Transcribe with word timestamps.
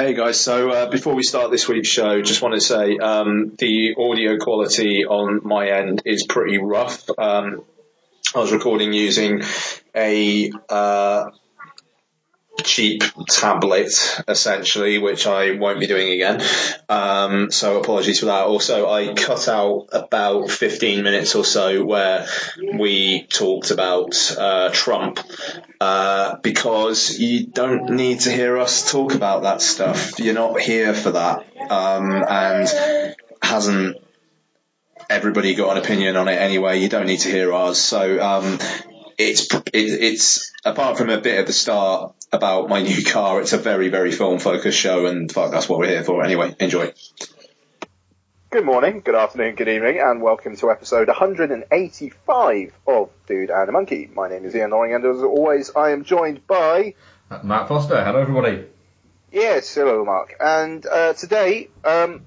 Hey 0.00 0.14
guys, 0.14 0.40
so 0.40 0.70
uh, 0.70 0.88
before 0.88 1.14
we 1.14 1.22
start 1.22 1.50
this 1.50 1.68
week's 1.68 1.90
show, 1.90 2.22
just 2.22 2.40
want 2.40 2.54
to 2.54 2.60
say 2.62 2.96
um, 2.96 3.54
the 3.58 3.94
audio 3.98 4.38
quality 4.38 5.04
on 5.04 5.46
my 5.46 5.68
end 5.68 6.00
is 6.06 6.24
pretty 6.24 6.56
rough. 6.56 7.06
Um, 7.18 7.64
I 8.34 8.38
was 8.38 8.50
recording 8.50 8.94
using 8.94 9.42
a 9.94 10.52
uh, 10.70 11.32
cheap 12.60 13.02
tablet 13.28 14.22
essentially, 14.28 14.98
which 14.98 15.26
I 15.26 15.52
won't 15.52 15.80
be 15.80 15.86
doing 15.86 16.10
again. 16.10 16.42
Um, 16.88 17.50
so 17.50 17.80
apologies 17.80 18.20
for 18.20 18.26
that. 18.26 18.44
Also, 18.46 18.88
I 18.88 19.14
cut 19.14 19.48
out 19.48 19.88
about 19.92 20.50
15 20.50 21.02
minutes 21.02 21.34
or 21.34 21.44
so 21.44 21.84
where 21.84 22.26
we 22.74 23.22
talked 23.24 23.70
about 23.70 24.36
uh, 24.38 24.70
Trump 24.72 25.20
uh, 25.80 26.36
because 26.36 27.18
you 27.18 27.46
don't 27.46 27.90
need 27.90 28.20
to 28.20 28.30
hear 28.30 28.58
us 28.58 28.90
talk 28.90 29.14
about 29.14 29.42
that 29.42 29.62
stuff. 29.62 30.18
You're 30.18 30.34
not 30.34 30.60
here 30.60 30.94
for 30.94 31.12
that, 31.12 31.46
um, 31.70 32.12
and 32.12 33.16
hasn't 33.42 33.96
everybody 35.08 35.54
got 35.54 35.76
an 35.76 35.82
opinion 35.82 36.16
on 36.16 36.28
it 36.28 36.40
anyway. 36.40 36.78
You 36.78 36.88
don't 36.88 37.06
need 37.06 37.20
to 37.20 37.30
hear 37.30 37.52
ours. 37.52 37.78
So 37.78 38.20
um, 38.20 38.58
it's 39.20 39.54
it, 39.54 39.70
it's 39.74 40.52
apart 40.64 40.96
from 40.96 41.10
a 41.10 41.20
bit 41.20 41.38
of 41.38 41.46
the 41.46 41.52
start 41.52 42.14
about 42.32 42.68
my 42.68 42.80
new 42.80 43.04
car, 43.04 43.40
it's 43.40 43.52
a 43.52 43.58
very 43.58 43.88
very 43.88 44.12
film 44.12 44.38
focused 44.38 44.78
show, 44.78 45.06
and 45.06 45.30
fuck, 45.30 45.50
that's 45.50 45.68
what 45.68 45.78
we're 45.78 45.88
here 45.88 46.04
for. 46.04 46.24
Anyway, 46.24 46.54
enjoy. 46.58 46.92
Good 48.50 48.64
morning, 48.64 49.02
good 49.04 49.14
afternoon, 49.14 49.54
good 49.54 49.68
evening, 49.68 50.00
and 50.00 50.22
welcome 50.22 50.56
to 50.56 50.70
episode 50.70 51.08
185 51.08 52.72
of 52.86 53.10
Dude 53.26 53.50
and 53.50 53.68
a 53.68 53.72
Monkey. 53.72 54.10
My 54.12 54.28
name 54.28 54.44
is 54.44 54.56
Ian 54.56 54.70
Loring, 54.70 54.94
and 54.94 55.04
as 55.04 55.22
always, 55.22 55.70
I 55.76 55.90
am 55.90 56.04
joined 56.04 56.46
by 56.46 56.94
Matt 57.44 57.68
Foster. 57.68 58.02
Hello, 58.02 58.20
everybody. 58.20 58.64
Yes, 59.30 59.72
hello, 59.72 60.04
Mark. 60.04 60.34
And 60.40 60.84
uh, 60.86 61.12
today, 61.12 61.68
um, 61.84 62.22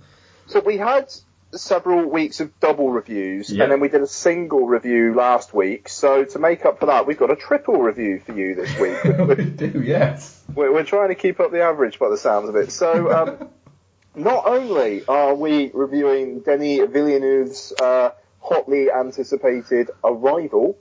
so 0.48 0.62
we 0.62 0.78
had 0.78 1.12
several 1.56 2.10
weeks 2.10 2.40
of 2.40 2.60
double 2.60 2.90
reviews, 2.92 3.50
Yep. 3.52 3.64
and 3.64 3.72
then 3.72 3.80
we 3.80 3.90
did 3.90 4.02
a 4.02 4.08
single 4.08 4.68
review 4.68 5.14
last 5.14 5.54
week. 5.54 5.90
So 5.90 6.26
to 6.26 6.40
make 6.40 6.66
up 6.66 6.80
for 6.80 6.88
that, 6.88 7.08
we've 7.08 7.18
got 7.18 7.32
a 7.32 7.36
triple 7.36 7.82
review 7.82 8.22
for 8.26 8.34
you 8.34 8.56
this 8.56 8.78
week. 8.80 9.04
we 9.38 9.46
do, 9.46 9.82
yes. 9.84 10.42
we're, 10.54 10.74
we're 10.74 10.84
trying 10.84 11.10
to 11.10 11.16
keep 11.16 11.40
up 11.40 11.52
the 11.52 11.62
average 11.62 12.00
by 12.00 12.10
the 12.10 12.18
sounds 12.18 12.50
of 12.50 12.56
it. 12.56 12.72
So, 12.72 13.12
um, 13.12 13.50
not 14.16 14.46
only 14.46 15.06
are 15.06 15.36
we 15.36 15.72
reviewing 15.74 16.40
Denis 16.42 16.90
Villeneuve's 16.90 17.74
uh, 17.82 18.12
hotly 18.40 18.92
anticipated 18.92 19.90
Arrival, 20.04 20.78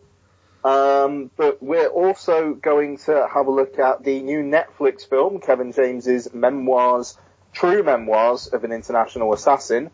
um, 0.64 1.30
but 1.36 1.62
we're 1.62 1.88
also 1.88 2.54
going 2.54 2.98
to 2.98 3.26
have 3.32 3.46
a 3.46 3.50
look 3.50 3.78
at 3.78 4.04
the 4.04 4.22
new 4.22 4.42
Netflix 4.42 5.08
film, 5.08 5.40
Kevin 5.40 5.72
James's 5.72 6.32
memoirs, 6.32 7.18
true 7.52 7.82
memoirs 7.82 8.46
of 8.46 8.64
an 8.64 8.72
international 8.72 9.32
assassin, 9.32 9.90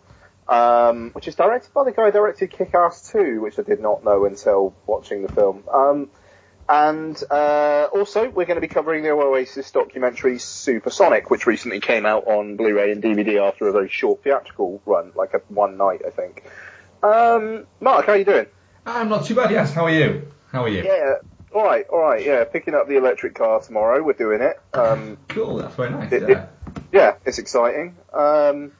um, 0.48 1.10
which 1.12 1.28
is 1.28 1.34
directed 1.34 1.72
by 1.74 1.84
the 1.84 1.92
guy 1.92 2.06
who 2.06 2.12
directed 2.12 2.50
Kick-Ass 2.50 3.10
2, 3.12 3.41
which 3.41 3.58
I 3.58 3.62
did 3.62 3.80
not 3.80 4.04
know 4.04 4.24
until 4.24 4.74
watching 4.86 5.22
the 5.22 5.32
film. 5.32 5.64
Um, 5.72 6.10
and 6.70 7.22
uh, 7.30 7.88
also, 7.92 8.28
we're 8.28 8.44
going 8.44 8.56
to 8.56 8.60
be 8.60 8.68
covering 8.68 9.02
the 9.02 9.10
Oasis 9.10 9.70
documentary 9.70 10.38
Supersonic, 10.38 11.30
which 11.30 11.46
recently 11.46 11.80
came 11.80 12.05
out 12.05 12.27
on 12.27 12.56
Blu-ray 12.56 12.92
and 12.92 13.02
DVD 13.02 13.46
after 13.46 13.68
a 13.68 13.72
very 13.72 13.88
short 13.88 14.22
theatrical 14.22 14.82
run, 14.84 15.12
like 15.14 15.32
a 15.34 15.38
one 15.48 15.77
night, 15.78 16.02
I 16.06 16.10
think. 16.10 16.44
Um, 17.02 17.66
Mark, 17.80 18.06
how 18.06 18.12
are 18.12 18.16
you 18.18 18.24
doing? 18.24 18.46
I'm 18.84 19.08
not 19.08 19.24
too 19.24 19.34
bad, 19.34 19.50
yes. 19.50 19.72
How 19.72 19.84
are 19.86 19.90
you? 19.90 20.28
How 20.52 20.64
are 20.64 20.68
you? 20.68 20.83
Yeah, 20.84 21.14
all 21.55 21.64
right, 21.64 21.86
all 21.88 22.00
right. 22.00 22.24
Yeah, 22.24 22.44
picking 22.44 22.74
up 22.74 22.88
the 22.88 22.96
electric 22.96 23.34
car 23.34 23.60
tomorrow. 23.60 24.02
We're 24.02 24.12
doing 24.14 24.40
it. 24.42 24.58
Um, 24.74 25.16
Cool, 25.28 25.56
that's 25.56 25.74
very 25.74 25.90
nice, 25.90 26.12
It- 26.12 26.28
yeah. 26.28 26.46
yeah, 26.92 27.14
it's 27.24 27.38
exciting. 27.38 27.96
Um, 28.12 28.72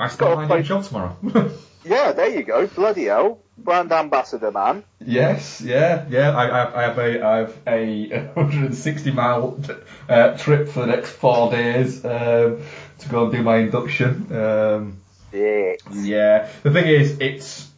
I 0.00 0.08
start 0.08 0.36
got 0.36 0.44
a 0.44 0.46
my 0.48 0.56
new 0.56 0.62
job 0.62 0.84
tomorrow. 0.84 1.16
yeah, 1.84 2.12
there 2.12 2.30
you 2.30 2.42
go. 2.42 2.66
Bloody 2.66 3.04
hell, 3.04 3.40
brand 3.58 3.92
ambassador, 3.92 4.50
man. 4.50 4.82
yes, 5.04 5.60
yeah, 5.60 6.06
yeah. 6.08 6.30
I, 6.30 6.46
I, 6.46 6.78
I 6.78 6.82
have 6.82 6.98
a 6.98 7.22
I 7.22 7.36
have 7.38 7.58
a 7.66 8.08
160 8.34 9.10
mile 9.10 9.60
uh, 10.08 10.36
trip 10.38 10.68
for 10.68 10.80
the 10.80 10.86
next 10.86 11.10
four 11.10 11.50
days 11.50 12.04
um, 12.04 12.62
to 12.98 13.08
go 13.08 13.24
and 13.24 13.32
do 13.32 13.42
my 13.42 13.56
induction. 13.58 14.34
Um, 14.34 15.02
Yeah. 15.32 15.74
Yeah. 15.92 16.48
The 16.62 16.70
thing 16.72 16.86
is, 16.86 17.18
it's 17.20 17.68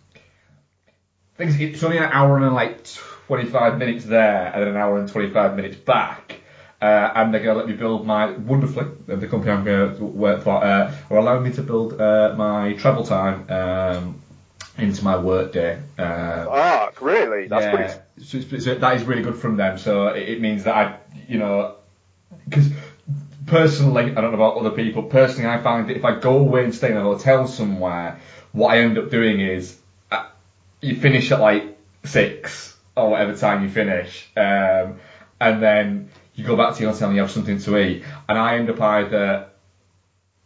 thing 1.37 1.49
is, 1.49 1.60
it's 1.60 1.83
only 1.83 1.99
an 1.99 2.04
hour 2.04 2.39
and 2.39 2.54
like 2.54 2.84
25 3.27 3.78
minutes 3.78 4.04
there, 4.04 4.47
and 4.53 4.62
then 4.62 4.69
an 4.69 4.77
hour 4.77 4.99
and 4.99 5.09
25 5.09 5.56
minutes 5.56 5.77
back. 5.77 6.22
Uh, 6.82 7.12
and 7.15 7.32
they're 7.32 7.43
going 7.44 7.54
to 7.54 7.60
let 7.60 7.69
me 7.69 7.75
build 7.75 8.04
my 8.04 8.32
wonderfully 8.32 8.87
uh, 9.09 9.15
the 9.15 9.28
company 9.28 9.53
I'm 9.53 9.65
going 9.65 9.97
to 9.97 10.04
work 10.04 10.43
for 10.43 10.65
uh, 10.65 10.93
are 11.10 11.16
allowing 11.16 11.44
me 11.44 11.53
to 11.53 11.62
build 11.62 12.00
uh, 12.00 12.34
my 12.37 12.72
travel 12.72 13.04
time 13.04 13.48
um, 13.50 14.20
into 14.76 15.04
my 15.04 15.16
work 15.16 15.53
day. 15.53 15.78
Uh, 15.97 16.47
Ah, 16.50 16.91
really? 17.00 17.47
That's 17.47 17.65
yeah, 17.66 17.98
pretty. 18.16 18.48
so, 18.50 18.59
so 18.59 18.75
that 18.75 18.97
is 18.97 19.04
really 19.04 19.22
good 19.22 19.37
from 19.37 19.56
them. 19.56 19.78
So 19.78 20.09
it, 20.09 20.28
it 20.28 20.41
means 20.41 20.65
that 20.65 20.75
I, 20.75 20.98
you 21.28 21.38
know, 21.38 21.76
because 22.48 22.69
personally, 23.47 24.10
I 24.10 24.21
don't 24.21 24.32
know 24.32 24.42
about 24.42 24.56
other 24.56 24.71
people. 24.71 25.04
Personally, 25.04 25.50
I 25.50 25.62
find 25.62 25.88
that 25.88 25.97
if 25.97 26.04
I 26.04 26.19
go 26.19 26.38
away 26.38 26.65
and 26.65 26.75
stay 26.75 26.91
in 26.91 26.97
a 26.97 27.03
hotel 27.03 27.47
somewhere, 27.47 28.19
what 28.53 28.69
I 28.75 28.78
end 28.78 28.98
up 28.98 29.09
doing 29.10 29.41
is 29.41 29.78
uh, 30.10 30.26
you 30.81 30.97
finish 30.97 31.31
at 31.31 31.41
like 31.41 31.78
six 32.04 32.76
or 32.97 33.10
whatever 33.10 33.37
time 33.37 33.62
you 33.62 33.71
finish, 33.71 34.28
um, 34.37 34.98
and 35.41 35.62
then 35.62 36.10
you 36.42 36.47
go 36.48 36.56
back 36.56 36.75
to 36.75 36.82
your 36.82 36.92
hotel 36.92 37.08
and 37.08 37.16
you 37.16 37.22
have 37.22 37.30
something 37.30 37.58
to 37.58 37.78
eat, 37.78 38.04
and 38.28 38.38
I 38.38 38.56
end 38.56 38.69
up 38.70 38.80
either 38.80 39.48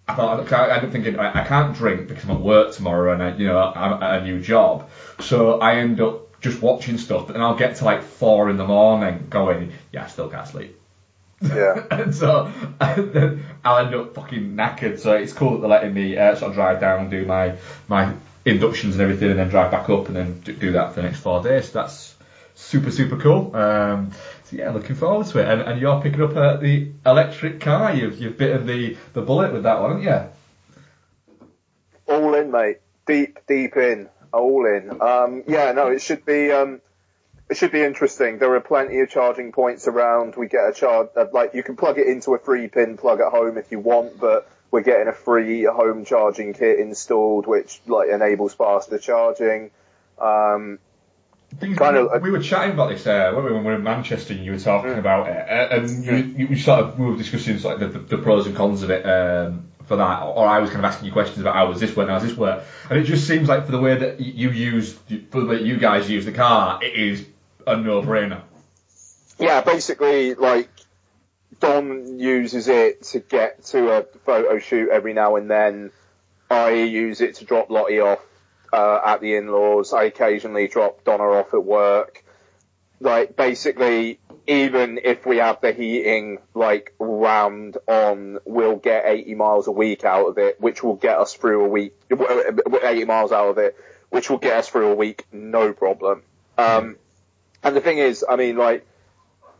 I 0.08 0.14
thought 0.14 0.52
I 0.52 0.76
end 0.76 0.86
up 0.86 0.92
thinking 0.92 1.18
I, 1.18 1.42
I 1.42 1.44
can't 1.44 1.74
drink 1.74 2.08
because 2.08 2.24
I'm 2.24 2.30
at 2.30 2.40
work 2.40 2.74
tomorrow 2.74 3.12
and 3.12 3.22
I, 3.22 3.34
you 3.36 3.46
know 3.46 3.58
I'm 3.58 4.02
at 4.02 4.22
a 4.22 4.24
new 4.24 4.40
job, 4.40 4.88
so 5.20 5.58
I 5.60 5.76
end 5.76 6.00
up 6.00 6.40
just 6.40 6.62
watching 6.62 6.98
stuff, 6.98 7.30
and 7.30 7.42
I'll 7.42 7.56
get 7.56 7.76
to 7.76 7.84
like 7.84 8.02
four 8.02 8.50
in 8.50 8.56
the 8.56 8.66
morning 8.66 9.26
going, 9.30 9.72
yeah, 9.92 10.04
I 10.04 10.06
still 10.06 10.28
can't 10.28 10.46
sleep. 10.46 10.78
Yeah. 11.42 11.84
and 11.90 12.14
so 12.14 12.50
and 12.80 13.12
then 13.12 13.44
I'll 13.64 13.84
end 13.84 13.94
up 13.94 14.14
fucking 14.14 14.54
knackered. 14.54 14.98
So 15.00 15.12
it's 15.12 15.32
cool 15.32 15.52
that 15.52 15.60
they're 15.60 15.70
letting 15.70 15.94
me 15.94 16.16
uh, 16.16 16.36
sort 16.36 16.50
of 16.50 16.54
drive 16.54 16.80
down 16.80 17.00
and 17.00 17.10
do 17.10 17.24
my 17.24 17.56
my 17.88 18.14
inductions 18.44 18.94
and 18.94 19.02
everything, 19.02 19.30
and 19.30 19.38
then 19.38 19.48
drive 19.48 19.70
back 19.70 19.88
up 19.90 20.06
and 20.06 20.16
then 20.16 20.40
do, 20.40 20.52
do 20.52 20.72
that 20.72 20.94
for 20.94 21.02
the 21.02 21.08
next 21.08 21.20
four 21.20 21.42
days. 21.42 21.72
So 21.72 21.80
that's 21.80 22.14
super 22.54 22.90
super 22.90 23.16
cool. 23.16 23.54
Um, 23.56 24.12
so 24.46 24.56
yeah, 24.56 24.70
looking 24.70 24.94
forward 24.94 25.26
to 25.28 25.40
it. 25.40 25.48
And, 25.48 25.60
and 25.62 25.80
you're 25.80 26.00
picking 26.00 26.22
up 26.22 26.36
uh, 26.36 26.56
the 26.56 26.92
electric 27.04 27.60
car. 27.60 27.92
You've 27.94 28.18
you've 28.18 28.38
bitten 28.38 28.66
the 28.66 28.96
the 29.12 29.22
bullet 29.22 29.52
with 29.52 29.64
that 29.64 29.80
one, 29.80 30.02
haven't 30.02 30.30
you? 32.06 32.14
All 32.14 32.34
in, 32.34 32.52
mate. 32.52 32.78
Deep, 33.06 33.38
deep 33.48 33.76
in. 33.76 34.08
All 34.32 34.66
in. 34.66 35.02
Um, 35.02 35.42
yeah, 35.48 35.72
no, 35.72 35.88
it 35.88 36.00
should 36.00 36.24
be. 36.24 36.52
Um, 36.52 36.80
it 37.48 37.56
should 37.56 37.72
be 37.72 37.82
interesting. 37.82 38.38
There 38.38 38.54
are 38.54 38.60
plenty 38.60 39.00
of 39.00 39.10
charging 39.10 39.52
points 39.52 39.86
around. 39.88 40.36
We 40.36 40.48
get 40.48 40.68
a 40.68 40.72
charge, 40.72 41.08
uh, 41.16 41.26
like 41.32 41.54
you 41.54 41.62
can 41.62 41.76
plug 41.76 41.98
it 41.98 42.06
into 42.06 42.34
a 42.34 42.38
three 42.38 42.68
pin 42.68 42.96
plug 42.96 43.20
at 43.20 43.30
home 43.30 43.56
if 43.56 43.70
you 43.70 43.78
want, 43.78 44.18
but 44.20 44.50
we're 44.70 44.82
getting 44.82 45.08
a 45.08 45.12
free 45.12 45.64
home 45.64 46.04
charging 46.04 46.54
kit 46.54 46.80
installed, 46.80 47.46
which 47.46 47.80
like 47.86 48.10
enables 48.10 48.54
faster 48.54 48.98
charging. 48.98 49.70
Um, 50.20 50.78
Things- 51.58 51.78
Kind 51.78 51.96
of- 51.96 52.22
we 52.22 52.30
were 52.30 52.40
chatting 52.40 52.72
about 52.72 52.90
this 52.90 53.06
uh, 53.06 53.32
when 53.34 53.44
we 53.44 53.52
were 53.52 53.74
in 53.76 53.82
Manchester 53.82 54.34
and 54.34 54.44
you 54.44 54.52
were 54.52 54.58
talking 54.58 54.90
Mm. 54.90 54.98
about 54.98 55.28
it, 55.28 55.36
uh, 55.48 55.76
and 55.76 56.04
you, 56.04 56.16
you, 56.36 56.46
you 56.48 56.56
sort 56.56 56.80
of 56.80 56.98
we 56.98 57.06
were 57.06 57.16
discussing 57.16 57.54
of 57.56 57.80
the, 57.80 57.86
the, 57.88 57.98
the 58.00 58.18
pros 58.18 58.46
and 58.46 58.54
cons 58.56 58.82
of 58.82 58.90
it 58.90 59.04
um, 59.06 59.68
for 59.86 59.96
that, 59.96 60.22
or 60.24 60.46
I 60.46 60.58
was 60.58 60.70
kind 60.70 60.84
of 60.84 60.90
asking 60.90 61.06
you 61.06 61.12
questions 61.12 61.40
about 61.40 61.54
how 61.54 61.70
does 61.70 61.80
this 61.80 61.94
work, 61.96 62.08
how 62.08 62.18
does 62.18 62.28
this 62.28 62.36
work, 62.36 62.64
and 62.90 62.98
it 62.98 63.04
just 63.04 63.26
seems 63.26 63.48
like 63.48 63.64
for 63.66 63.72
the 63.72 63.78
way 63.78 63.96
that 63.96 64.20
you 64.20 64.50
use, 64.50 64.92
for 65.30 65.40
the 65.40 65.46
way 65.46 65.62
you 65.62 65.78
guys 65.78 66.10
use 66.10 66.24
the 66.24 66.32
car, 66.32 66.80
it 66.82 66.94
is 66.94 67.24
a 67.66 67.76
no-brainer. 67.76 68.42
yeah, 69.38 69.60
basically, 69.62 70.34
like 70.34 70.68
Don 71.60 72.18
uses 72.18 72.68
it 72.68 73.02
to 73.04 73.20
get 73.20 73.64
to 73.66 73.90
a 73.92 74.02
photo 74.24 74.58
shoot 74.58 74.90
every 74.90 75.14
now 75.14 75.37
and 75.37 75.49
then. 75.50 75.90
I 76.50 76.70
use 76.72 77.20
it 77.22 77.37
to 77.37 77.44
drop 77.44 77.70
Lottie 77.70 78.00
off 78.00 78.20
uh, 78.72 79.00
at 79.04 79.20
the 79.20 79.36
in-laws. 79.36 79.92
I 79.92 80.04
occasionally 80.04 80.68
drop 80.68 81.04
Donna 81.04 81.24
off 81.24 81.54
at 81.54 81.64
work. 81.64 82.22
Like 83.00 83.36
basically, 83.36 84.18
even 84.46 85.00
if 85.02 85.26
we 85.26 85.38
have 85.38 85.60
the 85.60 85.72
heating 85.72 86.38
like 86.54 86.94
rammed 86.98 87.76
on, 87.86 88.38
we'll 88.44 88.76
get 88.76 89.04
80 89.06 89.34
miles 89.34 89.66
a 89.66 89.72
week 89.72 90.04
out 90.04 90.26
of 90.28 90.38
it, 90.38 90.60
which 90.60 90.82
will 90.82 90.94
get 90.96 91.18
us 91.18 91.34
through 91.34 91.64
a 91.64 91.68
week. 91.68 91.94
80 92.10 93.04
miles 93.04 93.32
out 93.32 93.50
of 93.50 93.58
it, 93.58 93.76
which 94.10 94.30
will 94.30 94.38
get 94.38 94.56
us 94.56 94.68
through 94.68 94.92
a 94.92 94.94
week, 94.94 95.26
no 95.32 95.72
problem. 95.72 96.22
Um, 96.56 96.96
and 97.62 97.76
the 97.76 97.80
thing 97.80 97.98
is, 97.98 98.24
I 98.28 98.36
mean, 98.36 98.56
like, 98.56 98.86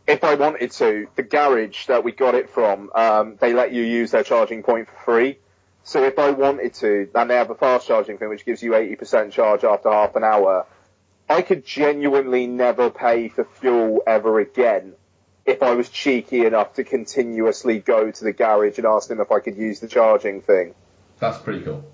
if 0.07 0.23
I 0.23 0.35
wanted 0.35 0.71
to, 0.71 1.07
the 1.15 1.23
garage 1.23 1.87
that 1.87 2.03
we 2.03 2.13
got 2.13 2.33
it 2.33 2.49
from, 2.49 2.89
um, 2.95 3.35
they 3.39 3.53
let 3.53 3.73
you 3.73 3.83
use 3.83 4.11
their 4.11 4.23
charging 4.23 4.63
point 4.63 4.87
for 4.87 4.95
free. 5.03 5.37
So 5.87 6.03
if 6.03 6.19
I 6.19 6.31
wanted 6.31 6.73
to, 6.75 7.09
and 7.15 7.29
they 7.29 7.35
have 7.35 7.49
a 7.49 7.55
fast 7.55 7.87
charging 7.87 8.17
thing 8.17 8.27
which 8.27 8.43
gives 8.43 8.61
you 8.61 8.71
80% 8.71 9.31
charge 9.31 9.63
after 9.63 9.89
half 9.89 10.17
an 10.17 10.23
hour, 10.25 10.65
I 11.29 11.41
could 11.41 11.65
genuinely 11.65 12.45
never 12.45 12.89
pay 12.89 13.29
for 13.29 13.45
fuel 13.45 14.03
ever 14.05 14.41
again 14.41 14.95
if 15.45 15.63
I 15.63 15.75
was 15.75 15.87
cheeky 15.87 16.45
enough 16.45 16.73
to 16.73 16.83
continuously 16.83 17.79
go 17.79 18.11
to 18.11 18.23
the 18.25 18.33
garage 18.33 18.77
and 18.77 18.85
ask 18.85 19.07
them 19.07 19.21
if 19.21 19.31
I 19.31 19.39
could 19.39 19.55
use 19.55 19.79
the 19.79 19.87
charging 19.87 20.41
thing. 20.41 20.75
That's 21.19 21.37
pretty 21.37 21.63
cool. 21.63 21.89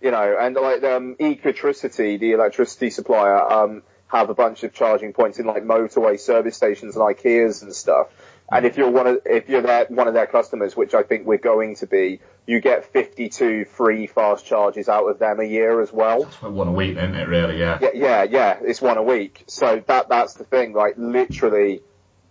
You 0.00 0.10
know, 0.10 0.38
and 0.40 0.56
like 0.56 0.82
um, 0.84 1.14
Ecotricity, 1.16 2.18
the 2.18 2.32
electricity 2.32 2.88
supplier, 2.88 3.42
um, 3.42 3.82
have 4.06 4.30
a 4.30 4.34
bunch 4.34 4.62
of 4.62 4.72
charging 4.72 5.12
points 5.12 5.38
in 5.38 5.44
like 5.44 5.64
motorway 5.64 6.18
service 6.18 6.56
stations 6.56 6.96
and 6.96 7.04
IKEAs 7.04 7.60
and 7.60 7.74
stuff. 7.74 8.08
And 8.50 8.64
if 8.64 8.78
you're 8.78 8.90
one 8.90 9.06
of 9.06 9.18
if 9.26 9.50
you're 9.50 9.60
their, 9.60 9.84
one 9.90 10.08
of 10.08 10.14
their 10.14 10.26
customers, 10.26 10.74
which 10.74 10.94
I 10.94 11.02
think 11.02 11.26
we're 11.26 11.36
going 11.36 11.76
to 11.76 11.86
be, 11.86 12.20
you 12.48 12.60
get 12.60 12.86
52 12.94 13.66
free 13.66 14.06
fast 14.06 14.46
charges 14.46 14.88
out 14.88 15.06
of 15.06 15.18
them 15.18 15.38
a 15.38 15.44
year 15.44 15.82
as 15.82 15.92
well. 15.92 16.24
That's 16.24 16.40
one 16.40 16.66
a 16.66 16.72
week, 16.72 16.96
isn't 16.96 17.14
it? 17.14 17.28
Really, 17.28 17.58
yeah. 17.58 17.78
Yeah, 17.82 17.90
yeah, 17.92 18.22
yeah. 18.22 18.58
It's 18.62 18.80
one 18.80 18.96
a 18.96 19.02
week. 19.02 19.44
So 19.48 19.82
that 19.86 20.08
that's 20.08 20.32
the 20.32 20.44
thing. 20.44 20.72
Like 20.72 20.94
literally, 20.96 21.82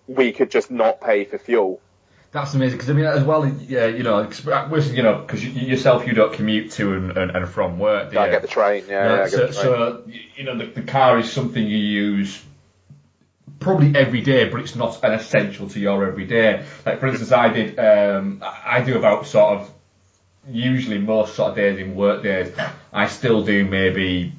we 0.07 0.31
could 0.31 0.49
just 0.49 0.71
not 0.71 1.01
pay 1.01 1.25
for 1.25 1.37
fuel. 1.37 1.79
That's 2.31 2.51
amazing 2.55 2.79
because 2.79 2.89
I 2.89 2.93
mean, 2.93 3.05
as 3.05 3.23
well, 3.23 3.47
yeah, 3.47 3.85
you 3.85 4.01
know, 4.01 4.17
uh, 4.17 4.81
you 4.91 5.03
know, 5.03 5.19
because 5.19 5.45
you, 5.45 5.51
yourself 5.51 6.07
you 6.07 6.13
don't 6.13 6.33
commute 6.33 6.71
to 6.71 6.93
and, 6.93 7.15
and, 7.15 7.31
and 7.31 7.47
from 7.47 7.77
work. 7.77 8.11
Do 8.11 8.17
I 8.17 8.25
you? 8.25 8.31
get 8.31 8.41
the 8.41 8.47
train. 8.47 8.85
Yeah, 8.89 9.19
yeah, 9.19 9.27
so, 9.27 9.51
so 9.51 10.03
you 10.35 10.45
know, 10.45 10.57
the, 10.57 10.65
the 10.65 10.81
car 10.81 11.19
is 11.19 11.31
something 11.31 11.63
you 11.63 11.77
use 11.77 12.43
probably 13.59 13.95
every 13.95 14.21
day, 14.21 14.49
but 14.49 14.61
it's 14.61 14.75
not 14.75 15.03
an 15.03 15.13
essential 15.13 15.69
to 15.69 15.79
your 15.79 16.07
everyday. 16.07 16.65
Like 16.87 16.99
for 16.99 17.05
instance, 17.05 17.31
I 17.31 17.49
did, 17.49 17.77
um, 17.77 18.43
I 18.43 18.81
do 18.81 18.97
about 18.97 19.27
sort 19.27 19.59
of 19.59 19.71
usually 20.49 20.97
most 20.97 21.35
sort 21.35 21.51
of 21.51 21.55
days 21.55 21.79
in 21.79 21.95
work 21.95 22.23
days, 22.23 22.53
I 22.91 23.07
still 23.07 23.43
do 23.43 23.65
maybe 23.65 24.33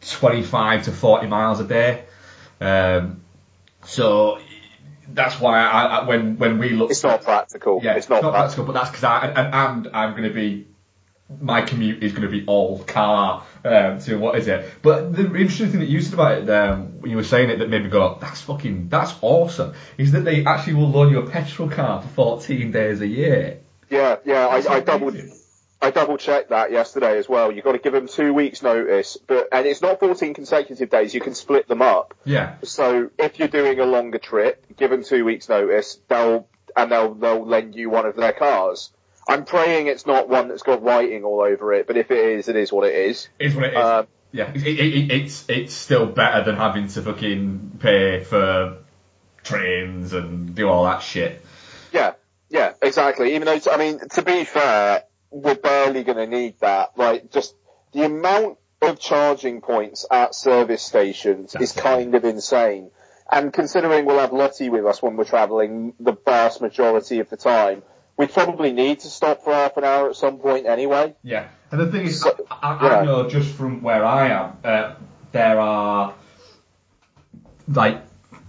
25 0.00 0.84
to 0.84 0.92
40 0.92 1.26
miles 1.26 1.60
a 1.60 1.64
day. 1.64 2.04
Um, 2.60 3.22
so 3.84 4.38
that's 5.08 5.38
why 5.40 5.60
I, 5.60 5.84
I 5.84 6.04
when 6.06 6.36
when 6.38 6.58
we 6.58 6.70
look 6.70 6.90
it's 6.90 7.02
not 7.02 7.22
practical. 7.22 7.80
yeah, 7.82 7.94
it's 7.94 8.08
not, 8.08 8.20
practical. 8.20 8.32
practical, 8.32 8.64
but 8.64 8.72
that's 8.72 8.90
because 8.90 9.04
I 9.04 9.26
and, 9.28 9.54
and 9.54 9.94
I'm 9.94 10.10
going 10.12 10.24
to 10.24 10.34
be 10.34 10.66
my 11.40 11.62
commute 11.62 12.02
is 12.02 12.12
going 12.12 12.22
to 12.22 12.28
be 12.28 12.46
all 12.46 12.78
car 12.84 13.44
um, 13.64 13.98
to 14.00 14.16
what 14.16 14.38
is 14.38 14.46
it? 14.46 14.72
But 14.82 15.12
the 15.14 15.24
interesting 15.24 15.70
thing 15.70 15.80
that 15.80 15.88
you 15.88 16.00
said 16.00 16.14
about 16.14 16.38
it, 16.38 16.50
um, 16.50 17.00
when 17.00 17.10
you 17.10 17.16
were 17.16 17.24
saying 17.24 17.50
it, 17.50 17.58
that 17.58 17.68
made 17.68 17.82
me 17.82 17.90
go, 17.90 18.16
"That's 18.20 18.40
fucking, 18.42 18.88
that's 18.88 19.12
awesome." 19.22 19.74
Is 19.98 20.12
that 20.12 20.20
they 20.20 20.44
actually 20.44 20.74
will 20.74 20.90
loan 20.90 21.10
you 21.10 21.18
a 21.18 21.28
petrol 21.28 21.68
car 21.68 22.02
for 22.02 22.08
14 22.08 22.70
days 22.70 23.00
a 23.00 23.06
year? 23.06 23.60
Yeah, 23.90 24.16
yeah. 24.24 24.46
I, 24.46 24.56
I 24.74 24.80
double. 24.80 25.12
I 25.80 25.90
double 25.90 26.16
checked 26.16 26.50
that 26.50 26.72
yesterday 26.72 27.18
as 27.18 27.28
well. 27.28 27.52
You've 27.52 27.64
got 27.64 27.72
to 27.72 27.78
give 27.78 27.92
them 27.92 28.08
two 28.08 28.32
weeks 28.32 28.62
notice, 28.62 29.18
but 29.26 29.48
and 29.52 29.66
it's 29.66 29.82
not 29.82 30.00
14 30.00 30.32
consecutive 30.32 30.88
days. 30.88 31.14
You 31.14 31.20
can 31.20 31.34
split 31.34 31.68
them 31.68 31.82
up. 31.82 32.14
Yeah, 32.24 32.54
So 32.62 33.10
if 33.18 33.38
you're 33.38 33.48
doing 33.48 33.78
a 33.78 33.84
longer 33.84 34.18
trip, 34.18 34.64
give 34.76 34.90
them 34.90 35.04
two 35.04 35.24
weeks 35.24 35.48
notice. 35.48 35.98
They'll 36.08 36.48
and 36.74 36.90
they'll 36.90 37.14
they'll 37.14 37.46
lend 37.46 37.74
you 37.74 37.90
one 37.90 38.06
of 38.06 38.16
their 38.16 38.32
cars. 38.32 38.90
I'm 39.28 39.44
praying 39.44 39.88
it's 39.88 40.06
not 40.06 40.28
one 40.28 40.48
that's 40.48 40.62
got 40.62 40.82
writing 40.82 41.24
all 41.24 41.40
over 41.40 41.72
it, 41.74 41.86
but 41.86 41.96
if 41.96 42.10
it 42.10 42.18
is, 42.18 42.48
it 42.48 42.56
is 42.56 42.72
what 42.72 42.86
it 42.86 42.94
is. 42.94 43.28
it's 43.38 43.54
what 43.54 43.64
it 43.64 43.74
is. 43.74 43.84
Um, 43.84 44.06
yeah, 44.32 44.50
it, 44.54 44.66
it, 44.66 44.78
it, 44.80 45.10
it's 45.12 45.44
it's 45.48 45.74
still 45.74 46.06
better 46.06 46.42
than 46.44 46.56
having 46.56 46.88
to 46.88 47.02
fucking 47.02 47.78
pay 47.80 48.24
for 48.24 48.78
trains 49.42 50.12
and 50.12 50.54
do 50.54 50.68
all 50.68 50.84
that 50.84 51.02
shit. 51.02 51.44
Yeah, 51.92 52.14
yeah, 52.48 52.72
exactly. 52.82 53.34
Even 53.34 53.46
though, 53.46 53.58
I 53.70 53.76
mean, 53.76 54.00
to 54.10 54.22
be 54.22 54.44
fair, 54.44 55.04
we're 55.30 55.54
barely 55.54 56.04
going 56.04 56.18
to 56.18 56.26
need 56.26 56.60
that. 56.60 56.96
Like, 56.96 57.30
just 57.30 57.54
the 57.92 58.04
amount 58.04 58.58
of 58.82 59.00
charging 59.00 59.60
points 59.60 60.06
at 60.10 60.34
service 60.34 60.82
stations 60.82 61.54
is 61.58 61.72
kind 61.72 62.14
of 62.14 62.24
insane. 62.24 62.90
And 63.30 63.52
considering 63.52 64.04
we'll 64.04 64.20
have 64.20 64.32
Lottie 64.32 64.68
with 64.68 64.86
us 64.86 65.02
when 65.02 65.16
we're 65.16 65.24
travelling 65.24 65.94
the 65.98 66.12
vast 66.24 66.60
majority 66.60 67.18
of 67.18 67.28
the 67.28 67.36
time, 67.36 67.82
we 68.16 68.26
probably 68.26 68.72
need 68.72 69.00
to 69.00 69.08
stop 69.08 69.42
for 69.42 69.52
half 69.52 69.76
an 69.76 69.84
hour 69.84 70.08
at 70.10 70.16
some 70.16 70.38
point 70.38 70.66
anyway. 70.66 71.14
Yeah, 71.22 71.48
and 71.70 71.80
the 71.80 71.90
thing 71.90 72.06
is, 72.06 72.20
So- 72.20 72.46
I, 72.50 72.74
I, 72.74 72.86
yeah. 72.86 72.96
I 72.98 73.04
know 73.04 73.28
just 73.28 73.52
from 73.54 73.82
where 73.82 74.04
I 74.04 74.28
am, 74.28 74.56
uh, 74.62 74.94
there 75.32 75.58
are 75.58 76.14
like 77.68 78.00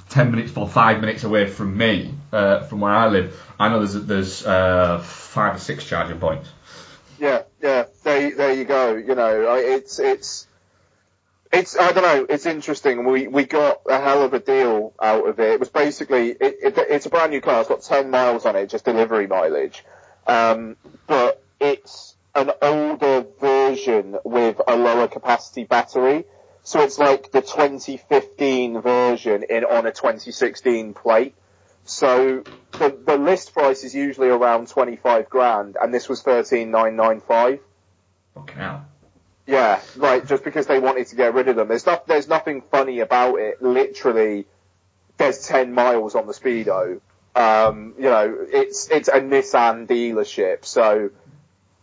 ten 0.09 0.31
minutes 0.31 0.55
or 0.55 0.67
five 0.67 1.01
minutes 1.01 1.23
away 1.23 1.47
from 1.47 1.77
me, 1.77 2.13
uh, 2.31 2.63
from 2.63 2.81
where 2.81 2.93
I 2.93 3.07
live. 3.07 3.39
I 3.59 3.69
know 3.69 3.85
there's 3.85 4.05
there's 4.05 4.45
uh, 4.45 4.99
five 4.99 5.55
or 5.55 5.59
six 5.59 5.85
charging 5.85 6.19
points. 6.19 6.49
Yeah, 7.19 7.43
yeah. 7.61 7.85
There, 8.03 8.35
there 8.35 8.53
you 8.53 8.65
go. 8.65 8.95
You 8.95 9.15
know, 9.15 9.55
it's 9.55 9.99
it's 9.99 10.47
it's 11.51 11.77
I 11.77 11.91
don't 11.91 12.03
know. 12.03 12.25
It's 12.29 12.45
interesting. 12.45 13.05
We 13.05 13.27
we 13.27 13.45
got 13.45 13.81
a 13.89 13.99
hell 13.99 14.23
of 14.23 14.33
a 14.33 14.39
deal 14.39 14.93
out 15.01 15.27
of 15.27 15.39
it. 15.39 15.51
It 15.51 15.59
was 15.59 15.69
basically 15.69 16.29
it, 16.31 16.57
it, 16.61 16.77
it's 16.77 17.05
a 17.05 17.09
brand 17.09 17.31
new 17.31 17.41
car. 17.41 17.59
It's 17.61 17.69
got 17.69 17.81
ten 17.81 18.09
miles 18.09 18.45
on 18.45 18.55
it, 18.55 18.69
just 18.69 18.85
delivery 18.85 19.27
mileage. 19.27 19.83
Um, 20.25 20.75
but 21.07 21.43
it's 21.59 22.15
an 22.35 22.51
older 22.61 23.25
version 23.39 24.17
with 24.23 24.61
a 24.67 24.75
lower 24.75 25.07
capacity 25.07 25.63
battery. 25.63 26.25
So 26.67 26.81
it's 26.81 26.99
like 26.99 27.31
the 27.31 27.39
2015 27.39 28.81
version 28.81 29.43
in 29.49 29.63
on 29.63 29.85
a 29.85 29.91
2016 29.93 30.93
plate. 30.95 31.33
So 31.85 32.43
the 32.73 32.99
the 33.05 33.15
list 33.15 33.53
price 33.53 33.85
is 33.85 33.95
usually 33.95 34.27
around 34.27 34.67
25 34.67 35.29
grand, 35.29 35.77
and 35.81 35.93
this 35.93 36.09
was 36.09 36.21
13,995. 36.23 37.59
Fucking 38.33 38.57
hell. 38.57 38.85
Yeah, 39.45 39.79
right. 39.95 40.27
Just 40.27 40.43
because 40.43 40.67
they 40.67 40.77
wanted 40.79 41.07
to 41.07 41.15
get 41.15 41.33
rid 41.33 41.47
of 41.47 41.55
them. 41.55 41.69
There's 41.69 41.85
not. 41.85 42.05
There's 42.05 42.27
nothing 42.27 42.61
funny 42.69 42.99
about 42.99 43.39
it. 43.39 43.61
Literally, 43.63 44.45
there's 45.15 45.47
10 45.47 45.73
miles 45.73 46.15
on 46.15 46.27
the 46.27 46.33
speedo. 46.33 46.99
Um, 47.33 47.93
you 47.97 48.09
know, 48.09 48.45
it's 48.45 48.89
it's 48.91 49.07
a 49.07 49.21
Nissan 49.21 49.87
dealership, 49.87 50.65
so 50.65 51.11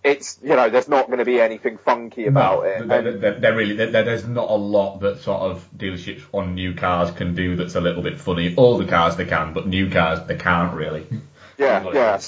it's 0.05 0.39
you 0.43 0.55
know, 0.55 0.69
there's 0.69 0.89
not 0.89 1.07
going 1.07 1.19
to 1.19 1.25
be 1.25 1.41
anything 1.41 1.79
funky 1.79 2.27
about 2.27 2.59
no, 2.59 2.63
it. 2.63 2.89
There, 2.89 3.09
And- 3.09 3.23
there, 3.23 3.41
there 3.41 3.57
really, 3.57 3.75
there, 3.75 4.05
there's 4.05 4.27
not 4.27 4.51
a 4.51 4.55
lot 4.55 5.01
that 5.01 5.23
sort 5.23 5.41
of 5.41 5.69
dealerships 5.77 6.23
on 6.33 6.55
new 6.55 6.75
cars 6.75 7.11
can 7.11 7.35
do 7.35 7.57
that's 7.57 7.75
a 7.75 7.81
little 7.81 8.03
bit 8.03 8.21
funny. 8.21 8.55
Older 8.57 8.87
cars 8.87 9.17
they 9.17 9.25
can, 9.25 9.55
but 9.55 9.67
new 9.67 9.91
cars 9.91 10.21
they 10.27 10.37
can't 10.37 10.75
really. 10.75 11.07
Yeah, 11.57 11.89
yeah. 11.93 12.21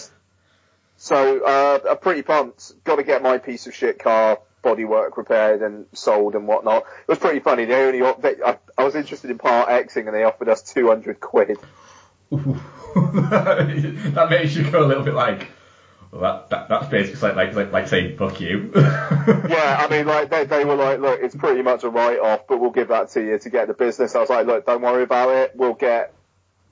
So, 0.98 1.44
uh, 1.44 1.80
I'm 1.90 1.98
pretty 1.98 2.22
pumped. 2.22 2.72
Got 2.84 2.96
to 2.96 3.02
get 3.02 3.24
my 3.24 3.38
piece 3.38 3.66
of 3.66 3.74
shit 3.74 3.98
car 3.98 4.38
bodywork 4.62 5.16
repaired 5.16 5.62
and 5.62 5.86
sold 5.92 6.36
and 6.36 6.46
whatnot. 6.46 6.82
It 6.82 7.08
was 7.08 7.18
pretty 7.18 7.40
funny. 7.40 7.64
They 7.64 7.74
only, 7.74 8.12
they, 8.20 8.36
I, 8.40 8.58
I 8.78 8.84
was 8.84 8.94
interested 8.94 9.30
in 9.30 9.38
part 9.38 9.68
Xing 9.68 10.06
and 10.06 10.14
they 10.14 10.22
offered 10.22 10.48
us 10.48 10.62
200 10.62 11.20
quid. 11.20 11.58
that 12.30 14.26
makes 14.30 14.54
you 14.54 14.70
go 14.70 14.84
a 14.84 14.86
little 14.86 15.02
bit 15.04 15.14
like, 15.14 15.48
well, 16.12 16.20
that, 16.20 16.50
that 16.50 16.68
that's 16.68 16.88
basically 16.88 17.32
like 17.32 17.54
like 17.54 17.72
like, 17.72 17.88
saying 17.88 18.16
fuck 18.16 18.40
you. 18.40 18.72
Yeah, 19.26 19.76
I 19.80 19.88
mean, 19.90 20.06
like, 20.06 20.30
they, 20.30 20.44
they 20.44 20.64
were 20.64 20.76
like, 20.76 21.00
look, 21.00 21.20
it's 21.20 21.34
pretty 21.34 21.62
much 21.62 21.82
a 21.82 21.88
write-off, 21.88 22.46
but 22.48 22.60
we'll 22.60 22.70
give 22.70 22.88
that 22.88 23.10
to 23.10 23.20
you 23.20 23.38
to 23.38 23.50
get 23.50 23.66
the 23.66 23.74
business. 23.74 24.14
I 24.14 24.20
was 24.20 24.30
like, 24.30 24.46
look, 24.46 24.66
don't 24.66 24.82
worry 24.82 25.02
about 25.02 25.30
it. 25.30 25.52
We'll 25.54 25.74
get, 25.74 26.14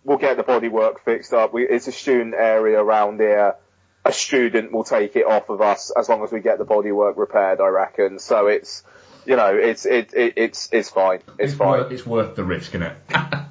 we'll 0.05 0.19
get 0.19 0.37
the 0.37 0.45
bodywork 0.45 1.01
fixed 1.01 1.33
up. 1.33 1.53
We, 1.53 1.67
it's 1.67 1.89
a 1.89 1.93
student 1.93 2.35
area 2.35 2.81
around 2.81 3.21
here. 3.21 3.57
A 4.05 4.13
student 4.13 4.71
will 4.73 4.85
take 4.85 5.17
it 5.17 5.27
off 5.27 5.49
of 5.49 5.61
us 5.61 5.91
as 5.91 6.09
long 6.09 6.23
as 6.23 6.31
we 6.31 6.41
get 6.41 6.59
the 6.59 6.65
bodywork 6.65 7.17
repaired, 7.17 7.61
I 7.61 7.69
reckon. 7.69 8.19
So 8.19 8.47
it's, 8.47 8.85
you 9.27 9.37
know, 9.37 9.57
it's, 9.57 9.87
it, 9.87 10.13
it 10.15 10.35
it's, 10.37 10.69
it's 10.73 10.91
fine. 10.91 11.21
It's, 11.39 11.55
fine. 11.55 11.81
Worth, 11.81 11.93
it's 11.93 12.07
worth 12.07 12.37
the 12.37 12.45
risk, 12.45 12.75
isn't 12.75 12.83
it? 12.83 12.97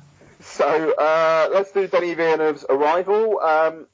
So 0.43 0.91
uh, 0.91 1.49
let's 1.53 1.71
do 1.71 1.87
Denis 1.87 2.15
Villeneuve's 2.15 2.65
Arrival, 2.69 3.39
um, 3.39 3.87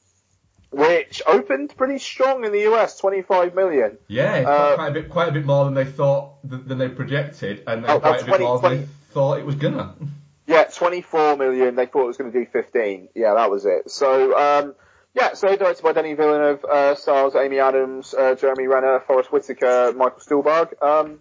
which 0.72 1.22
opened 1.26 1.76
pretty 1.76 1.98
strong 2.00 2.46
in 2.46 2.52
the 2.52 2.72
US, 2.74 2.98
25 3.00 3.56
million. 3.56 3.98
yeah, 4.08 4.44
Uh, 4.48 4.76
quite 4.76 4.88
a 4.90 4.92
bit 4.92 5.10
quite 5.10 5.30
a 5.30 5.32
bit 5.32 5.46
more 5.46 5.66
than 5.66 5.74
they 5.74 5.86
thought 5.86 6.34
than, 6.48 6.78
they 6.78 6.90
projected, 6.90 7.64
and 7.68 7.86
Oh, 7.88 8.00
quite 8.00 8.22
a 8.22 8.26
bit 8.26 8.28
20 8.38 8.44
more 8.44 8.60
than 8.60 8.70
20 8.72 8.78
they 8.86 8.88
thought 9.12 9.40
it 9.40 9.46
was 9.46 9.56
gonna. 9.56 9.96
Yeah, 10.48 10.64
24 10.64 11.38
million. 11.38 11.76
They 11.76 11.86
thought 11.86 12.06
it 12.06 12.08
was 12.08 12.18
going 12.18 12.32
to 12.32 12.40
do 12.40 12.48
15. 12.52 13.10
Yeah, 13.14 13.36
that 13.36 13.52
was 13.52 13.68
it. 13.68 13.92
So, 13.92 14.36
um, 14.36 14.74
yeah, 15.14 15.36
so 15.36 15.56
directed 15.56 15.84
by 15.84 15.92
Denis 15.94 16.18
Villeneuve, 16.18 16.66
uh, 16.66 16.96
stars 16.96 17.36
Amy 17.36 17.60
Adams, 17.60 18.16
uh, 18.16 18.34
Jeremy 18.34 18.66
Renner, 18.66 19.00
Forest 19.02 19.32
Whitaker, 19.32 19.94
Michael 19.96 20.20
Stuhlbarg. 20.20 20.82
Um, 20.82 21.20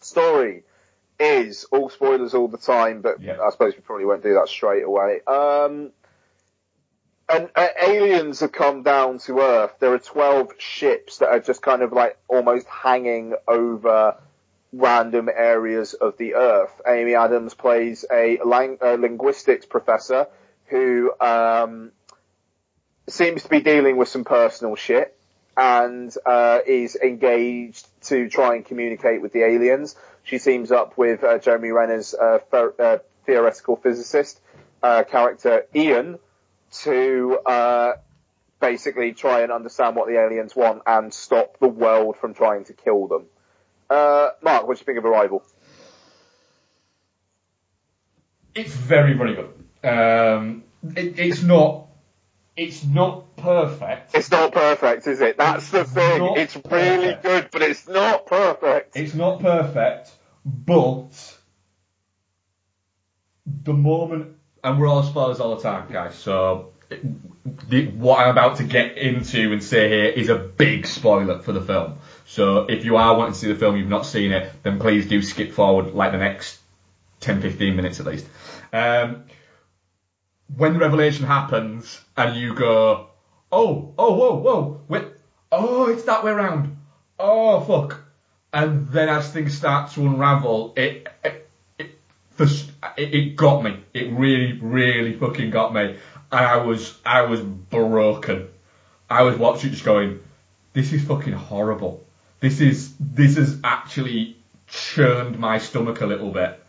story 0.00 0.62
is 1.18 1.64
all 1.72 1.88
spoilers 1.88 2.34
all 2.34 2.46
the 2.46 2.56
time, 2.58 3.00
but 3.00 3.20
Yeah. 3.20 3.40
I 3.40 3.50
suppose 3.50 3.74
we 3.74 3.80
probably 3.80 4.04
won't 4.04 4.22
do 4.22 4.34
that 4.34 4.46
straight 4.48 4.84
away. 4.84 5.22
Um, 5.26 5.90
and 7.28 7.48
uh, 7.56 7.68
aliens 7.82 8.40
have 8.40 8.52
come 8.52 8.82
down 8.82 9.18
to 9.18 9.40
Earth. 9.40 9.72
There 9.80 9.92
are 9.92 9.98
12 9.98 10.52
ships 10.58 11.18
that 11.18 11.28
are 11.28 11.40
just 11.40 11.60
kind 11.60 11.82
of 11.82 11.92
like 11.92 12.16
almost 12.28 12.66
hanging 12.68 13.34
over 13.48 14.16
random 14.72 15.28
areas 15.34 15.94
of 15.94 16.16
the 16.18 16.34
Earth. 16.34 16.80
Amy 16.86 17.14
Adams 17.14 17.54
plays 17.54 18.04
a 18.12 18.38
lang- 18.44 18.78
uh, 18.80 18.92
linguistics 18.92 19.66
professor 19.66 20.28
who 20.66 21.12
um, 21.20 21.92
seems 23.08 23.42
to 23.42 23.48
be 23.48 23.60
dealing 23.60 23.96
with 23.96 24.08
some 24.08 24.24
personal 24.24 24.76
shit 24.76 25.16
and 25.56 26.14
uh, 26.26 26.60
is 26.66 26.96
engaged 26.96 27.86
to 28.02 28.28
try 28.28 28.56
and 28.56 28.64
communicate 28.64 29.22
with 29.22 29.32
the 29.32 29.42
aliens. 29.42 29.96
She 30.22 30.38
teams 30.38 30.70
up 30.70 30.98
with 30.98 31.24
uh, 31.24 31.38
Jeremy 31.38 31.70
Renner's 31.70 32.14
uh, 32.14 32.38
fer- 32.50 32.74
uh, 32.78 32.98
theoretical 33.24 33.76
physicist 33.76 34.40
uh, 34.82 35.04
character 35.04 35.66
Ian, 35.74 36.18
to 36.82 37.38
uh, 37.46 37.92
basically 38.60 39.12
try 39.12 39.42
and 39.42 39.52
understand 39.52 39.96
what 39.96 40.08
the 40.08 40.18
aliens 40.18 40.54
want 40.54 40.82
and 40.86 41.12
stop 41.12 41.58
the 41.60 41.68
world 41.68 42.16
from 42.16 42.34
trying 42.34 42.64
to 42.64 42.72
kill 42.72 43.06
them. 43.06 43.26
Uh, 43.88 44.30
Mark, 44.42 44.66
what 44.66 44.76
do 44.76 44.80
you 44.80 44.84
think 44.84 44.98
of 44.98 45.04
Arrival? 45.04 45.42
It's 48.54 48.74
very, 48.74 49.14
very 49.14 49.34
good. 49.34 49.88
Um, 49.88 50.64
it, 50.96 51.18
it's 51.18 51.42
not. 51.42 51.84
It's 52.56 52.84
not 52.84 53.36
perfect. 53.36 54.14
It's 54.14 54.30
not 54.30 54.50
perfect, 54.50 55.06
is 55.06 55.20
it? 55.20 55.36
That's 55.36 55.68
the 55.70 55.84
thing. 55.84 56.36
It's 56.36 56.56
really 56.56 57.12
perfect. 57.14 57.22
good, 57.22 57.48
but 57.52 57.60
it's 57.60 57.86
not 57.86 58.24
perfect. 58.26 58.96
It's 58.96 59.12
not 59.12 59.40
perfect, 59.40 60.10
but 60.42 61.10
the 63.44 63.74
moment, 63.74 64.36
and 64.66 64.80
we're 64.80 64.88
all 64.88 65.04
spoilers 65.04 65.38
all 65.38 65.54
the 65.54 65.62
time, 65.62 65.86
guys. 65.92 66.16
So 66.16 66.72
the, 67.68 67.86
what 67.86 68.18
I'm 68.18 68.30
about 68.30 68.56
to 68.56 68.64
get 68.64 68.98
into 68.98 69.52
and 69.52 69.62
say 69.62 69.88
here 69.88 70.06
is 70.06 70.28
a 70.28 70.34
big 70.34 70.88
spoiler 70.88 71.40
for 71.40 71.52
the 71.52 71.60
film. 71.60 71.98
So 72.26 72.66
if 72.66 72.84
you 72.84 72.96
are 72.96 73.16
wanting 73.16 73.34
to 73.34 73.38
see 73.38 73.46
the 73.46 73.58
film, 73.58 73.76
you've 73.76 73.88
not 73.88 74.06
seen 74.06 74.32
it, 74.32 74.52
then 74.64 74.80
please 74.80 75.06
do 75.06 75.22
skip 75.22 75.52
forward 75.52 75.94
like 75.94 76.10
the 76.10 76.18
next 76.18 76.58
10, 77.20 77.42
15 77.42 77.76
minutes 77.76 78.00
at 78.00 78.06
least. 78.06 78.26
Um, 78.72 79.26
when 80.56 80.72
the 80.72 80.80
revelation 80.80 81.26
happens 81.26 82.00
and 82.16 82.36
you 82.36 82.52
go, 82.54 83.10
oh, 83.52 83.94
oh, 83.96 84.14
whoa, 84.14 84.34
whoa, 84.34 84.80
wait, 84.88 85.04
oh, 85.52 85.86
it's 85.90 86.02
that 86.04 86.24
way 86.24 86.32
around. 86.32 86.76
Oh, 87.20 87.60
fuck. 87.60 88.02
And 88.52 88.88
then 88.88 89.08
as 89.08 89.30
things 89.30 89.56
start 89.56 89.92
to 89.92 90.00
unravel, 90.00 90.74
it, 90.76 91.06
it, 91.22 91.45
it, 92.96 93.36
got 93.36 93.62
me. 93.62 93.78
It 93.94 94.12
really, 94.12 94.52
really 94.60 95.14
fucking 95.14 95.50
got 95.50 95.74
me. 95.74 95.96
And 96.32 96.46
I 96.46 96.56
was, 96.58 96.98
I 97.04 97.22
was 97.22 97.40
broken. 97.40 98.48
I 99.08 99.22
was 99.22 99.36
watching 99.36 99.70
just 99.70 99.84
going, 99.84 100.20
this 100.72 100.92
is 100.92 101.04
fucking 101.04 101.32
horrible. 101.32 102.04
This 102.40 102.60
is, 102.60 102.94
this 102.98 103.36
has 103.36 103.58
actually 103.64 104.36
churned 104.66 105.38
my 105.38 105.58
stomach 105.58 106.00
a 106.00 106.06
little 106.06 106.30
bit. 106.30 106.62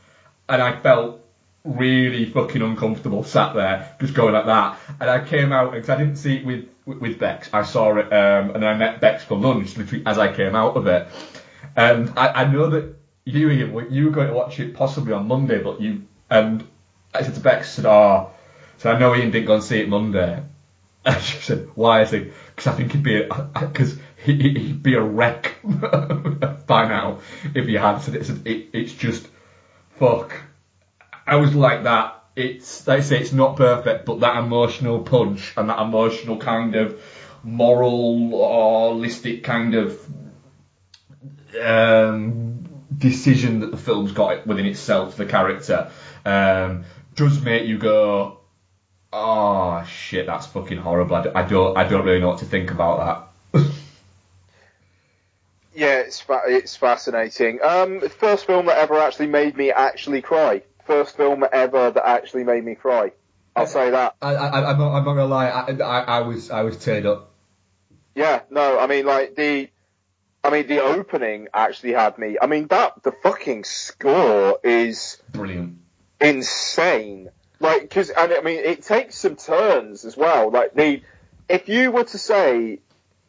And 0.48 0.62
I 0.62 0.80
felt 0.80 1.22
really 1.64 2.26
fucking 2.26 2.62
uncomfortable 2.62 3.24
sat 3.24 3.54
there 3.54 3.96
just 4.00 4.14
going 4.14 4.34
like 4.34 4.46
that. 4.46 4.80
And 5.00 5.10
I 5.10 5.24
came 5.26 5.52
out, 5.52 5.74
because 5.74 5.90
I 5.90 5.98
didn't 5.98 6.16
see 6.16 6.38
it 6.38 6.46
with, 6.46 6.70
with, 6.86 7.20
Bex. 7.20 7.50
I 7.52 7.64
saw 7.64 7.98
it, 7.98 8.06
um, 8.14 8.52
and 8.52 8.64
then 8.64 8.64
I 8.64 8.76
met 8.76 9.02
Bex 9.02 9.24
for 9.24 9.38
lunch 9.38 9.76
literally 9.76 10.06
as 10.06 10.18
I 10.18 10.34
came 10.34 10.56
out 10.56 10.78
of 10.78 10.88
it. 10.88 11.08
And 11.76 12.14
I, 12.18 12.44
I 12.44 12.52
know 12.52 12.70
that 12.70 12.96
you, 13.28 13.50
you 13.90 14.06
were 14.06 14.12
going 14.12 14.28
to 14.28 14.34
watch 14.34 14.60
it 14.60 14.74
possibly 14.74 15.14
on 15.14 15.28
Monday, 15.28 15.62
but 15.62 15.82
you, 15.82 16.04
and 16.30 16.66
I 17.14 17.24
said 17.24 17.36
to 17.36 17.40
Bex, 17.42 17.68
I 17.68 17.72
said, 17.72 17.86
oh, 17.86 18.32
so 18.78 18.92
I 18.92 19.00
know 19.00 19.16
Ian 19.16 19.32
didn't 19.32 19.48
go 19.48 19.56
and 19.56 19.64
see 19.64 19.80
it 19.80 19.90
Monday. 19.90 20.44
And 21.06 21.24
she 21.24 21.38
said, 21.38 21.70
why? 21.74 22.02
I 22.02 22.04
said, 22.04 22.34
because 22.54 22.68
I 22.68 22.76
think 22.76 22.92
he'd 22.92 23.02
be, 23.02 23.22
because 23.22 23.98
he, 24.26 24.34
he'd 24.34 24.84
be 24.84 24.96
a 24.96 25.02
wreck 25.02 25.56
by 25.64 26.86
now 26.86 27.20
if 27.56 27.66
he 27.66 27.76
had. 27.76 28.00
So 28.00 28.12
it's, 28.12 28.30
it, 28.30 28.68
it's 28.74 28.92
just, 28.92 29.26
fuck. 29.92 30.34
I 31.26 31.38
was 31.38 31.56
like 31.56 31.84
that. 31.84 32.26
It's, 32.36 32.86
like 32.86 33.00
I 33.00 33.02
say, 33.04 33.20
it's 33.22 33.32
not 33.32 33.56
perfect, 33.56 34.06
but 34.06 34.20
that 34.20 34.38
emotional 34.38 35.00
punch 35.00 35.54
and 35.56 35.70
that 35.70 35.80
emotional 35.80 36.40
kind 36.40 36.76
of 36.76 37.02
moral 37.42 39.02
kind 39.44 39.76
of 39.76 40.06
um, 41.62 42.67
decision 42.96 43.62
that 43.62 43.72
the 43.72 43.78
film's 43.78 44.12
got 44.12 44.46
within 44.46 44.66
itself, 44.66 45.16
the 45.18 45.26
character, 45.26 45.92
um, 46.26 46.86
does 47.16 47.42
make 47.42 47.66
you 47.66 47.78
go, 47.78 48.40
oh 49.12 49.84
shit, 49.86 50.26
that's 50.26 50.48
fucking 50.48 50.78
horrible. 50.78 51.16
I, 51.16 51.44
don't, 51.48 51.78
I 51.78 51.88
don't 51.88 52.06
really 52.06 52.20
know 52.20 52.30
what 52.30 52.40
to 52.40 52.46
think 52.46 52.72
about 52.72 53.32
that. 53.54 53.64
Yeah, 55.78 56.00
it's 56.00 56.20
fa- 56.20 56.42
it's 56.48 56.76
fascinating. 56.76 57.60
Um, 57.62 58.02
first 58.10 58.48
film 58.48 58.66
that 58.66 58.80
ever 58.80 58.98
actually 58.98 59.28
made 59.28 59.56
me 59.56 59.70
actually 59.70 60.24
cry. 60.24 60.64
First 60.88 61.16
film 61.16 61.46
ever 61.54 61.92
that 61.92 62.04
actually 62.04 62.46
made 62.46 62.66
me 62.66 62.74
cry. 62.74 63.12
I'll 63.56 63.68
say 63.68 63.92
that. 63.92 64.16
I, 64.20 64.34
I, 64.34 64.72
I'm 64.72 64.80
not, 64.80 64.96
I'm 64.96 65.06
not 65.06 65.14
gonna 65.14 65.26
lie, 65.26 65.50
I, 65.50 65.72
I, 65.74 66.00
I 66.00 66.20
was, 66.22 66.50
I 66.50 66.64
was 66.64 66.78
teared 66.78 67.06
up. 67.06 67.32
Yeah, 68.16 68.42
no, 68.50 68.80
I 68.80 68.88
mean 68.88 69.06
like 69.06 69.36
the, 69.36 69.70
I 70.48 70.50
mean 70.50 70.68
the 70.68 70.80
opening 70.82 71.50
actually 71.54 71.92
had 71.92 72.18
me. 72.18 72.38
I 72.42 72.48
mean 72.48 72.68
that 72.68 73.04
the 73.04 73.12
fucking 73.12 73.66
score 73.66 74.58
is 74.64 75.22
Brilliant. 75.34 75.80
insane. 76.22 77.30
Like, 77.60 77.82
because 77.82 78.10
and 78.12 78.32
I 78.32 78.42
mean 78.42 78.60
it 78.60 78.84
takes 78.84 79.18
some 79.18 79.36
turns 79.36 80.06
as 80.06 80.16
well. 80.16 80.50
Like 80.50 80.74
the, 80.74 81.02
if 81.50 81.68
you 81.68 81.92
were 81.92 82.06
to 82.06 82.18
say, 82.18 82.80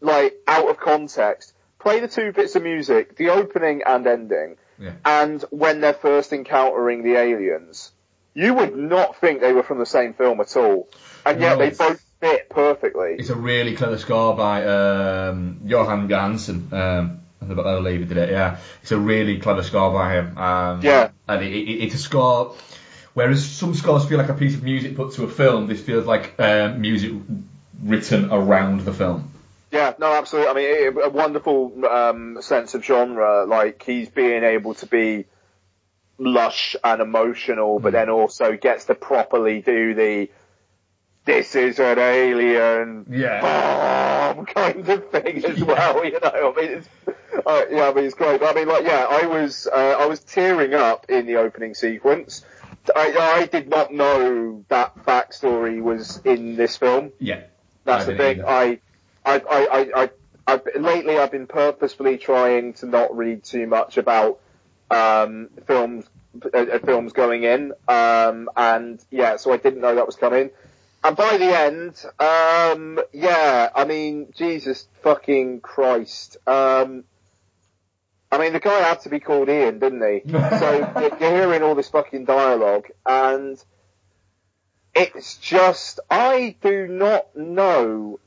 like 0.00 0.34
out 0.46 0.68
of 0.70 0.78
context, 0.78 1.54
play 1.80 1.98
the 2.00 2.08
two 2.08 2.32
bits 2.32 2.54
of 2.54 2.62
music, 2.62 3.16
the 3.16 3.30
opening 3.30 3.82
and 3.84 4.06
ending, 4.06 4.56
Yeah. 4.78 4.92
and 5.04 5.42
when 5.50 5.80
they're 5.80 5.94
first 5.94 6.32
encountering 6.32 7.02
the 7.02 7.16
aliens, 7.16 7.90
you 8.34 8.54
would 8.54 8.76
not 8.76 9.16
think 9.20 9.40
they 9.40 9.52
were 9.52 9.62
from 9.64 9.78
the 9.78 9.86
same 9.86 10.14
film 10.14 10.40
at 10.40 10.56
all, 10.56 10.88
and 11.26 11.40
yet 11.40 11.58
No. 11.58 11.64
they 11.64 11.70
both 11.70 12.00
fit 12.20 12.48
perfectly. 12.50 13.16
It's 13.18 13.30
a 13.30 13.34
really 13.34 13.76
clever 13.76 13.98
score 13.98 14.36
by 14.36 14.64
um, 14.64 15.60
Jóhann 15.64 16.08
Jóhannsson. 16.08 16.72
Um, 16.72 17.20
I 17.40 17.54
believe 17.54 18.00
he 18.00 18.06
did 18.06 18.16
it. 18.16 18.30
Yeah, 18.30 18.58
it's 18.82 18.92
a 18.92 18.98
really 18.98 19.38
clever 19.38 19.62
score 19.62 19.92
by 19.92 20.14
him. 20.14 20.36
Um, 20.36 20.82
Yeah. 20.82 21.10
and 21.28 21.44
it, 21.44 21.52
it, 21.52 21.84
it's 21.84 21.94
a 21.94 21.98
score. 21.98 22.54
Whereas 23.14 23.44
some 23.44 23.74
scores 23.74 24.04
feel 24.04 24.18
like 24.18 24.28
a 24.28 24.34
piece 24.34 24.54
of 24.54 24.62
music 24.62 24.96
put 24.96 25.14
to 25.14 25.24
a 25.24 25.28
film, 25.28 25.66
this 25.66 25.80
feels 25.80 26.06
like 26.06 26.34
um, 26.38 26.80
music 26.80 27.12
written 27.82 28.30
around 28.30 28.82
the 28.82 28.92
film. 28.92 29.32
Yeah, 29.70 29.94
no, 29.98 30.12
absolutely. 30.12 30.50
I 30.50 30.54
mean, 30.54 30.98
it, 30.98 31.06
a 31.06 31.10
wonderful 31.10 31.84
um, 31.86 32.38
sense 32.40 32.74
of 32.74 32.84
genre. 32.84 33.44
Like 33.44 33.82
he's 33.82 34.08
being 34.08 34.44
able 34.44 34.74
to 34.74 34.86
be 34.86 35.26
lush 36.18 36.74
and 36.82 37.00
emotional, 37.00 37.78
but 37.78 37.92
then 37.92 38.08
also 38.10 38.56
gets 38.56 38.86
to 38.86 38.94
properly 38.94 39.60
do 39.60 39.94
the 39.94 40.30
"this 41.28 41.54
is 41.54 41.78
an 41.78 41.98
alien" 41.98 43.06
Yeah. 43.10 43.40
bomb 44.34 44.46
kind 44.46 44.88
of 44.88 45.10
thing 45.10 45.44
as 45.44 45.62
well. 45.62 46.04
You 46.04 46.18
know, 46.20 46.54
I 46.56 46.60
mean, 46.60 46.70
it's, 46.78 46.88
uh, 47.46 47.64
yeah, 47.70 47.88
I 47.88 47.92
mean, 47.92 48.04
it's 48.06 48.14
great. 48.14 48.42
I 48.42 48.52
mean, 48.54 48.66
like, 48.66 48.84
yeah, 48.84 49.06
I 49.08 49.26
was 49.26 49.66
uh, 49.66 49.96
I 50.00 50.06
was 50.06 50.20
tearing 50.20 50.72
up 50.72 51.06
in 51.10 51.26
the 51.26 51.36
opening 51.36 51.74
sequence. 51.74 52.44
I, 52.96 53.40
I 53.40 53.46
did 53.46 53.68
not 53.68 53.92
know 53.92 54.64
that 54.68 55.04
backstory 55.04 55.82
was 55.82 56.20
in 56.24 56.56
this 56.56 56.76
film. 56.78 57.12
Yeah. 57.18 57.42
That's 57.84 58.06
the 58.06 58.16
thing. 58.16 58.42
I, 58.46 58.80
I, 59.24 59.34
I, 59.34 59.66
I, 59.66 60.02
I, 60.02 60.10
I've, 60.46 60.62
lately 60.76 61.18
I've 61.18 61.30
been 61.30 61.46
purposefully 61.46 62.16
trying 62.16 62.72
to 62.74 62.86
not 62.86 63.16
read 63.16 63.44
too 63.44 63.66
much 63.66 63.98
about 63.98 64.40
um, 64.90 65.50
films, 65.66 66.06
uh, 66.42 66.58
uh, 66.58 66.78
films 66.78 67.12
going 67.12 67.42
in, 67.44 67.72
um, 67.88 68.48
and 68.56 69.04
yeah, 69.10 69.36
so 69.36 69.52
I 69.52 69.58
didn't 69.58 69.80
know 69.80 69.94
that 69.94 70.06
was 70.06 70.16
coming. 70.16 70.50
And 71.04 71.16
by 71.16 71.36
the 71.36 71.56
end, 71.56 72.04
um, 72.18 72.98
yeah, 73.12 73.70
I 73.74 73.84
mean, 73.84 74.32
Jesus 74.36 74.88
fucking 75.02 75.60
Christ. 75.60 76.36
Um, 76.46 77.04
I 78.30 78.38
mean, 78.38 78.52
the 78.52 78.60
guy 78.60 78.80
had 78.80 79.00
to 79.02 79.08
be 79.08 79.20
called 79.20 79.48
Ian, 79.48 79.78
didn't 79.78 80.02
he? 80.02 80.30
so 80.30 80.92
you're 81.00 81.30
hearing 81.30 81.62
all 81.62 81.74
this 81.74 81.88
fucking 81.88 82.24
dialogue, 82.24 82.88
and 83.06 83.62
it's 84.94 85.36
just, 85.36 86.00
I 86.10 86.56
do 86.60 86.88
not 86.88 87.34
know 87.36 88.18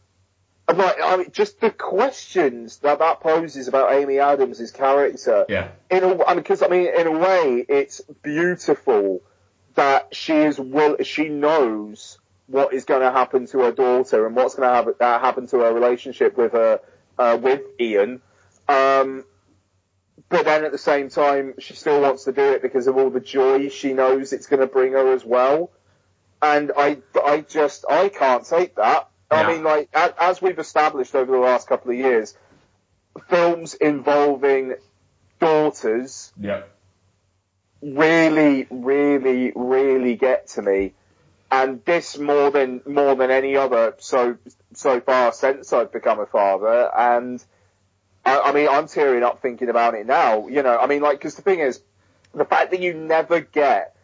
like, 0.73 0.95
I 1.03 1.17
mean, 1.17 1.31
just 1.31 1.59
the 1.59 1.69
questions 1.69 2.77
that 2.77 2.99
that 2.99 3.19
poses 3.19 3.67
about 3.67 3.93
Amy 3.93 4.19
Adams' 4.19 4.71
character. 4.71 5.45
Yeah. 5.49 5.69
In 5.89 6.03
a, 6.03 6.23
I 6.25 6.33
mean, 6.33 6.37
because 6.37 6.61
I 6.61 6.67
mean, 6.67 6.87
in 6.97 7.07
a 7.07 7.11
way, 7.11 7.65
it's 7.67 8.01
beautiful 8.21 9.21
that 9.75 10.15
she 10.15 10.33
is 10.33 10.59
will, 10.59 10.97
she 11.03 11.29
knows 11.29 12.19
what 12.51 12.73
is 12.73 12.85
going 12.85 13.01
to 13.01 13.11
happen 13.11 13.47
to 13.47 13.59
her 13.59 13.71
daughter 13.71 14.25
and 14.27 14.35
what's 14.35 14.55
going 14.55 14.67
to 14.67 14.75
happen, 14.75 14.93
uh, 14.99 15.19
happen 15.19 15.47
to 15.47 15.59
her 15.59 15.73
relationship 15.73 16.37
with 16.37 16.51
her, 16.51 16.79
uh, 17.17 17.37
with 17.41 17.61
Ian. 17.79 18.21
Um, 18.67 19.23
but 20.29 20.45
then 20.45 20.63
at 20.63 20.71
the 20.71 20.77
same 20.77 21.09
time, 21.09 21.55
she 21.59 21.73
still 21.73 22.01
wants 22.01 22.25
to 22.25 22.31
do 22.31 22.41
it 22.53 22.61
because 22.61 22.87
of 22.87 22.97
all 22.97 23.09
the 23.09 23.19
joy 23.19 23.69
she 23.69 23.93
knows 23.93 24.33
it's 24.33 24.47
going 24.47 24.59
to 24.59 24.67
bring 24.67 24.93
her 24.93 25.13
as 25.13 25.25
well. 25.25 25.71
And 26.41 26.71
I, 26.75 26.97
I 27.23 27.41
just, 27.41 27.85
I 27.89 28.09
can't 28.09 28.45
take 28.45 28.75
that. 28.75 29.09
I 29.29 29.47
mean, 29.47 29.63
like, 29.63 29.89
as 29.93 30.41
we've 30.41 30.59
established 30.59 31.15
over 31.15 31.31
the 31.31 31.37
last 31.37 31.67
couple 31.67 31.91
of 31.91 31.97
years, 31.97 32.35
films 33.29 33.73
involving 33.75 34.75
daughters 35.39 36.33
Yeah. 36.39 36.63
really, 37.81 38.67
really, 38.69 39.53
really 39.55 40.15
get 40.15 40.47
to 40.49 40.61
me. 40.61 40.93
And 41.51 41.83
this 41.83 42.17
more 42.17 42.49
than, 42.49 42.81
more 42.85 43.15
than 43.15 43.29
any 43.29 43.57
other 43.57 43.95
so, 43.99 44.37
so 44.73 45.01
far 45.01 45.33
since 45.33 45.73
I've 45.73 45.91
become 45.91 46.19
a 46.19 46.25
father. 46.25 46.89
And 46.95 47.43
I, 48.25 48.39
I 48.39 48.51
mean, 48.53 48.69
I'm 48.69 48.87
tearing 48.87 49.23
up 49.23 49.41
thinking 49.41 49.69
about 49.69 49.93
it 49.95 50.05
now. 50.05 50.47
You 50.47 50.63
know, 50.63 50.77
I 50.77 50.87
mean, 50.87 51.01
like, 51.01 51.19
cause 51.19 51.35
the 51.35 51.41
thing 51.41 51.59
is, 51.59 51.81
the 52.33 52.45
fact 52.45 52.71
that 52.71 52.79
you 52.79 52.93
never 52.93 53.41
get 53.41 53.95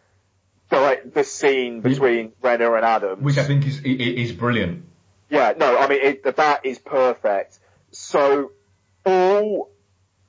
the, 0.68 0.78
like, 0.78 1.14
the 1.14 1.24
scene 1.24 1.80
between 1.80 2.32
Renner 2.42 2.76
and 2.76 2.84
Adams. 2.84 3.22
which 3.22 3.38
I 3.38 3.44
think 3.44 3.66
is 3.66 3.80
is 3.82 4.32
brilliant. 4.32 4.84
Yeah, 5.30 5.54
no, 5.56 5.78
I 5.78 5.88
mean, 5.88 6.00
it, 6.02 6.36
that 6.36 6.66
is 6.66 6.78
perfect. 6.78 7.58
So, 7.90 8.52
all, 9.06 9.70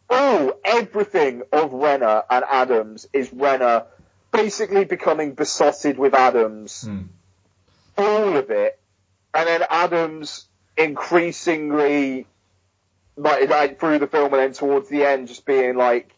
all, 0.10 0.54
everything 0.64 1.44
of 1.52 1.74
Renner 1.74 2.24
and 2.30 2.46
Adams 2.50 3.08
is 3.12 3.32
Renner 3.34 3.86
basically 4.32 4.86
becoming 4.86 5.34
besotted 5.34 5.98
with 5.98 6.14
Adams. 6.14 6.84
Hmm. 6.84 7.02
All 7.98 8.38
of 8.38 8.50
it. 8.50 8.80
And 9.34 9.48
then 9.48 9.64
Adams 9.70 10.48
increasingly, 10.78 12.26
like, 13.16 13.50
like, 13.50 13.80
through 13.80 14.00
the 14.00 14.08
film 14.08 14.34
and 14.34 14.42
then 14.42 14.54
towards 14.54 14.90
the 14.90 15.06
end 15.06 15.28
just 15.28 15.46
being 15.46 15.76
like, 15.76 16.16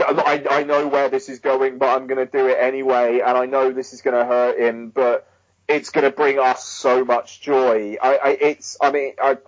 I, 0.00 0.44
I 0.50 0.64
know 0.64 0.88
where 0.88 1.08
this 1.08 1.28
is 1.28 1.38
going, 1.38 1.78
but 1.78 1.96
I'm 1.96 2.08
going 2.08 2.24
to 2.24 2.30
do 2.30 2.48
it 2.48 2.56
anyway, 2.60 3.20
and 3.24 3.38
I 3.38 3.46
know 3.46 3.70
this 3.70 3.92
is 3.92 4.02
going 4.02 4.16
to 4.16 4.24
hurt 4.24 4.58
him, 4.58 4.90
but 4.90 5.28
it's 5.68 5.90
going 5.90 6.04
to 6.04 6.10
bring 6.10 6.38
us 6.38 6.64
so 6.64 7.04
much 7.04 7.40
joy. 7.40 7.96
I, 8.02 8.16
I 8.16 8.28
it's, 8.30 8.76
I 8.80 8.90
mean, 8.90 9.14
I, 9.22 9.38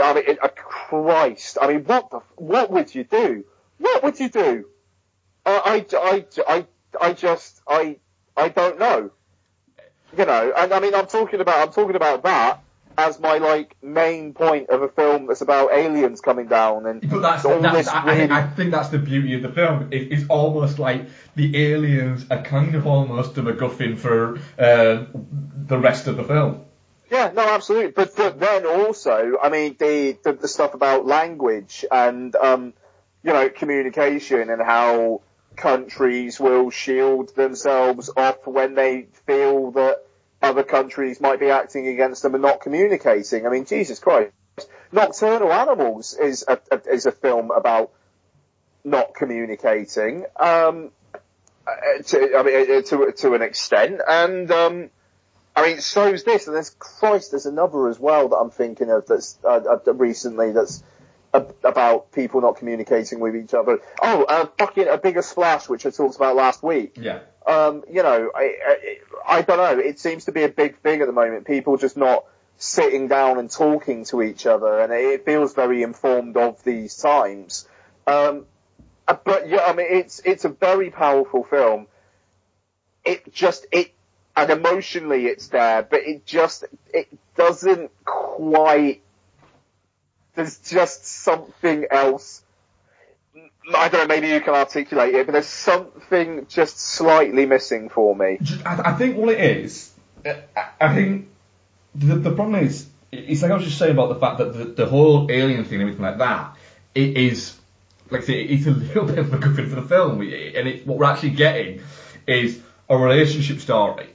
I 0.00 0.14
mean, 0.14 0.24
it, 0.26 0.42
uh, 0.42 0.48
Christ, 0.48 1.58
I 1.60 1.68
mean, 1.68 1.84
what 1.84 2.10
the, 2.10 2.20
what 2.36 2.70
would 2.70 2.92
you 2.94 3.04
do? 3.04 3.44
What 3.78 4.02
would 4.02 4.18
you 4.18 4.28
do? 4.28 4.66
I, 5.44 5.86
I, 5.92 5.96
I, 5.96 6.26
I, 6.48 6.66
I 7.00 7.12
just, 7.12 7.60
I, 7.66 7.98
I 8.36 8.48
don't 8.48 8.78
know. 8.78 9.10
You 10.16 10.26
know, 10.26 10.52
and 10.56 10.72
I 10.72 10.80
mean, 10.80 10.94
I'm 10.94 11.06
talking 11.06 11.40
about, 11.40 11.66
I'm 11.66 11.72
talking 11.72 11.96
about 11.96 12.22
that 12.24 12.62
as 12.98 13.18
my 13.18 13.38
like 13.38 13.76
main 13.82 14.34
point 14.34 14.68
of 14.68 14.82
a 14.82 14.88
film 14.88 15.26
that's 15.26 15.40
about 15.40 15.72
aliens 15.72 16.20
coming 16.20 16.46
down 16.46 16.86
and 16.86 17.08
But 17.08 17.20
that's, 17.20 17.44
all 17.44 17.60
that's 17.60 17.76
this 17.76 17.88
I, 17.88 18.04
really 18.04 18.30
I 18.30 18.46
think 18.46 18.70
that's 18.70 18.90
the 18.90 18.98
beauty 18.98 19.34
of 19.34 19.42
the 19.42 19.48
film. 19.48 19.88
It, 19.90 20.12
it's 20.12 20.26
almost 20.28 20.78
like 20.78 21.06
the 21.34 21.72
aliens 21.72 22.26
are 22.30 22.42
kind 22.42 22.74
of 22.74 22.86
almost 22.86 23.38
a 23.38 23.42
MacGuffin 23.42 23.98
for 23.98 24.38
uh, 24.58 25.06
the 25.14 25.78
rest 25.78 26.06
of 26.06 26.16
the 26.16 26.24
film. 26.24 26.64
Yeah, 27.10 27.30
no, 27.34 27.42
absolutely. 27.42 27.92
But, 27.92 28.16
but 28.16 28.40
then 28.40 28.66
also, 28.66 29.36
I 29.42 29.50
mean, 29.50 29.76
the, 29.78 30.18
the 30.22 30.32
the 30.32 30.48
stuff 30.48 30.72
about 30.74 31.04
language 31.06 31.84
and 31.90 32.34
um, 32.36 32.72
you 33.22 33.32
know, 33.32 33.48
communication 33.50 34.50
and 34.50 34.62
how 34.62 35.20
countries 35.56 36.40
will 36.40 36.70
shield 36.70 37.34
themselves 37.34 38.10
off 38.16 38.46
when 38.46 38.74
they 38.74 39.06
feel 39.26 39.72
that 39.72 40.04
other 40.42 40.62
countries 40.62 41.20
might 41.20 41.38
be 41.38 41.50
acting 41.50 41.86
against 41.88 42.22
them 42.22 42.34
and 42.34 42.42
not 42.42 42.60
communicating. 42.60 43.46
I 43.46 43.50
mean, 43.50 43.64
Jesus 43.64 43.98
Christ. 43.98 44.32
Nocturnal 44.90 45.52
Animals 45.52 46.14
is 46.14 46.44
a, 46.46 46.58
a 46.70 46.80
is 46.90 47.06
a 47.06 47.12
film 47.12 47.50
about 47.50 47.92
not 48.84 49.14
communicating. 49.14 50.26
Um, 50.36 50.90
to, 52.06 52.36
I 52.36 52.42
mean, 52.42 52.78
uh, 52.78 52.82
to 52.82 53.12
to 53.12 53.34
an 53.34 53.42
extent, 53.42 54.00
and 54.06 54.50
um, 54.50 54.90
I 55.54 55.66
mean, 55.66 55.80
so's 55.80 56.24
this, 56.24 56.46
and 56.46 56.56
there's 56.56 56.70
Christ, 56.70 57.30
there's 57.30 57.46
another 57.46 57.88
as 57.88 57.98
well 57.98 58.28
that 58.28 58.36
I'm 58.36 58.50
thinking 58.50 58.90
of 58.90 59.06
that's 59.06 59.38
uh, 59.44 59.78
uh, 59.86 59.92
recently 59.94 60.52
that's 60.52 60.82
about 61.32 62.12
people 62.12 62.40
not 62.40 62.56
communicating 62.56 63.20
with 63.20 63.34
each 63.34 63.54
other. 63.54 63.80
Oh, 64.02 64.24
uh, 64.24 64.46
fucking 64.58 64.88
a 64.88 64.98
bigger 64.98 65.22
splash, 65.22 65.68
which 65.68 65.86
I 65.86 65.90
talked 65.90 66.16
about 66.16 66.36
last 66.36 66.62
week. 66.62 66.96
Yeah. 67.00 67.20
Um, 67.46 67.82
you 67.90 68.02
know, 68.02 68.30
I, 68.34 68.54
I 68.66 68.98
I 69.38 69.42
don't 69.42 69.56
know. 69.56 69.82
It 69.82 69.98
seems 69.98 70.26
to 70.26 70.32
be 70.32 70.42
a 70.42 70.48
big 70.48 70.78
thing 70.78 71.00
at 71.00 71.06
the 71.06 71.12
moment. 71.12 71.46
People 71.46 71.76
just 71.76 71.96
not 71.96 72.24
sitting 72.58 73.08
down 73.08 73.38
and 73.38 73.50
talking 73.50 74.04
to 74.06 74.22
each 74.22 74.46
other, 74.46 74.80
and 74.80 74.92
it 74.92 75.24
feels 75.24 75.54
very 75.54 75.82
informed 75.82 76.36
of 76.36 76.62
these 76.64 76.96
times. 76.96 77.66
Um, 78.06 78.46
uh, 79.08 79.16
but 79.24 79.48
yeah, 79.48 79.64
I 79.66 79.72
mean, 79.72 79.86
it's 79.90 80.20
it's 80.24 80.44
a 80.44 80.48
very 80.48 80.90
powerful 80.90 81.44
film. 81.44 81.86
It 83.04 83.32
just 83.32 83.66
it 83.72 83.92
and 84.36 84.50
emotionally 84.50 85.26
it's 85.26 85.48
there, 85.48 85.82
but 85.82 86.00
it 86.02 86.24
just 86.26 86.64
it 86.92 87.08
doesn't 87.36 87.90
quite. 88.04 89.02
There's 90.34 90.58
just 90.58 91.04
something 91.04 91.86
else. 91.90 92.42
I 93.74 93.88
don't 93.88 94.08
know. 94.08 94.14
Maybe 94.14 94.28
you 94.28 94.40
can 94.40 94.54
articulate 94.54 95.14
it, 95.14 95.26
but 95.26 95.32
there's 95.32 95.46
something 95.46 96.46
just 96.48 96.78
slightly 96.80 97.46
missing 97.46 97.88
for 97.88 98.14
me. 98.16 98.38
I, 98.64 98.92
think 98.94 99.16
what 99.16 99.28
it 99.30 99.40
is, 99.40 99.92
uh, 100.26 100.34
I, 100.80 100.94
think 100.94 101.28
the, 101.94 102.16
the 102.16 102.34
problem 102.34 102.64
is, 102.64 102.86
it's 103.12 103.42
like 103.42 103.50
I 103.50 103.54
was 103.54 103.64
just 103.64 103.78
saying 103.78 103.92
about 103.92 104.08
the 104.08 104.20
fact 104.20 104.38
that 104.38 104.52
the, 104.54 104.64
the 104.64 104.86
whole 104.86 105.30
alien 105.30 105.64
thing 105.64 105.80
and 105.80 105.82
everything 105.82 106.04
like 106.04 106.18
that, 106.18 106.56
it 106.94 107.16
is, 107.16 107.56
like 108.10 108.22
I 108.22 108.24
say, 108.24 108.42
it's 108.42 108.66
a 108.66 108.70
little 108.70 109.04
bit 109.06 109.18
of 109.18 109.32
a 109.32 109.38
good 109.38 109.68
for 109.68 109.80
the 109.80 109.82
film, 109.82 110.20
and 110.22 110.86
what 110.86 110.98
we're 110.98 111.04
actually 111.04 111.30
getting 111.30 111.82
is 112.26 112.60
a 112.88 112.96
relationship 112.96 113.60
story, 113.60 114.08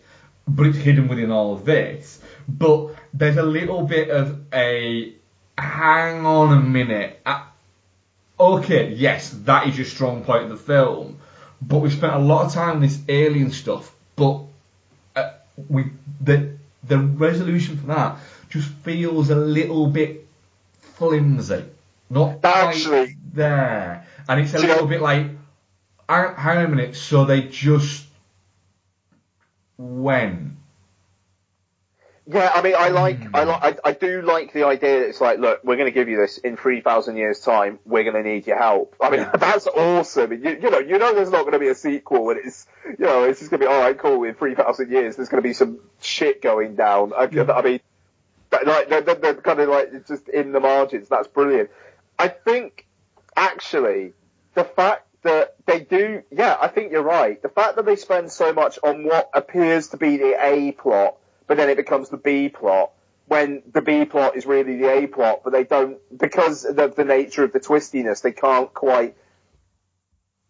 but 0.48 0.68
it's 0.68 0.78
hidden 0.78 1.08
within 1.08 1.32
all 1.32 1.54
of 1.54 1.66
this. 1.66 2.20
But 2.48 2.96
there's 3.14 3.38
a 3.38 3.44
little 3.44 3.84
bit 3.84 4.10
of 4.10 4.42
a, 4.54 5.14
hang 5.58 6.26
on 6.26 6.58
a 6.58 6.62
minute, 6.62 7.20
uh, 7.26 7.44
okay, 8.40 8.94
yes, 8.94 9.30
that 9.46 9.68
is 9.68 9.78
your 9.78 9.86
strong 9.86 10.24
point 10.24 10.44
of 10.44 10.50
the 10.50 10.58
film, 10.58 11.18
but 11.62 11.80
we 11.80 11.90
spent 11.90 12.14
a 12.14 12.20
lot 12.20 12.46
of 12.46 12.54
time 12.54 12.76
on 12.78 12.82
this 12.82 13.00
alien 13.10 13.52
stuff, 13.52 13.94
but 14.16 14.42
uh, 15.16 15.32
we 15.70 15.86
the 16.22 16.52
the 16.84 17.00
resolution 17.00 17.78
for 17.78 17.88
that 17.88 18.18
just 18.50 18.70
feels 18.84 19.30
a 19.30 19.36
little 19.36 19.88
bit 19.88 20.28
flimsy, 20.82 21.66
not 22.10 22.40
Actually- 22.44 23.18
there, 23.34 24.06
and 24.30 24.40
it's 24.42 24.54
a 24.54 24.60
little 24.60 24.88
bit 24.88 25.02
like, 25.02 25.26
hang 26.08 26.36
hang 26.36 26.58
on 26.60 26.66
a 26.66 26.68
minute, 26.68 26.96
so 26.96 27.26
they 27.26 27.42
just 27.44 28.06
when. 29.78 30.58
Yeah, 32.30 32.52
I 32.54 32.62
mean, 32.62 32.76
I 32.78 32.90
like, 32.90 33.20
I 33.34 33.44
hmm. 33.44 33.50
like, 33.50 33.80
I, 33.86 33.90
I 33.90 33.92
do 33.94 34.22
like 34.22 34.52
the 34.52 34.66
idea 34.66 35.00
that 35.00 35.10
it's 35.10 35.22
like, 35.22 35.40
look, 35.40 35.64
we're 35.64 35.78
going 35.78 35.88
to 35.88 35.94
give 35.94 36.10
you 36.10 36.18
this 36.18 36.38
in 36.38 36.58
three 36.58 36.82
thousand 36.82 37.16
years' 37.16 37.40
time. 37.40 37.80
We're 37.86 38.04
going 38.04 38.22
to 38.22 38.30
need 38.30 38.46
your 38.46 38.58
help. 38.58 38.96
I 39.02 39.10
mean, 39.10 39.22
Yeah. 39.22 39.32
that's 39.38 39.66
awesome. 39.68 40.34
You, 40.34 40.60
you 40.62 40.70
know, 40.70 40.80
you 40.80 40.98
know, 40.98 41.16
there's 41.16 41.32
not 41.32 41.42
going 41.42 41.54
to 41.54 41.60
be 41.60 41.70
a 41.70 41.76
sequel, 41.76 42.30
and 42.32 42.40
it's, 42.44 42.68
you 42.86 43.06
know, 43.06 43.24
it's 43.24 43.40
just 43.40 43.50
going 43.50 43.62
to 43.62 43.68
be 43.68 43.72
all 43.72 43.80
right, 43.80 43.98
cool. 43.98 44.24
In 44.26 44.36
three 44.36 44.56
thousand 44.56 44.92
years, 44.92 45.16
there's 45.16 45.30
going 45.30 45.42
to 45.42 45.48
be 45.48 45.54
some 45.54 45.80
shit 46.02 46.42
going 46.42 46.76
down. 46.76 47.14
I, 47.14 47.24
I 47.24 47.62
mean, 47.62 47.80
like 48.52 48.90
they're, 48.90 49.02
they're, 49.02 49.16
they're 49.16 49.36
kind 49.36 49.60
of 49.62 49.70
like 49.70 49.90
it's 49.94 50.08
just 50.10 50.28
in 50.28 50.52
the 50.52 50.60
margins. 50.60 51.08
That's 51.08 51.28
brilliant. 51.30 51.70
I 52.20 52.28
think 52.28 52.86
actually 53.36 54.14
the 54.54 54.64
fact 54.66 55.08
that 55.24 55.56
they 55.66 55.80
do, 55.80 56.24
yeah, 56.32 56.58
I 56.60 56.68
think 56.68 56.92
you're 56.92 57.04
right. 57.04 57.42
The 57.42 57.50
fact 57.50 57.76
that 57.76 57.86
they 57.86 57.96
spend 57.96 58.32
so 58.32 58.54
much 58.54 58.80
on 58.84 59.04
what 59.04 59.30
appears 59.34 59.90
to 59.90 59.98
be 59.98 60.18
the 60.18 60.36
A 60.42 60.72
plot, 60.74 61.18
but 61.48 61.58
then 61.58 61.70
it 61.70 61.78
becomes 61.78 62.10
the 62.10 62.18
B 62.18 62.50
plot, 62.50 62.92
when 63.28 63.64
the 63.74 63.82
B 63.82 64.06
plot 64.06 64.38
is 64.38 64.46
really 64.46 64.78
the 64.78 64.90
A 64.90 65.08
plot, 65.08 65.42
but 65.44 65.52
they 65.52 65.64
don't, 65.64 65.98
because 66.18 66.64
of 66.66 66.96
the 66.96 67.04
nature 67.04 67.44
of 67.44 67.52
the 67.52 67.60
twistiness, 67.60 68.22
they 68.22 68.32
can't 68.32 68.74
quite 68.74 69.16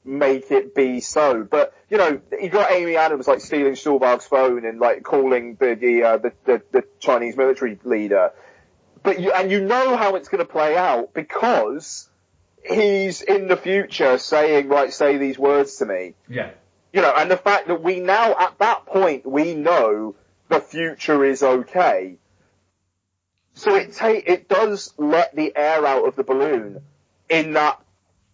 make 0.06 0.52
it 0.52 0.76
be 0.76 1.00
so. 1.02 1.44
But, 1.44 1.74
you 1.90 1.98
know, 1.98 2.22
you 2.40 2.50
got 2.50 2.72
Amy 2.72 2.96
Adams 2.96 3.28
like 3.28 3.42
stealing 3.42 3.74
Stuhlbarg's 3.74 4.26
phone 4.26 4.66
and 4.66 4.80
like 4.80 5.04
calling 5.04 5.58
the, 5.60 5.76
the, 5.76 6.04
uh, 6.04 6.18
the, 6.18 6.34
the, 6.46 6.62
the 6.72 6.84
Chinese 7.00 7.36
military 7.36 7.80
leader. 7.84 8.32
But 9.02 9.20
you, 9.20 9.32
and 9.32 9.52
you 9.52 9.62
know 9.62 9.98
how 9.98 10.16
it's 10.16 10.30
going 10.30 10.46
to 10.46 10.52
play 10.52 10.78
out 10.78 11.14
because 11.14 12.10
he's 12.64 13.22
in 13.22 13.48
the 13.48 13.58
future 13.58 14.18
saying, 14.20 14.68
right, 14.68 14.94
say 14.94 15.18
these 15.18 15.40
words 15.40 15.78
to 15.78 15.86
me. 15.86 16.14
Yeah. 16.30 16.52
You 16.94 17.02
know, 17.02 17.14
and 17.16 17.30
the 17.30 17.38
fact 17.38 17.68
that 17.68 17.82
we 17.82 18.00
now, 18.00 18.36
at 18.38 18.60
that 18.60 18.86
point, 18.86 19.26
we 19.26 19.56
know 19.56 20.16
the 20.50 20.60
future 20.60 21.24
is 21.26 21.44
okay. 21.44 22.18
So 23.56 23.76
it 23.76 23.94
ta- 23.94 24.08
it 24.26 24.48
does 24.48 24.94
let 24.98 25.36
the 25.36 25.52
air 25.56 25.86
out 25.86 26.08
of 26.08 26.16
the 26.16 26.24
balloon 26.24 26.82
in 27.30 27.54
that 27.54 27.82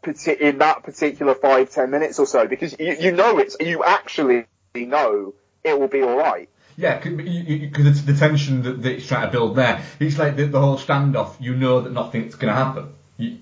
parti- 0.04 0.32
in 0.34 0.58
that 0.60 0.84
particular 0.84 1.34
five 1.34 1.72
ten 1.72 1.92
minutes 1.92 2.20
or 2.20 2.26
so 2.26 2.46
because 2.48 2.76
you, 2.78 2.96
you 3.00 3.12
know 3.14 3.38
it's 3.40 3.56
you 3.60 3.84
actually 3.84 4.46
know 4.76 5.34
it 5.64 5.80
will 5.80 5.88
be 5.88 6.02
all 6.02 6.18
right. 6.18 6.50
Yeah, 6.76 6.98
because 7.00 7.86
it's 7.86 8.02
the 8.02 8.16
tension 8.16 8.64
that, 8.64 8.82
that 8.82 8.92
it's 8.94 9.08
trying 9.08 9.28
to 9.28 9.32
build 9.32 9.56
there. 9.56 9.84
It's 10.00 10.18
like 10.18 10.36
the, 10.36 10.46
the 10.48 10.60
whole 10.60 10.78
standoff. 10.78 11.40
You 11.40 11.56
know 11.56 11.82
that 11.82 11.94
nothing's 11.94 12.34
going 12.36 12.52
to 12.52 12.56
happen. 12.56 12.94
You, 13.18 13.38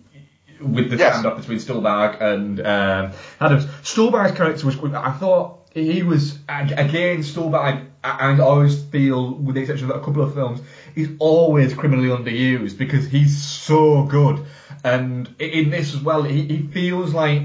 with 0.59 0.89
the 0.91 0.97
Yes. 0.97 1.15
standoff 1.15 1.37
between 1.37 1.57
Stuhlbarg 1.57 2.21
and 2.21 2.59
um, 2.59 3.13
Adams. 3.39 3.65
Stuhlbarg's 3.83 4.37
character 4.37 4.65
was. 4.65 4.77
I 4.93 5.11
thought 5.13 5.60
he 5.73 6.03
was 6.03 6.37
again 6.49 7.19
Stuhlbarg. 7.19 7.87
I, 8.03 8.33
I 8.33 8.39
always 8.39 8.81
feel, 8.83 9.35
with 9.35 9.55
the 9.55 9.61
exception 9.61 9.89
of 9.89 9.95
a 9.95 10.03
couple 10.03 10.23
of 10.23 10.33
films, 10.33 10.59
he's 10.95 11.09
always 11.19 11.73
criminally 11.73 12.09
underused 12.09 12.77
because 12.77 13.05
he's 13.05 13.41
so 13.43 14.03
good. 14.03 14.45
And 14.83 15.33
in 15.39 15.69
this 15.69 15.93
as 15.93 16.01
well, 16.01 16.23
he, 16.23 16.41
he 16.43 16.61
feels 16.63 17.13
like 17.13 17.43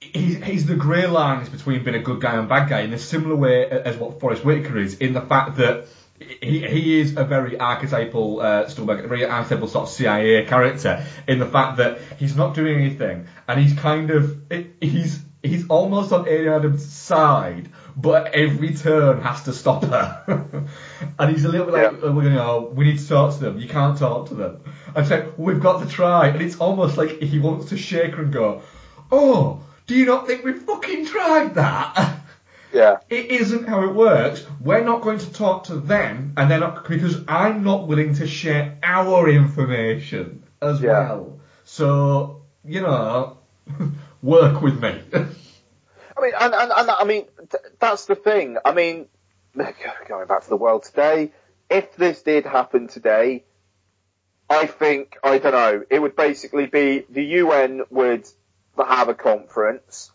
he's, 0.00 0.42
he's 0.42 0.66
the 0.66 0.76
grey 0.76 1.06
lines 1.06 1.48
between 1.48 1.84
being 1.84 1.96
a 1.96 2.02
good 2.02 2.20
guy 2.20 2.36
and 2.36 2.48
bad 2.48 2.68
guy 2.68 2.80
in 2.80 2.92
a 2.92 2.98
similar 2.98 3.34
way 3.34 3.68
as 3.68 3.96
what 3.96 4.20
Forest 4.20 4.44
Whitaker 4.44 4.78
is, 4.78 4.98
in 4.98 5.14
the 5.14 5.22
fact 5.22 5.56
that 5.56 5.86
he, 6.18 6.66
he 6.66 7.00
is 7.00 7.16
a 7.16 7.24
very 7.24 7.58
archetypal, 7.58 8.40
uh, 8.40 8.64
a 8.64 8.84
very 8.84 9.24
archetypal 9.24 9.68
sort 9.68 9.88
of 9.88 9.94
CIA 9.94 10.44
character, 10.44 11.04
in 11.26 11.38
the 11.38 11.46
fact 11.46 11.78
that 11.78 11.98
he's 12.18 12.36
not 12.36 12.54
doing 12.54 12.78
anything, 12.78 13.26
and 13.48 13.58
he's 13.58 13.72
kind 13.72 14.10
of, 14.10 14.38
he's 14.80 15.20
he's 15.42 15.66
almost 15.68 16.12
on 16.12 16.28
Amy 16.28 16.48
Adams' 16.48 16.84
side, 16.90 17.68
but 17.96 18.34
every 18.34 18.74
turn 18.74 19.20
has 19.22 19.42
to 19.44 19.52
stop 19.52 19.84
her. 19.84 20.66
and 21.18 21.30
he's 21.30 21.44
a 21.44 21.48
little 21.48 21.66
bit 21.66 21.74
like, 21.74 21.92
Yeah. 21.92 22.34
go, 22.34 22.72
we 22.74 22.84
need 22.84 22.98
to 22.98 23.08
talk 23.08 23.34
to 23.34 23.40
them. 23.40 23.58
You 23.58 23.68
can't 23.68 23.98
talk 23.98 24.28
to 24.28 24.34
them. 24.34 24.60
And 24.94 25.06
so 25.06 25.32
we've 25.36 25.60
got 25.60 25.82
to 25.82 25.88
try. 25.88 26.28
And 26.28 26.42
it's 26.42 26.56
almost 26.56 26.96
like 26.96 27.20
he 27.20 27.38
wants 27.38 27.70
to 27.70 27.76
shake 27.76 28.14
her 28.14 28.22
and 28.22 28.32
go, 28.32 28.62
oh, 29.10 29.62
do 29.86 29.94
you 29.96 30.06
not 30.06 30.26
think 30.26 30.44
we've 30.44 30.62
fucking 30.62 31.06
tried 31.06 31.54
that? 31.56 32.16
Yeah. 32.72 32.98
It 33.08 33.32
isn't 33.32 33.66
how 33.66 33.82
it 33.82 33.96
works. 33.96 34.46
We're 34.60 34.84
not 34.84 35.00
going 35.02 35.18
to 35.18 35.32
talk 35.32 35.64
to 35.64 35.74
them, 35.74 36.34
and 36.36 36.48
they're 36.48 36.60
not 36.60 36.86
because 36.86 37.20
I'm 37.26 37.64
not 37.64 37.88
willing 37.88 38.14
to 38.14 38.28
share 38.28 38.78
our 38.84 39.28
information 39.28 40.44
as 40.62 40.80
Yeah. 40.80 40.90
well. 41.08 41.40
So 41.64 42.42
you 42.64 42.80
know, 42.82 43.38
work 44.22 44.60
with 44.60 44.80
me. 44.80 45.00
I 45.12 46.22
mean, 46.22 46.32
and, 46.38 46.54
and, 46.54 46.72
and 46.72 46.90
I 46.90 47.04
mean, 47.04 47.26
th- 47.50 47.64
that's 47.78 48.06
the 48.06 48.14
thing. 48.14 48.58
I 48.64 48.74
mean, 48.74 49.06
going 49.54 50.26
back 50.26 50.42
to 50.42 50.48
the 50.48 50.56
world 50.56 50.84
today, 50.84 51.32
if 51.68 51.96
this 51.96 52.22
did 52.22 52.44
happen 52.44 52.88
today, 52.88 53.44
I 54.48 54.66
think, 54.66 55.16
I 55.22 55.38
don't 55.38 55.52
know, 55.52 55.84
it 55.88 56.00
would 56.00 56.16
basically 56.16 56.66
be 56.66 57.04
the 57.08 57.24
UN 57.24 57.82
would 57.90 58.26
have 58.76 59.08
a 59.08 59.14
conference, 59.14 60.10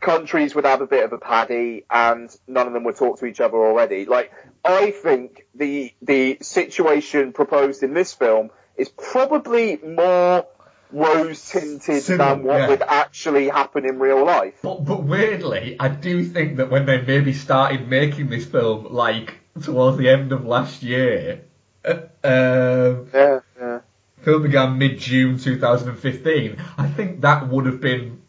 countries 0.00 0.54
would 0.54 0.64
have 0.64 0.80
a 0.80 0.86
bit 0.86 1.04
of 1.04 1.12
a 1.12 1.18
paddy, 1.18 1.84
and 1.90 2.34
none 2.46 2.68
of 2.68 2.72
them 2.72 2.84
would 2.84 2.96
talk 2.96 3.18
to 3.18 3.26
each 3.26 3.40
other 3.40 3.56
already. 3.56 4.04
Like, 4.04 4.32
I 4.64 4.92
think 4.92 5.46
the, 5.54 5.92
the 6.00 6.38
situation 6.42 7.32
proposed 7.32 7.82
in 7.82 7.94
this 7.94 8.14
film 8.14 8.50
is 8.76 8.88
probably 8.88 9.76
more 9.78 10.46
rose 10.92 11.48
tinted 11.48 12.02
than 12.02 12.42
what 12.42 12.58
yeah. 12.58 12.68
would 12.68 12.82
actually 12.82 13.48
happen 13.48 13.84
in 13.84 13.98
real 13.98 14.24
life. 14.24 14.54
but 14.62 14.84
but 14.84 15.02
weirdly, 15.02 15.76
I 15.78 15.88
do 15.88 16.24
think 16.24 16.56
that 16.56 16.70
when 16.70 16.86
they 16.86 17.00
maybe 17.00 17.32
started 17.32 17.88
making 17.88 18.28
this 18.30 18.46
film, 18.46 18.92
like 18.92 19.38
towards 19.62 19.98
the 19.98 20.08
end 20.08 20.32
of 20.32 20.44
last 20.44 20.82
year, 20.82 21.42
uh, 21.84 21.92
um, 22.24 23.08
Yeah, 23.12 23.40
yeah. 23.60 23.80
film 24.22 24.42
began 24.42 24.78
mid 24.78 24.98
June 24.98 25.38
2015. 25.38 26.56
I 26.76 26.88
think 26.88 27.20
that 27.20 27.48
would 27.48 27.66
have 27.66 27.80
been 27.80 28.22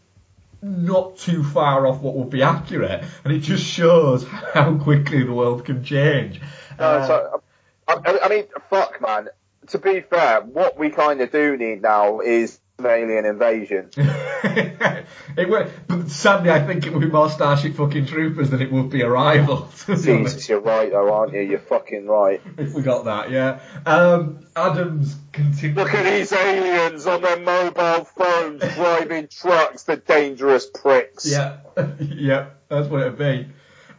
not 0.62 1.18
too 1.18 1.44
far 1.44 1.88
off 1.88 2.02
what 2.02 2.16
would 2.16 2.30
be 2.30 2.44
accurate, 2.44 3.04
and 3.24 3.34
it 3.34 3.40
just 3.40 3.64
shows 3.64 4.26
how 4.54 4.78
quickly 4.78 5.24
the 5.24 5.34
world 5.34 5.66
can 5.66 5.84
change. 5.84 6.42
No, 6.78 6.86
Uh, 6.86 7.08
so, 7.08 7.44
I, 7.88 8.20
I 8.24 8.30
mean, 8.30 8.46
fuck, 8.70 9.02
man. 9.02 9.30
To 9.70 9.78
be 9.78 10.02
fair, 10.02 10.42
what 10.42 10.78
we 10.78 10.90
kind 10.90 11.22
of 11.22 11.32
do 11.32 11.56
need 11.58 11.82
now 11.82 12.22
is 12.22 12.60
an 12.80 12.86
alien 12.86 13.26
invasion. 13.26 13.90
it 13.98 15.50
would, 15.50 15.72
but 15.88 16.10
sadly, 16.10 16.50
I 16.50 16.66
think 16.66 16.86
it 16.86 16.94
would 16.94 17.02
be 17.02 17.08
more 17.08 17.30
Starship 17.30 17.76
fucking 17.76 18.08
Troopers 18.08 18.50
than 18.50 18.62
it 18.62 18.72
would 18.72 18.90
be 18.90 19.04
Arrival. 19.04 19.70
to. 19.86 19.96
Jesus, 20.02 20.50
you're 20.50 20.62
right 20.62 20.90
though, 20.90 21.14
aren't 21.14 21.34
you? 21.34 21.42
You're 21.42 21.60
fucking 21.60 22.08
right. 22.08 22.42
if 22.58 22.74
we 22.74 22.82
got 22.82 23.06
that, 23.06 23.30
yeah. 23.30 23.60
Um, 23.86 24.40
Adams 24.56 25.16
continues. 25.32 25.76
Look 25.76 25.94
at 25.94 26.04
these 26.04 26.32
aliens 26.32 27.06
on 27.06 27.22
their 27.22 27.40
mobile 27.40 28.06
phones 28.06 28.62
driving 28.76 29.28
trucks, 29.28 29.84
the 29.84 29.98
dangerous 29.98 30.68
pricks. 30.74 31.30
Yeah, 31.30 31.58
yeah, 32.00 32.50
that's 32.70 32.88
what 32.88 33.02
it'd 33.02 33.18
be. 33.18 33.48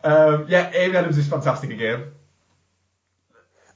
Um, 0.03 0.47
yeah, 0.49 0.71
Amy 0.75 0.97
Adams 0.97 1.19
is 1.19 1.29
fantastic 1.29 1.71
again. 1.71 2.13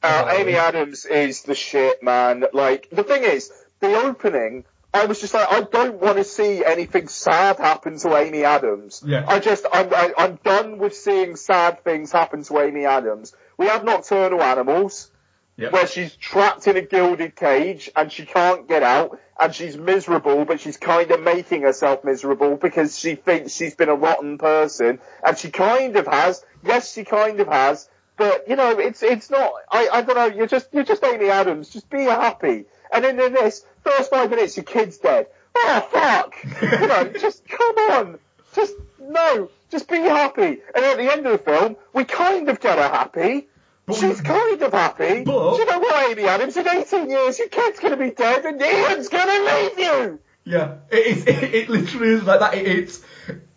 Uh, 0.04 0.34
Amy 0.38 0.54
Adams 0.56 1.04
is 1.06 1.42
the 1.42 1.54
shit, 1.54 2.02
man. 2.02 2.44
Like, 2.52 2.88
the 2.90 3.02
thing 3.04 3.24
is, 3.24 3.50
the 3.80 3.94
opening, 3.94 4.64
I 4.92 5.06
was 5.06 5.20
just 5.20 5.32
like, 5.34 5.50
I 5.50 5.62
don't 5.62 6.00
want 6.00 6.18
to 6.18 6.24
see 6.24 6.64
anything 6.64 7.08
sad 7.08 7.56
happen 7.58 7.98
to 7.98 8.16
Amy 8.16 8.44
Adams. 8.44 9.02
Yeah. 9.04 9.24
I 9.26 9.40
just, 9.40 9.64
I'm, 9.72 9.92
I, 9.92 10.12
I'm 10.16 10.38
done 10.44 10.78
with 10.78 10.94
seeing 10.94 11.36
sad 11.36 11.82
things 11.84 12.12
happen 12.12 12.42
to 12.44 12.58
Amy 12.60 12.84
Adams. 12.84 13.34
We 13.56 13.66
have 13.66 13.82
Nocturnal 13.84 14.42
Animals, 14.42 15.10
Yep. 15.56 15.72
where 15.72 15.86
she's 15.86 16.16
trapped 16.16 16.66
in 16.66 16.76
a 16.76 16.80
gilded 16.82 17.36
cage 17.36 17.88
and 17.94 18.10
she 18.10 18.26
can't 18.26 18.66
get 18.66 18.82
out 18.82 19.20
and 19.40 19.54
she's 19.54 19.76
miserable, 19.76 20.44
but 20.44 20.60
she's 20.60 20.76
kind 20.76 21.08
of 21.12 21.22
making 21.22 21.62
herself 21.62 22.02
miserable 22.02 22.56
because 22.56 22.98
she 22.98 23.14
thinks 23.14 23.52
she's 23.54 23.76
been 23.76 23.88
a 23.88 23.94
rotten 23.94 24.36
person 24.36 24.98
and 25.24 25.38
she 25.38 25.50
kind 25.50 25.94
of 25.96 26.08
has. 26.08 26.44
Yes, 26.64 26.92
she 26.92 27.04
kind 27.04 27.38
of 27.38 27.46
has. 27.46 27.88
But 28.16 28.48
you 28.48 28.56
know, 28.56 28.78
it's 28.78 29.02
it's 29.02 29.30
not. 29.30 29.52
I 29.70 29.88
I 29.92 30.02
don't 30.02 30.16
know. 30.16 30.26
You're 30.26 30.46
just 30.46 30.68
you're 30.72 30.84
just 30.84 31.02
Amy 31.04 31.30
Adams. 31.30 31.70
Just 31.70 31.90
be 31.90 32.04
happy. 32.04 32.64
And 32.92 33.04
then 33.04 33.18
in 33.20 33.32
this 33.32 33.64
first 33.82 34.10
five 34.10 34.30
minutes, 34.30 34.56
your 34.56 34.64
kid's 34.64 34.98
dead. 34.98 35.26
Oh 35.56 35.88
fuck! 35.90 36.34
you 36.62 36.86
know, 36.86 37.12
just 37.18 37.46
come 37.48 37.76
on. 37.76 38.18
Just 38.54 38.74
no. 39.00 39.50
Just 39.70 39.88
be 39.88 39.96
happy. 39.96 40.60
And 40.74 40.84
at 40.84 40.96
the 40.98 41.12
end 41.12 41.26
of 41.26 41.32
the 41.32 41.38
film, 41.38 41.76
we 41.92 42.04
kind 42.04 42.48
of 42.48 42.60
get 42.60 42.78
her 42.78 42.88
happy. 42.88 43.48
But 43.86 43.96
She's 43.96 44.20
kind 44.20 44.62
of 44.62 44.72
happy. 44.72 45.24
But- 45.24 45.56
Do 45.56 45.62
you 45.62 45.66
know 45.66 45.78
what, 45.80 46.10
Amy 46.10 46.24
Adams? 46.28 46.56
In 46.56 46.66
18 46.66 47.10
years, 47.10 47.38
your 47.38 47.48
kid's 47.48 47.80
going 47.80 47.90
to 47.90 48.02
be 48.02 48.10
dead 48.12 48.44
and 48.44 48.60
Ian's 48.62 49.08
going 49.08 49.26
to 49.26 49.44
leave 49.44 49.78
you. 49.78 50.20
Yeah, 50.44 50.76
it, 50.90 51.06
is, 51.06 51.26
it, 51.26 51.54
it 51.54 51.68
literally 51.68 52.14
is 52.14 52.22
like 52.22 52.40
that. 52.40 52.54
It, 52.54 52.66
it's, 52.66 53.02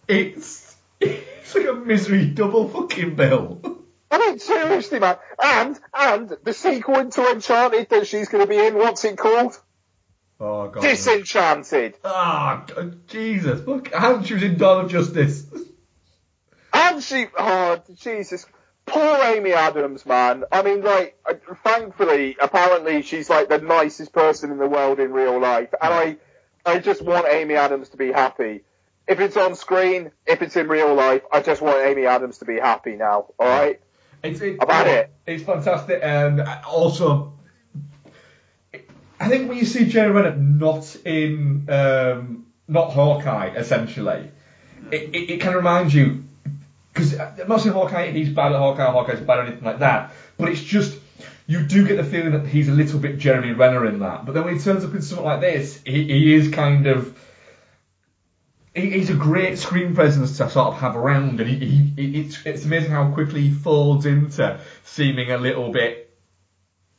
it's, 0.08 0.76
it's 1.00 1.56
like 1.56 1.68
a 1.68 1.74
misery 1.74 2.26
double 2.26 2.68
fucking 2.68 3.16
bill. 3.16 3.62
I 4.18 4.30
mean, 4.30 4.40
seriously, 4.40 5.00
man. 5.00 5.18
And, 5.44 5.80
and 5.94 6.38
the 6.44 6.54
sequel 6.54 7.10
to 7.10 7.32
Enchanted 7.32 7.90
that 7.90 8.08
she's 8.08 8.30
going 8.30 8.44
to 8.44 8.50
be 8.50 8.58
in, 8.58 8.76
what's 8.76 9.06
it 9.06 9.18
called? 9.18 9.54
Oh 10.40 10.70
god. 10.70 10.82
Disenchanted. 10.82 11.96
Ah, 12.04 12.66
g- 12.68 12.74
Jesus, 13.08 13.66
look, 13.68 13.92
and 13.94 14.26
she 14.26 14.36
was 14.36 14.44
in 14.44 14.58
Dawn 14.58 14.86
of 14.86 14.92
Justice. 14.92 15.46
And 16.74 17.04
she, 17.04 17.26
oh, 17.38 17.82
Jesus. 17.96 18.46
Poor 18.86 19.18
Amy 19.24 19.52
Adams, 19.54 20.06
man. 20.06 20.46
I 20.52 20.62
mean, 20.62 20.82
like, 20.82 21.18
uh, 21.28 21.34
thankfully, 21.64 22.38
apparently 22.40 23.02
she's 23.02 23.30
like 23.30 23.50
the 23.50 23.58
nicest 23.58 24.14
person 24.14 24.52
in 24.52 24.58
the 24.58 24.68
world 24.68 25.00
in 25.00 25.12
real 25.12 25.40
life. 25.40 25.70
And 25.82 25.94
I, 25.94 26.18
I 26.66 26.80
just 26.80 27.02
want 27.02 27.28
Amy 27.30 27.56
Adams 27.56 27.90
to 27.90 27.98
be 27.98 28.12
happy. 28.12 28.62
If 29.08 29.20
it's 29.20 29.38
on 29.38 29.56
screen, 29.56 30.12
if 30.26 30.42
it's 30.42 30.56
in 30.56 30.68
real 30.68 30.94
life, 30.94 31.24
I 31.32 31.42
just 31.42 31.62
want 31.62 31.86
Amy 31.86 32.06
Adams 32.06 32.38
to 32.40 32.46
be 32.46 32.60
happy 32.60 32.96
now, 32.96 33.28
alright? 33.40 33.82
It's 34.24 34.42
it, 34.42 34.58
About 34.62 34.88
it. 34.88 35.12
It's 35.26 35.44
fantastic, 35.44 36.00
and 36.02 36.42
also, 36.42 37.34
I 39.20 39.28
think 39.28 39.50
when 39.50 39.58
you 39.58 39.66
see 39.66 39.88
Jerry 39.88 40.12
Renner 40.12 40.36
not 40.36 40.96
in, 41.06 41.68
um, 41.70 42.46
not 42.68 42.92
Hawkeye, 42.92 43.50
essentially, 43.56 44.32
it, 44.92 45.02
it, 45.14 45.30
it 45.32 45.38
kind 45.38 45.56
of 45.56 45.64
reminds 45.64 45.94
you 45.94 46.24
because 46.94 47.20
I'm 47.20 47.48
not 47.48 47.62
saying 47.62 47.74
Hawkeye 47.74 48.12
he's 48.12 48.30
bad 48.30 48.54
at 48.54 48.58
Hawkeye, 48.58 48.92
Hawkeye's 48.92 49.20
bad 49.20 49.40
or 49.40 49.42
anything 49.44 49.64
like 49.64 49.80
that, 49.80 50.14
but 50.38 50.50
it's 50.50 50.64
just 50.64 50.98
you 51.46 51.64
do 51.64 51.88
get 51.88 51.98
the 51.98 52.04
feeling 52.04 52.32
that 52.32 52.48
he's 52.48 52.68
a 52.68 52.74
little 52.74 53.00
bit 53.00 53.18
Jeremy 53.18 53.52
Renner 53.52 53.86
in 53.86 54.00
that. 54.00 54.26
But 54.26 54.34
then 54.34 54.44
when 54.46 54.58
he 54.58 54.62
turns 54.62 54.84
up 54.84 54.94
in 54.94 55.02
something 55.02 55.26
like 55.26 55.42
this, 55.42 55.82
he, 55.86 56.04
he 56.04 56.34
is 56.34 56.50
kind 56.50 56.88
of 56.88 57.18
he, 58.78 58.90
he's 58.92 59.10
a 59.10 59.16
great 59.16 59.58
screen 59.58 59.96
presence 59.96 60.38
to 60.38 60.50
sort 60.50 60.68
of 60.68 60.76
have 60.76 60.96
around, 60.96 61.40
and 61.42 61.50
he, 61.50 61.94
he 61.96 62.20
it's 62.22 62.46
it's 62.46 62.66
amazing 62.66 62.92
how 62.92 63.12
quickly 63.12 63.42
he 63.42 63.52
folds 63.54 64.06
into 64.06 64.60
seeming 64.84 65.32
a 65.32 65.38
little 65.38 65.72
bit, 65.72 66.16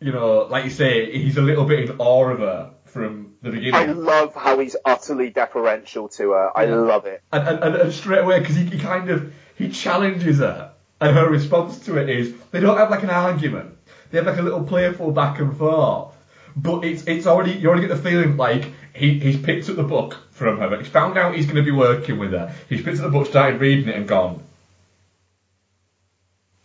you 0.01 0.13
know, 0.13 0.47
like 0.51 0.65
you 0.65 0.71
say, 0.71 1.11
he's 1.17 1.37
a 1.37 1.43
little 1.43 1.65
bit 1.65 1.89
in 1.91 1.97
awe 1.99 2.29
of 2.31 2.39
her 2.41 2.71
from 2.87 3.35
the 3.43 3.51
beginning. 3.51 3.75
I 3.75 3.87
love 3.93 4.35
how 4.35 4.59
he's 4.59 4.77
utterly 4.85 5.31
deferential 5.31 6.09
to 6.11 6.33
her. 6.33 6.51
I 6.57 6.65
Yeah. 6.65 6.75
love 6.77 7.07
it. 7.07 7.23
and, 7.33 7.47
and, 7.49 7.59
and, 7.65 7.75
and 7.77 7.93
straight 7.93 8.21
away 8.21 8.41
because 8.41 8.57
he, 8.57 8.65
he 8.65 8.79
kind 8.79 9.09
of 9.11 9.33
he 9.57 9.69
challenges 9.71 10.39
her 10.39 10.73
and 11.01 11.17
her 11.17 11.29
response 11.29 11.79
to 11.87 11.97
it 11.99 12.09
is 12.09 12.35
they 12.51 12.61
don't 12.61 12.77
have 12.79 12.91
like 12.91 13.03
an 13.05 13.11
argument 13.11 13.77
they 14.11 14.19
have 14.19 14.27
like 14.27 14.39
a 14.39 14.43
little 14.43 14.65
playful 14.65 15.13
back 15.13 15.39
and 15.39 15.57
forth 15.57 16.13
but 16.57 16.85
it's 16.85 17.05
it's 17.07 17.27
already 17.27 17.53
you 17.53 17.69
already 17.69 17.87
get 17.87 17.95
the 17.95 18.03
feeling 18.03 18.37
like 18.37 18.73
he, 18.99 19.19
he's 19.19 19.41
picked 19.41 19.69
up 19.71 19.77
the 19.77 19.83
book 19.83 20.19
from 20.33 20.59
her. 20.59 20.77
He's 20.79 20.89
found 20.89 21.17
out 21.17 21.35
he's 21.35 21.47
going 21.47 21.57
to 21.57 21.63
be 21.63 21.71
working 21.71 22.19
with 22.19 22.33
her. 22.33 22.55
He's 22.69 22.83
picked 22.83 22.99
up 22.99 23.05
the 23.05 23.11
book 23.11 23.27
started 23.27 23.61
reading 23.61 23.89
it 23.89 23.97
and 23.97 24.07
gone. 24.09 24.43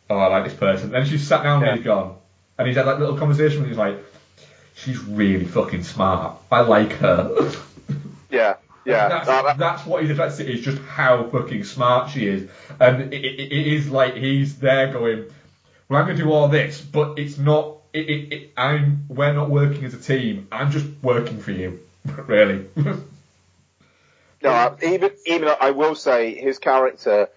Oh 0.10 0.18
I 0.18 0.28
like 0.28 0.44
this 0.46 0.54
person. 0.54 0.92
Then 0.92 1.06
she's 1.06 1.26
sat 1.26 1.44
down 1.44 1.62
Yeah. 1.62 1.70
and 1.70 1.78
he's 1.78 1.86
gone. 1.86 2.18
And 2.58 2.68
he's 2.68 2.78
had 2.78 2.86
that 2.88 3.00
little 3.00 3.18
conversation 3.18 3.62
with 3.62 3.70
he's 3.70 3.78
like 3.78 3.98
she's 4.76 5.00
really 5.00 5.46
fucking 5.46 5.84
smart. 5.84 6.38
I 6.52 6.62
like 6.62 6.94
her. 6.94 7.52
Yeah, 8.30 8.56
yeah. 8.86 9.08
that's, 9.10 9.28
That- 9.28 9.58
that's 9.58 9.86
what 9.86 10.04
he's 10.04 10.16
to, 10.18 10.52
is 10.52 10.62
just 10.62 10.80
how 10.80 11.30
fucking 11.30 11.64
smart 11.64 12.10
she 12.12 12.28
is. 12.28 12.50
And 12.80 13.14
it, 13.14 13.24
it, 13.26 13.52
it 13.52 13.68
is 13.68 13.90
like 13.90 14.16
he's 14.16 14.58
there 14.60 14.92
going, 14.92 15.26
well, 15.90 16.00
I'm 16.00 16.06
going 16.06 16.18
to 16.18 16.24
do 16.24 16.32
all 16.32 16.48
this, 16.48 16.82
but 16.82 17.20
it's 17.20 17.38
not, 17.38 17.78
it, 17.94 18.10
it, 18.10 18.34
it, 18.34 18.54
I'm, 18.58 19.06
we're 19.08 19.34
not 19.34 19.50
working 19.50 19.86
as 19.86 19.94
a 19.94 20.00
team. 20.00 20.48
I'm 20.52 20.72
just 20.72 20.88
working 21.02 21.40
for 21.40 21.52
you, 21.52 21.80
really. 22.28 22.66
No, 24.42 24.78
even 24.84 25.12
even 25.26 25.50
I 25.60 25.72
will 25.72 25.96
say 25.96 26.36
his 26.36 26.60
character. 26.60 27.30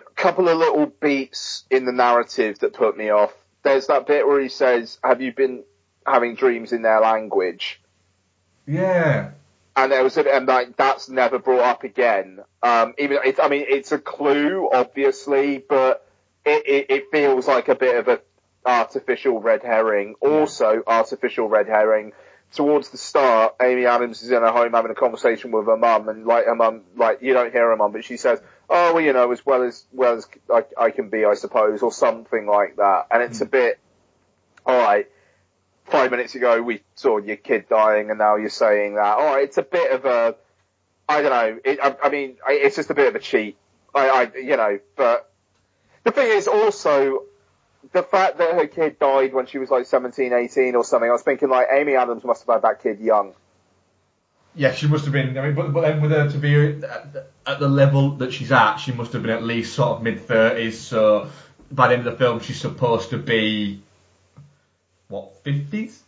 A 0.00 0.14
couple 0.14 0.48
of 0.48 0.58
little 0.58 0.86
beats 0.86 1.64
in 1.70 1.84
the 1.84 1.92
narrative 1.92 2.58
that 2.60 2.74
put 2.74 2.96
me 2.96 3.10
off. 3.10 3.32
There's 3.62 3.86
that 3.88 4.06
bit 4.06 4.26
where 4.26 4.40
he 4.40 4.48
says, 4.48 4.98
"Have 5.02 5.20
you 5.20 5.32
been 5.32 5.64
having 6.06 6.34
dreams 6.34 6.72
in 6.72 6.82
their 6.82 7.00
language?" 7.00 7.80
yeah. 8.66 9.30
and 9.76 9.92
there 9.92 10.02
was, 10.02 10.16
a, 10.16 10.34
and 10.34 10.46
like 10.46 10.76
that's 10.76 11.08
never 11.08 11.38
brought 11.38 11.64
up 11.64 11.84
again. 11.84 12.40
Um, 12.62 12.94
even 12.98 13.18
it's, 13.24 13.40
I 13.40 13.48
mean, 13.48 13.64
it's 13.68 13.92
a 13.92 13.98
clue, 13.98 14.68
obviously, 14.72 15.58
but 15.58 16.06
it, 16.44 16.66
it, 16.66 16.86
it 16.90 17.04
feels 17.10 17.46
like 17.46 17.68
a 17.68 17.74
bit 17.74 17.96
of 17.96 18.08
a 18.08 18.20
artificial 18.64 19.40
red 19.40 19.62
herring. 19.62 20.14
Also, 20.20 20.82
artificial 20.86 21.48
red 21.48 21.66
herring. 21.66 22.12
Towards 22.52 22.90
the 22.90 22.98
start, 22.98 23.54
Amy 23.62 23.86
Adams 23.86 24.22
is 24.22 24.30
in 24.30 24.42
her 24.42 24.52
home 24.52 24.72
having 24.72 24.90
a 24.90 24.94
conversation 24.94 25.52
with 25.52 25.66
her 25.66 25.76
mum, 25.76 26.08
and 26.10 26.26
like 26.26 26.44
her 26.44 26.54
mum, 26.54 26.82
like 26.96 27.22
you 27.22 27.32
don't 27.32 27.50
hear 27.50 27.70
her 27.70 27.76
mum, 27.76 27.92
but 27.92 28.04
she 28.04 28.18
says, 28.18 28.42
"Oh, 28.68 28.92
well, 28.92 29.02
you 29.02 29.14
know, 29.14 29.32
as 29.32 29.44
well 29.46 29.62
as 29.62 29.86
well 29.90 30.18
as 30.18 30.28
I, 30.52 30.64
I 30.78 30.90
can 30.90 31.08
be, 31.08 31.24
I 31.24 31.32
suppose," 31.32 31.82
or 31.82 31.90
something 31.90 32.46
like 32.46 32.76
that. 32.76 33.06
And 33.10 33.22
it's 33.22 33.40
a 33.40 33.44
hmm. 33.44 33.50
bit, 33.50 33.80
all 34.66 34.78
right. 34.78 35.08
Five 35.86 36.10
minutes 36.10 36.34
ago, 36.34 36.62
we 36.62 36.82
saw 36.94 37.18
your 37.18 37.36
kid 37.36 37.68
dying, 37.70 38.10
and 38.10 38.18
now 38.18 38.36
you're 38.36 38.50
saying 38.50 38.96
that. 38.96 39.18
All 39.18 39.34
right, 39.34 39.44
it's 39.44 39.58
a 39.58 39.62
bit 39.62 39.90
of 39.90 40.04
a, 40.04 40.36
I 41.08 41.22
don't 41.22 41.30
know. 41.30 41.58
It, 41.64 41.78
I, 41.82 41.96
I 42.04 42.10
mean, 42.10 42.36
it's 42.46 42.76
just 42.76 42.90
a 42.90 42.94
bit 42.94 43.08
of 43.08 43.14
a 43.14 43.18
cheat. 43.18 43.56
I, 43.94 44.08
I, 44.08 44.36
you 44.36 44.56
know, 44.56 44.78
but 44.96 45.32
the 46.04 46.12
thing 46.12 46.28
is 46.28 46.48
also 46.48 47.24
the 47.92 48.02
fact 48.02 48.38
that 48.38 48.54
her 48.54 48.66
kid 48.66 48.98
died 48.98 49.34
when 49.34 49.46
she 49.46 49.58
was 49.58 49.70
like 49.70 49.86
17, 49.86 50.32
18 50.32 50.74
or 50.76 50.84
something. 50.84 51.08
I 51.08 51.12
was 51.12 51.22
thinking 51.22 51.48
like 51.48 51.66
Amy 51.70 51.96
Adams 51.96 52.22
must 52.24 52.46
have 52.46 52.54
had 52.54 52.62
that 52.62 52.82
kid 52.82 53.00
young. 53.00 53.34
Yeah, 54.54 54.72
she 54.72 54.86
must 54.86 55.04
have 55.04 55.12
been. 55.12 55.36
I 55.36 55.46
mean, 55.46 55.54
but, 55.54 55.72
but 55.72 55.80
then 55.80 56.00
with 56.02 56.10
her 56.10 56.30
to 56.30 56.38
be 56.38 56.54
at, 56.54 56.80
the- 57.12 57.26
at 57.46 57.58
the 57.58 57.68
level 57.68 58.10
that 58.16 58.32
she's 58.32 58.52
at, 58.52 58.76
she 58.76 58.92
must 58.92 59.12
have 59.14 59.22
been 59.22 59.30
at 59.32 59.42
least 59.42 59.74
sort 59.74 59.96
of 59.96 60.02
mid 60.02 60.20
thirties. 60.20 60.78
So 60.78 61.30
by 61.70 61.88
the 61.88 61.94
end 61.96 62.06
of 62.06 62.12
the 62.12 62.18
film, 62.18 62.40
she's 62.40 62.60
supposed 62.60 63.10
to 63.10 63.18
be 63.18 63.82
what 65.08 65.42
fifties? 65.42 66.02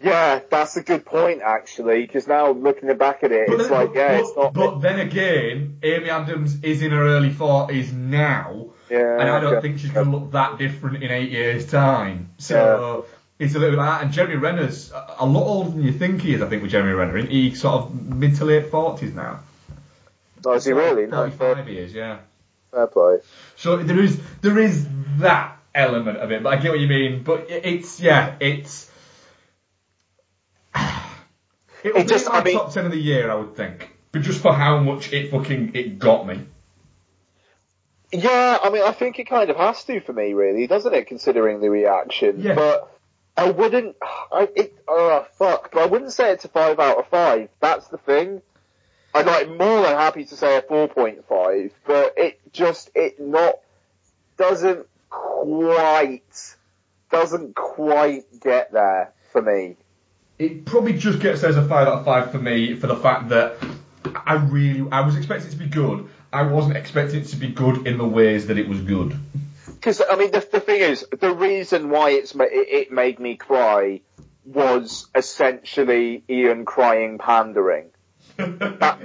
Yeah, 0.00 0.40
that's 0.50 0.76
a 0.76 0.82
good 0.82 1.06
point 1.06 1.40
actually, 1.42 2.02
because 2.02 2.26
now 2.26 2.50
looking 2.50 2.94
back 2.98 3.22
at 3.24 3.32
it, 3.32 3.48
it's 3.48 3.70
like, 3.70 3.94
yeah, 3.94 4.20
but, 4.20 4.20
it's 4.20 4.36
not. 4.36 4.52
but 4.52 4.80
then 4.80 5.00
again, 5.00 5.78
Amy 5.82 6.10
Adams 6.10 6.62
is 6.62 6.82
in 6.82 6.90
her 6.90 7.06
early 7.06 7.30
forties 7.30 7.90
now, 7.92 8.66
yeah, 8.98 9.20
and 9.20 9.28
I 9.30 9.40
don't 9.40 9.54
okay. 9.54 9.62
think 9.62 9.78
she's 9.80 9.90
going 9.90 10.10
to 10.10 10.16
look 10.16 10.32
that 10.32 10.58
different 10.58 11.02
in 11.02 11.10
eight 11.10 11.30
years' 11.30 11.66
time. 11.66 12.30
So 12.38 13.06
it's 13.38 13.54
a 13.54 13.58
little 13.58 13.72
bit 13.76 13.78
like 13.78 13.98
that. 14.00 14.04
And 14.04 14.12
Jeremy 14.12 14.36
Renner's 14.36 14.92
a 14.92 15.26
lot 15.26 15.44
older 15.44 15.70
than 15.70 15.82
you 15.82 15.92
think 15.92 16.22
he 16.22 16.34
is. 16.34 16.42
I 16.42 16.48
think 16.48 16.62
with 16.62 16.70
Jeremy 16.70 16.92
Renner, 16.92 17.16
isn't 17.18 17.30
he 17.30 17.54
sort 17.54 17.74
of 17.82 17.94
mid 17.94 18.36
to 18.36 18.44
late 18.44 18.70
forties 18.70 19.12
now. 19.14 19.40
Oh, 20.46 20.52
is 20.52 20.64
he 20.64 20.72
really? 20.72 21.06
No, 21.06 21.24
years, 21.66 21.94
yeah. 21.94 22.18
fair 22.70 22.86
play. 22.86 23.18
So 23.56 23.78
there 23.78 23.98
is 23.98 24.20
there 24.42 24.58
is 24.58 24.86
that 25.18 25.58
element 25.74 26.18
of 26.18 26.30
it, 26.32 26.42
but 26.42 26.52
I 26.52 26.56
get 26.60 26.70
what 26.70 26.80
you 26.80 26.86
mean. 26.88 27.22
But 27.22 27.46
it's 27.48 27.98
yeah, 28.00 28.34
it's. 28.40 28.90
It'll 31.84 31.98
It 31.98 32.04
be 32.06 32.08
just- 32.08 32.26
in 32.26 32.32
my 32.32 32.38
I 32.38 32.44
mean- 32.44 32.58
top 32.58 32.72
ten 32.72 32.84
of 32.86 32.92
the 32.92 32.98
year, 33.00 33.30
I 33.30 33.34
would 33.34 33.56
think, 33.56 33.90
but 34.12 34.22
just 34.22 34.40
for 34.40 34.52
how 34.52 34.78
much 34.78 35.12
it 35.12 35.30
fucking 35.30 35.72
it 35.74 35.98
got 35.98 36.26
me. 36.26 36.40
Yeah, 38.14 38.58
I 38.62 38.70
mean, 38.70 38.82
I 38.82 38.92
think 38.92 39.18
it 39.18 39.24
kind 39.28 39.50
of 39.50 39.56
has 39.56 39.82
to 39.84 40.00
for 40.00 40.12
me, 40.12 40.34
really, 40.34 40.66
doesn't 40.66 40.94
it? 40.94 41.06
Considering 41.08 41.60
the 41.60 41.68
reaction, 41.70 42.40
Yeah. 42.40 42.54
but 42.54 42.90
I 43.36 43.50
wouldn't. 43.50 43.96
I 44.32 44.48
it. 44.54 44.78
Oh 44.86 45.26
fuck! 45.36 45.72
But 45.72 45.82
I 45.82 45.86
wouldn't 45.86 46.12
say 46.12 46.30
it's 46.30 46.44
a 46.44 46.48
five 46.48 46.78
out 46.78 46.98
of 46.98 47.08
five. 47.08 47.48
That's 47.60 47.88
the 47.88 47.98
thing. 47.98 48.40
I'd 49.12 49.26
like 49.26 49.48
more 49.48 49.82
than 49.82 49.96
happy 49.96 50.24
to 50.24 50.36
say 50.36 50.56
a 50.56 50.62
four 50.62 50.86
point 50.88 51.24
five, 51.28 51.72
but 51.86 52.14
it 52.16 52.40
just 52.52 52.90
it 52.94 53.18
not 53.20 53.54
doesn't 54.36 54.86
quite 55.10 56.56
doesn't 57.10 57.54
quite 57.56 58.24
get 58.40 58.72
there 58.72 59.12
for 59.32 59.42
me. 59.42 59.76
It 60.38 60.64
probably 60.64 60.94
just 60.98 61.20
gets 61.20 61.40
there 61.40 61.50
as 61.50 61.56
a 61.56 61.66
five 61.66 61.86
out 61.88 61.98
of 61.98 62.04
five 62.04 62.30
for 62.32 62.38
me 62.38 62.76
for 62.76 62.86
the 62.86 62.96
fact 62.96 63.28
that 63.30 63.56
I 64.26 64.34
really 64.34 64.88
I 64.90 65.00
was 65.00 65.16
expecting 65.16 65.48
it 65.48 65.52
to 65.52 65.56
be 65.58 65.66
good. 65.66 66.08
I 66.34 66.42
wasn't 66.42 66.76
expecting 66.76 67.20
it 67.20 67.28
to 67.28 67.36
be 67.36 67.46
good 67.46 67.86
in 67.86 67.96
the 67.96 68.06
ways 68.06 68.48
that 68.48 68.58
it 68.58 68.68
was 68.68 68.80
good. 68.80 69.16
Because 69.66 70.02
I 70.10 70.16
mean, 70.16 70.32
the, 70.32 70.44
the 70.50 70.58
thing 70.58 70.80
is, 70.80 71.06
the 71.20 71.32
reason 71.32 71.90
why 71.90 72.10
it's 72.10 72.34
it, 72.36 72.90
made 72.90 73.20
me 73.20 73.36
cry 73.36 74.00
was 74.44 75.06
essentially 75.14 76.24
Ian 76.28 76.64
crying 76.64 77.18
pandering. 77.18 77.90
That, 78.36 78.98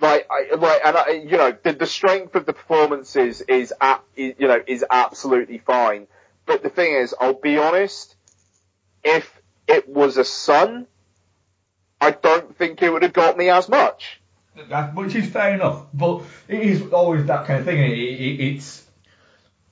like, 0.00 0.28
I, 0.30 0.54
like, 0.54 0.80
and 0.84 0.96
I, 0.96 1.10
you 1.10 1.36
know, 1.36 1.56
the, 1.60 1.72
the 1.72 1.86
strength 1.86 2.36
of 2.36 2.46
the 2.46 2.52
performances 2.52 3.40
is, 3.40 3.72
at, 3.80 4.02
you 4.14 4.34
know, 4.38 4.62
is 4.64 4.84
absolutely 4.88 5.58
fine. 5.58 6.06
But 6.46 6.62
the 6.62 6.70
thing 6.70 6.92
is, 6.92 7.14
I'll 7.20 7.34
be 7.34 7.58
honest, 7.58 8.14
if 9.02 9.40
it 9.66 9.88
was 9.88 10.16
a 10.16 10.24
son, 10.24 10.86
I 12.00 12.12
don't 12.12 12.56
think 12.56 12.80
it 12.80 12.92
would 12.92 13.02
have 13.02 13.12
got 13.12 13.36
me 13.36 13.48
as 13.48 13.68
much. 13.68 14.17
That, 14.68 14.94
which 14.94 15.14
is 15.14 15.28
fair 15.28 15.54
enough, 15.54 15.86
but 15.94 16.22
it 16.48 16.60
is 16.60 16.92
always 16.92 17.26
that 17.26 17.46
kind 17.46 17.60
of 17.60 17.64
thing. 17.64 17.78
It, 17.78 17.96
it, 17.96 18.40
it's 18.40 18.84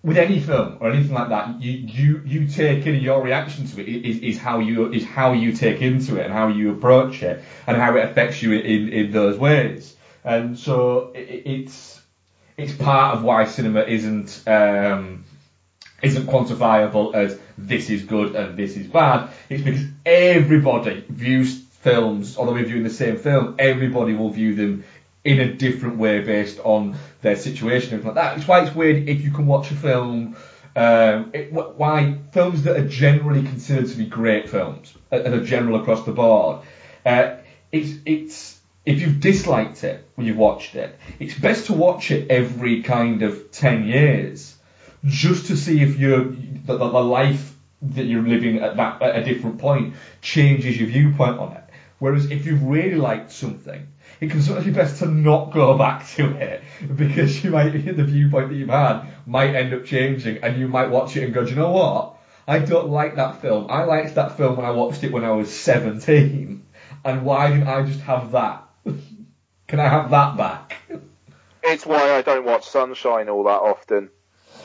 with 0.03 0.18
any 0.18 0.38
film 0.38 0.79
or 0.81 0.90
anything 0.90 1.14
like 1.14 1.31
that. 1.31 1.61
You 1.61 1.72
you 1.72 2.22
you 2.25 2.46
take 2.46 2.87
in 2.87 2.94
your 2.96 3.20
reaction 3.20 3.66
to 3.66 3.81
it 3.81 3.88
is, 3.88 4.18
is 4.18 4.38
how 4.38 4.61
you 4.61 4.92
is 4.92 5.05
how 5.05 5.33
you 5.33 5.53
take 5.53 5.83
into 5.83 6.16
it 6.20 6.25
and 6.27 6.33
how 6.33 6.46
you 6.46 6.70
approach 6.70 7.22
it 7.22 7.42
and 7.66 7.77
how 7.77 7.96
it 7.96 8.05
affects 8.05 8.40
you 8.42 8.53
in 8.53 8.88
in 8.90 9.11
those 9.11 9.37
ways. 9.37 9.96
And 10.25 10.57
so 10.59 11.11
it, 11.14 11.42
it's 11.44 12.01
it's 12.57 12.72
part 12.72 13.16
of 13.16 13.25
why 13.25 13.44
cinema 13.44 13.81
isn't 13.81 14.42
um, 14.46 15.25
isn't 16.03 16.27
quantifiable 16.27 17.14
as 17.14 17.38
this 17.59 17.90
is 17.90 18.03
good 18.03 18.37
and 18.37 18.57
this 18.57 18.77
is 18.77 18.87
bad. 18.87 19.31
It's 19.49 19.62
because 19.62 19.85
everybody 20.05 21.05
views 21.09 21.65
films, 21.87 22.37
although 22.37 22.53
we're 22.53 22.64
viewing 22.64 22.83
the 22.83 22.90
same 22.90 23.16
film, 23.16 23.55
everybody 23.61 24.12
will 24.12 24.31
view 24.31 24.57
them 24.57 24.83
in 25.22 25.38
a 25.38 25.53
different 25.53 25.99
way 25.99 26.20
based 26.20 26.59
on 26.64 26.96
their 27.22 27.37
situation 27.37 27.94
and 27.94 28.05
like 28.05 28.16
that. 28.16 28.37
It's 28.37 28.49
why 28.49 28.62
it's 28.64 28.75
weird 28.75 29.09
if 29.09 29.20
you 29.22 29.31
can 29.31 29.46
watch 29.46 29.70
a 29.70 29.77
film, 29.77 30.37
um, 30.75 31.31
it, 31.33 31.53
why 31.53 32.18
films 32.33 32.64
that 32.64 32.77
are 32.77 32.88
generally 32.88 33.44
considered 33.44 33.88
to 33.88 33.96
be 33.96 34.07
great 34.07 34.49
films, 34.49 34.92
and 35.12 35.33
are 35.33 35.44
general 35.44 35.81
across 35.81 36.05
the 36.05 36.11
board, 36.11 36.62
uh, 37.05 37.37
it's, 37.70 37.92
it's, 38.05 38.61
if 38.85 39.01
you've 39.01 39.20
disliked 39.20 39.85
it 39.85 40.05
when 40.16 40.27
you've 40.27 40.37
watched 40.37 40.75
it, 40.75 40.99
it's 41.20 41.38
best 41.38 41.66
to 41.66 41.72
watch 41.72 42.11
it 42.11 42.33
every 42.33 42.83
kind 42.83 43.22
of 43.22 43.53
10 43.53 43.87
years 43.87 44.57
just 45.05 45.46
to 45.46 45.57
see 45.57 45.83
if 45.83 46.01
you're, 46.01 46.25
the, 46.25 46.77
the, 46.79 46.88
the 46.88 47.05
life 47.05 47.55
that 47.83 48.05
you're 48.05 48.27
living 48.27 48.59
at 48.59 48.77
that, 48.77 49.03
at 49.03 49.16
a 49.16 49.25
different 49.25 49.59
point 49.59 49.94
changes 50.20 50.79
your 50.79 50.88
viewpoint 50.88 51.38
on 51.38 51.53
it. 51.53 51.62
Whereas 51.98 52.30
if 52.30 52.44
you've 52.44 52.62
really 52.62 52.96
liked 52.96 53.32
something, 53.32 53.87
it 54.20 54.30
can 54.30 54.42
sometimes 54.42 54.66
be 54.66 54.72
best 54.72 54.98
to 54.98 55.06
not 55.06 55.52
go 55.52 55.78
back 55.78 56.06
to 56.11 56.30
it 56.37 56.62
because 56.96 57.42
you 57.42 57.50
might, 57.50 57.70
the 57.72 58.04
viewpoint 58.04 58.50
that 58.50 58.54
you've 58.54 58.68
had 58.68 59.02
might 59.24 59.54
end 59.54 59.72
up 59.72 59.85
changing 59.85 60.38
and 60.42 60.59
you 60.59 60.68
might 60.68 60.90
watch 60.90 61.16
it 61.16 61.24
and 61.24 61.32
go, 61.32 61.44
do 61.44 61.50
you 61.50 61.56
know 61.56 61.70
what? 61.70 62.16
I 62.46 62.59
don't 62.61 62.90
like 62.90 63.16
that 63.16 63.40
film. 63.40 63.66
I 63.70 63.85
liked 63.85 64.14
that 64.16 64.37
film 64.37 64.56
when 64.56 64.66
I 64.66 64.70
watched 64.70 65.04
it 65.04 65.12
when 65.12 65.24
I 65.24 65.30
was 65.30 65.52
17 65.54 66.64
and 67.04 67.24
why 67.24 67.48
didn't 67.50 67.68
I 67.68 67.82
just 67.85 68.00
have 68.00 68.32
that? 68.32 68.64
Can 69.66 69.80
I 69.80 69.88
have 69.88 70.11
that 70.11 70.37
back? 70.37 70.76
It's 71.62 71.85
why 71.85 72.12
I 72.12 72.22
don't 72.22 72.44
watch 72.44 72.68
Sunshine 72.68 73.28
all 73.28 73.44
that 73.44 73.61
often. 73.61 74.11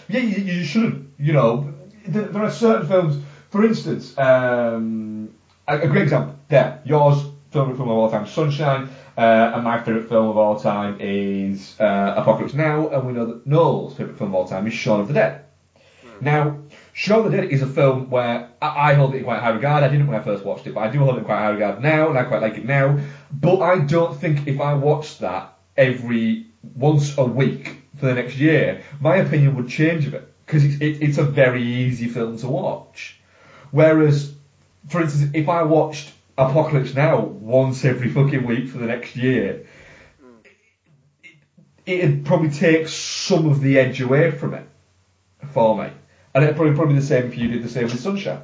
Yeah, 0.07 0.19
you, 0.19 0.43
you 0.43 0.63
shouldn't. 0.63 1.13
You 1.17 1.33
know, 1.33 1.73
there, 2.05 2.25
there 2.25 2.43
are 2.43 2.51
certain 2.51 2.87
films. 2.87 3.23
For 3.49 3.65
instance, 3.65 4.15
um, 4.17 5.33
a, 5.67 5.79
a 5.79 5.87
great 5.87 6.03
example. 6.03 6.35
There, 6.47 6.81
yours 6.85 7.23
favourite 7.51 7.75
film 7.75 7.89
of 7.89 7.97
all 7.97 8.09
time, 8.09 8.25
Sunshine, 8.25 8.89
uh, 9.17 9.51
and 9.55 9.63
my 9.63 9.77
favourite 9.83 10.07
film 10.07 10.29
of 10.29 10.37
all 10.37 10.59
time 10.59 10.97
is 10.99 11.75
uh, 11.79 12.13
Apocalypse 12.17 12.53
Now, 12.53 12.87
and 12.89 13.05
we 13.05 13.13
know 13.13 13.25
that 13.25 13.45
Noel's 13.45 13.95
favourite 13.95 14.17
film 14.17 14.31
of 14.31 14.35
all 14.35 14.47
time 14.47 14.67
is 14.67 14.73
Shaun 14.73 15.01
of 15.01 15.07
the 15.07 15.13
Dead. 15.13 15.45
Now, 16.21 16.59
Shaun 16.93 17.25
of 17.25 17.31
the 17.31 17.37
Dead 17.37 17.49
is 17.49 17.61
a 17.61 17.67
film 17.67 18.09
where 18.09 18.49
I, 18.61 18.91
I 18.91 18.93
hold 18.93 19.15
it 19.15 19.19
in 19.19 19.23
quite 19.23 19.39
high 19.39 19.49
regard. 19.49 19.83
I 19.83 19.89
didn't 19.89 20.07
when 20.07 20.19
I 20.19 20.23
first 20.23 20.45
watched 20.45 20.67
it, 20.67 20.73
but 20.73 20.81
I 20.81 20.91
do 20.91 20.99
hold 20.99 21.15
it 21.15 21.19
in 21.19 21.25
quite 21.25 21.39
high 21.39 21.49
regard 21.49 21.81
now, 21.81 22.09
and 22.09 22.17
I 22.17 22.23
quite 22.23 22.41
like 22.41 22.57
it 22.57 22.65
now. 22.65 22.99
But 23.31 23.59
I 23.59 23.79
don't 23.79 24.15
think 24.17 24.47
if 24.47 24.61
I 24.61 24.73
watched 24.75 25.19
that 25.19 25.57
every 25.75 26.45
once 26.75 27.17
a 27.17 27.25
week 27.25 27.81
for 27.97 28.05
the 28.05 28.13
next 28.13 28.37
year, 28.37 28.83
my 28.99 29.17
opinion 29.17 29.55
would 29.55 29.67
change 29.67 30.07
a 30.07 30.11
bit 30.11 30.33
because 30.45 30.63
it's, 30.63 30.81
it, 30.81 31.01
it's 31.01 31.17
a 31.17 31.23
very 31.23 31.63
easy 31.63 32.07
film 32.07 32.37
to 32.37 32.47
watch. 32.47 33.19
Whereas, 33.71 34.35
for 34.87 35.01
instance, 35.01 35.31
if 35.33 35.49
I 35.49 35.63
watched 35.63 36.11
Apocalypse 36.37 36.93
Now 36.93 37.19
once 37.19 37.85
every 37.85 38.09
fucking 38.09 38.45
week 38.45 38.69
for 38.69 38.77
the 38.77 38.87
next 38.87 39.15
year, 39.15 39.65
it, 41.23 41.35
it'd 41.85 42.25
probably 42.25 42.49
take 42.49 42.87
some 42.87 43.49
of 43.49 43.61
the 43.61 43.79
edge 43.79 44.01
away 44.01 44.31
from 44.31 44.53
it 44.53 44.67
for 45.51 45.77
me. 45.77 45.89
And 46.33 46.43
it'd 46.43 46.55
probably 46.55 46.75
probably 46.75 46.95
be 46.95 46.99
the 47.01 47.05
same 47.05 47.25
if 47.25 47.37
you 47.37 47.49
did 47.49 47.63
the 47.63 47.69
same 47.69 47.83
with 47.83 47.99
Sunshine. 47.99 48.41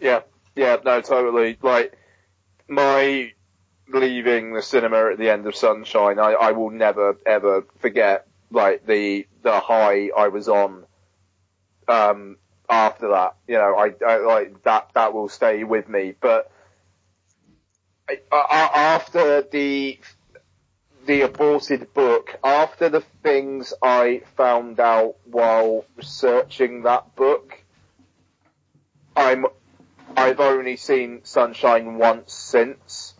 Yeah, 0.00 0.20
yeah, 0.54 0.76
no, 0.84 1.00
totally. 1.00 1.56
Like, 1.62 1.96
my 2.68 3.32
leaving 3.88 4.52
the 4.52 4.62
cinema 4.62 5.10
at 5.12 5.18
the 5.18 5.30
end 5.30 5.46
of 5.46 5.56
Sunshine, 5.56 6.18
I, 6.18 6.32
I 6.32 6.52
will 6.52 6.70
never 6.70 7.16
ever 7.24 7.66
forget, 7.78 8.26
like, 8.50 8.86
the, 8.86 9.26
the 9.42 9.60
high 9.60 10.10
I 10.16 10.28
was 10.28 10.48
on, 10.48 10.84
um, 11.88 12.36
after 12.72 13.08
that. 13.10 13.36
You 13.46 13.56
know, 13.58 13.76
I, 13.76 13.92
I, 14.04 14.16
like, 14.18 14.62
that, 14.64 14.90
that 14.94 15.12
will 15.12 15.28
stay 15.28 15.62
with 15.62 15.88
me. 15.88 16.14
But, 16.20 16.50
uh, 18.10 18.68
after 18.74 19.42
the 19.42 19.98
the 21.06 21.22
aborted 21.22 21.92
book, 21.94 22.36
after 22.44 22.88
the 22.88 23.00
things 23.22 23.74
I 23.82 24.22
found 24.36 24.78
out 24.78 25.16
while 25.24 25.84
researching 25.96 26.82
that 26.82 27.14
book, 27.16 27.64
I'm 29.16 29.46
I've 30.16 30.40
only 30.40 30.76
seen 30.76 31.20
Sunshine 31.24 31.98
once 31.98 32.32
since, 32.32 33.14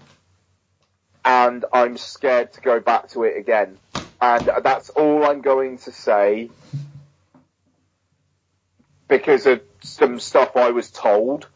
and 1.25 1.65
I'm 1.73 1.97
scared 1.97 2.53
to 2.55 2.61
go 2.61 2.81
back 2.81 3.09
to 3.11 3.25
it 3.25 3.37
again. 3.37 3.79
And 4.21 4.49
that's 4.63 4.91
all 4.91 5.25
I'm 5.25 5.41
going 5.41 5.79
to 5.79 5.93
say 5.93 6.51
because 9.13 9.47
of 9.47 9.61
some 9.83 10.19
stuff 10.19 10.57
I 10.57 10.71
was 10.71 10.91
told, 10.91 11.47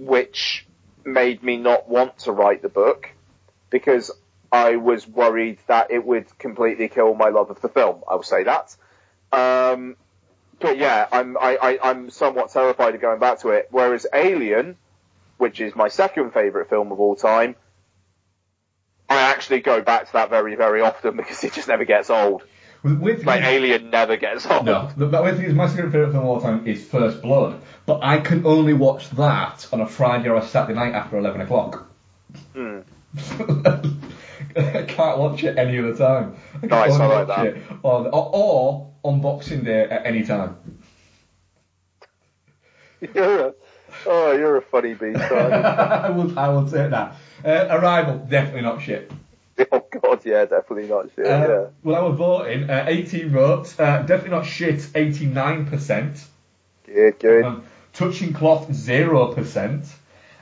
which 0.00 0.66
made 1.04 1.40
me 1.40 1.56
not 1.56 1.88
want 1.88 2.18
to 2.18 2.32
write 2.32 2.60
the 2.60 2.68
book 2.68 3.08
because 3.70 4.10
I 4.50 4.74
was 4.76 5.06
worried 5.06 5.58
that 5.68 5.92
it 5.92 6.04
would 6.04 6.26
completely 6.40 6.88
kill 6.88 7.14
my 7.14 7.28
love 7.28 7.50
of 7.50 7.60
the 7.60 7.68
film. 7.68 8.02
I 8.10 8.16
will 8.16 8.24
say 8.24 8.42
that. 8.42 8.74
Um, 9.30 9.94
but 10.58 10.76
yeah, 10.76 11.06
I'm 11.12 11.36
I, 11.38 11.78
I, 11.80 11.90
am 11.90 12.10
somewhat 12.10 12.50
terrified 12.50 12.96
of 12.96 13.00
going 13.00 13.20
back 13.20 13.38
to 13.42 13.50
it. 13.50 13.68
Whereas 13.70 14.04
Alien, 14.12 14.76
which 15.38 15.60
is 15.60 15.76
my 15.76 15.86
second 15.86 16.32
favourite 16.32 16.68
film 16.68 16.90
of 16.90 16.98
all 16.98 17.14
time, 17.14 17.54
I 19.08 19.20
actually 19.20 19.60
go 19.60 19.82
back 19.82 20.06
to 20.06 20.12
that 20.14 20.30
very 20.30 20.56
very 20.56 20.80
often 20.80 21.16
because 21.16 21.44
it 21.44 21.52
just 21.52 21.68
never 21.68 21.84
gets 21.84 22.10
old. 22.10 22.42
With, 22.82 23.24
like 23.24 23.42
Alien 23.42 23.90
never 23.90 24.16
gets 24.16 24.44
old. 24.44 24.66
No, 24.66 24.90
the, 24.96 25.06
the 25.06 25.36
thing 25.36 25.44
is, 25.44 25.54
my 25.54 25.68
second 25.68 25.92
favourite 25.92 26.10
film 26.10 26.24
of 26.24 26.28
all 26.28 26.40
time 26.40 26.66
is 26.66 26.84
First 26.84 27.22
Blood, 27.22 27.60
but 27.86 28.00
I 28.02 28.18
can 28.18 28.44
only 28.44 28.72
watch 28.72 29.08
that 29.10 29.68
on 29.72 29.80
a 29.80 29.86
Friday 29.86 30.28
or 30.28 30.36
a 30.36 30.42
Saturday 30.44 30.74
night 30.74 30.92
after 30.92 31.16
eleven 31.16 31.40
o'clock. 31.42 31.88
Hmm. 32.54 32.80
I 34.56 34.84
can't 34.88 35.18
watch 35.18 35.44
it 35.44 35.58
any 35.58 35.78
other 35.78 35.94
time. 35.96 36.36
I 36.60 36.66
nice, 36.66 36.94
I 36.94 37.06
like 37.06 37.26
that. 37.28 37.56
On, 37.84 38.06
or, 38.06 38.30
or 38.34 38.92
on 39.04 39.20
Boxing 39.20 39.62
Day 39.62 39.82
at 39.82 40.04
any 40.04 40.24
time. 40.24 40.56
You're 43.14 43.48
a, 43.48 43.54
oh, 44.06 44.32
you're 44.32 44.56
a 44.56 44.62
funny 44.62 44.94
beast. 44.94 45.20
I 45.20 46.10
will, 46.10 46.38
I 46.38 46.48
will 46.50 46.64
take 46.64 46.90
that. 46.90 47.16
Uh, 47.44 47.66
Arrival, 47.70 48.18
definitely 48.18 48.62
not 48.62 48.80
shit. 48.80 49.10
Oh 49.72 49.86
god, 50.02 50.24
yeah, 50.24 50.44
definitely 50.44 50.88
not 50.88 51.06
shit. 51.14 51.26
Uh, 51.26 51.30
yeah. 51.30 51.66
Well, 51.82 51.96
I 51.96 52.08
was 52.08 52.16
voting. 52.16 52.68
Uh, 52.68 52.84
18 52.88 53.30
votes. 53.30 53.78
Uh, 53.78 54.02
definitely 54.02 54.30
not 54.30 54.46
shit. 54.46 54.78
89%. 54.78 56.24
Good, 56.86 57.18
good. 57.18 57.44
Um, 57.44 57.64
touching 57.92 58.32
cloth 58.32 58.68
0%. 58.68 59.86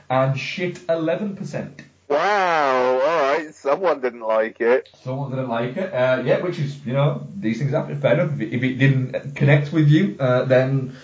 And 0.09 0.37
shit 0.39 0.75
11%. 0.87 1.81
Wow, 2.09 2.99
alright, 3.01 3.55
someone 3.55 4.01
didn't 4.01 4.19
like 4.19 4.59
it. 4.59 4.89
Someone 5.01 5.29
didn't 5.29 5.47
like 5.47 5.77
it, 5.77 5.93
uh, 5.93 6.21
yeah, 6.25 6.41
which 6.41 6.59
is, 6.59 6.85
you 6.85 6.91
know, 6.91 7.25
these 7.37 7.59
things 7.59 7.71
happen, 7.71 8.01
fair 8.01 8.15
enough. 8.15 8.33
If 8.33 8.41
it, 8.41 8.53
if 8.53 8.63
it 8.63 8.73
didn't 8.75 9.33
connect 9.37 9.71
with 9.71 9.87
you, 9.87 10.17
uh, 10.19 10.43
then 10.43 10.97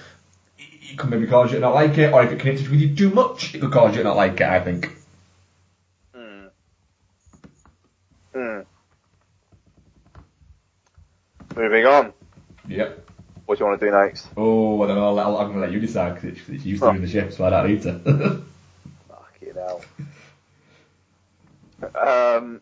it 0.58 0.98
could 0.98 1.10
maybe 1.10 1.26
cause 1.26 1.54
you 1.54 1.60
to 1.60 1.62
not 1.62 1.74
like 1.74 1.98
it, 1.98 2.12
or 2.12 2.24
if 2.24 2.34
it 2.34 2.40
connected 2.42 2.68
with 2.68 2.82
you 2.82 2.94
too 2.94 3.10
much, 3.10 3.56
it 3.56 3.62
could 3.62 3.72
cause 3.72 3.96
you 3.96 4.00
to 4.00 4.04
not 4.04 4.18
like 4.18 4.34
it, 4.42 4.50
I 4.50 4.60
think. 4.60 4.92
Hmm. 6.14 6.48
Hmm. 8.34 8.60
Moving 11.58 11.88
on. 11.88 12.14
Yep. 12.68 13.10
What 13.48 13.58
do 13.58 13.64
you 13.64 13.70
want 13.70 13.80
to 13.80 13.86
do 13.88 13.92
next? 13.92 14.28
Oh, 14.38 14.84
I 14.84 14.88
don't 14.88 14.96
know, 14.96 15.18
I'll, 15.18 15.38
I'm 15.38 15.48
going 15.48 15.56
to 15.56 15.62
let 15.62 15.72
you 15.72 15.80
decide, 15.80 16.14
because 16.14 16.38
it's, 16.38 16.50
it's 16.50 16.66
you 16.66 16.78
doing 16.78 17.02
the 17.02 17.08
ship, 17.08 17.34
so 17.34 17.46
I 17.46 17.50
don't 17.50 17.68
need 17.68 17.82
to. 17.82 17.94
Fucking 19.10 19.54
hell. 19.56 19.82
Um, 21.82 22.62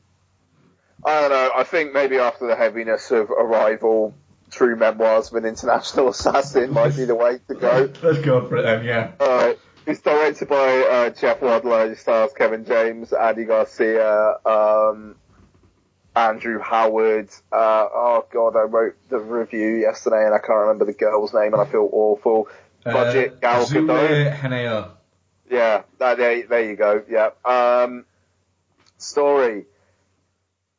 I 1.03 1.21
don't 1.21 1.29
know. 1.29 1.51
I 1.55 1.63
think 1.63 1.93
maybe 1.93 2.19
after 2.19 2.47
the 2.47 2.55
heaviness 2.55 3.11
of 3.11 3.31
Arrival, 3.31 4.13
True 4.49 4.77
Memoirs 4.77 5.29
of 5.29 5.35
an 5.35 5.45
International 5.45 6.07
Assassin 6.15 6.71
might 6.71 6.95
be 6.95 7.03
the 7.03 7.15
way 7.15 7.39
to 7.49 7.55
go. 7.55 7.91
Let's 8.01 8.19
go 8.19 8.47
for 8.47 8.57
it 8.57 8.61
then, 8.61 8.85
yeah. 8.85 9.11
Alright. 9.19 9.59
It's 9.85 10.01
directed 10.01 10.47
by 10.47 10.79
uh, 10.79 11.09
Jeff 11.09 11.41
Wadlow. 11.41 11.91
It 11.91 11.97
stars 11.97 12.31
Kevin 12.35 12.63
James, 12.63 13.11
Andy 13.11 13.43
Garcia, 13.43 14.37
um, 14.45 15.15
Andrew 16.15 16.59
Howard. 16.59 17.29
Uh, 17.51 17.87
oh 17.93 18.25
god, 18.31 18.55
I 18.55 18.63
wrote 18.63 18.95
the 19.09 19.17
review 19.19 19.75
yesterday 19.75 20.23
and 20.25 20.33
I 20.33 20.37
can't 20.39 20.59
remember 20.59 20.85
the 20.85 20.93
girl's 20.93 21.33
name 21.33 21.53
and 21.53 21.61
I 21.61 21.65
feel 21.65 21.89
awful. 21.91 22.47
Budget 22.83 23.33
uh, 23.33 23.35
Gal 23.39 23.65
Gadot. 23.65 24.91
Yeah, 25.49 25.83
there, 25.99 26.47
there 26.47 26.69
you 26.69 26.75
go. 26.75 27.03
Yeah. 27.09 27.29
Um, 27.43 28.05
story. 28.97 29.65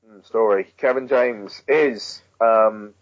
Hmm, 0.06 0.20
story. 0.22 0.66
Kevin 0.76 1.08
James 1.08 1.62
is, 1.68 2.22
um, 2.40 2.94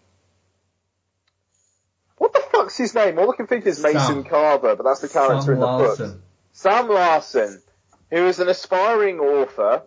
what 2.18 2.32
the 2.32 2.42
fuck's 2.52 2.76
his 2.76 2.94
name? 2.94 3.18
All 3.18 3.30
I 3.30 3.36
can 3.36 3.46
think 3.46 3.66
is 3.66 3.82
Mason 3.82 4.00
Sam. 4.00 4.24
Carver, 4.24 4.76
but 4.76 4.82
that's 4.82 5.00
the 5.00 5.08
character 5.08 5.42
Sam 5.42 5.54
in 5.54 5.60
the 5.60 5.66
Larson. 5.66 6.10
book. 6.10 6.20
Sam 6.52 6.88
Larson, 6.88 7.62
who 8.10 8.26
is 8.26 8.40
an 8.40 8.48
aspiring 8.48 9.18
author 9.20 9.82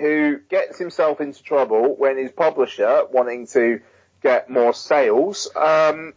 who 0.00 0.38
gets 0.48 0.78
himself 0.78 1.20
into 1.20 1.42
trouble 1.42 1.94
when 1.96 2.16
his 2.16 2.32
publisher, 2.32 3.04
wanting 3.10 3.46
to 3.48 3.80
get 4.22 4.50
more 4.50 4.74
sales, 4.74 5.48
um, 5.54 6.14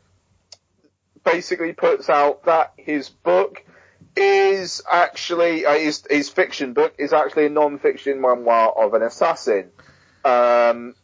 basically 1.23 1.73
puts 1.73 2.09
out 2.09 2.45
that 2.45 2.73
his 2.77 3.09
book 3.09 3.63
is 4.15 4.81
actually 4.89 5.65
uh, 5.65 5.73
his, 5.73 6.03
his 6.09 6.29
fiction 6.29 6.73
book 6.73 6.95
is 6.97 7.13
actually 7.13 7.45
a 7.45 7.49
non-fiction 7.49 8.19
memoir 8.19 8.69
of 8.71 8.93
an 8.93 9.03
assassin. 9.03 9.69
Um, 10.25 10.95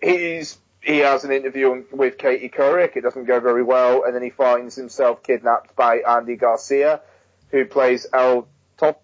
he's 0.00 0.58
he 0.80 0.98
has 0.98 1.24
an 1.24 1.32
interview 1.32 1.84
with 1.92 2.18
Katie 2.18 2.48
Couric. 2.48 2.96
It 2.96 3.02
doesn't 3.02 3.26
go 3.26 3.40
very 3.40 3.62
well, 3.62 4.04
and 4.04 4.14
then 4.14 4.22
he 4.22 4.30
finds 4.30 4.74
himself 4.74 5.22
kidnapped 5.22 5.76
by 5.76 5.98
Andy 5.98 6.36
Garcia, 6.36 7.02
who 7.50 7.66
plays 7.66 8.06
El 8.12 8.48
Top, 8.78 9.02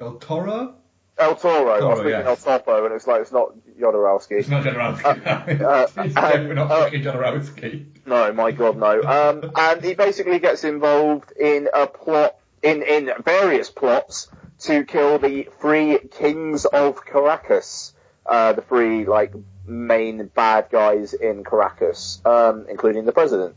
El 0.00 0.14
Toro. 0.16 0.74
El 1.16 1.36
Toro. 1.36 1.54
Toro 1.64 1.70
I 1.70 1.80
was 1.80 1.98
thinking 1.98 2.10
yes. 2.12 2.26
El 2.26 2.58
Topo, 2.58 2.84
and 2.84 2.94
it's 2.94 3.06
like 3.06 3.22
it's 3.22 3.32
not 3.32 3.54
Jodorowsky. 3.78 4.32
It's 4.32 4.48
not 4.48 4.64
Jodorowsky. 4.64 5.60
Uh, 5.60 5.64
uh, 5.64 6.04
it's 6.04 6.14
definitely 6.14 6.54
not 6.56 6.70
uh, 6.70 6.90
Jodorowsky. 6.90 7.86
No, 8.06 8.32
my 8.32 8.50
God, 8.50 8.76
no. 8.76 9.02
Um, 9.02 9.52
and 9.54 9.82
he 9.82 9.94
basically 9.94 10.40
gets 10.40 10.64
involved 10.64 11.32
in 11.32 11.68
a 11.72 11.86
plot, 11.86 12.36
in 12.62 12.82
in 12.82 13.10
various 13.24 13.70
plots 13.70 14.28
to 14.60 14.84
kill 14.84 15.18
the 15.18 15.48
three 15.60 15.98
kings 16.10 16.64
of 16.64 17.04
Caracas. 17.04 17.92
Uh, 18.26 18.54
the 18.54 18.62
three 18.62 19.04
like 19.04 19.32
main 19.66 20.26
bad 20.34 20.68
guys 20.70 21.14
in 21.14 21.44
Caracas, 21.44 22.20
um, 22.24 22.66
including 22.68 23.04
the 23.04 23.12
president. 23.12 23.54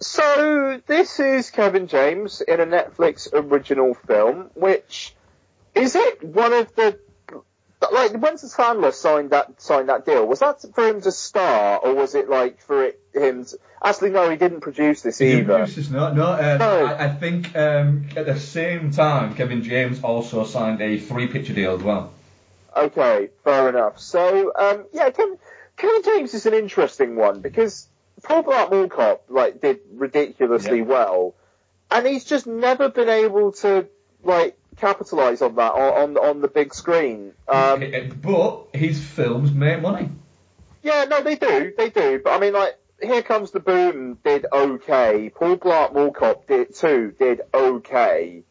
So 0.00 0.80
this 0.86 1.20
is 1.20 1.50
Kevin 1.50 1.86
James 1.86 2.42
in 2.42 2.60
a 2.60 2.66
Netflix 2.66 3.28
original 3.32 3.94
film, 3.94 4.50
which 4.54 5.15
is 5.76 5.94
it 5.94 6.24
one 6.24 6.52
of 6.52 6.74
the 6.74 6.98
like 7.92 8.12
when 8.12 8.34
Sandler 8.34 8.92
signed 8.92 9.30
that 9.30 9.60
signed 9.60 9.88
that 9.88 10.06
deal? 10.06 10.26
Was 10.26 10.40
that 10.40 10.64
for 10.74 10.88
him 10.88 11.00
to 11.02 11.12
star, 11.12 11.78
or 11.78 11.94
was 11.94 12.14
it 12.14 12.28
like 12.28 12.60
for 12.60 12.84
it, 12.84 13.00
him? 13.12 13.44
To, 13.44 13.58
actually, 13.82 14.10
no, 14.10 14.28
he 14.30 14.36
didn't 14.36 14.60
produce 14.60 15.02
this 15.02 15.18
he 15.18 15.34
either. 15.34 15.44
Produce 15.44 15.76
this, 15.76 15.90
no, 15.90 16.12
no. 16.12 16.32
Um, 16.32 16.58
no. 16.58 16.86
I, 16.86 17.04
I, 17.04 17.08
think 17.14 17.54
um, 17.54 18.08
at 18.16 18.26
the 18.26 18.40
same 18.40 18.90
time, 18.90 19.34
Kevin 19.34 19.62
James 19.62 20.02
also 20.02 20.44
signed 20.44 20.80
a 20.80 20.98
three 20.98 21.28
picture 21.28 21.52
deal 21.52 21.74
as 21.74 21.82
well. 21.82 22.12
Okay, 22.74 23.28
fair 23.44 23.68
enough. 23.68 24.00
So 24.00 24.52
um, 24.58 24.86
yeah, 24.92 25.10
Kevin, 25.10 25.38
Kevin 25.76 26.02
James 26.02 26.34
is 26.34 26.46
an 26.46 26.54
interesting 26.54 27.16
one 27.16 27.40
because 27.40 27.86
Paul 28.22 28.42
Blart 28.42 28.70
Mall 28.70 28.88
Cop 28.88 29.24
like 29.28 29.60
did 29.60 29.80
ridiculously 29.92 30.78
yeah. 30.78 30.84
well, 30.84 31.34
and 31.90 32.06
he's 32.06 32.24
just 32.24 32.46
never 32.46 32.88
been 32.88 33.10
able 33.10 33.52
to 33.52 33.86
like 34.24 34.58
capitalise 34.76 35.42
on 35.42 35.56
that 35.56 35.72
on, 35.72 36.16
on 36.16 36.40
the 36.40 36.48
big 36.48 36.74
screen. 36.74 37.32
Um, 37.48 37.82
but 38.22 38.68
his 38.72 39.02
films 39.02 39.52
make 39.52 39.80
money. 39.80 40.10
Yeah, 40.82 41.04
no, 41.04 41.22
they 41.22 41.36
do, 41.36 41.72
they 41.76 41.90
do. 41.90 42.20
But 42.22 42.30
I 42.30 42.38
mean, 42.38 42.52
like, 42.52 42.78
Here 43.02 43.22
Comes 43.22 43.50
the 43.50 43.60
Boom 43.60 44.18
did 44.24 44.46
okay. 44.52 45.30
Paul 45.34 45.56
Blart 45.56 45.94
Mall 45.94 46.12
Cop 46.12 46.46
did 46.46 46.74
too, 46.74 47.14
did 47.18 47.40
okay. 47.52 48.44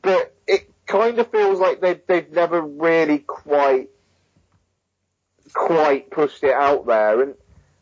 But 0.00 0.34
it 0.46 0.70
kind 0.86 1.18
of 1.18 1.30
feels 1.30 1.58
like 1.58 1.80
they've 1.80 2.00
they've 2.06 2.30
never 2.30 2.60
really 2.60 3.18
quite 3.18 3.88
quite 5.52 6.10
pushed 6.10 6.44
it 6.44 6.54
out 6.54 6.86
there. 6.86 7.22
And 7.22 7.34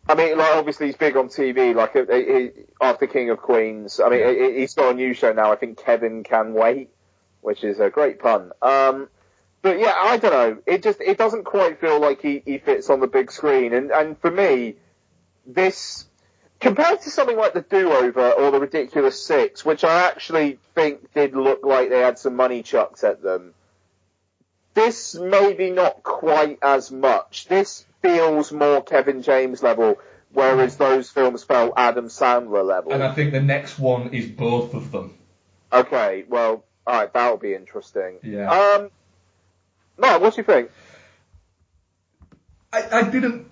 I 0.08 0.14
mean, 0.14 0.38
like 0.38 0.56
obviously 0.56 0.86
he's 0.86 0.96
big 0.96 1.16
on 1.16 1.28
TV. 1.28 1.74
Like 1.74 1.94
uh, 1.94 2.06
uh, 2.08 2.14
uh, 2.14 2.90
after 2.92 3.06
King 3.06 3.28
of 3.30 3.38
Queens, 3.38 4.00
I 4.00 4.08
mean, 4.08 4.54
he's 4.58 4.74
got 4.74 4.92
a 4.92 4.94
new 4.94 5.12
show 5.12 5.32
now. 5.32 5.52
I 5.52 5.56
think 5.56 5.78
Kevin 5.84 6.24
Can 6.24 6.54
Wait 6.54 6.88
which 7.48 7.64
is 7.64 7.80
a 7.80 7.88
great 7.88 8.18
pun. 8.18 8.52
Um, 8.60 9.08
but 9.62 9.78
yeah, 9.78 9.94
I 9.98 10.18
don't 10.18 10.32
know. 10.32 10.58
It 10.66 10.82
just 10.82 11.00
it 11.00 11.16
doesn't 11.16 11.44
quite 11.44 11.80
feel 11.80 11.98
like 11.98 12.20
he, 12.20 12.42
he 12.44 12.58
fits 12.58 12.90
on 12.90 13.00
the 13.00 13.06
big 13.06 13.32
screen. 13.32 13.72
And 13.72 13.90
and 13.90 14.20
for 14.20 14.30
me, 14.30 14.74
this 15.46 16.04
compared 16.60 17.00
to 17.00 17.10
something 17.10 17.38
like 17.38 17.54
the 17.54 17.62
Do-Over 17.62 18.32
or 18.32 18.50
the 18.50 18.60
Ridiculous 18.60 19.24
Six, 19.24 19.64
which 19.64 19.82
I 19.82 20.08
actually 20.08 20.58
think 20.74 21.14
did 21.14 21.34
look 21.34 21.64
like 21.64 21.88
they 21.88 22.00
had 22.00 22.18
some 22.18 22.36
money 22.36 22.62
chucked 22.62 23.02
at 23.02 23.22
them, 23.22 23.54
this 24.74 25.14
maybe 25.14 25.70
not 25.70 26.02
quite 26.02 26.58
as 26.60 26.90
much. 26.90 27.46
This 27.46 27.86
feels 28.02 28.52
more 28.52 28.82
Kevin 28.82 29.22
James 29.22 29.62
level, 29.62 29.96
whereas 30.34 30.76
those 30.76 31.08
films 31.08 31.44
felt 31.44 31.72
Adam 31.78 32.08
Sandler 32.08 32.62
level. 32.62 32.92
And 32.92 33.02
I 33.02 33.14
think 33.14 33.32
the 33.32 33.40
next 33.40 33.78
one 33.78 34.12
is 34.12 34.26
both 34.26 34.74
of 34.74 34.92
them. 34.92 35.14
Okay, 35.72 36.24
well, 36.28 36.64
alright, 36.88 37.12
that'll 37.12 37.36
be 37.36 37.54
interesting. 37.54 38.18
Yeah. 38.22 38.50
Um, 38.50 38.90
Mark, 39.98 40.22
what 40.22 40.34
do 40.34 40.40
you 40.40 40.44
think? 40.44 40.70
I, 42.72 42.82
I 43.00 43.02
didn't 43.10 43.46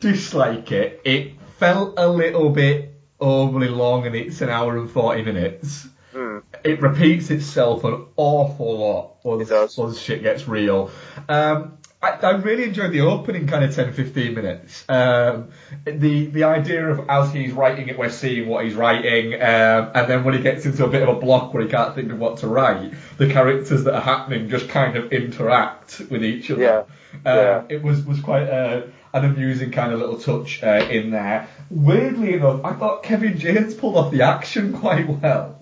dislike 0.00 0.72
it. 0.72 1.00
It 1.04 1.32
felt 1.58 1.94
a 1.98 2.08
little 2.08 2.50
bit 2.50 2.92
overly 3.20 3.68
long 3.68 4.06
and 4.06 4.14
it's 4.14 4.40
an 4.40 4.50
hour 4.50 4.76
and 4.76 4.90
40 4.90 5.22
minutes. 5.22 5.88
Hmm. 6.12 6.38
It 6.64 6.80
repeats 6.80 7.30
itself 7.30 7.84
an 7.84 8.06
awful 8.16 8.78
lot 8.78 9.16
once, 9.24 9.48
It 9.48 9.52
does. 9.52 9.76
once 9.76 9.98
shit 9.98 10.22
gets 10.22 10.46
real. 10.48 10.90
Um, 11.28 11.78
I, 12.02 12.10
I 12.10 12.30
really 12.32 12.64
enjoyed 12.64 12.92
the 12.92 13.00
opening 13.00 13.46
kind 13.46 13.64
of 13.64 13.74
10, 13.74 13.94
15 13.94 14.34
minutes. 14.34 14.84
Um, 14.88 15.48
the, 15.84 16.26
the 16.26 16.44
idea 16.44 16.86
of 16.88 17.08
as 17.08 17.32
he's 17.32 17.52
writing 17.52 17.88
it, 17.88 17.98
we're 17.98 18.10
seeing 18.10 18.48
what 18.48 18.64
he's 18.64 18.74
writing, 18.74 19.34
um, 19.34 19.90
and 19.94 20.10
then 20.10 20.22
when 20.24 20.34
he 20.34 20.40
gets 20.42 20.66
into 20.66 20.84
a 20.84 20.88
bit 20.88 21.02
of 21.02 21.08
a 21.08 21.18
block 21.18 21.54
where 21.54 21.62
he 21.62 21.68
can't 21.70 21.94
think 21.94 22.12
of 22.12 22.18
what 22.18 22.38
to 22.38 22.48
write, 22.48 22.92
the 23.16 23.28
characters 23.30 23.84
that 23.84 23.94
are 23.94 24.00
happening 24.00 24.48
just 24.50 24.68
kind 24.68 24.96
of 24.96 25.12
interact 25.12 26.02
with 26.10 26.22
each 26.22 26.50
other. 26.50 26.62
Yeah. 26.62 26.84
Uh, 27.24 27.34
Yeah. 27.34 27.62
It 27.70 27.82
was, 27.82 28.04
was 28.04 28.20
quite 28.20 28.48
uh, 28.48 28.82
an 29.14 29.24
amusing 29.24 29.70
kind 29.70 29.92
of 29.92 29.98
little 29.98 30.18
touch 30.18 30.62
uh, 30.62 30.86
in 30.90 31.10
there. 31.10 31.48
Weirdly 31.70 32.34
enough, 32.34 32.62
I 32.64 32.74
thought 32.74 33.02
Kevin 33.04 33.38
James 33.38 33.74
pulled 33.74 33.96
off 33.96 34.12
the 34.12 34.22
action 34.22 34.72
quite 34.80 35.08
well. 35.08 35.55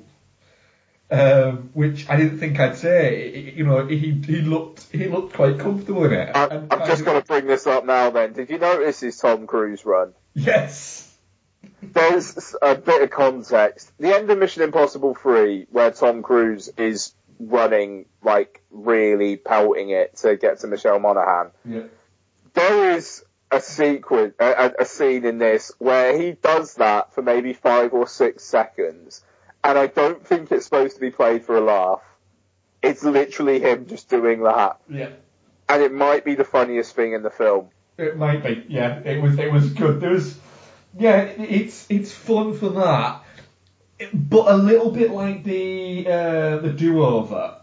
Um, 1.15 1.71
which 1.75 2.09
I 2.09 2.17
didn't 2.17 2.39
think 2.39 2.59
I'd 2.59 2.77
say. 2.77 3.53
You 3.57 3.65
know, 3.65 3.87
he 3.87 4.12
he 4.27 4.43
looked 4.43 4.87
he 4.93 5.07
looked 5.09 5.35
quite 5.35 5.59
comfortable 5.59 6.05
in 6.07 6.12
it. 6.12 6.35
I, 6.35 6.45
And 6.47 6.73
I'm 6.73 6.87
just 6.87 7.05
to 7.05 7.23
bring 7.27 7.47
this 7.47 7.67
up 7.67 7.85
now 7.85 8.11
then. 8.11 8.33
Did 8.33 8.51
you 8.51 8.59
notice 8.59 9.01
his 9.01 9.17
Tom 9.19 9.47
Cruise 9.47 9.85
run? 9.85 10.12
Yes. 10.35 11.11
There's 11.83 12.55
a 12.61 12.75
bit 12.75 13.03
of 13.03 13.11
context. 13.11 13.91
The 13.99 14.15
end 14.15 14.31
of 14.31 14.39
Mission 14.39 14.62
Impossible 14.62 15.15
3, 15.15 15.67
where 15.71 15.91
Tom 15.91 16.23
Cruise 16.23 16.69
is 16.77 17.15
running, 17.39 18.07
like, 18.23 18.62
really 18.71 19.37
pelting 19.37 19.91
it 19.91 20.17
to 20.19 20.37
get 20.37 20.61
to 20.61 20.67
Michelle 20.67 20.99
Monaghan. 20.99 21.51
Yeah. 21.65 21.83
There 22.55 22.91
is 22.93 23.25
a 23.51 23.61
sequence, 23.61 24.35
a- 24.39 24.73
a 24.81 24.85
scene 24.85 25.25
in 25.25 25.39
this 25.39 25.73
where 25.79 26.17
he 26.19 26.33
does 26.33 26.75
that 26.75 27.12
for 27.15 27.23
maybe 27.23 27.53
five 27.53 27.93
or 27.93 28.07
six 28.07 28.45
seconds, 28.45 29.23
and 29.65 29.79
I 29.79 29.87
don't 29.89 30.25
think 30.25 30.53
it's 30.53 30.65
supposed 30.67 30.95
to 30.97 31.01
be 31.01 31.11
played 31.11 31.45
for 31.45 31.57
a 31.57 31.61
laugh. 31.61 32.03
It's 32.83 33.03
literally 33.03 33.61
him 33.61 33.87
just 33.87 34.09
doing 34.11 34.43
that, 34.43 34.79
Yeah. 34.89 35.09
and 35.69 35.83
it 35.83 35.93
might 35.93 36.25
be 36.25 36.35
the 36.35 36.45
funniest 36.45 36.95
thing 36.95 37.15
in 37.15 37.23
the 37.23 37.31
film. 37.31 37.69
It 37.97 38.17
might 38.17 38.43
be. 38.45 38.65
Yeah. 38.69 38.99
It 39.01 39.23
was 39.23 39.39
it 39.39 39.51
was 39.53 39.71
good. 39.73 40.01
There 40.01 40.11
was 40.11 40.37
yeah. 40.99 41.21
It's 41.23 41.87
it's 41.89 42.12
fun 42.12 42.55
for 42.59 42.69
that, 42.71 43.23
but 44.12 44.49
a 44.53 44.57
little 44.57 44.91
bit 44.91 45.11
like 45.12 45.45
the 45.45 46.07
uh, 46.07 46.57
the 46.59 46.71
do 46.71 47.03
over. 47.05 47.57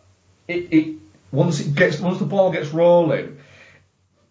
It 0.48 0.68
it 0.72 0.96
once 1.32 1.60
it 1.60 1.76
gets 1.76 2.00
once 2.00 2.20
the 2.20 2.26
ball 2.26 2.52
gets 2.52 2.70
rolling, 2.70 3.38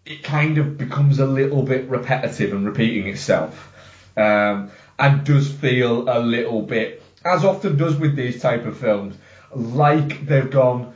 it 0.06 0.22
kind 0.22 0.58
of 0.58 0.76
becomes 0.78 1.18
a 1.18 1.26
little 1.26 1.62
bit 1.62 1.88
repetitive 1.88 2.52
and 2.52 2.66
repeating 2.66 3.06
itself, 3.08 3.70
um, 4.16 4.70
and 4.98 5.24
does 5.24 5.50
feel 5.52 6.08
a 6.08 6.18
little 6.18 6.62
bit, 6.62 6.99
as 7.24 7.44
often 7.44 7.76
does 7.76 7.96
with 7.96 8.16
these 8.16 8.40
type 8.40 8.64
of 8.66 8.78
films, 8.78 9.16
like 9.54 10.26
they've 10.26 10.50
gone. 10.50 10.94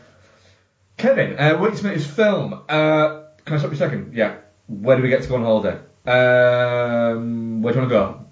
Kevin, 0.96 1.38
uh, 1.38 1.56
a 1.56 1.82
minute, 1.82 2.02
film. 2.02 2.54
Uh, 2.68 3.22
can 3.44 3.56
I 3.56 3.58
stop 3.58 3.70
you 3.70 3.72
a 3.72 3.76
second? 3.76 4.14
Yeah. 4.14 4.36
Where 4.68 4.96
do 4.96 5.02
we 5.02 5.08
get 5.08 5.22
to 5.22 5.28
go 5.28 5.36
on 5.36 5.42
holiday? 5.42 5.78
Um, 6.06 7.62
where 7.62 7.74
do 7.74 7.80
you 7.80 7.86
want 7.86 7.90
to 7.90 7.94
go? 7.94 8.24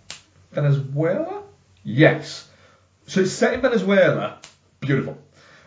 Venezuela? 0.53 1.43
Yes. 1.82 2.49
So 3.07 3.20
it's 3.20 3.32
set 3.32 3.55
in 3.55 3.61
Venezuela. 3.61 4.38
Beautiful. 4.80 5.18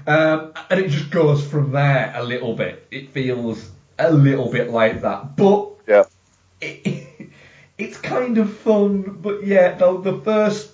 Um, 0.08 0.54
and 0.70 0.80
it 0.80 0.90
just 0.90 1.10
goes 1.10 1.46
from 1.46 1.72
there 1.72 2.14
a 2.16 2.24
little 2.24 2.56
bit. 2.56 2.88
It 2.92 3.12
feels 3.12 3.70
a 4.00 4.12
little 4.12 4.50
bit 4.52 4.70
like 4.70 5.02
that. 5.02 5.36
But 5.36 5.72
Yeah. 5.88 6.04
it, 6.62 7.30
it's 7.78 7.98
kind 7.98 8.38
of 8.38 8.56
fun, 8.58 9.20
but 9.22 9.46
yeah, 9.46 9.76
the, 9.76 10.00
the 10.00 10.22
first 10.22 10.72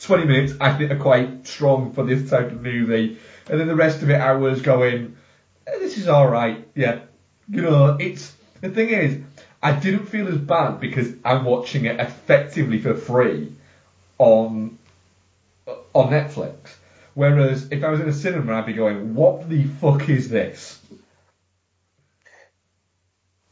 20 0.00 0.24
minutes 0.24 0.52
I 0.60 0.72
think 0.74 0.90
are 0.90 0.98
quite 0.98 1.46
strong 1.46 1.92
for 1.92 2.04
this 2.04 2.28
type 2.30 2.52
of 2.52 2.62
movie. 2.62 3.18
And 3.48 3.60
then 3.60 3.66
the 3.66 3.76
rest 3.76 4.02
of 4.02 4.10
it 4.10 4.20
I 4.20 4.34
was 4.34 4.62
going, 4.62 5.16
eh, 5.66 5.78
this 5.78 5.98
is 5.98 6.08
alright, 6.08 6.68
yeah. 6.74 7.00
You 7.48 7.62
know, 7.62 7.96
it's, 7.98 8.32
the 8.60 8.70
thing 8.70 8.90
is, 8.90 9.20
I 9.62 9.72
didn't 9.72 10.06
feel 10.06 10.28
as 10.28 10.38
bad 10.38 10.80
because 10.80 11.08
I'm 11.24 11.44
watching 11.44 11.86
it 11.86 11.98
effectively 11.98 12.78
for 12.78 12.94
free 12.94 13.52
on, 14.18 14.78
on 15.66 16.10
Netflix. 16.10 16.54
Whereas 17.14 17.72
if 17.72 17.82
I 17.82 17.90
was 17.90 18.00
in 18.00 18.08
a 18.08 18.12
cinema 18.12 18.54
I'd 18.54 18.66
be 18.66 18.74
going, 18.74 19.14
what 19.14 19.48
the 19.48 19.64
fuck 19.64 20.08
is 20.08 20.28
this? 20.28 20.78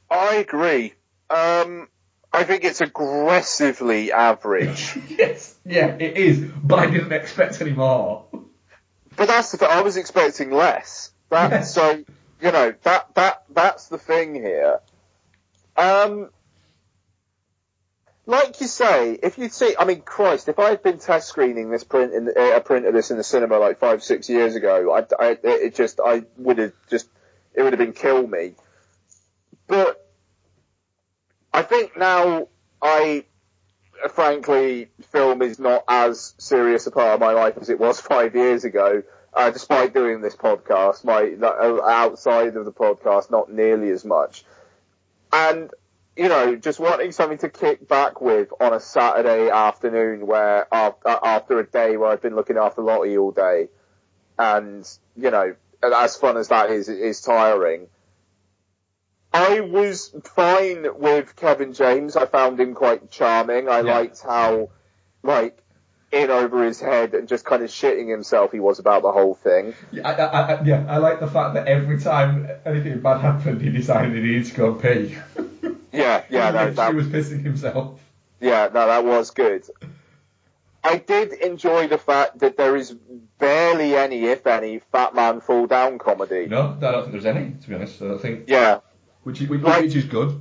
I 0.09 0.37
agree. 0.37 0.95
Um, 1.29 1.89
I 2.37 2.45
think 2.45 2.65
it's 2.65 2.83
aggressively 2.83 4.13
average. 4.13 4.99
yes, 5.09 5.55
yeah, 5.65 5.97
it 5.99 6.19
is, 6.19 6.39
but 6.63 6.79
I 6.79 6.91
didn't 6.91 7.13
expect 7.13 7.63
any 7.63 7.73
more. 7.73 8.27
but 8.31 9.27
that's 9.27 9.53
the 9.53 9.57
thing. 9.57 9.69
I 9.71 9.81
was 9.81 9.97
expecting 9.97 10.51
less. 10.51 11.13
That, 11.31 11.51
Yes. 11.51 11.75
So, 11.75 12.05
you 12.43 12.53
know, 12.53 12.75
that, 12.83 13.15
that, 13.15 13.45
that's 13.49 13.89
the 13.89 13.97
thing 13.97 14.35
here. 14.35 14.81
Um, 15.79 16.29
like 18.27 18.61
you 18.61 18.67
say, 18.67 19.15
if 19.15 19.39
you'd 19.39 19.55
see, 19.55 19.75
I 19.79 19.87
mean, 19.87 20.03
Christ, 20.03 20.51
if 20.51 20.59
I 20.59 20.69
had 20.69 20.83
been 20.83 20.99
test 20.99 21.29
screening 21.29 21.71
this 21.71 21.85
print 21.85 22.13
in 22.13 22.29
uh, 22.29 22.57
a 22.57 22.61
print 22.61 22.85
of 22.85 22.93
this 22.93 23.11
in 23.11 23.17
the 23.17 23.25
cinema 23.25 23.59
like 23.59 23.79
five, 23.79 24.03
six 24.03 24.29
years 24.29 24.57
ago, 24.57 24.95
I, 24.95 25.07
I, 25.25 25.39
it 25.43 25.75
just, 25.75 26.01
I 26.05 26.25
would 26.37 26.59
have 26.59 26.73
just, 26.91 27.09
it 27.55 27.63
would 27.63 27.73
have 27.73 27.81
been 27.81 27.95
kill 27.95 28.27
me. 28.27 28.57
But 29.67 30.06
I 31.57 31.63
think 31.63 31.97
now 31.97 32.49
I, 32.83 33.25
frankly, 34.11 34.89
film 35.11 35.41
is 35.41 35.59
not 35.59 35.85
as 35.89 36.35
serious 36.37 36.87
a 36.87 36.91
part 36.91 37.15
of 37.15 37.21
my 37.21 37.33
life 37.33 37.57
as 37.59 37.71
it 37.71 37.81
was 37.81 37.99
five 38.15 38.35
years 38.37 38.65
ago. 38.65 39.03
Uh, 39.33 39.51
despite 39.51 39.95
doing 39.95 40.21
this 40.21 40.37
podcast, 40.37 41.03
my 41.05 41.31
uh, 41.43 41.81
outside 41.83 42.57
of 42.57 42.65
the 42.67 42.73
podcast, 42.73 43.31
not 43.31 43.51
nearly 43.51 43.91
as 43.91 44.05
much. 44.05 44.45
And 45.33 45.71
you 46.15 46.29
know, 46.29 46.57
just 46.57 46.79
wanting 46.79 47.13
something 47.13 47.39
to 47.39 47.49
kick 47.49 47.89
back 47.89 48.21
with 48.21 48.49
on 48.61 48.75
a 48.75 48.81
Saturday 48.81 49.51
afternoon 49.51 50.27
where 50.27 50.67
after, 50.73 51.09
after 51.09 51.59
a 51.61 51.67
day 51.67 51.97
where 51.97 52.11
I've 52.11 52.23
been 52.23 52.35
looking 52.35 52.57
after 52.59 52.83
Lottie 52.83 53.17
all 53.17 53.33
day, 53.33 53.69
and 54.39 54.87
you 55.17 55.31
know, 55.31 55.55
as 55.83 56.17
fun 56.17 56.37
as 56.37 56.49
that 56.49 56.71
is, 56.71 56.91
is 56.91 57.23
tiring. 57.23 57.89
I 59.33 59.61
was 59.61 60.15
fine 60.25 60.87
with 60.99 61.37
Kevin 61.37 61.73
James. 61.73 62.17
I 62.17 62.27
found 62.27 62.59
him 62.59 62.75
quite 62.75 63.11
charming. 63.11 63.69
I 63.69 63.81
Yeah. 63.81 63.95
liked 63.95 64.23
how, 64.23 64.71
like, 65.23 65.59
in 66.13 66.31
over 66.31 66.65
his 66.65 66.81
head 66.81 67.15
and 67.15 67.29
just 67.29 67.45
kind 67.45 67.63
of 67.63 67.69
shitting 67.69 68.09
himself 68.09 68.53
he 68.53 68.61
was 68.61 68.79
about 68.79 69.03
the 69.03 69.13
whole 69.13 69.35
thing. 69.35 69.75
Yeah, 69.91 70.09
I, 70.09 70.13
I, 70.15 70.41
I, 70.55 70.63
yeah, 70.63 70.85
I 70.89 70.99
like 70.99 71.21
the 71.21 71.27
fact 71.27 71.55
that 71.55 71.67
every 71.67 72.01
time 72.01 72.49
anything 72.65 73.01
bad 73.01 73.21
happened, 73.21 73.61
he 73.61 73.71
decided 73.71 74.15
he 74.15 74.21
needed 74.21 74.47
to 74.47 74.55
go 74.55 74.75
pee. 74.75 75.17
Yeah, 75.93 76.23
yeah, 76.31 76.51
no, 76.51 76.67
he 76.69 76.75
that, 76.75 76.95
was 76.95 77.07
pissing 77.09 77.43
himself. 77.43 78.01
Yeah, 78.41 78.69
no, 78.73 78.87
that 78.87 79.05
was 79.05 79.31
good. 79.31 79.65
I 80.85 80.99
did 80.99 81.33
enjoy 81.33 81.89
the 81.89 81.99
fact 81.99 82.39
that 82.39 82.57
there 82.57 82.77
is 82.77 82.95
barely 83.39 83.97
any, 83.97 84.25
if 84.27 84.47
any, 84.47 84.79
Fat 84.93 85.15
Man 85.15 85.41
Fall 85.41 85.67
Down 85.67 85.99
comedy. 85.99 86.47
No, 86.47 86.77
I 86.79 86.81
don't 86.81 87.01
think 87.03 87.13
there's 87.13 87.27
any, 87.27 87.55
to 87.61 87.69
be 87.69 87.75
honest. 87.75 88.01
I 88.01 88.07
don't 88.07 88.21
think, 88.21 88.45
Yeah, 88.49 88.79
which, 89.27 89.41
is- 89.43 89.49
which, 89.49 89.61
Like- 89.61 89.83
which 89.83 89.97
is 89.97 90.05
good. 90.05 90.41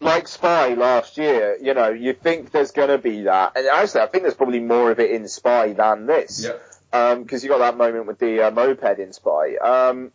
like 0.00 0.26
Spy 0.26 0.74
last 0.74 1.16
year, 1.18 1.56
you 1.62 1.72
know, 1.72 1.90
you 1.90 2.12
think 2.14 2.50
there's 2.50 2.72
gonna 2.72 2.98
be 2.98 3.22
that. 3.22 3.52
And 3.56 3.66
actually, 3.68 4.00
I 4.02 4.06
think 4.06 4.24
there's 4.24 4.34
probably 4.34 4.58
more 4.60 4.90
of 4.90 4.98
it 4.98 5.12
in 5.12 5.28
Spy 5.28 5.72
than 5.72 6.06
this. 6.06 6.44
Yeah. 6.44 6.58
Um, 6.92 7.24
cause 7.26 7.42
you 7.44 7.48
got 7.48 7.58
that 7.58 7.76
moment 7.76 8.06
with 8.06 8.18
the 8.18 8.42
uh, 8.42 8.50
moped 8.50 8.98
in 8.98 9.12
Spy. 9.12 9.54
Um, 9.56 10.10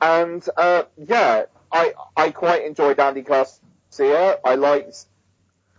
and, 0.00 0.46
uh, 0.56 0.82
yeah, 0.98 1.44
I, 1.70 1.94
I 2.16 2.30
quite 2.30 2.64
enjoyed 2.64 2.98
Andy 3.00 3.22
Garcia. 3.22 4.38
I 4.44 4.54
liked, 4.56 5.06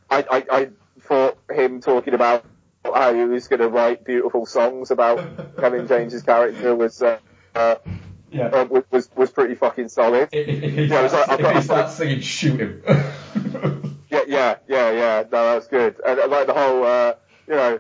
I, 0.10 0.26
I, 0.30 0.46
I 0.52 0.70
thought 1.02 1.38
him 1.52 1.80
talking 1.82 2.14
about 2.16 2.44
how 2.84 3.14
he 3.14 3.24
was 3.24 3.48
gonna 3.48 3.68
write 3.70 4.04
beautiful 4.04 4.46
songs 4.46 4.90
about 4.92 5.58
Kevin 5.58 5.88
James's 5.88 6.24
character 6.24 6.76
was, 6.76 7.02
uh, 7.02 7.20
uh, 7.56 7.76
Yeah. 8.34 8.46
uh, 8.48 8.66
was, 8.66 8.84
was, 8.92 9.10
was 9.16 9.32
pretty 9.32 9.56
fucking 9.56 9.90
solid. 9.90 10.30
If, 10.32 10.48
if 10.64 10.74
he 10.74 10.84
Yeah, 10.86 11.00
it 11.00 11.04
was 11.04 11.12
starts, 11.12 11.30
like- 11.30 11.40
if 11.40 11.46
I've 11.46 11.52
he 11.52 11.54
got- 11.54 11.64
starts 11.64 11.94
singing, 11.96 12.20
shoot 12.22 12.60
him. 12.60 12.84
Yeah, 14.14 14.22
yeah, 14.28 14.56
yeah, 14.68 14.92
yeah. 14.92 15.24
No, 15.32 15.54
that's 15.54 15.68
good. 15.68 15.96
And 16.06 16.20
uh, 16.20 16.28
like 16.28 16.46
the 16.46 16.54
whole, 16.54 16.84
uh, 16.86 17.16
you 17.48 17.56
know, 17.56 17.80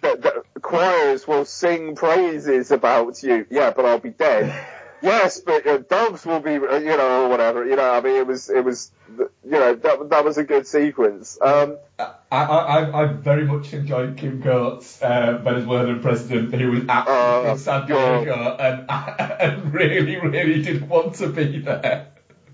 the, 0.00 0.42
the 0.54 0.60
choirs 0.60 1.28
will 1.28 1.44
sing 1.44 1.94
praises 1.96 2.70
about 2.70 3.22
you. 3.22 3.46
Yeah, 3.50 3.70
but 3.76 3.84
I'll 3.84 3.98
be 3.98 4.08
dead. 4.10 4.66
yes, 5.04 5.40
but 5.40 5.66
uh, 5.66 5.78
doves 5.78 6.24
will 6.26 6.40
be, 6.40 6.56
uh, 6.56 6.78
you 6.78 6.96
know, 6.96 7.24
or 7.24 7.28
whatever. 7.28 7.64
You 7.64 7.76
know, 7.76 7.92
I 7.92 8.00
mean, 8.00 8.16
it 8.16 8.26
was, 8.26 8.50
it 8.50 8.64
was, 8.64 8.90
you 9.16 9.28
know, 9.50 9.74
that 9.74 10.10
that 10.10 10.24
was 10.24 10.38
a 10.38 10.44
good 10.44 10.66
sequence. 10.66 11.38
Um, 11.40 11.78
I, 11.98 12.12
I, 12.32 13.02
I 13.02 13.06
very 13.12 13.44
much 13.44 13.72
enjoyed 13.72 14.16
Kim 14.16 14.42
Coates, 14.42 15.00
uh, 15.02 15.38
Venezuelan 15.42 16.00
president, 16.00 16.54
who 16.54 16.70
was 16.70 16.84
absolutely 16.88 17.50
Oh, 17.50 17.52
in 17.52 17.58
San 17.58 17.86
Diego 17.86 18.56
and, 18.58 18.90
and 19.40 19.74
really, 19.74 20.16
really 20.16 20.62
didn't 20.62 20.88
want 20.88 21.14
to 21.16 21.28
be 21.28 21.60
there. 21.60 22.08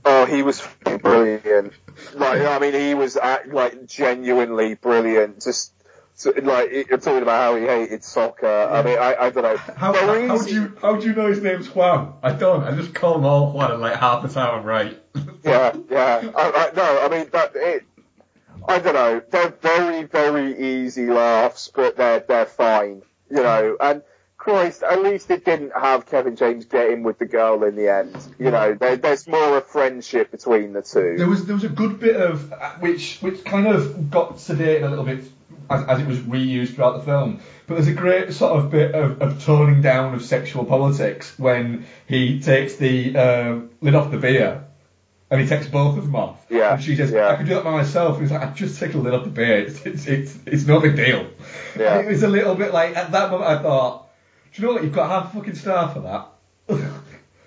Oh, 0.04 0.24
he 0.24 0.42
was 0.42 0.66
brilliant. 0.84 1.72
Like, 2.14 2.40
I 2.40 2.58
mean, 2.58 2.74
he 2.74 2.94
was 2.94 3.16
act, 3.16 3.48
like 3.48 3.86
genuinely 3.86 4.74
brilliant. 4.74 5.42
Just 5.42 5.72
so, 6.20 6.34
like 6.42 6.70
you're 6.70 6.98
talking 6.98 7.22
about 7.22 7.40
how 7.40 7.56
he 7.56 7.64
hated 7.64 8.04
soccer. 8.04 8.46
I 8.46 8.82
mean, 8.82 8.98
I, 8.98 9.14
I 9.14 9.30
don't 9.30 9.42
know. 9.42 9.56
How, 9.56 9.90
Very 9.92 10.28
how, 10.28 10.36
how 10.36 10.44
do 10.44 10.54
you 10.54 10.76
how 10.78 10.96
do 10.96 11.06
you 11.06 11.14
know 11.14 11.28
his 11.28 11.40
name's 11.40 11.74
Juan? 11.74 12.12
I 12.22 12.32
don't. 12.34 12.62
I 12.62 12.72
just 12.72 12.92
call 12.92 13.14
him 13.14 13.24
all 13.24 13.52
Juan, 13.52 13.72
and 13.72 13.80
like 13.80 13.96
half 13.96 14.20
the 14.20 14.28
time 14.28 14.58
I'm 14.60 14.66
right. 14.66 15.02
Yeah, 15.42 15.74
yeah. 15.88 16.30
I, 16.36 16.50
I, 16.50 16.70
no, 16.76 17.00
I 17.00 17.08
mean 17.08 17.30
that 17.32 17.52
it. 17.54 17.84
I 18.68 18.80
don't 18.80 18.92
know. 18.92 19.22
They're 19.30 19.48
very, 19.48 20.02
very 20.02 20.84
easy 20.84 21.06
laughs, 21.06 21.72
but 21.74 21.96
they're 21.96 22.20
they're 22.20 22.44
fine. 22.44 23.00
You 23.30 23.42
know, 23.42 23.78
and 23.80 24.02
Christ, 24.36 24.82
at 24.82 25.02
least 25.02 25.30
it 25.30 25.46
didn't 25.46 25.72
have 25.72 26.04
Kevin 26.04 26.36
James 26.36 26.66
get 26.66 26.90
in 26.90 27.02
with 27.02 27.18
the 27.18 27.24
girl 27.24 27.64
in 27.64 27.76
the 27.76 27.90
end. 27.90 28.14
You 28.38 28.50
know, 28.50 28.74
there, 28.74 28.96
there's 28.96 29.26
more 29.26 29.56
of 29.56 29.66
friendship 29.68 30.30
between 30.30 30.74
the 30.74 30.82
two. 30.82 31.14
There 31.16 31.28
was 31.28 31.46
there 31.46 31.54
was 31.54 31.64
a 31.64 31.70
good 31.70 31.98
bit 31.98 32.16
of 32.16 32.52
uh, 32.52 32.72
which 32.80 33.20
which 33.22 33.42
kind 33.42 33.66
of 33.66 34.10
got 34.10 34.36
sedated 34.36 34.84
a 34.84 34.90
little 34.90 35.06
bit 35.06 35.24
as, 35.70 35.84
as 35.86 36.00
it 36.00 36.06
was 36.06 36.18
reused 36.18 36.74
throughout 36.74 36.98
the 36.98 37.04
film. 37.04 37.40
But 37.66 37.74
there's 37.74 37.88
a 37.88 37.92
great 37.94 38.32
sort 38.32 38.58
of 38.58 38.70
bit 38.70 38.94
of, 38.94 39.22
of 39.22 39.42
toning 39.44 39.80
down 39.80 40.14
of 40.14 40.22
sexual 40.22 40.64
politics 40.64 41.38
when 41.38 41.86
he 42.06 42.40
takes 42.40 42.76
the 42.76 43.16
um, 43.16 43.70
lid 43.80 43.94
off 43.94 44.10
the 44.10 44.18
beer 44.18 44.64
and 45.30 45.40
he 45.40 45.46
takes 45.46 45.68
both 45.68 45.96
of 45.96 46.04
them 46.04 46.16
off. 46.16 46.44
Yeah, 46.50 46.74
And 46.74 46.82
she 46.82 46.96
says, 46.96 47.12
yeah. 47.12 47.28
"I 47.28 47.36
could 47.36 47.46
do 47.46 47.54
that 47.54 47.62
by 47.62 47.70
myself." 47.70 48.14
And 48.18 48.22
he's 48.22 48.32
like, 48.32 48.42
"I 48.42 48.50
just 48.52 48.80
take 48.80 48.90
the 48.92 48.98
lid 48.98 49.14
off 49.14 49.22
the 49.22 49.30
beer. 49.30 49.58
It's 49.60 49.86
it's 49.86 50.06
it's, 50.08 50.36
it's 50.44 50.66
no 50.66 50.80
big 50.80 50.96
deal." 50.96 51.24
Yeah. 51.78 51.98
And 51.98 52.08
it 52.08 52.10
was 52.10 52.24
a 52.24 52.28
little 52.28 52.56
bit 52.56 52.72
like 52.74 52.96
at 52.96 53.12
that 53.12 53.30
moment 53.30 53.48
I 53.48 53.62
thought, 53.62 54.08
"Do 54.52 54.60
you 54.62 54.66
know 54.68 54.74
what? 54.74 54.82
You've 54.82 54.92
got 54.92 55.08
half 55.08 55.32
a 55.32 55.36
fucking 55.38 55.54
star 55.54 55.88
for 55.94 56.00
that." 56.00 56.26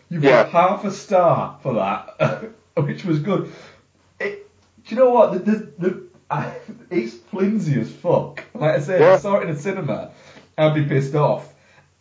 You've 0.09 0.23
Yeah. 0.23 0.43
got 0.43 0.49
half 0.51 0.85
a 0.85 0.91
star 0.91 1.57
for 1.61 1.73
that, 1.73 2.51
which 2.85 3.03
was 3.03 3.19
good. 3.19 3.51
It, 4.19 4.47
do 4.85 4.95
you 4.95 5.01
know 5.01 5.09
what? 5.09 5.33
The, 5.33 5.39
the, 5.39 5.71
the, 5.79 6.03
I, 6.29 6.53
it's 6.89 7.13
flimsy 7.15 7.79
as 7.79 7.91
fuck. 7.91 8.43
Like 8.53 8.75
I 8.75 8.79
said, 8.79 9.01
I 9.01 9.17
saw 9.17 9.39
it 9.39 9.43
in 9.43 9.55
a 9.55 9.59
cinema. 9.59 10.11
I'd 10.57 10.75
be 10.75 10.85
pissed 10.85 11.15
off. 11.15 11.51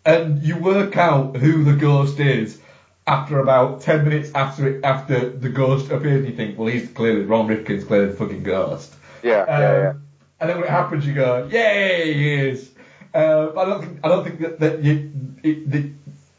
And 0.05 0.43
you 0.43 0.57
work 0.59 0.97
out 0.97 1.37
who 1.37 1.63
the 1.65 1.75
ghost 1.75 2.19
is 2.19 2.61
after 3.07 3.39
about 3.39 3.81
ten 3.83 4.05
minutes 4.05 4.31
after 4.35 4.69
it, 4.69 4.85
after 4.85 5.31
the 5.31 5.49
ghost 5.49 5.91
appears, 5.91 6.21
and 6.25 6.29
you 6.29 6.37
think, 6.37 6.59
well, 6.59 6.69
he's 6.69 6.89
clearly 6.89 7.23
Ron 7.23 7.47
Rifkin's 7.47 7.85
clearly 7.85 8.09
the 8.11 8.17
fucking 8.17 8.43
ghost. 8.43 8.93
yeah, 9.23 9.41
Um, 9.43 9.61
yeah, 9.61 9.73
yeah. 9.83 9.93
And 10.41 10.51
then 10.51 10.57
when 10.57 10.67
it 10.67 10.71
happens, 10.71 11.07
you 11.07 11.15
go, 11.15 11.49
"Yay, 11.51 12.13
he 12.15 12.35
is!" 12.49 12.71
Uh, 13.15 13.47
but 13.49 13.59
I 13.59 13.65
don't 13.71 13.81
think 13.85 14.01
I 14.03 14.09
don't 14.09 14.25
think 14.25 14.41
that, 14.41 14.59
that 14.61 14.83
you 14.83 15.13
it, 15.45 15.71
that 15.71 15.91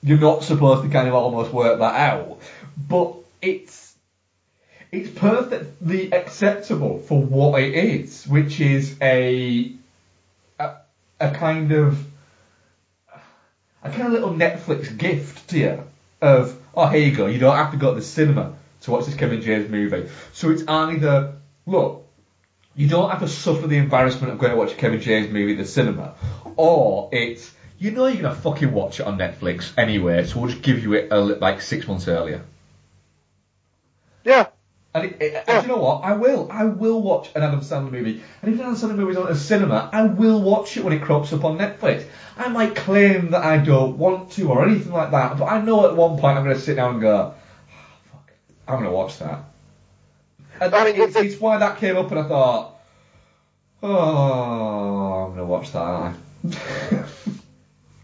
you're 0.03 0.19
not 0.19 0.43
supposed 0.43 0.83
to 0.83 0.89
kind 0.89 1.07
of 1.07 1.13
almost 1.13 1.53
work 1.53 1.79
that 1.79 1.95
out. 1.95 2.39
But 2.89 3.15
it's 3.41 3.82
it's 4.93 5.09
perfectly 5.09 6.13
acceptable 6.13 6.99
for 6.99 7.19
what 7.19 7.59
it 7.59 7.73
is, 7.73 8.27
which 8.27 8.61
is 8.61 8.95
a 9.01 9.73
a, 10.59 10.75
a 11.19 11.31
kind 11.31 11.71
of 11.71 12.05
a 13.81 13.89
kind 13.89 14.03
of 14.03 14.11
little 14.11 14.29
Netflix 14.29 14.95
gift 14.95 15.49
to 15.49 15.57
you 15.57 15.83
of, 16.21 16.55
oh, 16.75 16.87
here 16.87 17.01
you 17.07 17.15
go, 17.15 17.25
you 17.25 17.39
don't 17.39 17.55
have 17.55 17.71
to 17.71 17.77
go 17.77 17.89
to 17.89 17.99
the 17.99 18.05
cinema 18.05 18.53
to 18.81 18.91
watch 18.91 19.05
this 19.05 19.15
Kevin 19.15 19.41
James 19.41 19.67
movie. 19.67 20.09
So 20.31 20.51
it's 20.51 20.63
either, 20.67 21.33
look, 21.65 22.07
you 22.75 22.87
don't 22.87 23.09
have 23.09 23.19
to 23.21 23.27
suffer 23.27 23.65
the 23.65 23.77
embarrassment 23.77 24.31
of 24.31 24.37
going 24.37 24.51
to 24.51 24.57
watch 24.57 24.73
a 24.73 24.75
Kevin 24.75 25.01
James 25.01 25.33
movie 25.33 25.53
at 25.53 25.57
the 25.57 25.65
cinema, 25.65 26.13
or 26.55 27.09
it's, 27.11 27.51
you 27.79 27.91
know 27.91 28.05
you're 28.05 28.29
to 28.29 28.35
fucking 28.35 28.71
watch 28.71 28.99
it 28.99 29.07
on 29.07 29.17
Netflix 29.17 29.75
anyway, 29.75 30.23
so 30.23 30.39
we'll 30.39 30.51
just 30.51 30.61
give 30.61 30.83
you 30.83 30.93
it 30.93 31.11
a, 31.11 31.19
like 31.19 31.61
six 31.61 31.87
months 31.87 32.07
earlier. 32.07 32.43
Yeah, 34.23 34.47
And, 34.95 35.05
it, 35.05 35.17
it, 35.19 35.43
and 35.47 35.63
you 35.63 35.69
know 35.69 35.77
what? 35.81 36.03
I 36.03 36.13
will. 36.13 36.47
I 36.51 36.65
will 36.65 37.01
watch 37.01 37.29
an 37.35 37.41
Adam 37.41 37.61
Sandler 37.61 37.91
movie. 37.91 38.21
And 38.41 38.53
if 38.53 38.59
an 38.59 38.65
Adam 38.67 38.75
Sandler 38.75 38.95
movie 38.95 39.11
is 39.13 39.17
on 39.17 39.25
at 39.25 39.31
a 39.31 39.35
cinema, 39.35 39.89
I 39.91 40.03
will 40.03 40.41
watch 40.41 40.77
it 40.77 40.83
when 40.83 40.93
it 40.93 41.01
crops 41.01 41.33
up 41.33 41.43
on 41.43 41.57
Netflix. 41.57 42.05
I 42.37 42.47
might 42.49 42.75
claim 42.75 43.31
that 43.31 43.43
I 43.43 43.57
don't 43.57 43.97
want 43.97 44.31
to 44.33 44.49
or 44.49 44.63
anything 44.67 44.91
like 44.93 45.11
that, 45.11 45.37
but 45.39 45.45
I 45.45 45.61
know 45.61 45.87
at 45.89 45.95
one 45.95 46.19
point 46.19 46.37
I'm 46.37 46.43
going 46.43 46.55
to 46.55 46.61
sit 46.61 46.75
down 46.75 46.93
and 46.93 47.01
go, 47.01 47.33
"Ah, 47.71 47.95
fuck, 48.11 48.31
I'm 48.67 48.75
going 48.75 48.89
to 48.89 48.95
watch 48.95 49.17
that. 49.19 49.45
And 50.61 50.73
I 50.75 50.85
mean, 50.85 50.95
it's, 51.01 51.15
it's- 51.15 51.33
it's 51.33 51.41
why 51.41 51.57
that 51.57 51.77
came 51.79 51.97
up 51.97 52.11
and 52.11 52.19
I 52.19 52.27
thought, 52.27 52.79
oh, 53.81 55.25
I'm 55.25 55.35
going 55.35 55.37
to 55.39 55.45
watch 55.45 55.71
that, 55.73 55.81
I? 55.81 56.13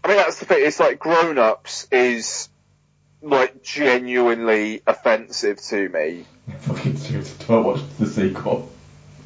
I 0.02 0.08
mean 0.08 0.16
that's 0.16 0.38
the 0.40 0.46
thing. 0.46 0.58
It's 0.66 0.80
like 0.80 0.98
Grown 0.98 1.38
Ups 1.38 1.86
is 1.92 2.48
like 3.22 3.62
genuinely 3.62 4.82
offensive 4.86 5.60
to 5.68 5.88
me. 5.90 6.24
Fucking 6.58 6.96
serious. 6.96 7.32
Don't 7.34 7.64
watch 7.64 7.80
the 7.98 8.06
sequel. 8.06 8.70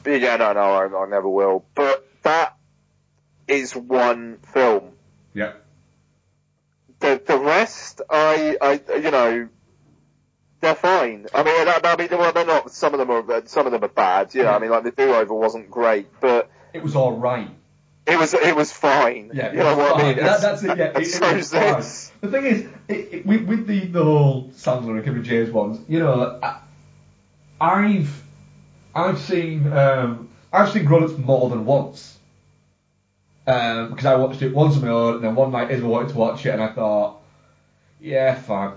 Yeah, 0.06 0.36
no, 0.36 0.52
no, 0.52 0.60
I, 0.60 1.04
I 1.04 1.08
never 1.08 1.28
will. 1.28 1.64
But 1.74 2.06
that 2.22 2.56
is 3.48 3.74
one 3.74 4.38
film. 4.52 4.92
Yeah. 5.32 5.52
The 7.00 7.20
the 7.26 7.38
rest, 7.38 8.00
I, 8.08 8.56
I, 8.60 8.96
you 8.96 9.10
know, 9.10 9.48
they're 10.60 10.74
fine. 10.74 11.26
I 11.34 11.42
mean, 11.42 11.68
I, 11.68 11.80
I 11.84 11.96
mean, 11.96 12.08
well, 12.10 12.32
they're 12.32 12.46
not. 12.46 12.70
Some 12.70 12.94
of 12.94 12.98
them 12.98 13.10
are, 13.10 13.46
some 13.46 13.66
of 13.66 13.72
them 13.72 13.84
are 13.84 13.88
bad. 13.88 14.34
You 14.34 14.44
know, 14.44 14.50
I 14.52 14.58
mean, 14.58 14.70
like 14.70 14.84
the 14.84 14.90
do 14.90 15.14
over 15.14 15.34
wasn't 15.34 15.70
great, 15.70 16.08
but 16.20 16.50
It 16.72 16.82
was 16.82 16.96
alright. 16.96 17.50
it 18.06 18.18
was, 18.18 18.34
it 18.34 18.54
was 18.54 18.72
fine. 18.72 19.30
Yeah, 19.34 19.52
you 19.52 19.58
know 19.58 19.76
what 19.76 20.00
I 20.00 20.02
mean. 20.02 20.16
That, 20.16 20.40
that's 20.40 20.62
it. 20.62 20.78
Yeah, 20.78 20.98
it, 20.98 21.04
so 21.06 21.26
it 21.28 21.36
was 21.36 21.52
fine. 21.52 22.20
The 22.20 22.30
thing 22.30 22.44
is, 22.46 22.66
it, 22.88 23.08
it, 23.12 23.26
with, 23.26 23.44
with 23.44 23.66
the 23.66 23.86
the 23.86 24.02
whole 24.04 24.48
Sandler 24.50 24.96
and 24.96 25.04
Kevin 25.04 25.24
James 25.24 25.50
ones, 25.50 25.80
you 25.88 25.98
know, 25.98 26.38
I, 26.42 26.60
I've 27.60 28.22
I've 28.94 29.18
seen 29.18 29.72
um, 29.72 30.28
I've 30.52 30.70
seen 30.70 30.84
Grown 30.84 31.04
Ups 31.04 31.18
more 31.18 31.48
than 31.50 31.64
once 31.64 32.18
um, 33.46 33.90
because 33.90 34.06
I 34.06 34.16
watched 34.16 34.42
it 34.42 34.54
once 34.54 34.76
on 34.76 34.82
my 34.82 34.88
own, 34.88 35.14
and 35.16 35.24
then 35.24 35.34
one 35.34 35.50
night 35.50 35.70
Isabel 35.70 35.90
wanted 35.90 36.10
to 36.10 36.18
watch 36.18 36.46
it, 36.46 36.50
and 36.50 36.62
I 36.62 36.72
thought, 36.72 37.20
yeah, 38.00 38.34
fine. 38.34 38.72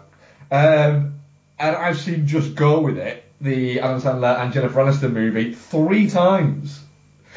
Um, 0.52 1.20
and 1.60 1.76
I've 1.76 2.00
seen 2.00 2.28
Just 2.28 2.56
Go 2.56 2.82
with 2.82 2.98
It, 2.98 3.24
the 3.42 3.80
Adam 3.80 4.02
Sandler 4.02 4.40
and 4.40 4.54
Jennifer 4.54 4.80
Aniston 4.80 5.14
movie, 5.14 5.54
three 5.54 6.10
times. 6.10 6.82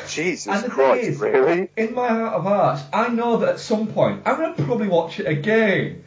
Jesus 0.09 0.47
And 0.47 0.65
the 0.65 0.69
thing 0.69 0.75
Christ, 0.75 1.05
is, 1.05 1.21
really? 1.21 1.69
in 1.77 1.95
my 1.95 2.09
heart 2.09 2.35
of 2.35 2.45
hearts, 2.45 2.83
I 2.93 3.09
know 3.09 3.39
that 3.39 3.49
at 3.51 3.61
some 3.61 3.87
point 3.89 4.23
I'm 4.25 4.37
going 4.37 4.55
to 4.55 4.63
probably 4.65 4.89
watch 4.89 5.21
it 5.21 5.27
again. 5.27 6.05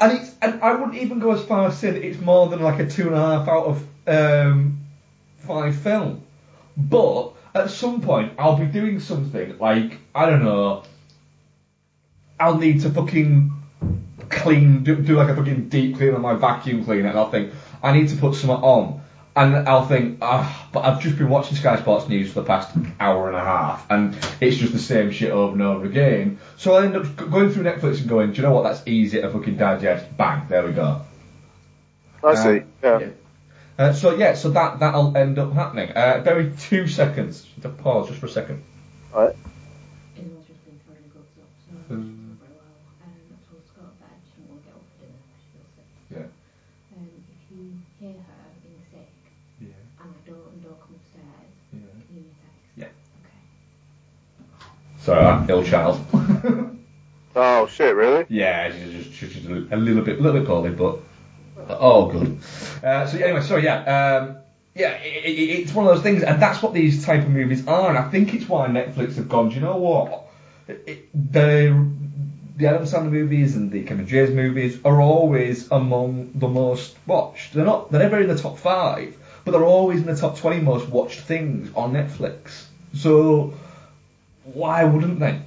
And 0.00 0.18
it's 0.18 0.34
and 0.42 0.60
I 0.62 0.74
wouldn't 0.74 0.98
even 0.98 1.18
go 1.18 1.32
as 1.32 1.42
far 1.42 1.68
as 1.68 1.78
saying 1.78 2.02
it's 2.02 2.20
more 2.20 2.48
than 2.48 2.60
like 2.60 2.78
a 2.78 2.86
two 2.86 3.06
and 3.06 3.14
a 3.14 3.18
half 3.18 3.48
out 3.48 3.64
of 3.64 3.86
um, 4.06 4.78
five 5.38 5.74
film. 5.74 6.22
But 6.76 7.32
at 7.54 7.70
some 7.70 8.02
point 8.02 8.32
I'll 8.38 8.58
be 8.58 8.66
doing 8.66 9.00
something 9.00 9.58
like 9.58 9.98
I 10.14 10.26
don't 10.26 10.44
know. 10.44 10.82
I'll 12.38 12.58
need 12.58 12.82
to 12.82 12.90
fucking 12.90 13.50
clean, 14.28 14.82
do, 14.82 14.96
do 14.96 15.16
like 15.16 15.28
a 15.28 15.34
fucking 15.34 15.68
deep 15.68 15.96
clean 15.96 16.14
on 16.14 16.20
my 16.20 16.34
vacuum 16.34 16.84
cleaner, 16.84 17.08
and 17.08 17.18
I'll 17.18 17.30
think 17.30 17.52
I 17.82 17.92
need 17.92 18.08
to 18.08 18.16
put 18.16 18.34
something 18.34 18.62
on, 18.62 19.00
and 19.36 19.68
I'll 19.68 19.86
think, 19.86 20.18
ah, 20.22 20.68
but 20.72 20.84
I've 20.84 21.00
just 21.00 21.18
been 21.18 21.28
watching 21.28 21.56
Sky 21.56 21.78
Sports 21.78 22.08
News 22.08 22.32
for 22.32 22.40
the 22.40 22.46
past 22.46 22.74
hour 22.98 23.28
and 23.28 23.36
a 23.36 23.44
half, 23.44 23.86
and 23.90 24.16
it's 24.40 24.56
just 24.56 24.72
the 24.72 24.78
same 24.78 25.10
shit 25.10 25.30
over 25.30 25.52
and 25.52 25.62
over 25.62 25.84
again. 25.84 26.38
So 26.56 26.74
I 26.74 26.84
end 26.86 26.96
up 26.96 27.16
going 27.16 27.50
through 27.50 27.64
Netflix 27.64 28.00
and 28.00 28.08
going, 28.08 28.32
do 28.32 28.38
you 28.38 28.42
know 28.42 28.54
what? 28.54 28.62
That's 28.62 28.86
easy 28.86 29.20
to 29.20 29.30
fucking 29.30 29.58
digest. 29.58 30.16
Bang, 30.16 30.48
there 30.48 30.66
we 30.66 30.72
go. 30.72 31.02
I 32.24 32.34
see. 32.34 32.48
Um, 32.48 32.66
Yeah. 32.82 33.08
Uh, 33.78 33.92
so 33.92 34.16
yeah, 34.16 34.34
so 34.34 34.50
that 34.50 34.80
that'll 34.80 35.14
end 35.16 35.38
up 35.38 35.52
happening. 35.52 35.90
Uh, 35.90 36.22
very 36.24 36.50
two 36.58 36.88
seconds. 36.88 37.46
To 37.60 37.68
pause 37.68 38.08
just 38.08 38.20
for 38.20 38.26
a 38.26 38.30
second. 38.30 38.62
Right. 39.14 39.36
Sorry, 55.06 55.22
that 55.22 55.48
ill 55.48 55.62
child. 55.62 56.00
Oh 57.36 57.68
shit, 57.68 57.94
really? 57.94 58.26
Yeah, 58.28 58.72
she's 58.72 58.92
just 58.92 59.12
she's 59.12 59.34
just 59.34 59.46
a 59.46 59.76
little 59.76 60.02
bit, 60.02 60.18
a 60.18 60.20
little 60.20 60.40
bit 60.40 60.48
poorly, 60.48 60.70
but 60.70 60.98
oh, 61.68 62.06
good. 62.10 62.40
Uh, 62.82 63.06
so 63.06 63.16
anyway, 63.16 63.40
sorry, 63.40 63.62
yeah. 63.62 63.82
Um, 63.84 64.38
yeah, 64.74 64.94
it, 64.94 65.24
it, 65.24 65.60
it's 65.60 65.72
one 65.72 65.86
of 65.86 65.94
those 65.94 66.02
things, 66.02 66.24
and 66.24 66.42
that's 66.42 66.60
what 66.60 66.74
these 66.74 67.04
type 67.04 67.22
of 67.22 67.30
movies 67.30 67.68
are. 67.68 67.90
And 67.90 67.96
I 67.96 68.10
think 68.10 68.34
it's 68.34 68.48
why 68.48 68.66
Netflix 68.66 69.14
have 69.14 69.28
gone. 69.28 69.50
Do 69.50 69.54
you 69.54 69.60
know 69.60 69.76
what? 69.76 70.26
It, 70.66 71.08
the 71.14 71.88
the 72.56 72.66
Adam 72.66 72.82
Sandler 72.82 73.12
movies 73.12 73.54
and 73.54 73.70
the 73.70 73.84
Kevin 73.84 74.08
James 74.08 74.30
movies 74.30 74.80
are 74.84 75.00
always 75.00 75.70
among 75.70 76.32
the 76.34 76.48
most 76.48 76.96
watched. 77.06 77.54
They're 77.54 77.64
not. 77.64 77.92
They're 77.92 78.02
never 78.02 78.20
in 78.20 78.26
the 78.26 78.36
top 78.36 78.58
five, 78.58 79.16
but 79.44 79.52
they're 79.52 79.64
always 79.64 80.00
in 80.00 80.06
the 80.06 80.16
top 80.16 80.36
twenty 80.36 80.60
most 80.60 80.88
watched 80.88 81.20
things 81.20 81.70
on 81.76 81.92
Netflix. 81.92 82.64
So 82.92 83.54
why 84.52 84.84
wouldn't 84.84 85.20
they 85.20 85.40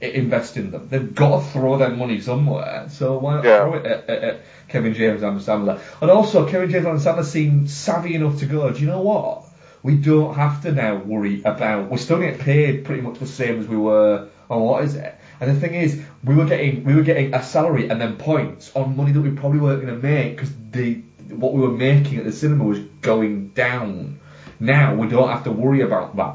invest 0.00 0.56
in 0.56 0.70
them? 0.70 0.88
They've 0.90 1.14
got 1.14 1.40
to 1.40 1.46
throw 1.50 1.78
their 1.78 1.90
money 1.90 2.20
somewhere. 2.20 2.86
So 2.90 3.18
why 3.18 3.36
not 3.36 3.44
Yeah. 3.44 3.58
throw 3.58 3.74
it 3.74 3.86
at, 3.86 4.08
at, 4.10 4.22
at 4.24 4.40
Kevin 4.68 4.94
James 4.94 5.22
and 5.22 5.40
Sandler? 5.40 5.80
And 6.00 6.10
also, 6.10 6.48
Kevin 6.48 6.70
James 6.70 6.86
and 6.86 6.98
Sandler 7.00 7.24
seem 7.24 7.66
savvy 7.68 8.14
enough 8.14 8.38
to 8.40 8.46
go. 8.46 8.70
Do 8.70 8.80
you 8.80 8.86
know 8.86 9.00
what? 9.02 9.44
We 9.82 9.96
don't 9.96 10.34
have 10.34 10.62
to 10.62 10.72
now 10.72 10.96
worry 10.96 11.42
about. 11.44 11.90
We're 11.90 11.98
still 11.98 12.18
getting 12.18 12.40
paid 12.40 12.84
pretty 12.84 13.00
much 13.00 13.18
the 13.18 13.26
same 13.26 13.60
as 13.60 13.66
we 13.68 13.76
were 13.76 14.28
on 14.50 14.62
what 14.62 14.84
is 14.84 14.94
it? 14.96 15.14
And 15.40 15.50
the 15.54 15.60
thing 15.60 15.74
is, 15.74 16.00
we 16.24 16.34
were 16.34 16.46
getting 16.46 16.82
we 16.84 16.94
were 16.94 17.02
getting 17.02 17.32
a 17.32 17.42
salary 17.42 17.88
and 17.88 18.00
then 18.00 18.16
points 18.16 18.74
on 18.74 18.96
money 18.96 19.12
that 19.12 19.20
we 19.20 19.30
probably 19.30 19.60
weren't 19.60 19.80
going 19.82 19.94
to 19.94 20.02
make 20.06 20.34
because 20.34 20.52
the 20.72 20.94
what 21.28 21.52
we 21.52 21.60
were 21.60 21.68
making 21.70 22.18
at 22.18 22.24
the 22.24 22.32
cinema 22.32 22.64
was 22.64 22.80
going 23.02 23.48
down. 23.50 24.18
Now 24.58 24.94
we 24.96 25.06
don't 25.08 25.28
have 25.28 25.44
to 25.44 25.52
worry 25.52 25.82
about 25.82 26.16
that. 26.16 26.34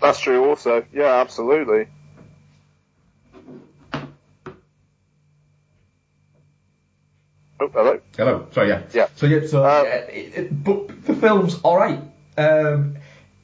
That's 0.00 0.20
true 0.20 0.48
also. 0.48 0.84
Yeah, 0.92 1.20
absolutely. 1.20 1.86
Oh, 7.60 7.68
hello. 7.68 8.00
Hello. 8.16 8.46
Sorry, 8.52 8.68
yeah. 8.68 8.82
Yeah. 8.92 9.08
So 9.14 9.26
yeah. 9.26 9.46
So 9.46 9.64
Um, 9.64 9.84
yeah, 9.86 9.94
it, 9.94 10.34
it, 10.38 10.64
but 10.64 11.04
the 11.04 11.14
film's 11.14 11.60
all 11.62 11.76
right. 11.76 12.00
Um, 12.36 12.96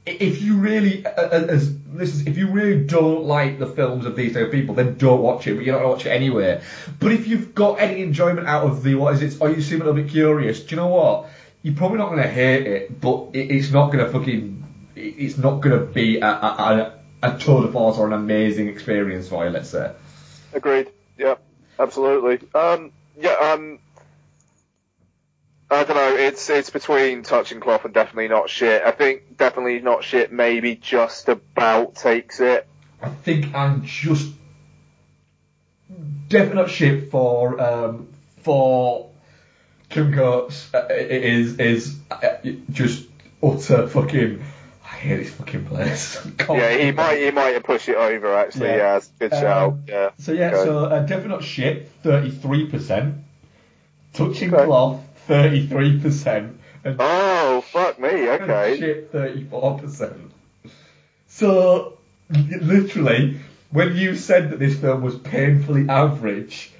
if 0.05 0.43
you 0.43 0.57
really, 0.57 1.07
uh, 1.07 1.11
uh, 1.11 1.47
as 1.49 1.79
this 1.85 2.15
is, 2.15 2.27
if 2.27 2.37
you 2.37 2.51
really 2.51 2.85
don't 2.85 3.25
like 3.25 3.59
the 3.59 3.67
films 3.67 4.07
of 4.07 4.17
these 4.17 4.33
type 4.35 4.47
of 4.47 4.53
people, 4.53 4.75
then 4.75 4.97
don't 4.99 5.23
watch 5.23 5.47
it. 5.47 5.55
But 5.55 5.65
you're 5.65 5.75
not 5.75 5.81
gonna 5.83 5.93
watch 5.93 6.07
it 6.07 6.11
anyway. 6.11 6.61
But 6.99 7.13
if 7.13 7.29
you've 7.29 7.55
got 7.55 7.81
any 7.81 8.03
enjoyment 8.03 8.49
out 8.49 8.65
of 8.65 8.83
the 8.83 8.97
what 8.97 9.15
is 9.15 9.23
it, 9.23 9.41
or 9.41 9.51
you 9.51 9.63
seem 9.63 9.81
a 9.81 9.85
little 9.85 10.03
bit 10.03 10.11
curious, 10.11 10.61
do 10.61 10.75
you 10.75 10.77
know 10.81 10.89
what? 10.89 11.29
You're 11.63 11.75
probably 11.77 11.99
not 11.99 12.09
gonna 12.11 12.27
hate 12.27 12.67
it, 12.67 13.01
but 13.01 13.29
it, 13.35 13.51
it's 13.53 13.71
not 13.71 13.93
gonna 13.93 14.11
fucking, 14.11 14.57
it- 14.57 14.70
it's 15.01 15.39
not 15.39 15.61
gonna 15.61 15.79
be 15.79 16.19
a, 16.19 16.27
a, 16.27 16.93
a, 17.23 17.39
tour 17.39 17.67
de 17.67 17.73
force 17.73 17.99
or 17.99 18.07
an 18.07 18.13
amazing 18.13 18.69
experience 18.69 19.29
for 19.29 19.45
you. 19.45 19.51
Let's 19.51 19.71
say. 19.71 19.93
Agreed. 20.53 20.91
Yeah, 21.19 21.37
absolutely. 21.79 22.49
Um, 22.55 22.93
yeah, 23.19 23.35
um, 23.41 23.79
I 25.71 25.85
don't 25.85 25.97
know. 25.97 26.17
It's 26.17 26.51
it's 26.51 26.71
between 26.71 27.23
touching 27.23 27.61
cloth 27.61 27.85
and 27.85 27.95
definitely 27.95 28.29
not 28.29 28.51
shit. 28.51 28.83
I 28.85 28.91
think 28.91 29.37
definitely 29.37 29.81
not 29.81 30.03
shit. 30.03 30.33
Maybe 30.33 30.75
just 30.75 31.29
about 31.29 31.95
takes 31.95 32.41
it. 32.41 32.67
I 33.01 33.09
think 33.11 33.55
I'm 33.55 33.85
just 33.85 34.33
definitely 36.29 36.63
not 36.63 36.71
shit 36.71 37.11
for 37.11 37.61
um, 37.61 38.09
for 38.39 39.11
Kim 39.91 40.13
Coates. 40.13 40.75
Uh, 40.75 40.89
it 40.91 41.25
is 41.25 41.59
is 41.59 41.99
uh, 42.11 42.37
just 42.71 43.07
utter 43.41 43.87
fucking. 43.87 44.43
Hate 45.01 45.17
this 45.17 45.33
fucking 45.33 45.65
place. 45.65 46.19
Yeah, 46.51 46.77
he 46.77 46.93
might 46.93 47.19
he 47.19 47.31
might 47.31 47.55
have 47.55 47.63
pushed 47.63 47.89
it 47.89 47.97
over 47.97 48.35
actually. 48.35 48.69
Yeah. 48.69 48.77
Yeah, 48.97 49.01
good 49.19 49.33
Um, 49.33 49.41
shout. 49.41 49.77
Yeah. 49.89 50.11
So 50.19 50.33
yeah, 50.33 50.51
so 50.53 50.85
uh, 50.85 51.01
definitely 51.01 51.29
not 51.31 51.43
shit. 51.45 51.91
Thirty 52.03 52.31
three 52.31 52.67
percent. 52.69 53.17
Touching 54.13 54.53
Okay. 54.53 54.65
cloth. 54.67 55.01
Thirty 55.27 55.67
three 55.67 55.99
percent. 56.01 56.61
Oh 56.85 57.63
fuck 57.73 57.99
me. 57.99 58.29
Okay. 58.29 58.77
Shit, 58.79 59.13
34%. 59.13 60.31
So, 61.29 61.99
literally, 62.31 63.39
when 63.71 63.97
you 63.97 64.17
said 64.17 64.51
that 64.51 64.59
this 64.59 64.79
film 64.79 65.03
was 65.03 65.17
painfully 65.19 65.89
average, 65.89 66.73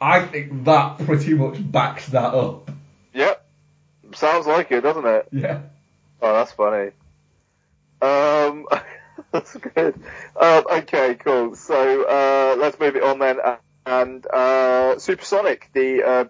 I 0.00 0.20
think 0.22 0.64
that 0.64 0.98
pretty 0.98 1.34
much 1.34 1.56
backs 1.70 2.06
that 2.08 2.34
up. 2.34 2.70
Yep. 3.14 3.44
Sounds 4.14 4.46
like 4.46 4.72
it, 4.72 4.80
doesn't 4.80 5.06
it? 5.06 5.28
Yeah. 5.32 5.60
Oh, 6.20 6.32
that's 6.32 6.52
funny. 6.52 6.90
Um, 8.02 8.66
that's 9.32 9.54
good. 9.56 9.94
Um, 10.38 10.64
okay, 10.70 11.14
cool. 11.14 11.54
So 11.54 12.02
uh, 12.08 12.56
let's 12.58 12.78
move 12.78 12.96
it 12.96 13.02
on 13.02 13.18
then. 13.18 13.38
And 13.86 14.26
uh, 14.26 14.98
Supersonic, 14.98 15.70
the 15.72 16.02
uh, 16.02 16.24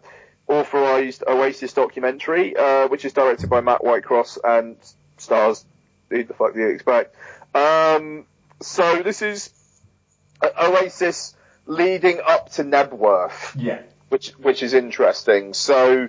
authorized 0.49 1.25
Oasis 1.27 1.73
documentary, 1.73 2.57
uh, 2.57 2.89
which 2.89 3.05
is 3.05 3.13
directed 3.13 3.51
by 3.51 3.61
Matt 3.61 3.81
Whitecross 3.81 4.39
and 4.45 4.77
stars 5.19 5.65
who 6.13 6.25
the 6.25 6.35
fuck 6.35 6.55
do 6.55 6.61
you 6.61 6.69
expect? 6.69 7.17
Um, 7.55 8.27
so 8.61 9.03
this 9.03 9.23
is 9.23 9.51
uh, 10.43 10.49
Oasis 10.69 11.35
leading 11.67 12.21
up 12.27 12.53
to 12.53 12.65
Knebworth 12.65 13.53
Yeah. 13.57 13.81
which 14.09 14.31
which 14.33 14.63
is 14.63 14.75
interesting. 14.75 15.55
So 15.55 16.09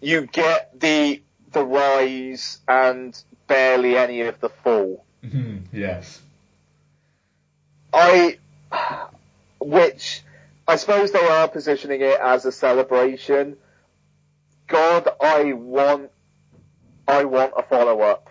you 0.00 0.26
get 0.26 0.78
the 0.78 1.22
the 1.52 1.64
rise 1.64 2.58
and 2.68 3.20
barely 3.48 3.96
any 3.96 4.20
of 4.22 4.40
the 4.40 4.48
fall. 4.48 5.04
Yes. 5.72 6.22
I, 7.92 8.38
which 9.60 10.22
I 10.66 10.76
suppose 10.76 11.12
they 11.12 11.26
are 11.26 11.48
positioning 11.48 12.00
it 12.00 12.20
as 12.20 12.44
a 12.44 12.52
celebration. 12.52 13.56
God, 14.66 15.08
I 15.20 15.52
want, 15.54 16.10
I 17.06 17.24
want 17.24 17.52
a 17.56 17.62
follow 17.62 18.00
up. 18.00 18.28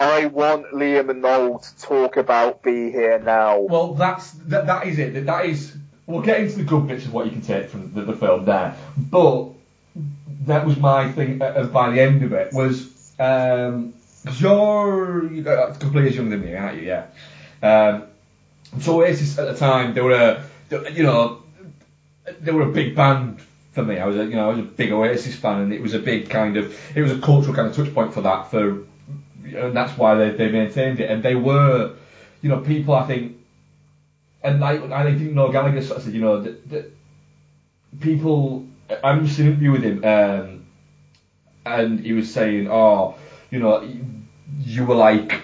I 0.00 0.26
want 0.26 0.72
Liam 0.72 1.10
and 1.10 1.22
Noel 1.22 1.58
to 1.58 1.78
talk 1.78 2.16
about 2.16 2.62
Be 2.62 2.90
Here 2.90 3.18
Now. 3.18 3.58
Well, 3.60 3.94
that's 3.94 4.30
that, 4.32 4.66
that 4.66 4.86
is 4.86 4.98
it. 4.98 5.14
That, 5.14 5.26
that 5.26 5.46
is. 5.46 5.76
We'll 6.06 6.22
get 6.22 6.40
into 6.40 6.56
the 6.58 6.64
good 6.64 6.86
bits 6.86 7.04
of 7.04 7.12
what 7.12 7.26
you 7.26 7.32
can 7.32 7.42
take 7.42 7.68
from 7.68 7.92
the, 7.92 8.02
the 8.02 8.16
film 8.16 8.46
there, 8.46 8.76
but 8.96 9.50
that 10.46 10.64
was 10.64 10.78
my 10.78 11.12
thing. 11.12 11.42
Uh, 11.42 11.46
uh, 11.46 11.66
by 11.66 11.90
the 11.90 12.00
end 12.00 12.22
of 12.22 12.32
it, 12.32 12.52
was 12.52 12.86
um, 13.18 13.94
you're 14.38 15.30
you 15.32 15.42
got 15.42 15.70
a 15.70 15.72
couple 15.78 15.98
of 15.98 16.04
years 16.04 16.16
younger 16.16 16.36
than 16.36 16.46
me, 16.46 16.54
aren't 16.54 16.80
you? 16.80 16.86
Yeah. 16.88 17.06
Um, 17.62 18.04
so 18.80 19.00
Oasis 19.00 19.38
at 19.38 19.48
the 19.48 19.54
time, 19.54 19.94
they 19.94 20.00
were 20.00 20.12
a, 20.12 20.44
you 20.92 21.02
know, 21.02 21.42
they 22.40 22.52
were 22.52 22.62
a 22.62 22.72
big 22.72 22.94
band 22.94 23.40
for 23.72 23.82
me. 23.82 23.98
I 23.98 24.06
was 24.06 24.16
a, 24.16 24.24
you 24.24 24.36
know, 24.36 24.46
I 24.46 24.48
was 24.48 24.58
a 24.58 24.62
big 24.62 24.92
Oasis 24.92 25.34
fan, 25.36 25.60
and 25.62 25.72
it 25.72 25.80
was 25.80 25.94
a 25.94 25.98
big 25.98 26.28
kind 26.28 26.56
of, 26.56 26.76
it 26.94 27.00
was 27.00 27.12
a 27.12 27.18
cultural 27.18 27.54
kind 27.54 27.68
of 27.68 27.74
touch 27.74 27.92
point 27.94 28.12
for 28.12 28.20
that. 28.20 28.50
For, 28.50 28.84
and 29.44 29.76
that's 29.76 29.96
why 29.96 30.14
they, 30.14 30.30
they 30.30 30.50
maintained 30.50 31.00
it. 31.00 31.10
And 31.10 31.22
they 31.22 31.34
were, 31.34 31.94
you 32.42 32.50
know, 32.50 32.60
people 32.60 32.94
I 32.94 33.06
think, 33.06 33.36
and 34.42 34.60
like 34.60 34.82
I 34.82 35.04
think 35.04 35.32
Noel 35.32 35.50
Gallagher 35.50 35.82
sort 35.82 35.98
of 35.98 36.04
said, 36.04 36.14
you 36.14 36.20
know, 36.20 36.42
that, 36.42 36.68
that 36.70 36.92
people. 38.00 38.66
I'm 39.04 39.26
just 39.26 39.38
an 39.38 39.48
interview 39.48 39.72
with 39.72 39.82
him, 39.82 40.02
um, 40.02 40.57
and 41.68 42.00
he 42.00 42.12
was 42.12 42.32
saying, 42.32 42.68
oh, 42.70 43.16
you 43.50 43.58
know, 43.58 43.88
you 44.60 44.84
were 44.84 44.94
like 44.94 45.40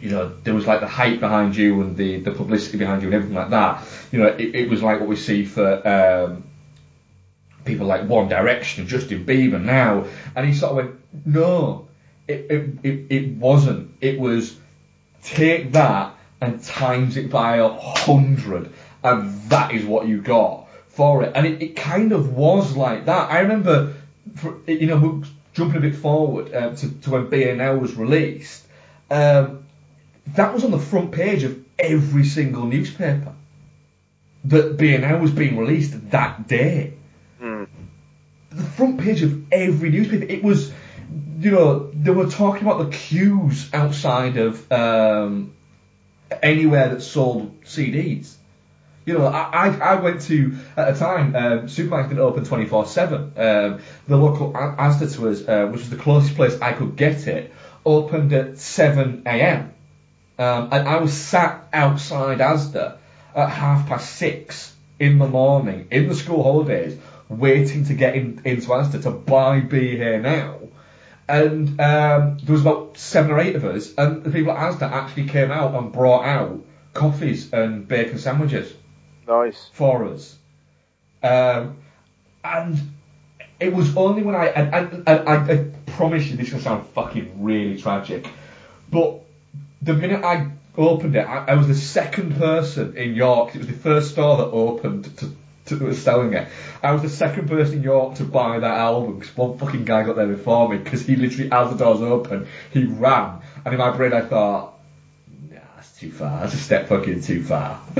you 0.00 0.10
know, 0.10 0.32
there 0.44 0.54
was 0.54 0.66
like 0.66 0.80
the 0.80 0.86
hype 0.86 1.20
behind 1.20 1.56
you 1.56 1.80
and 1.80 1.96
the, 1.96 2.20
the 2.20 2.30
publicity 2.30 2.78
behind 2.78 3.02
you 3.02 3.08
and 3.08 3.14
everything 3.14 3.36
like 3.36 3.50
that. 3.50 3.84
You 4.12 4.20
know, 4.20 4.26
it, 4.26 4.54
it 4.54 4.70
was 4.70 4.82
like 4.82 5.00
what 5.00 5.08
we 5.08 5.16
see 5.16 5.44
for 5.44 5.86
um, 5.86 6.44
people 7.64 7.86
like 7.86 8.08
One 8.08 8.28
Direction 8.28 8.82
and 8.82 8.88
Justin 8.88 9.24
Bieber 9.24 9.62
now. 9.62 10.06
And 10.36 10.46
he 10.46 10.54
sort 10.54 10.70
of 10.70 10.76
went, 10.76 11.00
no, 11.26 11.88
it, 12.26 12.46
it, 12.50 12.78
it, 12.82 13.06
it 13.10 13.36
wasn't. 13.36 13.96
It 14.00 14.20
was 14.20 14.56
take 15.22 15.72
that 15.72 16.14
and 16.40 16.62
times 16.62 17.16
it 17.16 17.30
by 17.30 17.56
a 17.56 17.68
hundred, 17.68 18.72
and 19.02 19.50
that 19.50 19.72
is 19.72 19.84
what 19.84 20.06
you 20.06 20.22
got 20.22 20.68
for 20.88 21.24
it. 21.24 21.32
And 21.34 21.46
it, 21.46 21.62
it 21.62 21.76
kind 21.76 22.12
of 22.12 22.32
was 22.34 22.76
like 22.76 23.06
that. 23.06 23.30
I 23.30 23.40
remember, 23.40 23.94
for, 24.36 24.58
you 24.66 24.86
know, 24.86 25.22
jumping 25.54 25.78
a 25.78 25.80
bit 25.80 25.96
forward 25.96 26.54
um, 26.54 26.76
to, 26.76 26.90
to 27.00 27.10
when 27.10 27.26
BNL 27.26 27.80
was 27.80 27.94
released. 27.94 28.66
Um, 29.10 29.64
that 30.28 30.52
was 30.52 30.64
on 30.64 30.70
the 30.70 30.78
front 30.78 31.12
page 31.12 31.42
of 31.44 31.58
every 31.78 32.24
single 32.24 32.64
newspaper 32.64 33.34
that 34.44 34.76
BNL 34.76 35.20
was 35.20 35.30
being 35.30 35.58
released 35.58 36.10
that 36.10 36.46
day. 36.46 36.94
Hmm. 37.40 37.64
The 38.50 38.62
front 38.62 39.00
page 39.00 39.22
of 39.22 39.52
every 39.52 39.90
newspaper. 39.90 40.24
It 40.24 40.42
was, 40.42 40.72
you 41.40 41.50
know, 41.50 41.90
they 41.92 42.10
were 42.10 42.28
talking 42.28 42.62
about 42.66 42.90
the 42.90 42.96
queues 42.96 43.72
outside 43.72 44.36
of 44.36 44.70
um, 44.72 45.54
anywhere 46.42 46.90
that 46.90 47.02
sold 47.02 47.62
CDs. 47.62 48.34
You 49.08 49.16
know, 49.16 49.24
I, 49.24 49.68
I, 49.68 49.78
I 49.78 49.94
went 49.94 50.20
to, 50.22 50.54
at 50.76 50.94
a 50.94 50.98
time, 50.98 51.34
um, 51.34 51.60
supermarkets 51.66 52.10
didn't 52.10 52.18
open 52.18 52.44
24-7. 52.44 53.38
Um, 53.38 53.80
the 54.06 54.18
local 54.18 54.52
Asda 54.52 55.16
to 55.16 55.30
us, 55.30 55.48
uh, 55.48 55.66
which 55.68 55.80
was 55.80 55.88
the 55.88 55.96
closest 55.96 56.34
place 56.34 56.60
I 56.60 56.74
could 56.74 56.94
get 56.94 57.26
it, 57.26 57.50
opened 57.86 58.34
at 58.34 58.56
7am. 58.56 59.70
Um, 60.38 60.68
and 60.70 60.86
I 60.86 60.98
was 60.98 61.14
sat 61.14 61.68
outside 61.72 62.40
Asda 62.40 62.98
at 63.34 63.48
half 63.48 63.88
past 63.88 64.14
six 64.14 64.76
in 64.98 65.18
the 65.18 65.26
morning, 65.26 65.88
in 65.90 66.06
the 66.06 66.14
school 66.14 66.42
holidays, 66.42 66.98
waiting 67.30 67.86
to 67.86 67.94
get 67.94 68.14
in, 68.14 68.42
into 68.44 68.68
Asda 68.68 69.04
to 69.04 69.10
buy 69.10 69.60
Be 69.60 69.96
Here 69.96 70.20
Now. 70.20 70.58
And 71.26 71.80
um, 71.80 72.36
there 72.42 72.52
was 72.52 72.60
about 72.60 72.98
seven 72.98 73.30
or 73.30 73.40
eight 73.40 73.56
of 73.56 73.64
us, 73.64 73.90
and 73.96 74.22
the 74.22 74.30
people 74.30 74.52
at 74.52 74.74
Asda 74.74 74.92
actually 74.92 75.28
came 75.28 75.50
out 75.50 75.74
and 75.74 75.90
brought 75.90 76.26
out 76.26 76.62
coffees 76.92 77.54
and 77.54 77.88
bacon 77.88 78.18
sandwiches 78.18 78.70
Nice. 79.28 79.70
for 79.72 80.06
us. 80.06 80.36
Um, 81.22 81.76
and 82.42 82.78
it 83.60 83.74
was 83.74 83.96
only 83.96 84.22
when 84.22 84.34
I, 84.34 84.46
and, 84.46 84.74
and, 84.74 85.08
and 85.08 85.28
I, 85.28 85.52
I 85.52 85.64
promise 85.86 86.26
you 86.28 86.36
this 86.36 86.50
to 86.50 86.60
sound 86.60 86.86
fucking 86.88 87.42
really 87.42 87.80
tragic, 87.80 88.28
but 88.90 89.20
the 89.82 89.94
minute 89.94 90.24
I 90.24 90.50
opened 90.76 91.16
it, 91.16 91.26
I, 91.26 91.44
I 91.46 91.54
was 91.56 91.68
the 91.68 91.74
second 91.74 92.36
person 92.36 92.96
in 92.96 93.14
York, 93.14 93.54
it 93.54 93.58
was 93.58 93.66
the 93.66 93.74
first 93.74 94.12
store 94.12 94.38
that 94.38 94.46
opened 94.46 95.04
to, 95.18 95.32
to, 95.66 95.76
that 95.76 95.84
was 95.84 96.00
selling 96.00 96.32
it. 96.32 96.48
I 96.82 96.92
was 96.92 97.02
the 97.02 97.10
second 97.10 97.48
person 97.48 97.78
in 97.78 97.82
York 97.82 98.14
to 98.16 98.24
buy 98.24 98.58
that 98.58 98.78
album 98.78 99.18
because 99.18 99.36
one 99.36 99.58
fucking 99.58 99.84
guy 99.84 100.04
got 100.04 100.16
there 100.16 100.26
before 100.26 100.68
me 100.68 100.78
because 100.78 101.04
he 101.04 101.16
literally, 101.16 101.50
as 101.52 101.70
the 101.70 101.76
doors 101.76 102.00
opened, 102.00 102.46
he 102.70 102.84
ran. 102.84 103.40
And 103.64 103.74
in 103.74 103.78
my 103.78 103.90
brain 103.90 104.12
I 104.12 104.22
thought, 104.22 104.77
too 105.98 106.10
far. 106.12 106.40
That's 106.40 106.54
a 106.54 106.58
step 106.58 106.88
fucking 106.88 107.22
too 107.22 107.42
far. 107.42 107.80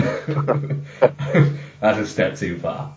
that's 1.80 1.98
a 1.98 2.06
step 2.06 2.36
too 2.36 2.58
far. 2.58 2.94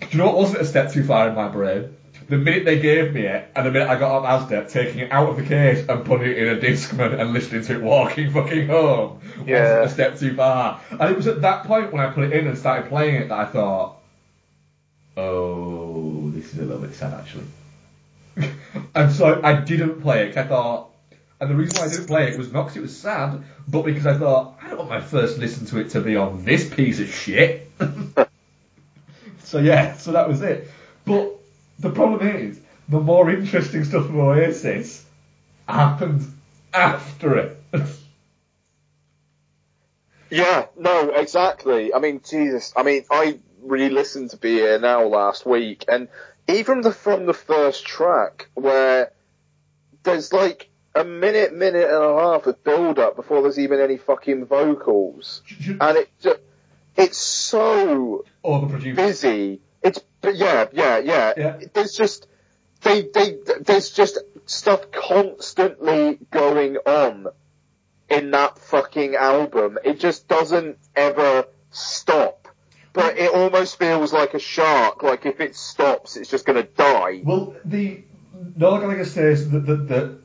Do 0.00 0.06
you 0.10 0.18
know 0.18 0.26
what 0.26 0.36
wasn't 0.36 0.62
a 0.62 0.64
step 0.64 0.92
too 0.92 1.04
far 1.04 1.28
in 1.28 1.34
my 1.34 1.48
brain? 1.48 1.94
The 2.28 2.36
minute 2.36 2.66
they 2.66 2.78
gave 2.78 3.14
me 3.14 3.22
it, 3.22 3.50
and 3.56 3.64
the 3.66 3.70
minute 3.70 3.88
I 3.88 3.98
got 3.98 4.22
up 4.22 4.48
Asda, 4.48 4.70
taking 4.70 4.98
it 5.00 5.10
out 5.10 5.30
of 5.30 5.36
the 5.38 5.44
case 5.44 5.88
and 5.88 6.04
putting 6.04 6.30
it 6.30 6.36
in 6.38 6.58
a 6.58 6.60
Discman 6.60 7.18
and 7.18 7.32
listening 7.32 7.62
to 7.64 7.74
it 7.76 7.82
walking 7.82 8.30
fucking 8.30 8.66
home, 8.66 9.20
Yeah. 9.46 9.80
wasn't 9.80 9.84
a 9.84 9.88
step 9.88 10.18
too 10.18 10.36
far. 10.36 10.80
And 10.90 11.02
it 11.10 11.16
was 11.16 11.26
at 11.26 11.40
that 11.40 11.64
point 11.64 11.90
when 11.90 12.04
I 12.04 12.10
put 12.10 12.24
it 12.24 12.32
in 12.34 12.46
and 12.46 12.58
started 12.58 12.90
playing 12.90 13.14
it 13.14 13.28
that 13.30 13.38
I 13.38 13.44
thought, 13.46 13.96
oh, 15.16 16.30
this 16.34 16.52
is 16.52 16.58
a 16.58 16.62
little 16.64 16.82
bit 16.82 16.94
sad 16.94 17.14
actually. 17.14 17.46
and 18.94 19.10
so 19.10 19.40
I 19.42 19.60
didn't 19.60 20.02
play 20.02 20.28
it 20.28 20.36
I 20.36 20.44
thought, 20.44 20.90
and 21.40 21.50
the 21.50 21.54
reason 21.54 21.78
why 21.78 21.86
I 21.86 21.88
didn't 21.88 22.06
play 22.06 22.28
it 22.28 22.38
was 22.38 22.52
not 22.52 22.64
because 22.64 22.76
it 22.76 22.82
was 22.82 22.96
sad, 22.96 23.42
but 23.68 23.82
because 23.82 24.06
I 24.06 24.18
thought, 24.18 24.58
I 24.60 24.68
don't 24.68 24.78
want 24.78 24.90
my 24.90 25.00
first 25.00 25.38
listen 25.38 25.66
to 25.66 25.78
it 25.78 25.90
to 25.90 26.00
be 26.00 26.16
on 26.16 26.44
this 26.44 26.68
piece 26.72 26.98
of 27.00 27.08
shit. 27.08 27.70
so 29.44 29.58
yeah, 29.58 29.96
so 29.96 30.12
that 30.12 30.28
was 30.28 30.42
it. 30.42 30.68
But 31.04 31.32
the 31.78 31.90
problem 31.90 32.26
is, 32.26 32.60
the 32.88 33.00
more 33.00 33.30
interesting 33.30 33.84
stuff 33.84 34.06
from 34.06 34.18
Oasis 34.20 35.04
happened 35.68 36.26
after 36.74 37.38
it. 37.38 37.62
Yeah, 40.30 40.66
no, 40.76 41.10
exactly. 41.10 41.94
I 41.94 42.00
mean, 42.00 42.20
Jesus. 42.28 42.74
I 42.76 42.82
mean, 42.82 43.04
I 43.10 43.38
re-listened 43.62 44.30
to 44.30 44.36
Be 44.36 44.54
Here 44.54 44.78
Now 44.78 45.06
last 45.06 45.46
week, 45.46 45.86
and 45.88 46.08
even 46.48 46.82
the, 46.82 46.92
from 46.92 47.26
the 47.26 47.32
first 47.32 47.86
track, 47.86 48.48
where 48.54 49.12
there's 50.02 50.32
like 50.32 50.68
a 50.98 51.04
minute, 51.04 51.54
minute 51.54 51.88
and 51.88 52.04
a 52.04 52.18
half 52.18 52.46
of 52.46 52.62
build-up 52.64 53.16
before 53.16 53.42
there's 53.42 53.58
even 53.58 53.80
any 53.80 53.96
fucking 53.96 54.46
vocals, 54.46 55.42
and 55.66 55.96
it 55.98 56.10
ju- 56.20 56.38
it's 56.96 57.18
so 57.18 58.24
oh, 58.44 58.60
Overproduced. 58.60 58.96
busy. 58.96 59.60
It's 59.82 60.00
but 60.20 60.36
yeah, 60.36 60.66
yeah, 60.72 60.98
yeah. 60.98 61.32
Yeah. 61.36 61.60
There's 61.72 61.94
just 61.94 62.26
they 62.82 63.02
they 63.02 63.38
there's 63.60 63.90
just 63.90 64.18
stuff 64.46 64.90
constantly 64.90 66.18
going 66.30 66.76
on 66.78 67.28
in 68.08 68.30
that 68.32 68.58
fucking 68.58 69.14
album. 69.14 69.78
It 69.84 70.00
just 70.00 70.28
doesn't 70.28 70.78
ever 70.96 71.46
stop. 71.70 72.48
But 72.92 73.18
it 73.18 73.32
almost 73.32 73.78
feels 73.78 74.12
like 74.12 74.34
a 74.34 74.38
shark. 74.40 75.02
Like 75.02 75.24
if 75.26 75.40
it 75.40 75.54
stops, 75.54 76.16
it's 76.16 76.30
just 76.30 76.44
gonna 76.44 76.64
die. 76.64 77.20
Well, 77.22 77.54
the 77.64 78.02
Gallagher 78.58 79.04
says 79.04 79.50
that 79.50 79.66
that 79.66 79.88
that, 79.88 80.18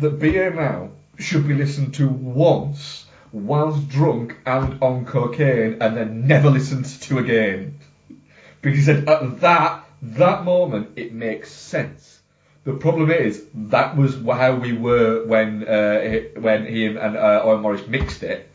that 0.00 0.20
Here 0.20 0.90
should 1.18 1.48
be 1.48 1.54
listened 1.54 1.94
to 1.94 2.08
once 2.08 3.06
whilst 3.32 3.88
drunk 3.88 4.36
and 4.46 4.82
on 4.82 5.04
cocaine, 5.04 5.78
and 5.80 5.96
then 5.96 6.26
never 6.26 6.50
listened 6.50 6.84
to 6.86 7.18
again. 7.18 7.78
Because 8.60 8.78
he 8.78 8.84
said 8.84 9.08
at 9.08 9.40
that 9.40 9.84
that 10.02 10.44
moment 10.44 10.90
it 10.96 11.12
makes 11.12 11.50
sense. 11.50 12.20
The 12.64 12.74
problem 12.74 13.10
is 13.10 13.44
that 13.54 13.96
was 13.96 14.16
how 14.16 14.56
we 14.56 14.72
were 14.72 15.24
when 15.24 15.66
uh, 15.66 16.00
he- 16.00 16.40
when 16.40 16.66
he 16.66 16.86
and 16.86 17.16
uh, 17.16 17.42
Owen 17.44 17.62
Morris 17.62 17.86
mixed 17.86 18.22
it. 18.22 18.48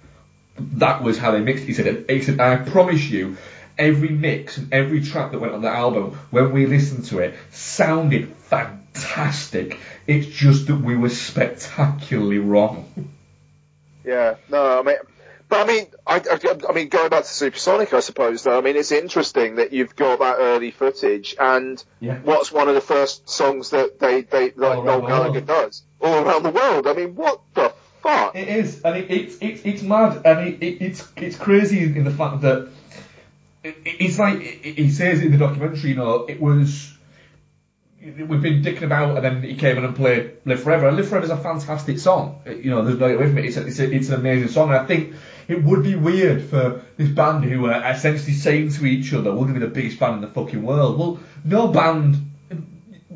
That 0.60 1.02
was 1.02 1.18
how 1.18 1.32
they 1.32 1.40
mixed. 1.42 1.64
it. 1.64 1.68
He 1.68 1.74
said, 1.74 2.06
he 2.10 2.22
said, 2.22 2.40
I 2.40 2.58
promise 2.58 3.10
you, 3.10 3.38
every 3.82 4.10
mix 4.10 4.58
and 4.58 4.72
every 4.74 5.02
track 5.02 5.32
that 5.32 5.40
went 5.40 5.54
on 5.54 5.62
the 5.62 5.70
album, 5.70 6.18
when 6.30 6.52
we 6.54 6.68
listened 6.68 7.06
to 7.06 7.20
it, 7.20 7.34
sounded 7.52 8.30
fantastic. 8.50 9.80
It's 10.08 10.28
just 10.28 10.68
that 10.68 10.76
we 10.76 10.96
were 10.96 11.10
spectacularly 11.10 12.38
wrong. 12.38 13.10
Yeah, 14.06 14.36
no, 14.50 14.80
I 14.80 14.84
mean, 14.84 14.96
but 15.50 15.68
I 15.70 15.74
mean, 15.74 15.88
I, 16.08 16.16
I, 16.18 16.58
I 16.70 16.74
mean, 16.74 16.90
going 16.90 17.10
back 17.10 17.24
to 17.24 17.30
Supersonic, 17.30 17.94
I 17.94 18.00
suppose. 18.00 18.44
Though, 18.44 18.58
I 18.58 18.62
mean, 18.62 18.76
it's 18.78 18.92
interesting 18.92 19.56
that 19.56 19.74
you've 19.74 19.96
got 19.96 20.20
that 20.20 20.38
early 20.40 20.72
footage, 20.72 21.36
and 21.40 21.84
Yeah. 22.00 22.20
what's 22.20 22.52
one 22.52 22.70
of 22.70 22.76
the 22.76 22.82
first 22.82 23.30
songs 23.30 23.72
that 23.72 24.00
they 24.00 24.22
they 24.22 24.52
like 24.52 24.84
Noel 24.84 25.02
Gallagher 25.02 25.42
does 25.42 25.84
all 26.00 26.24
around 26.24 26.44
the 26.44 26.52
world. 26.52 26.88
I 26.88 26.94
mean, 26.94 27.16
what 27.16 27.42
the 27.54 27.74
fuck? 28.02 28.36
It 28.36 28.48
is, 28.48 28.82
and 28.84 28.98
it, 28.98 29.12
it's 29.12 29.38
it's 29.42 29.62
it's 29.66 29.82
mad, 29.82 30.22
and 30.26 30.48
it, 30.48 30.64
it, 30.64 30.82
it's 30.82 31.08
it's 31.18 31.38
crazy 31.38 31.84
in 31.84 32.04
the 32.04 32.12
fact 32.12 32.42
that 32.42 32.70
it's 33.64 34.18
like 34.20 34.42
he 34.42 34.90
says 34.90 35.22
in 35.22 35.32
the 35.32 35.38
documentary, 35.38 35.92
you 35.92 35.96
know, 35.96 36.26
it 36.26 36.40
was 36.40 36.94
we've 38.02 38.42
been 38.42 38.64
dicking 38.64 38.84
about, 38.84 39.18
and 39.18 39.26
then 39.26 39.44
he 39.44 39.56
came 39.56 39.78
in 39.78 39.84
and 39.84 39.96
played 39.96 40.38
"Live 40.46 40.64
Forever." 40.64 40.88
And 40.88 40.98
"Live 40.98 41.10
Forever" 41.10 41.26
is 41.26 41.32
a 41.32 41.38
fantastic 41.38 42.00
song. 42.00 42.42
You 42.46 42.72
know, 42.72 42.84
there's 42.84 42.98
no 42.98 43.08
getting 43.08 43.18
away 43.18 43.28
from 43.28 43.38
it. 43.38 43.46
It's 43.46 43.58
a, 43.58 43.68
it's, 43.68 43.80
a, 43.80 43.92
it's 43.92 44.10
an 44.10 44.16
amazing 44.16 44.50
song, 44.50 44.70
and 44.70 44.78
I 44.78 44.86
think 44.86 45.14
it 45.48 45.64
would 45.64 45.84
be 45.84 45.96
weird 45.96 46.44
for 46.44 46.82
this 46.98 47.10
band 47.10 47.44
who 47.44 47.68
are 47.68 47.92
essentially 47.92 48.34
saying 48.34 48.72
to 48.72 48.86
each 48.86 49.14
other, 49.14 49.32
"We're 49.32 49.46
going 49.46 49.56
to 49.56 49.60
be 49.60 49.66
the 49.66 49.72
biggest 49.72 50.00
band 50.00 50.16
in 50.16 50.22
the 50.22 50.28
fucking 50.28 50.64
world." 50.64 50.98
Well, 50.98 51.20
no 51.44 51.68
band 51.68 52.32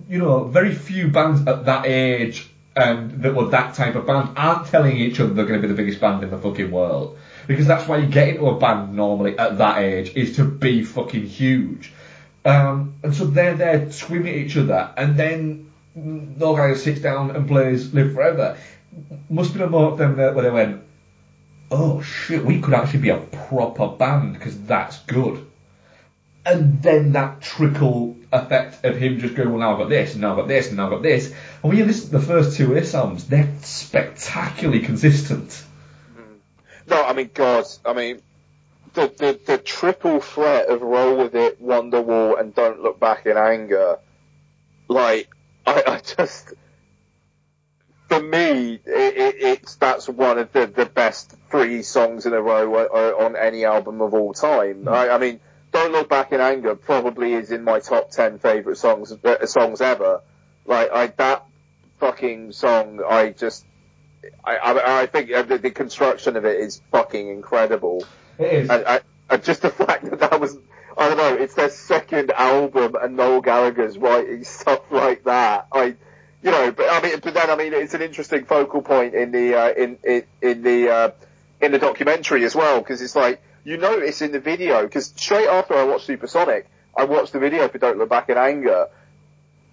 you 0.08 0.20
know, 0.20 0.44
very 0.44 0.74
few 0.74 1.08
bands 1.08 1.48
at 1.48 1.66
that 1.66 1.86
age 1.86 2.50
and 2.76 3.24
that 3.24 3.34
were 3.34 3.48
that 3.48 3.74
type 3.74 3.96
of 3.96 4.06
band 4.06 4.30
aren't 4.36 4.68
telling 4.68 4.98
each 4.98 5.20
other 5.20 5.34
they're 5.34 5.46
going 5.46 5.62
to 5.62 5.68
be 5.68 5.74
the 5.74 5.78
biggest 5.78 6.02
band 6.02 6.24
in 6.24 6.30
the 6.30 6.38
fucking 6.38 6.70
world. 6.70 7.18
Because 7.48 7.68
that's 7.68 7.88
why 7.88 7.98
you 7.98 8.08
get 8.08 8.30
into 8.30 8.48
a 8.48 8.58
band 8.58 8.96
normally 8.96 9.38
at 9.38 9.58
that 9.58 9.80
age 9.80 10.16
is 10.16 10.36
to 10.38 10.46
be 10.46 10.84
fucking 10.84 11.26
huge. 11.26 11.92
Um, 12.44 12.96
and 13.04 13.14
so 13.16 13.26
they're 13.26 13.56
there 13.56 13.92
screaming 13.92 14.34
at 14.34 14.36
each 14.36 14.58
other 14.58 14.94
and 14.98 15.18
then 15.18 15.72
no 15.96 16.56
guy 16.56 16.74
sits 16.76 17.02
down 17.02 17.36
and 17.36 17.48
plays 17.48 17.94
Live 17.94 18.14
Forever. 18.14 18.58
Must 19.30 19.54
be 19.54 19.62
a 19.62 19.70
moment 19.70 19.98
then 19.98 20.16
where 20.16 20.44
they 20.44 20.50
went, 20.50 20.84
oh 21.72 22.02
shit, 22.02 22.46
we 22.46 22.62
could 22.62 22.74
actually 22.74 23.00
be 23.00 23.10
a 23.10 23.18
proper 23.18 23.88
band 23.88 24.34
because 24.34 24.60
that's 24.62 25.00
good 25.00 25.46
and 26.46 26.82
then 26.82 27.14
that 27.14 27.42
trickle 27.42 28.16
effect 28.32 28.86
of 28.86 28.98
him 28.98 29.20
just 29.20 29.36
going, 29.36 29.50
well, 29.50 29.60
now 29.60 29.74
I've 29.74 29.80
got 29.80 29.90
this, 29.90 30.14
and 30.14 30.22
now 30.22 30.32
I've 30.32 30.38
got 30.38 30.48
this, 30.48 30.68
and 30.68 30.78
now 30.78 30.86
I've 30.86 30.92
got 30.92 31.02
this. 31.02 31.28
And 31.28 31.64
when 31.64 31.78
you 31.78 31.86
listen 31.86 32.12
to 32.12 32.18
the 32.20 32.26
first 32.26 32.56
two 32.56 32.78
Ace 32.78 32.94
albums, 32.94 33.26
they're 33.26 33.52
spectacularly 33.62 34.82
consistent. 34.82 35.64
No, 36.88 37.04
I 37.04 37.14
mean, 37.14 37.32
God, 37.34 37.66
I 37.86 37.94
mean, 37.94 38.22
the, 38.94 39.14
the, 39.18 39.40
the 39.46 39.58
triple 39.58 40.22
threat 40.22 40.70
of 40.70 40.82
Roll 40.82 41.18
With 41.18 41.36
It, 41.36 41.62
Wonderwall, 41.62 42.40
and 42.40 42.54
Don't 42.54 42.82
Look 42.82 43.00
Back 43.00 43.26
in 43.26 43.38
Anger, 43.38 44.00
like, 44.88 45.30
I, 45.68 45.84
I 45.88 46.00
just, 46.00 46.54
for 48.08 48.22
me, 48.22 48.80
it, 48.86 49.18
it, 49.18 49.36
it's, 49.40 49.76
that's 49.76 50.08
one 50.08 50.38
of 50.38 50.52
the, 50.54 50.68
the 50.68 50.86
best 50.86 51.36
three 51.50 51.82
songs 51.82 52.26
in 52.26 52.34
a 52.34 52.42
row 52.42 52.76
uh, 52.76 52.88
uh, 52.94 53.26
on 53.26 53.36
any 53.36 53.66
album 53.66 54.02
of 54.02 54.14
all 54.14 54.34
time. 54.34 54.84
Hmm. 54.84 54.90
I, 54.90 55.10
I 55.10 55.18
mean, 55.18 55.40
Don't 55.72 55.92
Look 55.92 56.08
Back 56.10 56.32
in 56.32 56.40
Anger 56.40 56.76
probably 56.76 57.34
is 57.34 57.52
in 57.52 57.64
my 57.64 57.80
top 57.80 58.12
ten 58.12 58.38
favourite 58.40 58.78
songs, 58.78 59.12
uh, 59.12 59.46
songs 59.48 59.82
ever. 59.82 60.22
Like, 60.66 60.92
I, 60.92 61.08
that 61.08 61.46
fucking 62.00 62.52
song, 62.52 63.02
I 63.08 63.30
just, 63.30 63.66
I, 64.44 64.58
I, 64.58 65.02
I 65.02 65.06
think 65.06 65.32
uh, 65.32 65.44
the, 65.44 65.58
the 65.58 65.72
construction 65.72 66.36
of 66.36 66.46
it 66.46 66.60
is 66.60 66.82
fucking 66.92 67.30
incredible. 67.30 68.06
It 68.40 68.54
is. 68.54 68.70
And, 68.70 68.86
I, 68.86 69.02
and 69.30 69.44
just 69.44 69.62
the 69.62 69.70
fact 69.86 70.10
that 70.10 70.20
that 70.20 70.40
was, 70.40 70.58
I 70.98 71.10
don't 71.10 71.18
know, 71.18 71.36
it's 71.36 71.56
their 71.56 71.70
second 71.70 72.32
album 72.32 72.96
and 73.02 73.16
Noel 73.16 73.42
Gallagher's 73.42 73.98
writing 73.98 74.44
stuff 74.44 74.92
like 74.92 75.24
that. 75.26 75.68
I, 75.72 75.96
you 76.44 76.52
know, 76.52 76.72
but 76.72 76.88
I 76.90 77.02
mean, 77.02 77.20
but 77.22 77.34
then 77.34 77.50
I 77.50 77.56
mean, 77.56 77.74
it's 77.74 77.94
an 77.94 78.02
interesting 78.02 78.46
focal 78.46 78.82
point 78.82 79.16
in 79.16 79.32
the, 79.32 79.56
uh, 79.56 79.74
in, 79.74 79.98
in, 80.04 80.24
in 80.42 80.62
the, 80.62 80.90
uh, 80.90 81.12
in 81.62 81.72
the 81.72 81.80
documentary 81.80 82.46
as 82.46 82.56
well, 82.56 82.80
because 82.80 83.02
it's 83.02 83.16
like, 83.16 83.42
you 83.64 83.78
notice 83.78 84.22
in 84.22 84.32
the 84.32 84.40
video, 84.40 84.84
because 84.84 85.08
straight 85.16 85.48
after 85.48 85.74
I 85.74 85.84
watched 85.86 86.06
Supersonic, 86.06 86.68
I 86.96 87.06
watched 87.06 87.34
the 87.34 87.40
video 87.40 87.68
for 87.68 87.80
Don't 87.80 87.98
Look 87.98 88.10
Back 88.10 88.30
in 88.30 88.38
Anger, 88.38 88.88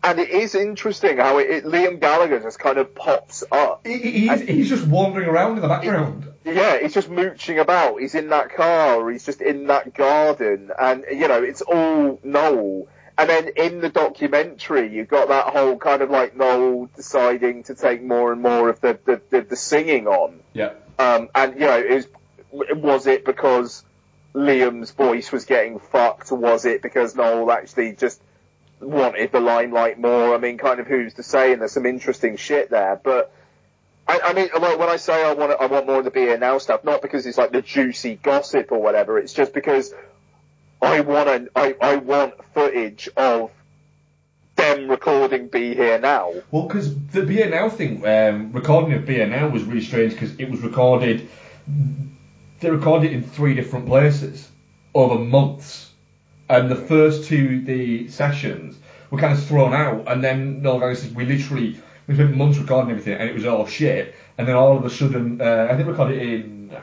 and 0.04 0.18
it 0.18 0.30
is 0.30 0.54
interesting 0.54 1.16
how 1.18 1.38
it, 1.38 1.50
it 1.50 1.64
Liam 1.64 2.00
Gallagher 2.00 2.40
just 2.40 2.58
kind 2.58 2.78
of 2.78 2.94
pops 2.94 3.44
up. 3.52 3.86
He- 3.86 3.98
he- 3.98 4.28
he's, 4.28 4.40
he's 4.42 4.68
just 4.68 4.86
wandering 4.86 5.28
around 5.28 5.56
in 5.56 5.62
the 5.62 5.68
background. 5.68 6.28
Yeah, 6.44 6.78
he's 6.80 6.94
just 6.94 7.08
mooching 7.08 7.58
about. 7.60 8.00
He's 8.00 8.14
in 8.16 8.28
that 8.30 8.52
car, 8.54 8.96
or 8.96 9.10
he's 9.12 9.24
just 9.24 9.40
in 9.40 9.68
that 9.68 9.94
garden, 9.94 10.70
and 10.78 11.04
you 11.10 11.28
know, 11.28 11.42
it's 11.42 11.62
all 11.62 12.18
Noel. 12.24 12.88
and 13.16 13.28
then 13.30 13.50
in 13.56 13.80
the 13.80 13.88
documentary, 13.90 14.92
you've 14.92 15.06
got 15.08 15.28
that 15.28 15.46
whole 15.54 15.76
kind 15.76 16.02
of 16.02 16.10
like 16.10 16.34
Noel 16.36 16.88
deciding 16.96 17.62
to 17.64 17.74
take 17.76 18.02
more 18.02 18.32
and 18.32 18.42
more 18.42 18.68
of 18.68 18.80
the 18.80 18.98
the, 19.04 19.20
the, 19.30 19.40
the 19.42 19.56
singing 19.56 20.08
on. 20.08 20.40
Yeah. 20.52 20.72
Um, 20.98 21.28
and 21.34 21.54
you 21.54 21.66
know, 21.66 21.78
is 21.78 22.08
was 22.50 23.06
it 23.06 23.24
because 23.24 23.84
Liam's 24.34 24.90
voice 24.90 25.30
was 25.30 25.44
getting 25.44 25.78
fucked, 25.78 26.32
or 26.32 26.38
was 26.38 26.64
it 26.64 26.82
because 26.82 27.14
Noel 27.14 27.50
actually 27.52 27.92
just 27.92 28.20
wanted 28.82 29.32
the 29.32 29.40
limelight 29.40 29.98
more? 29.98 30.34
I 30.34 30.38
mean, 30.38 30.58
kind 30.58 30.80
of 30.80 30.86
who's 30.86 31.14
to 31.14 31.22
say? 31.22 31.52
And 31.52 31.60
there's 31.60 31.72
some 31.72 31.86
interesting 31.86 32.36
shit 32.36 32.70
there, 32.70 33.00
but. 33.02 33.32
I, 34.04 34.18
I 34.18 34.32
mean, 34.32 34.48
like 34.60 34.80
when 34.80 34.88
I 34.88 34.96
say 34.96 35.24
I 35.24 35.32
want, 35.32 35.52
I 35.60 35.66
want 35.66 35.86
more 35.86 36.00
of 36.00 36.04
the 36.04 36.10
Be 36.10 36.22
Here 36.22 36.36
Now 36.36 36.58
stuff, 36.58 36.82
not 36.82 37.02
because 37.02 37.24
it's 37.24 37.38
like 37.38 37.52
the 37.52 37.62
juicy 37.62 38.16
gossip 38.16 38.72
or 38.72 38.82
whatever. 38.82 39.16
It's 39.16 39.32
just 39.32 39.54
because 39.54 39.94
I 40.82 41.00
want 41.02 41.28
an, 41.28 41.48
I, 41.54 41.76
I 41.80 41.96
want 41.96 42.34
footage 42.52 43.08
of 43.16 43.52
them 44.56 44.90
recording 44.90 45.46
Be 45.46 45.76
Here 45.76 46.00
Now. 46.00 46.32
Well, 46.50 46.66
because 46.66 46.94
the 47.06 47.22
Be 47.22 47.34
Here 47.34 47.48
Now 47.48 47.70
thing, 47.70 48.04
um, 48.04 48.52
recording 48.52 48.92
of 48.94 49.06
Be 49.06 49.14
Here 49.14 49.28
Now 49.28 49.48
was 49.48 49.62
really 49.62 49.82
strange 49.82 50.12
because 50.12 50.34
it 50.36 50.50
was 50.50 50.60
recorded. 50.60 51.28
They 52.58 52.70
recorded 52.70 53.12
it 53.12 53.14
in 53.14 53.22
three 53.22 53.54
different 53.54 53.86
places 53.86 54.48
over 54.94 55.14
months, 55.14 55.91
and 56.52 56.70
the 56.70 56.76
first 56.76 57.24
two 57.24 57.62
the 57.62 58.08
sessions 58.08 58.76
were 59.10 59.18
kind 59.18 59.32
of 59.32 59.42
thrown 59.42 59.72
out, 59.72 60.04
and 60.06 60.22
then 60.22 60.62
Gallagher 60.62 60.94
says 60.94 61.10
we 61.12 61.24
literally 61.24 61.80
we 62.06 62.14
spent 62.14 62.36
months 62.36 62.58
recording 62.58 62.90
everything, 62.90 63.14
and 63.14 63.28
it 63.28 63.34
was 63.34 63.46
all 63.46 63.66
shit, 63.66 64.14
and 64.36 64.46
then 64.46 64.54
all 64.54 64.76
of 64.76 64.84
a 64.84 64.90
sudden, 64.90 65.40
uh, 65.40 65.68
I 65.70 65.74
think 65.74 65.86
we 65.86 65.92
recorded 65.92 66.20
it 66.20 66.28
in. 66.28 66.76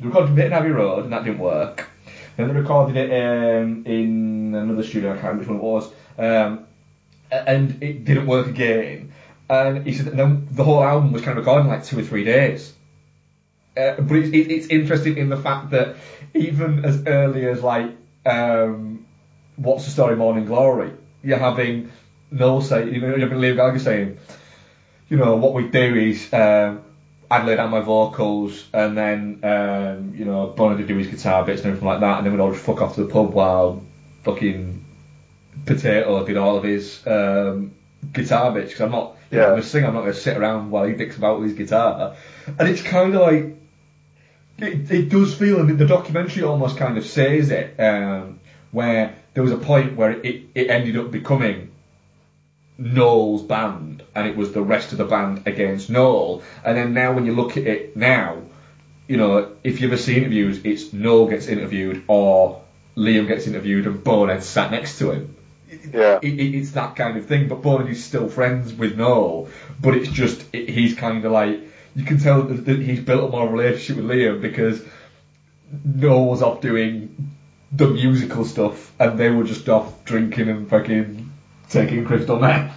we 0.00 0.06
recorded 0.06 0.38
it 0.38 0.46
in 0.46 0.52
Abbey 0.52 0.70
Road, 0.70 1.04
and 1.04 1.12
that 1.12 1.24
didn't 1.24 1.40
work. 1.40 1.88
Then 2.36 2.46
they 2.46 2.54
recorded 2.54 2.96
it 2.96 3.10
um, 3.10 3.84
in 3.86 4.54
another 4.54 4.84
studio, 4.84 5.10
I 5.10 5.14
can't 5.14 5.34
remember 5.34 5.40
which 5.40 5.48
one 5.48 5.58
it 5.58 5.62
was, 5.62 5.92
um, 6.18 6.66
and 7.32 7.82
it 7.82 8.04
didn't 8.04 8.26
work 8.26 8.46
again. 8.46 9.12
And 9.50 9.84
he 9.84 9.94
said 9.94 10.06
that 10.06 10.16
then 10.16 10.46
the 10.52 10.62
whole 10.62 10.84
album 10.84 11.10
was 11.10 11.22
kind 11.22 11.36
of 11.36 11.44
recorded 11.44 11.64
in 11.64 11.72
like 11.72 11.84
two 11.84 11.98
or 11.98 12.02
three 12.02 12.22
days. 12.22 12.72
Uh, 13.76 13.94
but 14.00 14.16
it's, 14.16 14.28
it, 14.28 14.52
it's 14.52 14.66
interesting 14.68 15.16
in 15.16 15.28
the 15.28 15.36
fact 15.36 15.70
that 15.70 15.96
even 16.34 16.84
as 16.84 17.04
early 17.06 17.46
as 17.46 17.62
like 17.62 17.96
um, 18.26 19.06
What's 19.58 19.86
the 19.86 19.90
Story 19.90 20.14
Morning 20.14 20.44
Glory, 20.44 20.92
you're 21.24 21.36
having 21.36 21.90
Noel 22.30 22.60
say, 22.60 22.88
you 22.90 23.00
know, 23.00 23.08
you're 23.08 23.28
having 23.28 23.38
Liam 23.38 23.56
Gallagher 23.56 23.80
saying, 23.80 24.18
you 25.08 25.16
know, 25.16 25.34
what 25.34 25.52
we 25.52 25.66
do 25.66 25.96
is 25.96 26.32
um, 26.32 26.82
I'd 27.28 27.44
lay 27.44 27.56
down 27.56 27.70
my 27.70 27.80
vocals 27.80 28.64
and 28.72 28.96
then, 28.96 29.40
um, 29.42 30.14
you 30.14 30.24
know, 30.24 30.46
Bonner 30.46 30.76
would 30.76 30.86
do 30.86 30.96
his 30.96 31.08
guitar 31.08 31.44
bits 31.44 31.62
and 31.62 31.68
everything 31.70 31.88
like 31.88 32.00
that, 32.00 32.18
and 32.18 32.26
then 32.26 32.32
we'd 32.32 32.40
all 32.40 32.52
just 32.52 32.64
fuck 32.64 32.80
off 32.80 32.94
to 32.94 33.02
the 33.02 33.12
pub 33.12 33.32
while 33.32 33.82
fucking 34.22 34.84
Potato 35.66 36.24
did 36.24 36.36
all 36.36 36.56
of 36.56 36.62
his 36.62 37.04
um, 37.04 37.74
guitar 38.12 38.52
bits, 38.52 38.68
because 38.70 38.82
I'm 38.82 38.92
not, 38.92 39.16
you 39.32 39.38
know, 39.38 39.46
Yeah. 39.46 39.52
I'm 39.54 39.58
a 39.58 39.62
singer, 39.64 39.88
I'm 39.88 39.94
not 39.94 40.02
going 40.02 40.14
to 40.14 40.20
sit 40.20 40.36
around 40.36 40.70
while 40.70 40.84
he 40.84 40.94
dicks 40.94 41.16
about 41.16 41.40
with 41.40 41.48
his 41.48 41.58
guitar. 41.58 42.14
And 42.46 42.68
it's 42.68 42.82
kind 42.82 43.12
of 43.12 43.22
like, 43.22 43.56
it, 44.58 44.90
it 44.90 45.08
does 45.08 45.34
feel, 45.34 45.58
and 45.58 45.76
the 45.76 45.86
documentary 45.86 46.44
almost 46.44 46.76
kind 46.76 46.96
of 46.96 47.04
says 47.04 47.50
it, 47.50 47.74
um, 47.80 48.38
where 48.70 49.16
there 49.34 49.42
was 49.42 49.52
a 49.52 49.58
point 49.58 49.96
where 49.96 50.12
it, 50.12 50.44
it 50.54 50.70
ended 50.70 50.96
up 50.96 51.10
becoming 51.10 51.70
Noel's 52.78 53.42
band, 53.42 54.04
and 54.14 54.26
it 54.26 54.36
was 54.36 54.52
the 54.52 54.62
rest 54.62 54.92
of 54.92 54.98
the 54.98 55.04
band 55.04 55.46
against 55.46 55.90
Noel. 55.90 56.42
And 56.64 56.76
then 56.76 56.94
now, 56.94 57.12
when 57.12 57.26
you 57.26 57.34
look 57.34 57.56
at 57.56 57.66
it 57.66 57.96
now, 57.96 58.42
you 59.08 59.16
know, 59.16 59.56
if 59.64 59.80
you 59.80 59.88
ever 59.88 59.96
see 59.96 60.16
interviews, 60.16 60.60
it's 60.64 60.92
Noel 60.92 61.28
gets 61.28 61.48
interviewed 61.48 62.04
or 62.06 62.62
Liam 62.96 63.26
gets 63.26 63.46
interviewed 63.46 63.86
and 63.86 64.04
Bonehead 64.04 64.44
sat 64.44 64.70
next 64.70 64.98
to 64.98 65.12
him. 65.12 65.36
Yeah. 65.92 66.18
It, 66.22 66.34
it, 66.34 66.54
it's 66.54 66.72
that 66.72 66.94
kind 66.94 67.16
of 67.16 67.26
thing, 67.26 67.48
but 67.48 67.62
Bonehead 67.62 67.90
is 67.90 68.04
still 68.04 68.28
friends 68.28 68.72
with 68.72 68.96
Noel, 68.96 69.48
but 69.80 69.94
it's 69.94 70.10
just, 70.10 70.44
it, 70.52 70.68
he's 70.68 70.94
kind 70.94 71.24
of 71.24 71.32
like, 71.32 71.60
you 71.96 72.04
can 72.04 72.18
tell 72.18 72.42
that, 72.42 72.78
he's 72.78 73.00
built 73.00 73.28
a 73.28 73.32
more 73.32 73.48
relationship 73.48 73.96
with 73.96 74.06
Liam 74.06 74.40
because 74.40 74.82
Noel 75.84 76.26
was 76.26 76.42
off 76.42 76.60
doing 76.60 77.27
the 77.72 77.88
musical 77.88 78.44
stuff 78.44 78.92
and 78.98 79.18
they 79.18 79.30
were 79.30 79.44
just 79.44 79.68
off 79.68 80.04
drinking 80.04 80.48
and 80.48 80.68
fucking 80.68 81.30
taking 81.68 82.04
crystal 82.04 82.38
meth. 82.38 82.74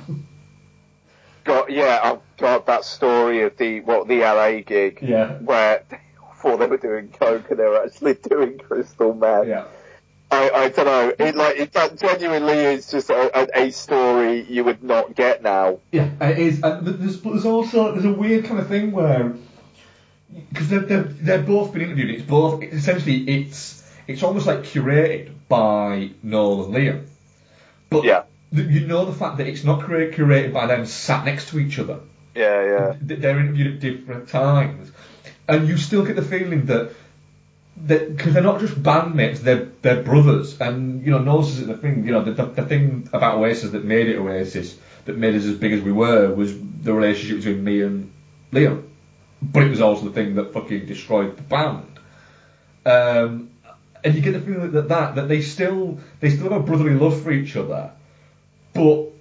Got 1.44 1.72
yeah, 1.72 2.00
I've 2.04 2.38
got 2.38 2.66
that 2.68 2.84
story 2.84 3.42
of 3.44 3.58
the 3.58 3.82
what 3.82 4.08
the 4.08 4.20
LA 4.20 4.62
gig 4.62 5.00
Yeah. 5.02 5.38
where 5.38 5.84
before 6.30 6.58
they 6.58 6.68
were 6.68 6.78
doing 6.78 7.10
coke 7.10 7.50
and 7.50 7.60
they 7.60 7.64
were 7.64 7.84
actually 7.84 8.16
doing 8.16 8.58
crystal 8.60 9.14
meth. 9.14 9.48
Yeah. 9.48 9.66
I, 10.32 10.50
I 10.50 10.70
don't 10.70 10.86
know. 10.86 11.14
It 11.20 11.36
like 11.36 11.58
it 11.58 11.74
that 11.74 12.00
genuinely 12.00 12.54
is 12.54 12.90
just 12.90 13.10
a, 13.10 13.50
a, 13.54 13.70
story 13.72 14.46
you 14.50 14.64
would 14.64 14.82
not 14.82 15.14
get 15.14 15.44
now. 15.44 15.80
Yeah, 15.92 16.10
it 16.22 16.40
is. 16.40 16.64
And 16.64 16.88
there's, 16.88 17.22
there's 17.22 17.46
also 17.46 17.92
there's 17.92 18.06
a 18.06 18.14
weird 18.14 18.46
kind 18.46 18.60
of 18.62 18.70
thing 18.70 18.94
where 18.94 19.34
because 20.50 20.70
they've 20.70 21.26
they've 21.26 21.46
both 21.46 21.74
been 21.74 21.82
interviewed. 21.82 22.12
It's 22.12 22.24
both 22.24 22.64
essentially 22.64 23.30
it's 23.30 23.81
it's 24.08 24.24
almost 24.24 24.48
like 24.48 24.60
curated 24.64 25.32
by 25.48 26.12
Noel 26.24 26.66
and 26.66 26.74
Liam. 26.76 27.06
But 27.90 28.04
Yeah. 28.06 28.24
th- 28.56 28.68
you 28.70 28.88
know 28.88 29.06
the 29.06 29.14
fact 29.14 29.38
that 29.38 29.48
it's 29.48 29.64
not 29.64 29.86
cura- 29.86 30.12
curated 30.12 30.54
by 30.54 30.68
them 30.68 30.86
sat 30.86 31.26
next 31.26 31.50
to 31.50 31.60
each 31.60 31.80
other. 31.80 32.00
Yeah, 32.36 32.64
yeah. 32.64 32.96
Th- 33.08 33.20
They're 33.20 33.40
interviewed 33.40 33.68
at 33.76 33.80
different 33.80 34.30
times, 34.30 34.92
and 35.48 35.68
you 35.68 35.78
still 35.78 36.06
get 36.06 36.16
the 36.16 36.22
feeling 36.22 36.66
that 36.68 36.92
because 37.88 38.34
they're 38.34 38.44
not 38.44 38.60
just 38.60 38.82
bandmates, 38.82 39.40
they're 39.40 39.68
they're 39.82 40.02
brothers. 40.04 40.60
And 40.62 41.06
you 41.06 41.12
know, 41.12 41.20
Noel 41.20 41.44
says 41.44 41.66
the 41.68 41.78
thing. 41.78 42.06
You 42.06 42.12
know, 42.14 42.24
the, 42.24 42.32
the, 42.32 42.46
the 42.46 42.62
thing 42.64 43.10
about 43.12 43.38
Oasis 43.38 43.72
that 43.72 43.84
made 43.84 44.08
it 44.08 44.18
Oasis, 44.18 44.78
that 45.06 45.18
made 45.18 45.36
us 45.36 45.46
as 45.46 45.56
big 45.56 45.74
as 45.74 45.82
we 45.82 45.92
were, 45.92 46.34
was 46.34 46.54
the 46.58 46.94
relationship 46.94 47.38
between 47.38 47.64
me 47.64 47.82
and 47.82 48.12
Liam. 48.52 48.84
But 49.42 49.64
it 49.64 49.70
was 49.70 49.82
also 49.82 50.06
the 50.06 50.12
thing 50.12 50.36
that 50.36 50.54
fucking 50.54 50.86
destroyed 50.86 51.36
the 51.36 51.42
band. 51.44 51.88
Um, 52.86 53.50
and 54.04 54.16
you 54.16 54.22
get 54.22 54.34
the 54.34 54.42
feeling 54.42 54.72
that 54.72 54.90
that 54.90 55.16
that 55.16 55.28
they 55.28 55.42
still 55.42 56.00
they 56.20 56.30
still 56.30 56.50
have 56.50 56.62
a 56.62 56.64
brotherly 56.64 56.94
love 56.94 57.22
for 57.22 57.32
each 57.32 57.56
other, 57.56 57.92
but 58.74 59.12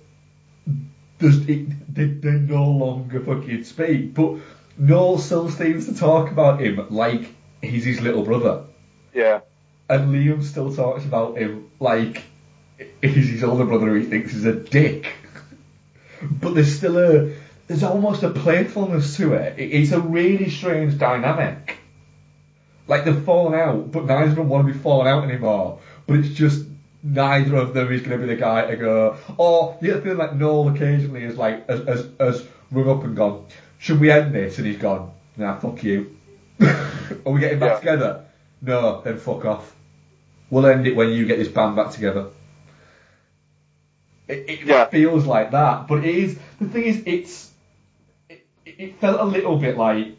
it, 1.21 1.95
they, 1.95 2.05
they 2.07 2.31
no 2.31 2.65
longer 2.65 3.21
fucking 3.21 3.65
speak. 3.65 4.15
But 4.15 4.37
Noel 4.79 5.19
still 5.19 5.51
seems 5.51 5.87
to 5.87 5.95
talk 5.95 6.31
about 6.31 6.61
him 6.61 6.87
like 6.91 7.35
he's 7.61 7.85
his 7.85 8.01
little 8.01 8.23
brother. 8.23 8.65
Yeah. 9.13 9.41
And 9.89 10.15
Liam 10.15 10.43
still 10.43 10.75
talks 10.75 11.05
about 11.05 11.37
him 11.37 11.71
like 11.81 12.23
he's 13.03 13.29
his 13.29 13.45
older 13.45 13.65
brother 13.65 13.89
who 13.89 13.95
he 13.95 14.07
thinks 14.07 14.35
is 14.35 14.47
a 14.47 14.55
dick. 14.55 15.13
but 16.23 16.55
there's 16.55 16.77
still 16.77 16.99
a, 16.99 17.33
there's 17.67 17.83
almost 17.83 18.23
a 18.23 18.31
playfulness 18.31 19.17
to 19.17 19.35
it. 19.35 19.59
it. 19.59 19.73
It's 19.73 19.93
a 19.93 20.01
really 20.01 20.49
strange 20.49 20.99
dynamic. 20.99 21.80
Like 22.91 23.05
they've 23.05 23.25
fallen 23.25 23.55
out, 23.55 23.93
but 23.93 24.05
neither 24.07 24.31
of 24.31 24.35
them 24.35 24.49
want 24.49 24.67
to 24.67 24.73
be 24.73 24.77
fallen 24.79 25.07
out 25.07 25.23
anymore. 25.23 25.79
But 26.09 26.19
it's 26.19 26.31
just 26.31 26.67
neither 27.05 27.55
of 27.55 27.73
them 27.73 27.93
is 27.93 28.01
going 28.03 28.19
to 28.21 28.27
be 28.27 28.35
the 28.35 28.41
guy 28.41 28.67
to 28.67 28.77
go. 28.77 29.17
Or 29.39 29.79
you 29.81 29.87
get 29.89 29.95
the 29.99 30.03
feeling 30.03 30.19
like 30.19 30.35
Noel 30.35 30.69
occasionally 30.75 31.23
is 31.23 31.37
like 31.37 31.69
has, 31.69 31.87
has, 31.87 32.09
has 32.19 32.47
rung 32.73 32.89
up 32.91 33.05
and 33.05 33.15
gone, 33.15 33.47
should 33.79 34.01
we 34.01 34.11
end 34.11 34.35
this? 34.35 34.59
And 34.59 34.67
he's 34.67 34.77
gone, 34.77 35.13
nah, 35.37 35.57
fuck 35.61 35.85
you. 35.85 36.17
Are 36.61 37.31
we 37.33 37.39
getting 37.39 37.61
back 37.61 37.75
Yeah. 37.75 37.79
together? 37.79 38.25
No, 38.61 39.01
then 39.03 39.19
fuck 39.19 39.45
off. 39.45 39.73
We'll 40.51 40.67
end 40.67 40.85
it 40.89 40.97
when 40.97 41.11
you 41.11 41.27
get 41.27 41.39
this 41.39 41.47
band 41.47 41.77
back 41.77 41.93
together. 41.93 42.27
It, 44.27 44.51
it 44.51 44.61
Yeah. 44.67 44.87
feels 44.87 45.27
like 45.27 45.53
that, 45.53 45.87
but 45.87 46.05
it 46.05 46.13
is. 46.13 46.39
The 46.61 46.67
thing 46.67 46.85
is, 46.85 47.03
it's. 47.07 47.51
It, 48.29 48.45
it 48.67 49.01
felt 49.01 49.21
a 49.21 49.25
little 49.25 49.57
bit 49.59 49.77
like 49.77 50.17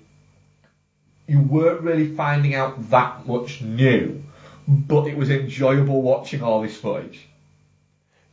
you 1.32 1.40
weren't 1.40 1.80
really 1.80 2.14
finding 2.14 2.56
out 2.56 2.90
that 2.90 3.26
much 3.26 3.62
new, 3.62 4.22
but 4.68 5.08
it 5.08 5.16
was 5.16 5.30
enjoyable 5.30 6.02
watching 6.02 6.44
all 6.44 6.62
this 6.62 6.76
footage. 6.76 7.26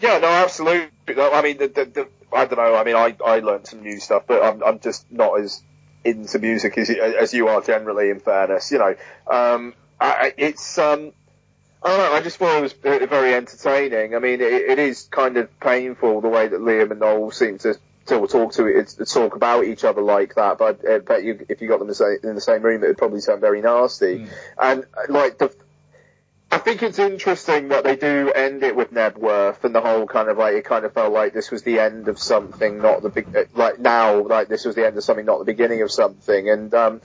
Yeah, 0.01 0.19
no, 0.19 0.27
absolutely. 0.27 0.91
I 1.17 1.43
mean, 1.43 1.59
the, 1.59 1.69
the, 1.69 1.85
the, 1.85 2.09
I 2.33 2.47
don't 2.47 2.59
know. 2.59 2.75
I 2.75 2.83
mean, 2.83 2.97
I, 2.97 3.17
I 3.25 3.39
learned 3.39 3.69
some 3.69 3.83
new 3.83 4.01
stuff, 4.01 4.25
but 4.27 4.43
I'm, 4.43 4.65
I'm 4.65 4.81
just 4.81 5.11
not 5.13 5.39
as 5.41 5.63
into 6.03 6.41
music 6.41 6.77
as, 6.77 6.91
as 6.91 7.33
you 7.33 7.47
are 7.47 7.61
generally. 7.61 8.11
In 8.11 8.19
fairness, 8.19 8.73
you 8.73 8.79
know, 8.79 8.97
um, 9.31 9.75
I, 10.01 10.35
it's 10.37 10.77
um, 10.79 11.13
I 11.81 11.89
don't 11.89 11.99
know. 11.99 12.13
I 12.15 12.21
just 12.21 12.39
thought 12.39 12.59
it 12.59 12.63
was 12.63 12.73
very 12.73 13.33
entertaining. 13.33 14.17
I 14.17 14.19
mean, 14.19 14.41
it, 14.41 14.53
it 14.53 14.79
is 14.81 15.03
kind 15.11 15.37
of 15.37 15.61
painful 15.61 16.21
the 16.21 16.29
way 16.29 16.49
that 16.49 16.61
Liam 16.61 16.91
and 16.91 16.99
Noel 16.99 17.31
seem 17.31 17.59
to 17.59 17.79
still 18.09 18.27
talk 18.27 18.53
to 18.55 18.67
it, 18.67 18.97
talk 19.07 19.37
about 19.37 19.65
each 19.65 19.85
other 19.85 20.01
like 20.01 20.35
that. 20.37 20.59
But 20.59 20.81
I 20.89 20.99
bet 20.99 21.23
you, 21.23 21.45
if 21.49 21.61
you 21.61 21.69
got 21.69 21.79
them 21.79 21.87
in 21.87 21.89
the 21.89 21.95
same, 21.95 22.19
in 22.23 22.35
the 22.35 22.41
same 22.41 22.63
room, 22.63 22.83
it 22.83 22.89
would 22.89 22.99
probably 22.99 23.21
sound 23.21 23.41
very 23.41 23.61
nasty. 23.61 24.27
And 24.61 24.85
uh, 24.97 25.13
like 25.13 25.39
the 25.39 25.55
I 26.51 26.57
think 26.57 26.83
it's 26.83 26.99
interesting 26.99 27.69
that 27.69 27.85
they 27.85 27.97
do 27.97 28.33
end 28.35 28.63
it 28.63 28.75
with 28.75 28.91
Knebworth 28.91 29.63
and 29.65 29.75
the 29.75 29.83
whole 29.83 30.07
kind 30.07 30.31
of 30.31 30.39
like 30.39 30.55
it 30.55 30.65
kind 30.65 30.87
of 30.87 30.95
felt 30.95 31.13
like 31.13 31.35
this 31.35 31.51
was 31.51 31.63
the 31.63 31.79
end 31.79 32.09
of 32.09 32.19
something, 32.19 32.79
not 32.79 33.03
the 33.03 33.11
big 33.11 33.49
like 33.55 33.79
now 33.79 34.27
like 34.27 34.49
this 34.49 34.65
was 34.65 34.75
the 34.75 34.87
end 34.87 34.97
of 34.97 35.05
something, 35.05 35.27
not 35.27 35.39
the 35.41 35.45
beginning 35.45 35.83
of 35.83 35.93
something. 35.93 36.49
And 36.49 36.73
um, 36.73 37.03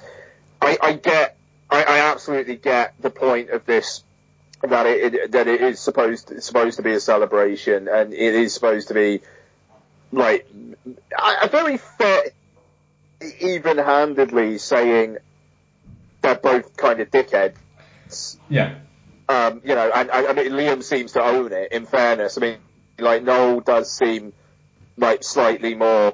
I, 0.61 0.77
I 0.81 0.93
get, 0.93 1.35
I, 1.69 1.83
I 1.83 1.97
absolutely 2.11 2.55
get 2.55 2.93
the 3.01 3.09
point 3.09 3.49
of 3.49 3.65
this 3.65 4.03
that 4.61 4.85
it, 4.85 5.13
it 5.13 5.31
that 5.33 5.47
it 5.47 5.61
is 5.61 5.81
supposed 5.81 6.31
it's 6.31 6.45
supposed 6.45 6.77
to 6.77 6.83
be 6.83 6.93
a 6.93 6.99
celebration 7.01 7.89
and 7.89 8.13
it 8.13 8.35
is 8.35 8.53
supposed 8.53 8.87
to 8.87 8.93
be 8.93 9.21
like 10.13 10.47
a 11.19 11.47
very 11.47 11.77
fair, 11.77 12.23
even-handedly 13.39 14.57
saying 14.59 15.17
they're 16.21 16.35
both 16.35 16.77
kind 16.77 16.99
of 16.99 17.09
dickheads. 17.11 18.37
Yeah. 18.49 18.75
Um, 19.27 19.61
you 19.63 19.75
know, 19.75 19.89
and, 19.93 20.09
and 20.09 20.27
I 20.27 20.33
mean 20.33 20.51
Liam 20.51 20.83
seems 20.83 21.13
to 21.13 21.23
own 21.23 21.51
it. 21.51 21.71
In 21.71 21.85
fairness, 21.85 22.37
I 22.37 22.41
mean, 22.41 22.57
like 22.99 23.23
Noel 23.23 23.61
does 23.61 23.91
seem 23.91 24.33
like 24.97 25.23
slightly 25.23 25.75
more 25.75 26.13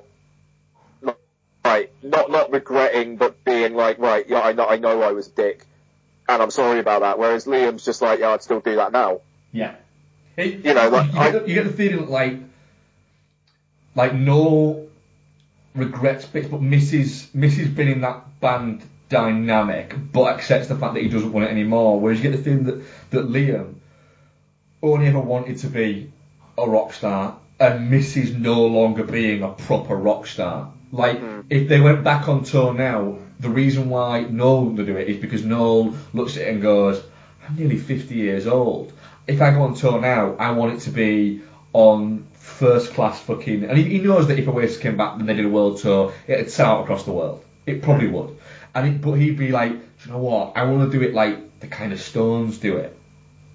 like 1.65 1.93
not 2.01 2.31
not 2.31 2.51
regretting, 2.51 3.17
but 3.17 3.43
being 3.43 3.73
like, 3.73 3.99
right, 3.99 4.25
yeah, 4.27 4.41
I 4.41 4.53
know 4.53 4.67
I 4.67 4.77
know 4.77 5.01
I 5.01 5.11
was 5.11 5.27
a 5.27 5.31
dick, 5.31 5.65
and 6.27 6.41
I'm 6.41 6.51
sorry 6.51 6.79
about 6.79 7.01
that. 7.01 7.19
Whereas 7.19 7.45
Liam's 7.45 7.83
just 7.83 8.01
like, 8.01 8.19
yeah, 8.19 8.29
I'd 8.29 8.43
still 8.43 8.61
do 8.61 8.75
that 8.75 8.91
now. 8.91 9.21
Yeah. 9.51 9.75
It, 10.37 10.63
You 10.63 10.73
know, 10.73 10.89
like, 10.89 11.07
you, 11.07 11.13
get 11.13 11.31
the, 11.33 11.49
you 11.49 11.55
get 11.55 11.65
the 11.65 11.73
feeling 11.73 12.07
like, 12.07 12.37
like 13.99 14.13
no 14.13 14.87
regrets 15.75 16.25
bits, 16.25 16.47
but 16.47 16.61
misses 16.61 17.27
misses 17.33 17.67
being 17.67 17.91
in 17.91 18.01
that 18.01 18.39
band 18.39 18.81
dynamic, 19.09 19.93
but 20.13 20.33
accepts 20.35 20.67
the 20.69 20.75
fact 20.75 20.93
that 20.93 21.03
he 21.03 21.09
doesn't 21.09 21.33
want 21.33 21.47
it 21.47 21.51
anymore. 21.51 21.99
Whereas 21.99 22.23
you 22.23 22.29
get 22.29 22.37
the 22.37 22.43
feeling 22.43 22.63
that 22.63 22.81
that 23.11 23.25
Liam 23.27 23.73
only 24.81 25.07
ever 25.07 25.19
wanted 25.19 25.57
to 25.57 25.67
be 25.67 26.13
a 26.57 26.65
rock 26.65 26.93
star 26.93 27.39
and 27.59 27.91
misses 27.91 28.33
no 28.33 28.67
longer 28.67 29.03
being 29.03 29.43
a 29.43 29.49
proper 29.49 29.97
rock 29.97 30.27
star. 30.27 30.71
Like 30.93 31.19
hmm. 31.19 31.41
if 31.49 31.67
they 31.67 31.81
went 31.81 32.05
back 32.05 32.29
on 32.29 32.45
tour 32.45 32.73
now, 32.73 33.17
the 33.41 33.49
reason 33.49 33.89
why 33.89 34.21
Noel 34.21 34.63
would 34.63 34.85
do 34.85 34.95
it 34.95 35.09
is 35.09 35.17
because 35.17 35.43
Noel 35.43 35.93
looks 36.13 36.37
at 36.37 36.43
it 36.43 36.53
and 36.53 36.61
goes, 36.61 37.03
"I'm 37.45 37.57
nearly 37.57 37.77
50 37.77 38.15
years 38.15 38.47
old. 38.47 38.93
If 39.27 39.41
I 39.41 39.51
go 39.51 39.63
on 39.63 39.73
tour 39.73 39.99
now, 39.99 40.35
I 40.39 40.51
want 40.51 40.75
it 40.75 40.79
to 40.87 40.89
be 40.89 41.41
on 41.73 42.28
first 42.39 42.93
class 42.93 43.19
fucking." 43.19 43.65
And 43.65 43.77
he, 43.77 43.83
he 43.83 43.99
knows 43.99 44.27
that 44.27 44.39
if 44.39 44.47
Oasis 44.47 44.77
came 44.77 44.97
back 44.97 45.19
and 45.19 45.29
they 45.29 45.35
did 45.35 45.45
a 45.45 45.49
world 45.49 45.77
tour, 45.79 46.13
it'd 46.27 46.49
sell 46.49 46.77
out 46.77 46.83
across 46.83 47.03
the 47.03 47.11
world. 47.11 47.43
It 47.65 47.81
probably 47.81 48.07
would. 48.07 48.37
And 48.73 48.87
it, 48.87 49.01
but 49.01 49.13
he'd 49.13 49.37
be 49.37 49.51
like, 49.51 49.71
"Do 49.71 49.79
you 50.05 50.11
know 50.11 50.19
what? 50.19 50.53
I 50.55 50.63
want 50.63 50.91
to 50.91 50.97
do 50.97 51.05
it 51.05 51.13
like 51.13 51.59
the 51.59 51.67
kind 51.67 51.93
of 51.93 52.01
Stones 52.01 52.57
do 52.57 52.77
it." 52.77 52.95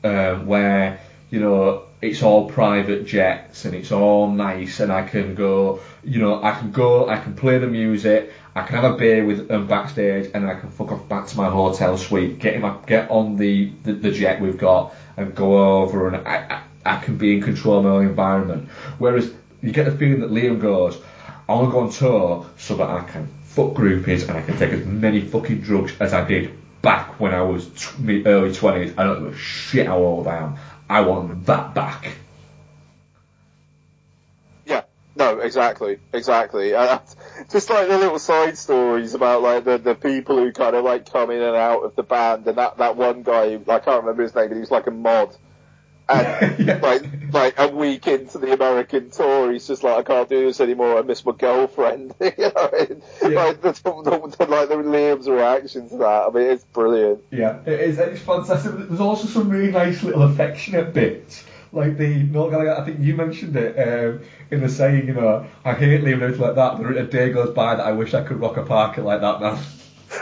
um, 0.04 0.46
where 0.46 1.00
you 1.30 1.40
know 1.40 1.84
it's 2.00 2.22
all 2.22 2.48
private 2.48 3.06
jets 3.06 3.64
and 3.64 3.74
it's 3.74 3.90
all 3.90 4.30
nice 4.30 4.78
and 4.80 4.92
I 4.92 5.02
can 5.02 5.34
go 5.34 5.80
you 6.04 6.20
know 6.20 6.42
I 6.42 6.52
can 6.52 6.70
go 6.70 7.08
I 7.08 7.18
can 7.18 7.34
play 7.34 7.58
the 7.58 7.66
music 7.66 8.30
I 8.54 8.62
can 8.62 8.76
have 8.76 8.92
a 8.92 8.96
beer 8.96 9.24
with 9.24 9.48
them 9.48 9.66
backstage 9.66 10.30
and 10.34 10.44
then 10.44 10.56
I 10.56 10.60
can 10.60 10.70
fuck 10.70 10.92
off 10.92 11.08
back 11.08 11.26
to 11.28 11.36
my 11.36 11.48
hotel 11.48 11.96
suite 11.96 12.38
get 12.38 12.54
in 12.54 12.60
my, 12.60 12.76
get 12.86 13.10
on 13.10 13.36
the, 13.36 13.72
the, 13.82 13.94
the 13.94 14.10
jet 14.10 14.40
we've 14.40 14.58
got 14.58 14.94
and 15.16 15.34
go 15.34 15.80
over 15.80 16.08
and 16.08 16.28
I, 16.28 16.36
I, 16.50 16.62
I 16.84 16.96
can 16.98 17.16
be 17.16 17.34
in 17.34 17.42
control 17.42 17.78
of 17.78 17.84
my 17.84 17.90
own 17.90 18.06
environment 18.06 18.68
whereas 18.98 19.32
you 19.62 19.72
get 19.72 19.84
the 19.84 19.92
feeling 19.92 20.20
that 20.20 20.30
Liam 20.30 20.60
goes 20.60 21.00
I 21.48 21.54
want 21.54 21.68
to 21.68 21.72
go 21.72 21.80
on 21.80 21.90
tour 21.90 22.50
so 22.56 22.76
that 22.76 22.88
I 22.88 23.02
can 23.02 23.28
fuck 23.42 23.74
groupies 23.74 24.28
and 24.28 24.38
I 24.38 24.42
can 24.42 24.56
take 24.56 24.72
as 24.72 24.86
many 24.86 25.20
fucking 25.20 25.60
drugs 25.60 25.92
as 26.00 26.14
I 26.14 26.26
did 26.26 26.56
back 26.80 27.20
when 27.20 27.34
I 27.34 27.42
was 27.42 27.66
t- 27.68 28.24
early 28.26 28.54
twenties. 28.54 28.94
I 28.96 29.04
don't 29.04 29.24
give 29.24 29.34
a 29.34 29.36
shit 29.36 29.86
how 29.86 29.98
old 29.98 30.26
I 30.26 30.38
am. 30.38 30.56
I 30.88 31.02
want 31.02 31.46
that 31.46 31.74
back. 31.74 32.16
Yeah, 34.66 34.82
no, 35.16 35.38
exactly, 35.38 35.98
exactly. 36.12 36.74
Uh, 36.74 36.98
just 37.50 37.68
like 37.68 37.88
the 37.88 37.98
little 37.98 38.18
side 38.18 38.56
stories 38.56 39.14
about 39.14 39.42
like 39.42 39.64
the, 39.64 39.78
the 39.78 39.94
people 39.94 40.36
who 40.36 40.50
kind 40.52 40.74
of 40.74 40.84
like 40.84 41.10
come 41.10 41.30
in 41.30 41.42
and 41.42 41.56
out 41.56 41.84
of 41.84 41.94
the 41.96 42.02
band, 42.02 42.46
and 42.46 42.58
that, 42.58 42.78
that 42.78 42.96
one 42.96 43.22
guy, 43.22 43.58
I 43.68 43.78
can't 43.78 44.02
remember 44.02 44.22
his 44.22 44.34
name, 44.34 44.48
but 44.48 44.54
he 44.54 44.60
was 44.60 44.70
like 44.70 44.86
a 44.86 44.90
mod. 44.90 45.36
And 46.08 46.58
Yeah. 46.66 46.78
like 46.82 47.02
like 47.32 47.58
a 47.58 47.68
week 47.68 48.06
into 48.06 48.38
the 48.38 48.52
American 48.52 49.10
tour, 49.10 49.52
he's 49.52 49.66
just 49.66 49.82
like, 49.82 49.96
I 49.98 50.02
can't 50.02 50.28
do 50.28 50.44
this 50.46 50.60
anymore. 50.60 50.98
I 50.98 51.02
miss 51.02 51.24
my 51.24 51.32
girlfriend. 51.32 52.14
you 52.20 52.30
know, 52.38 52.70
and, 52.78 53.02
Yeah. 53.22 53.28
like 53.28 53.60
the, 53.62 53.72
the, 53.72 54.36
the, 54.38 54.46
like 54.46 54.68
the 54.68 54.76
Liam's 54.76 55.28
reaction 55.28 55.88
to 55.88 55.96
that. 55.98 56.28
I 56.28 56.30
mean, 56.30 56.50
it's 56.50 56.64
brilliant. 56.64 57.22
Yeah, 57.30 57.60
it 57.66 57.80
is. 57.80 57.98
It's 57.98 58.20
fantastic. 58.20 58.72
There's 58.76 59.00
also 59.00 59.26
some 59.26 59.48
really 59.48 59.72
nice 59.72 60.02
little 60.02 60.22
affectionate 60.22 60.92
bits. 60.92 61.44
Like 61.72 61.96
the 61.98 62.22
Noel 62.22 62.50
Gallagher, 62.50 62.78
I 62.80 62.84
think 62.84 63.00
you 63.00 63.16
mentioned 63.16 63.56
it 63.56 63.76
um, 63.76 64.20
in 64.52 64.60
the 64.60 64.68
saying, 64.68 65.08
you 65.08 65.14
know, 65.14 65.44
I 65.64 65.72
hate 65.74 66.04
leaving 66.04 66.30
it 66.30 66.38
like 66.38 66.54
that. 66.54 66.80
But 66.80 66.96
a 66.96 67.04
day 67.04 67.32
goes 67.32 67.52
by 67.52 67.74
that 67.74 67.84
I 67.84 67.92
wish 67.92 68.14
I 68.14 68.22
could 68.22 68.38
rock 68.40 68.56
a 68.58 68.62
parker 68.62 69.02
like 69.02 69.20
that 69.22 69.40
now. 69.40 69.60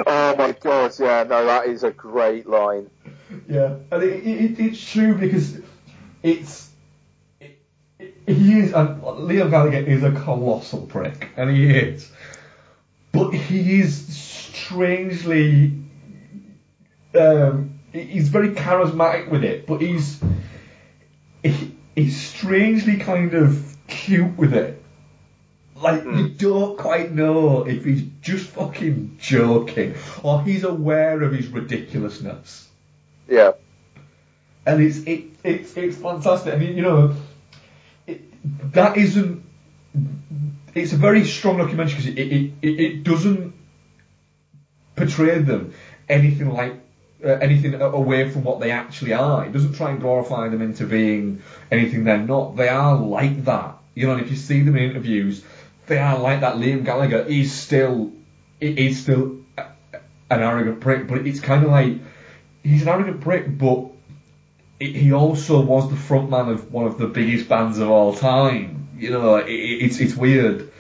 Oh 0.07 0.35
my 0.37 0.53
god, 0.53 0.93
yeah, 0.99 1.23
no, 1.25 1.45
that 1.45 1.67
is 1.67 1.83
a 1.85 1.91
great 1.91 2.47
line. 2.49 2.89
Yeah, 3.47 3.75
and 3.91 4.03
it, 4.03 4.27
it, 4.27 4.59
it's 4.59 4.91
true 4.91 5.15
because 5.15 5.59
it's 6.23 6.71
it, 7.41 7.59
he 8.27 8.61
is 8.61 8.73
and 8.73 9.01
Liam 9.03 9.51
Gallagher 9.51 9.79
is 9.79 10.03
a 10.03 10.13
colossal 10.13 10.87
prick, 10.87 11.29
and 11.37 11.51
he 11.51 11.71
is, 11.71 12.11
but 13.13 13.31
he 13.31 13.81
is 13.81 14.07
strangely 14.17 15.73
um, 17.19 17.79
he's 17.93 18.29
very 18.29 18.51
charismatic 18.51 19.31
with 19.31 19.45
it, 19.45 19.67
but 19.67 19.81
he's 19.81 20.21
he, 21.43 21.77
he's 21.95 22.21
strangely 22.21 22.97
kind 22.97 23.35
of 23.35 23.77
cute 23.87 24.37
with 24.37 24.55
it. 24.55 24.83
Like 25.77 26.05
you 26.05 26.29
don't 26.29 26.79
quite 26.79 27.13
know 27.13 27.67
if 27.67 27.85
he's 27.85 28.05
just 28.21 28.47
fucking 28.51 29.17
joking 29.21 29.97
or 30.23 30.43
he's 30.45 30.63
aware 30.63 31.21
of 31.23 31.33
his 31.33 31.49
ridiculousness 31.49 32.69
Yeah. 33.29 33.53
And 34.67 34.83
it's 34.83 34.99
it, 34.99 35.25
it's 35.45 35.77
it's 35.77 35.97
fantastic. 35.97 36.55
I 36.55 36.57
mean, 36.57 36.77
you 36.77 36.83
know, 36.83 37.15
it, 38.07 38.21
that 38.73 38.97
isn't. 38.97 39.45
It's 40.75 40.93
a 40.93 40.97
very 40.97 41.25
strong 41.25 41.59
documentary 41.59 41.97
because 41.97 42.07
it, 42.07 42.19
it, 42.19 42.53
it 42.63 42.81
it 42.81 43.05
doesn't 43.05 43.55
portray 44.97 45.39
them 45.39 45.75
anything 46.09 46.51
like 46.51 46.75
uh, 47.25 47.29
anything 47.29 47.75
away 47.81 48.31
from 48.31 48.45
what 48.45 48.61
they 48.61 48.71
actually 48.71 49.13
are. 49.13 49.45
It 49.45 49.53
doesn't 49.53 49.75
try 49.75 49.91
and 49.91 50.01
glorify 50.01 50.49
them 50.49 50.63
into 50.63 50.87
being 50.87 51.43
anything 51.71 52.05
they're 52.05 52.19
not. 52.19 52.57
They 52.57 52.69
are 52.69 52.97
like 52.97 53.45
that. 53.45 53.77
You 53.95 54.07
know, 54.07 54.15
and 54.15 54.23
if 54.23 54.31
you 54.31 54.37
see 54.37 54.63
them 54.63 54.77
in 54.77 54.91
interviews, 54.91 55.45
they 55.87 55.99
are 55.99 56.19
like 56.19 56.41
that. 56.41 56.57
Liam 56.57 56.85
Gallagher 56.85 57.21
is 57.21 57.53
still 57.53 58.13
he's 58.61 59.03
still 59.03 59.39
an 60.31 60.41
arrogant 60.41 60.81
prick, 60.81 61.07
but 61.07 61.27
it's 61.27 61.41
kind 61.41 61.65
of 61.65 61.71
like 61.71 61.99
he's 62.63 62.83
an 62.83 62.89
arrogant 62.89 63.21
prick, 63.21 63.59
but 63.59 63.92
he 64.93 65.13
also 65.13 65.61
was 65.61 65.89
the 65.91 65.97
frontman 65.97 66.51
of 66.51 66.73
one 66.73 66.87
of 66.87 66.99
the 66.99 67.07
biggest 67.07 67.49
bands 67.49 67.79
of 67.79 67.89
all 67.91 68.15
time. 68.15 68.89
You 68.97 69.11
know, 69.11 69.37
it, 69.37 69.49
it- 69.49 69.83
it's 69.85 70.01
it's 70.01 70.15
weird. 70.15 70.71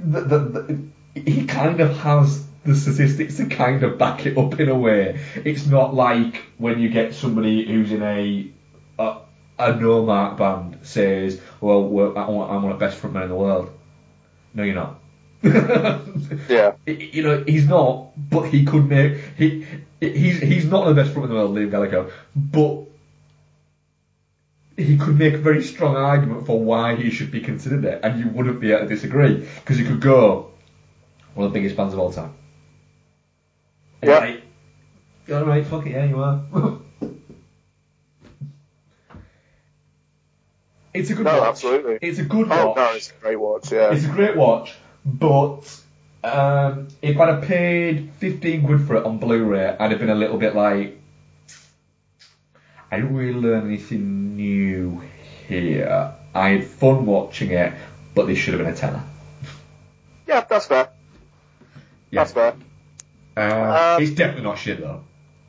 The, 0.00 0.20
the, 0.20 0.38
the, 0.38 0.88
he 1.20 1.44
kind 1.46 1.80
of 1.80 1.96
has 1.98 2.44
the 2.64 2.74
statistics 2.74 3.36
to 3.38 3.46
kind 3.46 3.82
of 3.82 3.98
back 3.98 4.26
it 4.26 4.36
up 4.38 4.60
in 4.60 4.68
a 4.68 4.74
way. 4.78 5.20
It's 5.44 5.66
not 5.66 5.94
like 5.94 6.42
when 6.58 6.78
you 6.80 6.88
get 6.90 7.14
somebody 7.14 7.64
who's 7.66 7.90
in 7.92 8.02
a 8.02 8.50
a, 8.98 9.18
a 9.58 9.76
no 9.76 10.04
mark 10.04 10.36
band 10.38 10.78
says, 10.82 11.40
"Well, 11.60 11.84
we're, 11.88 12.16
I'm 12.16 12.34
one 12.34 12.50
I'm 12.50 12.62
one 12.62 12.72
of 12.72 12.78
the 12.78 12.84
best 12.86 13.00
frontmen 13.00 13.24
in 13.24 13.28
the 13.30 13.34
world." 13.36 13.70
No, 14.54 14.62
you're 14.62 14.74
not. 14.74 15.00
Yeah. 16.48 16.72
you 16.86 17.22
know, 17.22 17.44
he's 17.46 17.66
not, 17.68 18.10
but 18.30 18.48
he 18.48 18.64
could 18.64 18.86
make 18.88 19.18
he 19.36 19.64
he's 20.00 20.40
he's 20.40 20.64
not 20.64 20.86
the 20.86 20.94
best 20.94 21.12
front 21.12 21.24
in 21.24 21.30
the 21.30 21.36
world, 21.36 21.56
Liam 21.56 21.70
Gallagher, 21.70 22.10
but 22.36 22.84
he 24.76 24.96
could 24.96 25.18
make 25.18 25.34
a 25.34 25.38
very 25.38 25.62
strong 25.62 25.96
argument 25.96 26.46
for 26.46 26.60
why 26.62 26.94
he 26.94 27.10
should 27.10 27.30
be 27.32 27.40
considered 27.40 27.84
it, 27.84 28.00
and 28.04 28.20
you 28.20 28.28
wouldn't 28.28 28.60
be 28.60 28.70
able 28.72 28.82
to 28.82 28.88
disagree 28.88 29.46
because 29.56 29.76
he 29.76 29.84
could 29.84 30.00
go 30.00 30.50
one 31.34 31.46
of 31.46 31.52
the 31.52 31.58
biggest 31.58 31.76
bands 31.76 31.94
of 31.94 32.00
all 32.00 32.12
time. 32.12 32.32
And 34.02 34.10
Yeah. 34.10 34.18
like, 34.18 34.42
you're 35.26 35.44
right, 35.44 35.66
fuck 35.66 35.84
it, 35.86 35.90
yeah, 35.90 36.04
you 36.04 36.22
are. 36.22 36.42
it's 40.94 41.10
a 41.10 41.14
good 41.14 41.24
No, 41.24 41.38
watch. 41.40 41.48
absolutely. 41.48 41.98
It's 42.00 42.18
a 42.18 42.24
good 42.24 42.46
Oh 42.50 42.68
watch. 42.68 42.76
no, 42.76 42.92
it's 42.92 43.10
a 43.10 43.14
great 43.20 43.40
watch. 43.40 43.72
Yeah. 43.72 43.92
It's 43.92 44.04
a 44.04 44.08
great 44.08 44.36
watch, 44.36 44.74
but 45.04 45.80
um, 46.32 46.88
if 47.02 47.18
I'd 47.18 47.28
have 47.28 47.42
paid 47.42 48.10
15 48.18 48.64
quid 48.66 48.86
for 48.86 48.96
it 48.96 49.04
on 49.04 49.18
Blu-ray, 49.18 49.76
I'd 49.78 49.90
have 49.90 50.00
been 50.00 50.10
a 50.10 50.14
little 50.14 50.38
bit 50.38 50.54
like, 50.54 51.00
I 52.90 52.96
didn't 52.96 53.14
really 53.14 53.38
learn 53.38 53.66
anything 53.66 54.36
new 54.36 55.02
here. 55.46 56.14
I 56.34 56.48
had 56.50 56.64
fun 56.66 57.06
watching 57.06 57.50
it, 57.50 57.72
but 58.14 58.26
this 58.26 58.38
should 58.38 58.54
have 58.54 58.62
been 58.64 58.72
a 58.72 58.76
tenner. 58.76 59.02
Yeah, 60.26 60.40
that's 60.48 60.66
fair. 60.66 60.88
Yeah. 62.10 62.20
That's 62.24 62.32
fair. 62.32 62.54
Uh, 63.36 63.94
Um, 63.96 64.02
it's 64.02 64.12
definitely 64.12 64.42
not 64.44 64.58
shit 64.58 64.80
though. 64.80 65.04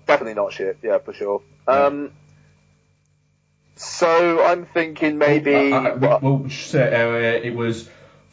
Definitely 0.06 0.36
not 0.36 0.54
shit. 0.54 0.78
Yeah, 0.84 1.00
for 1.00 1.14
sure. 1.14 1.42
Um. 1.68 2.12
So 3.76 4.44
I'm 4.44 4.66
thinking 4.66 5.18
maybe. 5.18 5.72
Uh, 5.72 5.82
uh, 5.82 6.20
we- 6.22 6.28
we'll 6.30 6.50
say, 6.50 6.94
uh, 6.94 7.46
it 7.46 7.56
was. 7.56 7.90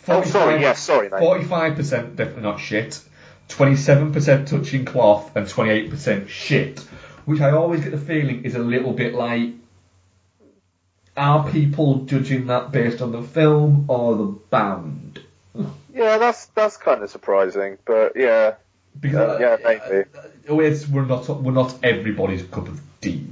Oh, 0.08 0.22
45 0.22 0.32
sorry. 0.32 0.60
Yes, 0.60 0.80
sorry, 0.80 1.08
mate. 1.10 1.20
45% 1.20 2.16
definitely 2.16 2.42
not 2.42 2.60
shit, 2.60 3.00
27% 3.48 4.46
touching 4.46 4.84
cloth, 4.84 5.34
and 5.36 5.46
28% 5.46 6.28
shit. 6.28 6.80
which 7.24 7.40
I 7.40 7.50
always 7.52 7.80
get 7.82 7.90
the 7.92 7.98
feeling 7.98 8.44
is 8.44 8.54
a 8.54 8.60
little 8.60 8.92
bit 8.92 9.14
like, 9.14 9.50
are 11.16 11.48
people 11.50 12.04
judging 12.04 12.46
that 12.48 12.72
based 12.72 13.00
on 13.00 13.12
the 13.12 13.22
film 13.22 13.86
or 13.88 14.16
the 14.16 14.24
band? 14.50 15.20
Yeah, 15.94 16.18
that's 16.18 16.46
that's 16.54 16.76
kind 16.76 17.02
of 17.02 17.10
surprising, 17.10 17.78
but 17.86 18.12
yeah, 18.16 18.56
Because 19.00 19.40
Uh, 19.40 19.56
yeah, 19.64 19.78
maybe. 19.88 20.04
uh, 20.14 20.52
Oasis 20.52 20.88
were 20.88 21.06
not 21.06 21.26
we're 21.42 21.52
not 21.52 21.74
everybody's 21.82 22.42
cup 22.42 22.68
of 22.68 22.78
tea. 23.00 23.26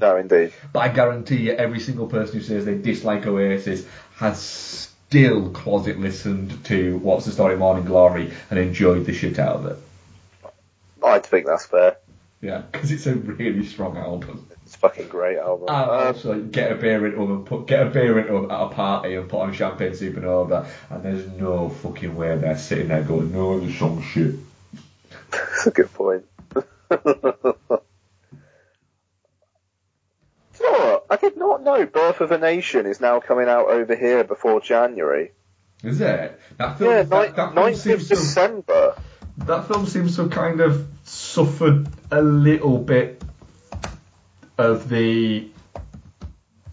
no, 0.00 0.16
indeed. 0.16 0.52
But 0.72 0.78
I 0.80 0.88
guarantee 0.88 1.36
you, 1.36 1.52
every 1.52 1.80
single 1.80 2.06
person 2.06 2.36
who 2.38 2.42
says 2.42 2.64
they 2.64 2.74
dislike 2.78 3.26
Oasis 3.26 3.84
has 4.16 4.88
still 5.08 5.50
closet 5.50 5.98
listened 5.98 6.64
to 6.64 6.98
What's 6.98 7.26
the 7.26 7.32
Story 7.32 7.56
Morning 7.56 7.84
Glory 7.84 8.32
and 8.50 8.58
enjoyed 8.58 9.06
the 9.06 9.12
shit 9.12 9.38
out 9.38 9.56
of 9.56 9.66
it. 9.66 9.78
I 11.04 11.20
think 11.20 11.46
that's 11.46 11.66
fair. 11.66 11.96
Yeah, 12.40 12.62
because 12.70 12.90
it's 12.90 13.06
a 13.06 13.14
really 13.14 13.64
strong 13.64 13.96
album. 13.96 14.46
It's 14.64 14.74
a 14.74 14.78
fucking 14.78 15.08
great 15.08 15.38
album. 15.38 15.68
And 15.68 15.90
Um, 15.90 16.06
also, 16.08 16.40
get 16.40 16.72
a 16.72 16.74
beer 16.74 16.98
them 16.98 17.30
and 17.30 17.46
put 17.46 17.66
get 17.66 17.86
a 17.86 17.90
beer 17.90 18.18
into 18.18 18.32
them 18.32 18.50
at 18.50 18.60
a 18.60 18.68
party 18.68 19.14
and 19.14 19.28
put 19.28 19.40
on 19.40 19.52
Champagne 19.52 19.92
Supernova, 19.92 20.66
and 20.90 21.02
there's 21.02 21.26
no 21.28 21.68
fucking 21.68 22.16
way 22.16 22.36
they're 22.36 22.58
sitting 22.58 22.88
there 22.88 23.02
going, 23.02 23.32
"No, 23.32 23.60
the 23.60 23.72
song 23.72 24.02
shit." 24.02 24.34
That's 25.30 25.66
a 25.68 25.70
good 25.70 25.92
point. 25.94 26.24
Do 26.54 26.60
you 30.60 30.72
know 30.72 30.78
what? 30.78 30.95
I 31.10 31.16
did 31.16 31.36
not 31.36 31.62
know 31.62 31.86
Birth 31.86 32.20
of 32.20 32.32
a 32.32 32.38
Nation 32.38 32.86
is 32.86 33.00
now 33.00 33.20
coming 33.20 33.48
out 33.48 33.68
over 33.68 33.94
here 33.94 34.24
before 34.24 34.60
January. 34.60 35.32
Is 35.84 36.00
it? 36.00 36.40
That 36.56 36.78
film, 36.78 36.90
Yeah, 36.90 37.02
that, 37.02 37.36
that 37.36 37.54
film 37.54 37.66
9th 37.66 37.72
of 37.72 37.78
seems 37.78 38.08
to 38.08 38.14
December. 38.16 38.94
that 39.38 39.68
film 39.68 39.86
seems 39.86 40.16
to 40.16 40.22
have 40.22 40.30
kind 40.30 40.60
of 40.60 40.86
suffered 41.04 41.88
a 42.10 42.22
little 42.22 42.78
bit 42.78 43.22
of 44.58 44.88
the 44.88 45.48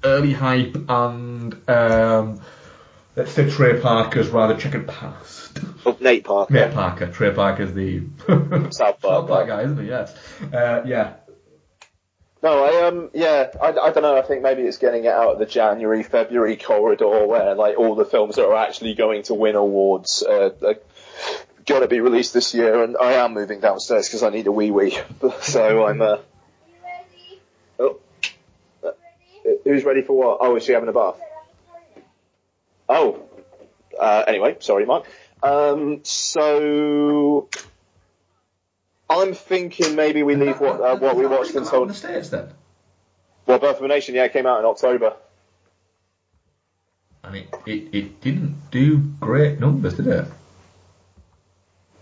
early 0.03 0.33
hype 0.33 0.75
and 0.89 1.69
um, 1.69 2.41
let's 3.15 3.31
say 3.31 3.49
Trey 3.49 3.79
Parker's 3.79 4.29
rather 4.29 4.55
checkered 4.57 4.87
past. 4.87 5.59
Oh, 5.85 5.97
Nate 5.99 6.23
Parker. 6.23 6.53
Nate 6.53 6.73
Parker, 6.73 7.07
Trey 7.07 7.31
Parker's 7.31 7.73
the 7.73 8.03
South 8.25 8.47
Park. 8.49 8.73
South 8.73 9.01
Park 9.01 9.47
guy, 9.47 9.63
isn't 9.63 9.79
he? 9.81 9.87
Yes. 9.87 10.15
Uh, 10.41 10.83
yeah. 10.85 11.15
No, 12.43 12.61
I 12.61 12.87
um, 12.87 13.09
yeah, 13.13 13.51
I, 13.61 13.69
I 13.69 13.91
don't 13.91 14.03
know. 14.03 14.17
I 14.17 14.21
think 14.21 14.41
maybe 14.41 14.63
it's 14.63 14.77
getting 14.77 15.05
it 15.05 15.13
out 15.13 15.31
of 15.31 15.39
the 15.39 15.45
January 15.45 16.03
February 16.03 16.57
corridor 16.57 17.25
where 17.25 17.55
like 17.55 17.77
all 17.79 17.95
the 17.95 18.03
films 18.03 18.35
that 18.35 18.45
are 18.45 18.57
actually 18.57 18.95
going 18.95 19.23
to 19.23 19.33
win 19.33 19.55
awards 19.55 20.21
uh, 20.23 20.49
are 20.61 20.75
going 21.65 21.81
to 21.83 21.87
be 21.87 22.01
released 22.01 22.33
this 22.33 22.53
year. 22.53 22.83
And 22.83 22.97
I 22.97 23.13
am 23.13 23.33
moving 23.33 23.61
downstairs 23.61 24.09
because 24.09 24.23
I 24.23 24.29
need 24.29 24.47
a 24.47 24.51
wee 24.51 24.71
wee. 24.71 24.99
so 25.41 25.85
I'm 25.85 26.01
uh, 26.01 26.17
oh, 27.79 27.99
uh, 28.83 28.91
who's 29.63 29.85
ready 29.85 30.01
for 30.01 30.11
what? 30.11 30.39
Oh, 30.41 30.57
is 30.57 30.65
she 30.65 30.73
having 30.73 30.89
a 30.89 30.93
bath? 30.93 31.21
Oh, 32.89 33.23
uh, 33.97 34.25
anyway, 34.27 34.57
sorry, 34.59 34.85
Mike. 34.85 35.05
Um, 35.41 36.01
so 36.03 37.47
I'm 39.09 39.33
thinking 39.33 39.95
maybe 39.95 40.23
we 40.23 40.35
leave 40.35 40.59
what 40.59 40.81
uh, 40.81 40.95
what 40.95 41.15
we 41.15 41.25
watched 41.25 41.55
out 41.55 41.63
until 41.63 41.83
in 41.83 41.89
the 41.89 41.93
States 41.93 42.29
then. 42.29 42.49
well, 43.45 43.59
Birth 43.59 43.77
of 43.77 43.83
a 43.83 43.87
Nation, 43.87 44.15
yeah, 44.15 44.23
it 44.23 44.33
came 44.33 44.45
out 44.45 44.59
in 44.59 44.65
October. 44.65 45.15
And 47.23 47.35
it, 47.37 47.53
it, 47.65 47.95
it 47.95 48.21
didn't 48.21 48.69
do 48.71 48.97
great 48.97 49.59
numbers, 49.59 49.95
did 49.95 50.07
it? 50.07 50.27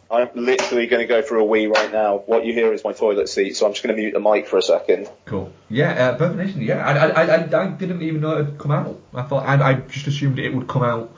I'm 0.10 0.30
literally 0.36 0.88
going 0.88 1.02
to 1.02 1.08
go 1.08 1.22
for 1.22 1.38
a 1.38 1.44
wee 1.44 1.68
right 1.68 1.92
now. 1.92 2.18
What 2.26 2.44
you 2.46 2.54
hear 2.54 2.74
is 2.74 2.84
my 2.84 2.92
toilet 2.92 3.30
seat, 3.30 3.56
so 3.56 3.66
I'm 3.66 3.72
just 3.72 3.84
going 3.84 3.96
to 3.96 4.02
mute 4.02 4.14
the 4.14 4.20
mic 4.20 4.48
for 4.48 4.58
a 4.58 4.62
second. 4.62 5.10
Cool. 5.26 5.54
Yeah, 5.70 5.92
uh, 5.92 6.18
Birth 6.18 6.32
of 6.32 6.40
a 6.40 6.44
Nation. 6.44 6.62
Yeah, 6.62 6.86
I, 6.86 7.08
I, 7.08 7.26
I, 7.26 7.64
I 7.64 7.68
didn't 7.68 8.02
even 8.02 8.20
know 8.20 8.38
it 8.38 8.46
had 8.46 8.58
come 8.58 8.72
out. 8.72 9.00
I 9.14 9.22
thought 9.22 9.46
I, 9.46 9.70
I 9.70 9.74
just 9.76 10.08
assumed 10.08 10.38
it 10.40 10.54
would 10.54 10.68
come 10.68 10.84
out 10.84 11.16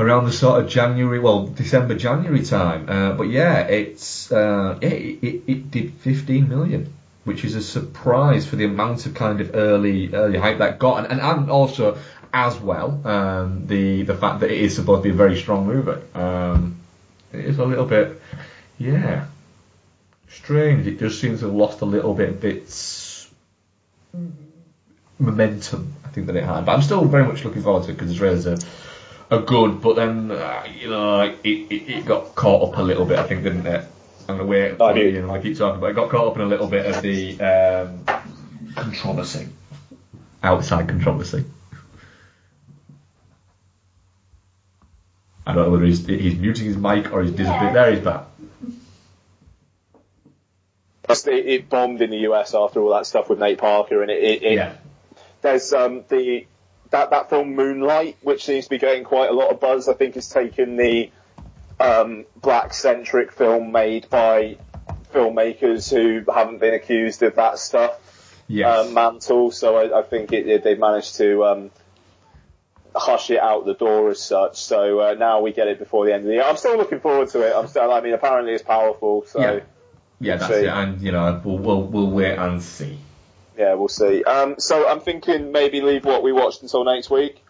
around 0.00 0.24
the 0.24 0.32
sort 0.32 0.62
of 0.62 0.70
January, 0.70 1.18
well, 1.18 1.46
December, 1.46 1.94
January 1.94 2.42
time. 2.44 2.88
Uh, 2.88 3.12
but 3.12 3.24
yeah, 3.24 3.60
it's 3.60 4.32
uh, 4.32 4.78
it, 4.80 5.22
it, 5.22 5.42
it 5.46 5.70
did 5.70 5.94
15 5.94 6.48
million, 6.48 6.92
which 7.24 7.44
is 7.44 7.54
a 7.54 7.62
surprise 7.62 8.46
for 8.46 8.56
the 8.56 8.64
amount 8.64 9.06
of 9.06 9.14
kind 9.14 9.40
of 9.40 9.54
early 9.54 10.12
early 10.14 10.38
hype 10.38 10.58
that 10.58 10.78
got, 10.78 11.04
and, 11.04 11.20
and, 11.20 11.20
and 11.20 11.50
also 11.50 11.98
as 12.32 12.58
well 12.58 13.06
um, 13.06 13.66
the 13.66 14.02
the 14.02 14.14
fact 14.14 14.40
that 14.40 14.50
it 14.50 14.60
is 14.60 14.74
supposed 14.74 15.02
to 15.02 15.08
be 15.08 15.14
a 15.14 15.16
very 15.16 15.38
strong 15.38 15.66
movie. 15.66 16.00
Um, 16.14 16.80
it 17.32 17.44
is 17.44 17.58
a 17.58 17.64
little 17.64 17.86
bit, 17.86 18.20
yeah, 18.78 19.26
strange. 20.28 20.86
It 20.86 20.98
just 20.98 21.20
seems 21.20 21.40
to 21.40 21.46
have 21.46 21.54
lost 21.54 21.80
a 21.80 21.84
little 21.84 22.14
bit 22.14 22.30
of 22.30 22.44
its 22.44 23.30
momentum. 25.18 25.94
I 26.04 26.08
think 26.08 26.26
that 26.26 26.36
it 26.36 26.44
had, 26.44 26.64
but 26.64 26.72
I'm 26.72 26.82
still 26.82 27.04
very 27.04 27.24
much 27.24 27.44
looking 27.44 27.62
forward 27.62 27.84
to 27.84 27.90
it 27.90 27.94
because 27.94 28.10
it's 28.10 28.20
really 28.20 28.42
a, 28.44 28.58
a 29.30 29.38
good. 29.40 29.80
But 29.80 29.96
then, 29.96 30.30
uh, 30.30 30.66
you 30.78 30.90
know, 30.90 31.20
it, 31.22 31.38
it, 31.44 31.90
it 31.90 32.06
got 32.06 32.34
caught 32.34 32.72
up 32.72 32.78
a 32.78 32.82
little 32.82 33.04
bit. 33.04 33.18
I 33.18 33.26
think, 33.26 33.42
didn't 33.42 33.66
it? 33.66 33.84
And 34.28 34.38
the 34.38 34.44
way 34.44 34.76
I 34.78 34.92
do. 34.92 35.00
you 35.00 35.22
know, 35.22 35.34
I 35.34 35.40
keep 35.40 35.56
talking 35.56 35.78
about, 35.78 35.90
it 35.90 35.94
got 35.94 36.10
caught 36.10 36.28
up 36.28 36.36
in 36.36 36.42
a 36.42 36.46
little 36.46 36.68
bit 36.68 36.86
of 36.86 37.02
the 37.02 37.40
um, 37.40 38.04
controversy, 38.74 39.48
outside 40.42 40.88
controversy. 40.88 41.44
I 45.46 45.54
don't 45.54 45.64
know 45.64 45.70
whether 45.72 45.84
he's, 45.84 46.06
he's 46.06 46.36
muting 46.36 46.66
his 46.66 46.76
mic 46.76 47.12
or 47.12 47.22
he's 47.22 47.32
disappeared. 47.32 47.74
There 47.74 47.92
he's 47.92 48.04
back. 48.04 48.24
It, 51.08 51.26
it 51.26 51.68
bombed 51.68 52.02
in 52.02 52.10
the 52.10 52.18
US 52.18 52.54
after 52.54 52.80
all 52.80 52.90
that 52.90 53.04
stuff 53.04 53.28
with 53.28 53.40
Nate 53.40 53.58
Parker, 53.58 54.00
and 54.02 54.12
it, 54.12 54.22
it, 54.22 54.42
it 54.44 54.52
Yeah. 54.54 54.74
there's 55.42 55.72
um, 55.72 56.04
the 56.08 56.46
that 56.90 57.10
that 57.10 57.30
film 57.30 57.54
Moonlight, 57.54 58.16
which 58.22 58.44
seems 58.44 58.64
to 58.64 58.70
be 58.70 58.78
getting 58.78 59.04
quite 59.04 59.30
a 59.30 59.32
lot 59.32 59.50
of 59.50 59.60
buzz. 59.60 59.88
I 59.88 59.94
think 59.94 60.14
has 60.14 60.28
taken 60.28 60.76
the 60.76 61.10
um, 61.78 62.26
black 62.36 62.74
centric 62.74 63.32
film 63.32 63.72
made 63.72 64.08
by 64.10 64.58
filmmakers 65.12 65.90
who 65.90 66.30
haven't 66.30 66.58
been 66.58 66.74
accused 66.74 67.22
of 67.22 67.36
that 67.36 67.58
stuff. 67.58 67.98
Yes. 68.52 68.88
um, 68.88 68.94
mantle. 68.94 69.52
So 69.52 69.76
I, 69.76 70.00
I 70.00 70.02
think 70.02 70.32
it, 70.32 70.48
it, 70.48 70.64
they've 70.64 70.76
managed 70.76 71.14
to 71.18 71.44
um, 71.44 71.70
hush 72.96 73.30
it 73.30 73.38
out 73.38 73.64
the 73.64 73.74
door 73.74 74.10
as 74.10 74.20
such. 74.20 74.56
So 74.60 74.98
uh, 75.00 75.14
now 75.14 75.40
we 75.40 75.52
get 75.52 75.68
it 75.68 75.78
before 75.78 76.04
the 76.04 76.12
end 76.12 76.22
of 76.22 76.26
the 76.26 76.34
year. 76.34 76.42
I'm 76.42 76.56
still 76.56 76.76
looking 76.76 76.98
forward 76.98 77.28
to 77.28 77.42
it. 77.42 77.54
I'm 77.54 77.68
still. 77.68 77.92
I 77.92 78.00
mean, 78.00 78.12
apparently 78.12 78.52
it's 78.52 78.64
powerful. 78.64 79.24
So 79.26 79.40
Yeah. 79.40 79.52
yeah, 79.52 79.60
yeah, 80.18 80.36
that's 80.38 80.52
see. 80.52 80.60
it. 80.62 80.66
And, 80.66 81.00
you 81.00 81.12
know, 81.12 81.40
we'll, 81.44 81.58
we'll, 81.58 81.82
we'll 81.84 82.10
wait 82.10 82.36
and 82.36 82.60
see. 82.60 82.98
We'll 83.56 83.88
see. 83.88 84.24
Um, 84.24 84.56
so 84.58 84.88
I'm 84.88 85.00
thinking 85.00 85.52
maybe 85.52 85.80
leave 85.80 86.04
what 86.04 86.22
we 86.22 86.32
watched 86.32 86.62
until 86.62 86.84
next 86.84 87.10
week. 87.10 87.44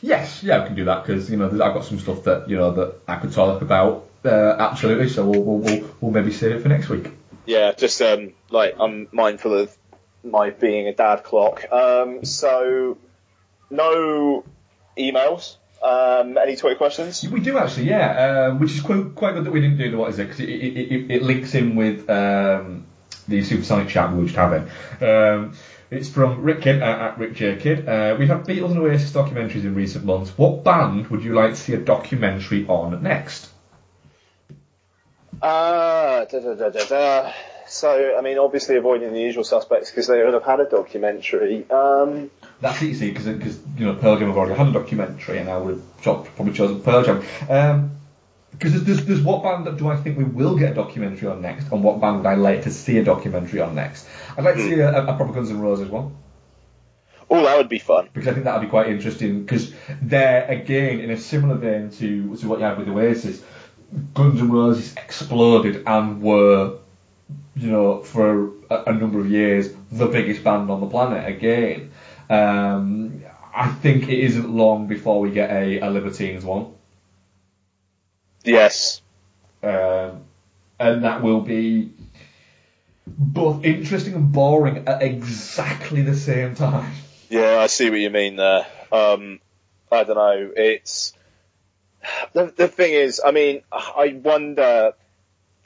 Yes, 0.00 0.42
yeah, 0.42 0.60
we 0.60 0.66
can 0.66 0.76
do 0.76 0.84
that 0.84 1.06
because 1.06 1.30
you 1.30 1.36
know 1.36 1.46
I've 1.46 1.74
got 1.74 1.84
some 1.84 1.98
stuff 1.98 2.24
that 2.24 2.48
you 2.48 2.56
know 2.56 2.72
that 2.72 2.96
I 3.08 3.16
could 3.16 3.32
talk 3.32 3.62
about. 3.62 4.06
Uh, 4.24 4.56
absolutely, 4.58 5.08
so 5.08 5.24
we'll, 5.24 5.42
we'll 5.42 5.58
we'll 5.58 5.96
we'll 6.00 6.10
maybe 6.10 6.32
save 6.32 6.52
it 6.52 6.62
for 6.62 6.68
next 6.68 6.88
week. 6.88 7.10
Yeah, 7.46 7.72
just 7.72 8.00
um, 8.02 8.32
like 8.50 8.74
I'm 8.78 9.08
mindful 9.12 9.54
of 9.54 9.74
my 10.22 10.50
being 10.50 10.88
a 10.88 10.94
dad 10.94 11.24
clock. 11.24 11.70
Um, 11.72 12.24
so 12.24 12.98
no 13.70 14.44
emails. 14.98 15.56
Um, 15.82 16.38
any 16.38 16.56
Twitter 16.56 16.76
questions? 16.76 17.28
We 17.28 17.40
do 17.40 17.58
actually, 17.58 17.88
yeah, 17.88 18.48
um, 18.48 18.58
which 18.58 18.72
is 18.72 18.80
quite 18.80 19.14
quite 19.14 19.34
good 19.34 19.44
that 19.44 19.50
we 19.50 19.60
didn't 19.60 19.76
do 19.76 19.90
the 19.90 19.98
what 19.98 20.10
is 20.10 20.18
it 20.18 20.24
because 20.24 20.40
it, 20.40 20.48
it, 20.48 20.92
it, 20.92 21.10
it 21.10 21.22
links 21.22 21.54
in 21.54 21.76
with 21.76 22.08
um, 22.08 22.86
the 23.28 23.42
Supersonic 23.42 23.88
chat 23.88 24.12
we 24.12 24.18
were 24.18 24.24
just 24.24 24.36
having. 24.36 24.68
Um, 25.00 25.54
it's 25.90 26.08
from 26.08 26.42
Rick 26.42 26.62
Kidd 26.62 26.82
uh, 26.82 26.86
at 26.86 27.18
Rick 27.18 27.34
J 27.34 27.56
Kidd. 27.56 27.88
Uh, 27.88 28.16
we've 28.18 28.28
had 28.28 28.44
Beatles 28.44 28.70
and 28.70 28.78
Oasis 28.78 29.12
documentaries 29.12 29.64
in 29.64 29.74
recent 29.74 30.04
months. 30.04 30.36
What 30.36 30.64
band 30.64 31.08
would 31.08 31.22
you 31.22 31.34
like 31.34 31.50
to 31.50 31.56
see 31.56 31.74
a 31.74 31.78
documentary 31.78 32.66
on 32.66 33.02
next? 33.02 33.48
Ah, 35.42 36.24
da, 36.30 36.40
da, 36.40 36.68
da. 36.70 37.32
So, 37.66 38.16
I 38.16 38.20
mean, 38.20 38.38
obviously 38.38 38.76
avoiding 38.76 39.12
the 39.12 39.20
usual 39.20 39.44
suspects 39.44 39.90
because 39.90 40.06
they 40.06 40.22
would 40.22 40.34
have 40.34 40.44
had 40.44 40.60
a 40.60 40.68
documentary. 40.68 41.68
Um, 41.70 42.30
That's 42.60 42.82
easy 42.82 43.10
because 43.10 43.26
you 43.76 43.86
know 43.86 43.94
Pearl 43.94 44.18
Jam 44.18 44.28
have 44.28 44.36
already 44.36 44.54
had 44.54 44.68
a 44.68 44.72
documentary, 44.72 45.38
and 45.38 45.48
I 45.48 45.58
would 45.58 45.82
have 46.02 46.34
probably 46.36 46.52
chosen 46.52 46.82
Pearl 46.82 47.02
Jam. 47.04 47.22
Um, 47.48 47.90
because 48.58 48.72
there's, 48.72 48.84
there's, 48.84 49.06
there's 49.06 49.20
what 49.20 49.42
band 49.42 49.78
do 49.78 49.88
I 49.88 49.96
think 49.96 50.18
we 50.18 50.24
will 50.24 50.56
get 50.56 50.72
a 50.72 50.74
documentary 50.74 51.28
on 51.28 51.42
next, 51.42 51.70
and 51.70 51.82
what 51.82 52.00
band 52.00 52.18
would 52.18 52.26
I 52.26 52.34
like 52.34 52.62
to 52.62 52.70
see 52.70 52.98
a 52.98 53.04
documentary 53.04 53.60
on 53.60 53.74
next? 53.74 54.06
I'd 54.36 54.44
like 54.44 54.56
to 54.56 54.62
see 54.62 54.80
a, 54.80 55.04
a 55.04 55.16
proper 55.16 55.32
Guns 55.32 55.50
N' 55.50 55.60
Roses 55.60 55.88
one 55.88 56.16
oh, 57.30 57.42
that 57.44 57.56
would 57.56 57.68
be 57.68 57.78
fun. 57.78 58.08
because 58.12 58.28
I 58.28 58.32
think 58.32 58.44
that 58.44 58.54
would 58.54 58.66
be 58.66 58.70
quite 58.70 58.88
interesting. 58.88 59.42
Because 59.42 59.72
they're 60.00 60.46
again 60.46 61.00
in 61.00 61.10
a 61.10 61.16
similar 61.16 61.56
vein 61.56 61.90
to 61.90 62.36
to 62.36 62.48
what 62.48 62.58
you 62.58 62.64
had 62.64 62.78
with 62.78 62.88
Oasis. 62.88 63.42
Guns 64.14 64.40
N' 64.40 64.50
Roses 64.50 64.94
exploded 64.96 65.84
and 65.86 66.20
were, 66.22 66.78
you 67.56 67.70
know, 67.70 68.02
for 68.02 68.52
a, 68.70 68.84
a 68.86 68.92
number 68.92 69.20
of 69.20 69.30
years 69.30 69.70
the 69.92 70.06
biggest 70.06 70.42
band 70.42 70.70
on 70.70 70.80
the 70.80 70.86
planet 70.86 71.28
again. 71.28 71.92
Um, 72.28 73.22
I 73.54 73.68
think 73.68 74.08
it 74.08 74.18
isn't 74.18 74.50
long 74.50 74.88
before 74.88 75.20
we 75.20 75.30
get 75.30 75.50
a, 75.50 75.78
a 75.80 75.90
Libertines 75.90 76.44
one. 76.44 76.73
Yes. 78.44 79.02
um, 79.62 80.24
and 80.78 81.04
that 81.04 81.22
will 81.22 81.40
be 81.40 81.92
both 83.06 83.64
interesting 83.64 84.14
and 84.14 84.32
boring 84.32 84.88
at 84.88 85.02
exactly 85.02 86.02
the 86.02 86.16
same 86.16 86.54
time. 86.54 86.92
Yeah, 87.28 87.58
I 87.58 87.66
see 87.66 87.90
what 87.90 87.98
you 87.98 88.10
mean 88.10 88.36
there. 88.36 88.66
Um, 88.92 89.40
I 89.90 90.04
don't 90.04 90.16
know. 90.16 90.52
It's 90.56 91.14
the 92.32 92.52
the 92.54 92.68
thing 92.68 92.92
is, 92.92 93.20
I 93.24 93.30
mean, 93.30 93.62
I 93.72 94.20
wonder 94.22 94.92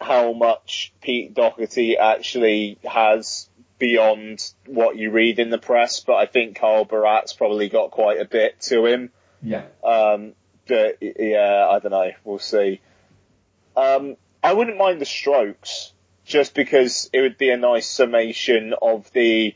how 0.01 0.33
much 0.33 0.93
Pete 1.01 1.35
Doherty 1.35 1.97
actually 1.99 2.79
has 2.85 3.49
beyond 3.79 4.53
what 4.67 4.97
you 4.97 5.11
read 5.11 5.39
in 5.39 5.51
the 5.51 5.59
press, 5.59 6.01
but 6.01 6.15
I 6.15 6.27
think 6.27 6.59
Carl 6.59 6.85
Barat's 6.85 7.33
probably 7.33 7.69
got 7.69 7.91
quite 7.91 8.21
a 8.21 8.25
bit 8.25 8.61
to 8.63 8.87
him. 8.87 9.11
Yeah. 9.43 9.65
Um, 9.85 10.35
but 10.69 10.99
yeah, 11.01 11.67
I 11.69 11.79
don't 11.81 11.91
know. 11.91 12.13
We'll 12.25 12.39
see. 12.39 12.81
Um, 13.77 14.17
I 14.43 14.53
wouldn't 14.53 14.77
mind 14.77 15.01
the 15.01 15.07
Strokes 15.07 15.93
just 16.25 16.55
because 16.55 17.11
it 17.13 17.21
would 17.21 17.39
be 17.39 17.51
a 17.51 17.57
nice 17.57 17.89
summation 17.89 18.75
of 18.81 19.11
the 19.13 19.55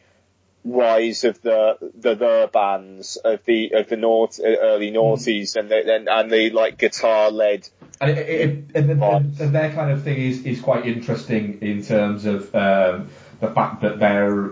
rise 0.64 1.24
of 1.24 1.42
the 1.42 1.76
the, 1.80 2.14
the 2.14 2.50
bands 2.52 3.16
of 3.16 3.44
the 3.44 3.72
of 3.74 3.88
the 3.88 3.96
naught, 3.96 4.38
early 4.42 4.90
noughties 4.90 5.56
and 5.56 5.70
the, 5.70 5.94
and, 5.94 6.08
and 6.08 6.30
the 6.30 6.50
like 6.50 6.78
guitar 6.78 7.30
led. 7.30 7.68
And, 8.00 8.10
it, 8.10 8.28
it, 8.28 8.50
and, 8.74 8.90
and, 8.90 9.02
and, 9.02 9.40
and 9.40 9.54
their 9.54 9.72
kind 9.72 9.90
of 9.90 10.02
thing 10.02 10.18
is, 10.18 10.44
is 10.44 10.60
quite 10.60 10.86
interesting 10.86 11.58
in 11.60 11.84
terms 11.84 12.24
of 12.24 12.52
um, 12.54 13.10
the 13.40 13.50
fact 13.50 13.82
that 13.82 13.98
they're 13.98 14.50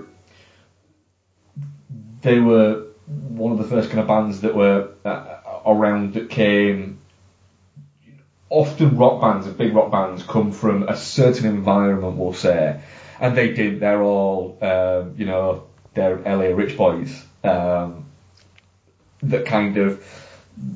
they 2.23 2.39
were 2.39 2.87
one 3.07 3.53
of 3.53 3.59
the 3.59 3.65
first 3.65 3.89
kind 3.89 4.01
of 4.01 4.07
bands 4.07 4.43
that 4.43 4.55
were 4.55 4.91
uh, 5.05 5.40
around 5.67 6.15
that 6.15 6.31
came. 6.31 6.99
Often 8.49 8.97
rock 8.97 9.21
bands 9.21 9.47
and 9.47 9.57
big 9.57 9.73
rock 9.75 9.93
bands 9.93 10.25
come 10.25 10.51
from 10.51 10.89
a 10.89 10.97
certain 10.97 11.47
environment, 11.47 12.17
we'll 12.17 12.33
say, 12.33 12.81
and 13.21 13.37
they 13.37 13.53
did. 13.53 13.79
They're 13.79 14.03
all, 14.03 14.59
um, 14.61 15.15
you 15.17 15.25
know, 15.25 15.69
they're 15.95 16.19
LA 16.19 16.55
rich 16.57 16.77
boys 16.77 17.25
um, 17.45 18.07
that 19.23 19.47
kind 19.47 19.77
of 19.77 20.05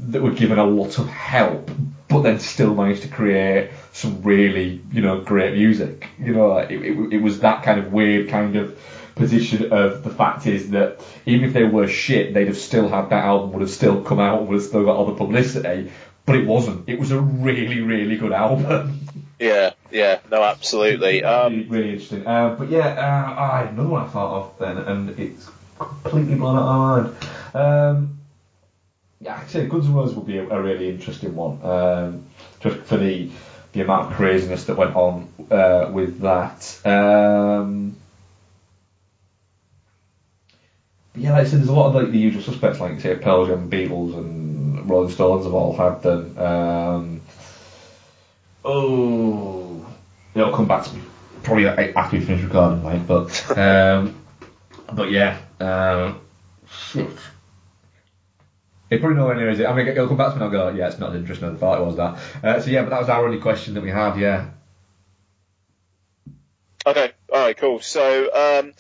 that 0.09 0.23
were 0.23 0.31
given 0.31 0.59
a 0.59 0.65
lot 0.65 0.99
of 0.99 1.09
help, 1.09 1.71
but 2.09 2.23
then 2.23 2.39
still 2.41 2.75
managed 2.75 3.03
to 3.03 3.09
create 3.09 3.71
some 3.93 4.23
really, 4.23 4.81
you 4.93 5.03
know, 5.03 5.21
great 5.21 5.55
music. 5.55 6.09
You 6.19 6.33
know, 6.33 6.57
it, 6.59 6.71
it, 6.71 7.13
it 7.15 7.23
was 7.23 7.41
that 7.41 7.65
kind 7.65 7.79
of 7.81 7.93
weird 7.93 8.29
kind 8.29 8.57
of 8.57 8.79
position 9.15 9.73
of 9.73 10.03
the 10.03 10.11
fact 10.11 10.47
is 10.47 10.71
that 10.71 11.01
even 11.27 11.49
if 11.49 11.55
they 11.55 11.65
were 11.65 11.87
shit, 11.89 12.35
they'd 12.35 12.49
have 12.49 12.59
still 12.59 12.89
had 12.89 13.11
that 13.11 13.25
album 13.25 13.53
would 13.53 13.61
have 13.63 13.71
still 13.71 14.03
come 14.03 14.21
out, 14.21 14.47
would 14.47 14.55
have 14.55 14.63
still 14.63 14.85
got 14.85 14.97
all 14.97 15.07
the 15.07 15.15
publicity, 15.15 15.93
but 16.27 16.37
it 16.37 16.47
wasn't. 16.47 16.89
It 16.89 16.99
was 16.99 17.11
a 17.11 17.21
really, 17.21 17.81
really 17.81 18.17
good 18.17 18.33
album. 18.33 19.01
Yeah, 19.39 19.73
yeah, 19.91 20.21
no, 20.31 20.43
absolutely. 20.45 21.23
really, 21.23 21.25
Um, 21.25 21.67
really 21.69 21.91
interesting. 21.91 22.27
Uh, 22.27 22.55
but 22.59 22.71
yeah, 22.71 22.87
uh, 22.89 23.41
I 23.41 23.59
had 23.61 23.73
another 23.73 23.89
one 23.89 24.05
I 24.05 24.09
thought 24.09 24.37
of 24.37 24.59
then, 24.59 24.79
and 24.79 25.19
it's 25.19 25.49
completely 25.79 26.37
blown 26.37 26.57
out 26.57 26.67
my 26.67 27.03
mind. 27.03 27.17
Um, 27.55 28.19
yeah, 29.21 29.37
I'd 29.41 29.51
say 29.51 29.67
Guns 29.67 29.87
N' 29.87 29.95
Roses 29.95 30.15
would 30.17 30.27
be 30.27 30.39
a, 30.39 30.49
a 30.49 30.63
really 30.63 30.89
interesting 30.89 31.35
one, 31.35 31.59
um, 31.65 32.27
just 32.61 32.81
for 32.83 32.97
the 32.97 33.31
the 33.73 33.81
amount 33.81 34.13
of 34.13 34.17
craziness 34.17 34.65
that 34.67 34.77
went 34.77 34.95
on 34.95 35.29
uh, 35.51 35.91
with 35.93 36.21
that. 36.21 36.87
Um, 36.87 37.97
but 41.03 41.04
yeah, 41.17 41.33
like 41.33 41.47
I 41.47 41.51
said, 41.51 41.61
there's 41.61 41.69
a 41.69 41.73
lot 41.73 41.89
of 41.89 41.95
like 41.95 42.11
the 42.11 42.19
usual 42.19 42.43
suspects, 42.43 42.81
like 42.81 43.01
say 43.01 43.17
Pearl 43.17 43.47
Jam, 43.47 43.71
Beatles, 43.71 44.17
and 44.17 44.89
Rolling 44.89 45.13
Stones 45.13 45.45
have 45.45 45.55
all 45.55 45.77
had 45.77 46.03
them. 46.03 46.39
Um, 46.39 47.21
oh, 48.65 49.87
it'll 50.35 50.55
come 50.55 50.67
back 50.67 50.85
to 50.85 50.95
me 50.95 51.03
probably 51.45 51.67
after 51.67 52.17
we 52.17 52.25
finish 52.25 52.43
recording, 52.43 52.83
like, 52.83 53.07
but 53.07 53.51
um, 53.59 54.21
but 54.93 55.11
yeah, 55.11 55.39
um, 55.61 56.21
shit. 56.69 57.11
It 58.91 59.01
probably 59.01 59.17
nowhere 59.17 59.37
near 59.37 59.51
is 59.51 59.61
it. 59.61 59.67
I 59.67 59.75
mean, 59.75 59.89
it'll 59.89 60.09
come 60.09 60.17
back 60.17 60.35
to 60.35 60.39
me 60.39 60.45
and 60.45 60.55
I'll 60.57 60.71
go, 60.71 60.77
yeah, 60.77 60.89
it's 60.89 60.99
not 60.99 61.11
as 61.11 61.17
interesting 61.17 61.49
as 61.49 61.55
I 61.55 61.59
thought 61.59 61.81
it 61.81 61.85
was 61.85 61.97
that. 61.97 62.19
Uh, 62.45 62.61
so 62.61 62.71
yeah, 62.71 62.83
but 62.83 62.91
that 62.91 63.01
was 63.01 63.09
our 63.09 63.25
only 63.25 63.39
question 63.39 63.75
that 63.75 63.83
we 63.83 63.91
had, 63.91 64.19
yeah. 64.19 64.51
Okay, 66.87 67.13
alright, 67.33 67.57
cool. 67.57 67.81
So, 67.81 68.61
um, 68.63 68.73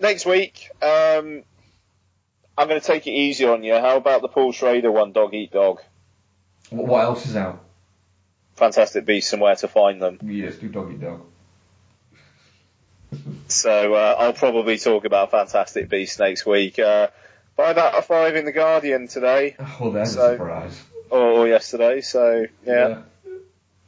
next 0.00 0.26
week, 0.26 0.68
um, 0.82 1.44
I'm 2.58 2.68
going 2.68 2.80
to 2.80 2.86
take 2.86 3.06
it 3.06 3.10
easy 3.12 3.44
on 3.46 3.62
you. 3.62 3.74
How 3.74 3.96
about 3.96 4.22
the 4.22 4.28
Paul 4.28 4.52
Schrader 4.52 4.90
one, 4.90 5.12
Dog 5.12 5.34
Eat 5.34 5.52
Dog? 5.52 5.80
What, 6.70 6.86
what 6.86 7.04
else 7.04 7.26
is 7.26 7.36
out? 7.36 7.62
Fantastic 8.56 9.04
Beasts 9.04 9.32
and 9.32 9.42
Where 9.42 9.54
to 9.56 9.68
Find 9.68 10.00
Them. 10.00 10.18
Yes, 10.24 10.56
do 10.56 10.68
doggy 10.68 10.96
dog. 10.96 11.20
So, 13.48 13.94
uh, 13.94 14.16
I'll 14.18 14.32
probably 14.32 14.78
talk 14.78 15.04
about 15.04 15.30
Fantastic 15.30 15.88
Beasts 15.88 16.18
next 16.18 16.44
week. 16.44 16.78
Uh, 16.78 17.08
five 17.56 17.78
out 17.78 17.94
of 17.94 18.04
five 18.04 18.34
in 18.36 18.44
The 18.44 18.52
Guardian 18.52 19.06
today, 19.08 19.56
Oh, 19.80 19.90
there's 19.90 20.14
So- 20.14 20.30
a 20.32 20.36
surprise. 20.36 20.82
or, 21.10 21.20
or 21.20 21.48
yesterday, 21.48 22.00
so, 22.00 22.46
yeah. 22.66 23.02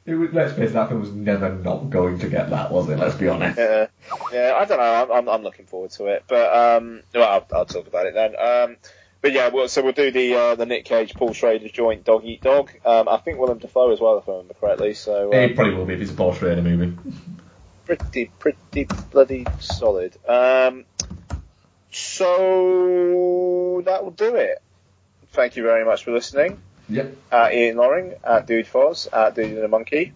It 0.08 0.14
was, 0.14 0.32
let's 0.32 0.54
face 0.54 0.70
it, 0.70 0.72
that 0.72 0.88
film 0.88 1.00
was 1.00 1.12
never 1.12 1.50
not 1.50 1.90
going 1.90 2.18
to 2.20 2.28
get 2.30 2.48
that, 2.48 2.72
was 2.72 2.88
it? 2.88 2.98
Let's 2.98 3.16
be 3.16 3.28
honest. 3.28 3.58
Yeah, 3.58 3.88
yeah, 4.32 4.54
I 4.58 4.64
don't 4.64 4.78
know. 4.78 5.02
I'm, 5.04 5.12
I'm, 5.12 5.28
I'm 5.28 5.42
looking 5.42 5.66
forward 5.66 5.90
to 5.92 6.06
it, 6.06 6.24
but 6.26 6.50
um, 6.56 7.02
well, 7.14 7.28
I'll, 7.28 7.46
I'll 7.58 7.66
talk 7.66 7.86
about 7.86 8.06
it 8.06 8.14
then. 8.14 8.34
Um, 8.40 8.76
but 9.20 9.32
yeah, 9.32 9.48
well, 9.48 9.68
so 9.68 9.82
we'll 9.82 9.92
do 9.92 10.10
the 10.10 10.34
uh, 10.34 10.54
the 10.54 10.64
Nick 10.64 10.86
Cage, 10.86 11.12
Paul 11.12 11.34
Schrader 11.34 11.68
joint 11.68 12.04
Dog 12.04 12.24
Eat 12.24 12.40
Dog. 12.40 12.70
Um, 12.86 13.06
I 13.06 13.18
think 13.18 13.38
Willem 13.38 13.58
Dafoe 13.58 13.92
as 13.92 14.00
well, 14.00 14.16
if 14.16 14.26
I 14.26 14.32
remember 14.32 14.54
correctly. 14.54 14.94
So 14.94 15.30
uh, 15.30 15.36
It 15.36 15.54
probably 15.54 15.74
will 15.74 15.84
be 15.84 15.92
if 15.92 16.00
it's 16.00 16.10
a 16.10 16.14
Paul 16.14 16.32
Schrader 16.32 16.62
movie. 16.62 16.96
pretty, 17.84 18.30
pretty 18.38 18.88
bloody 19.10 19.44
solid. 19.60 20.16
Um, 20.26 20.86
so 21.90 23.82
that 23.84 24.04
will 24.04 24.12
do 24.12 24.36
it. 24.36 24.62
Thank 25.32 25.56
you 25.56 25.64
very 25.64 25.84
much 25.84 26.04
for 26.04 26.12
listening. 26.12 26.62
Yep. 26.88 27.16
At 27.30 27.54
Ian 27.54 27.76
Loring, 27.76 28.14
at 28.24 28.46
Dude 28.46 28.66
Foz, 28.66 29.08
at 29.12 29.34
Dude 29.34 29.52
and 29.52 29.62
the 29.62 29.68
Monkey. 29.68 30.12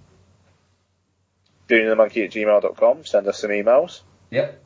Dude 1.68 1.82
and 1.82 1.90
the 1.90 1.96
Monkey 1.96 2.24
at 2.24 2.30
gmail.com. 2.30 3.04
Send 3.04 3.26
us 3.28 3.38
some 3.38 3.50
emails. 3.50 4.00
Yep. 4.30 4.62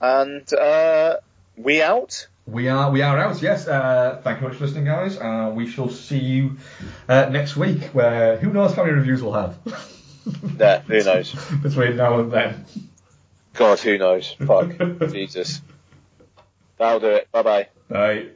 And 0.00 0.52
uh, 0.52 1.16
we 1.56 1.82
out. 1.82 2.28
We 2.46 2.68
are 2.68 2.90
we 2.90 3.02
are 3.02 3.18
out. 3.18 3.40
Yes. 3.42 3.66
Uh, 3.66 4.20
thank 4.22 4.36
you 4.36 4.40
very 4.40 4.50
much 4.52 4.58
for 4.58 4.66
listening, 4.66 4.84
guys. 4.84 5.16
Uh, 5.16 5.52
we 5.54 5.66
shall 5.66 5.88
see 5.88 6.18
you 6.18 6.58
uh, 7.08 7.28
next 7.30 7.56
week. 7.56 7.82
Where 7.86 8.36
who 8.36 8.52
knows 8.52 8.74
how 8.74 8.84
many 8.84 8.94
reviews 8.94 9.22
we'll 9.22 9.32
have 9.32 9.58
Yeah, 10.58 10.80
who 10.80 11.02
knows? 11.02 11.34
between 11.62 11.96
now 11.96 12.20
and 12.20 12.32
then. 12.32 12.64
God, 13.54 13.78
who 13.80 13.98
knows? 13.98 14.34
Fuck. 14.38 14.72
Jesus. 15.10 15.60
That'll 16.76 17.00
do 17.00 17.06
it. 17.08 17.28
Bye 17.32 17.42
bye. 17.42 17.68
Bye. 17.88 18.26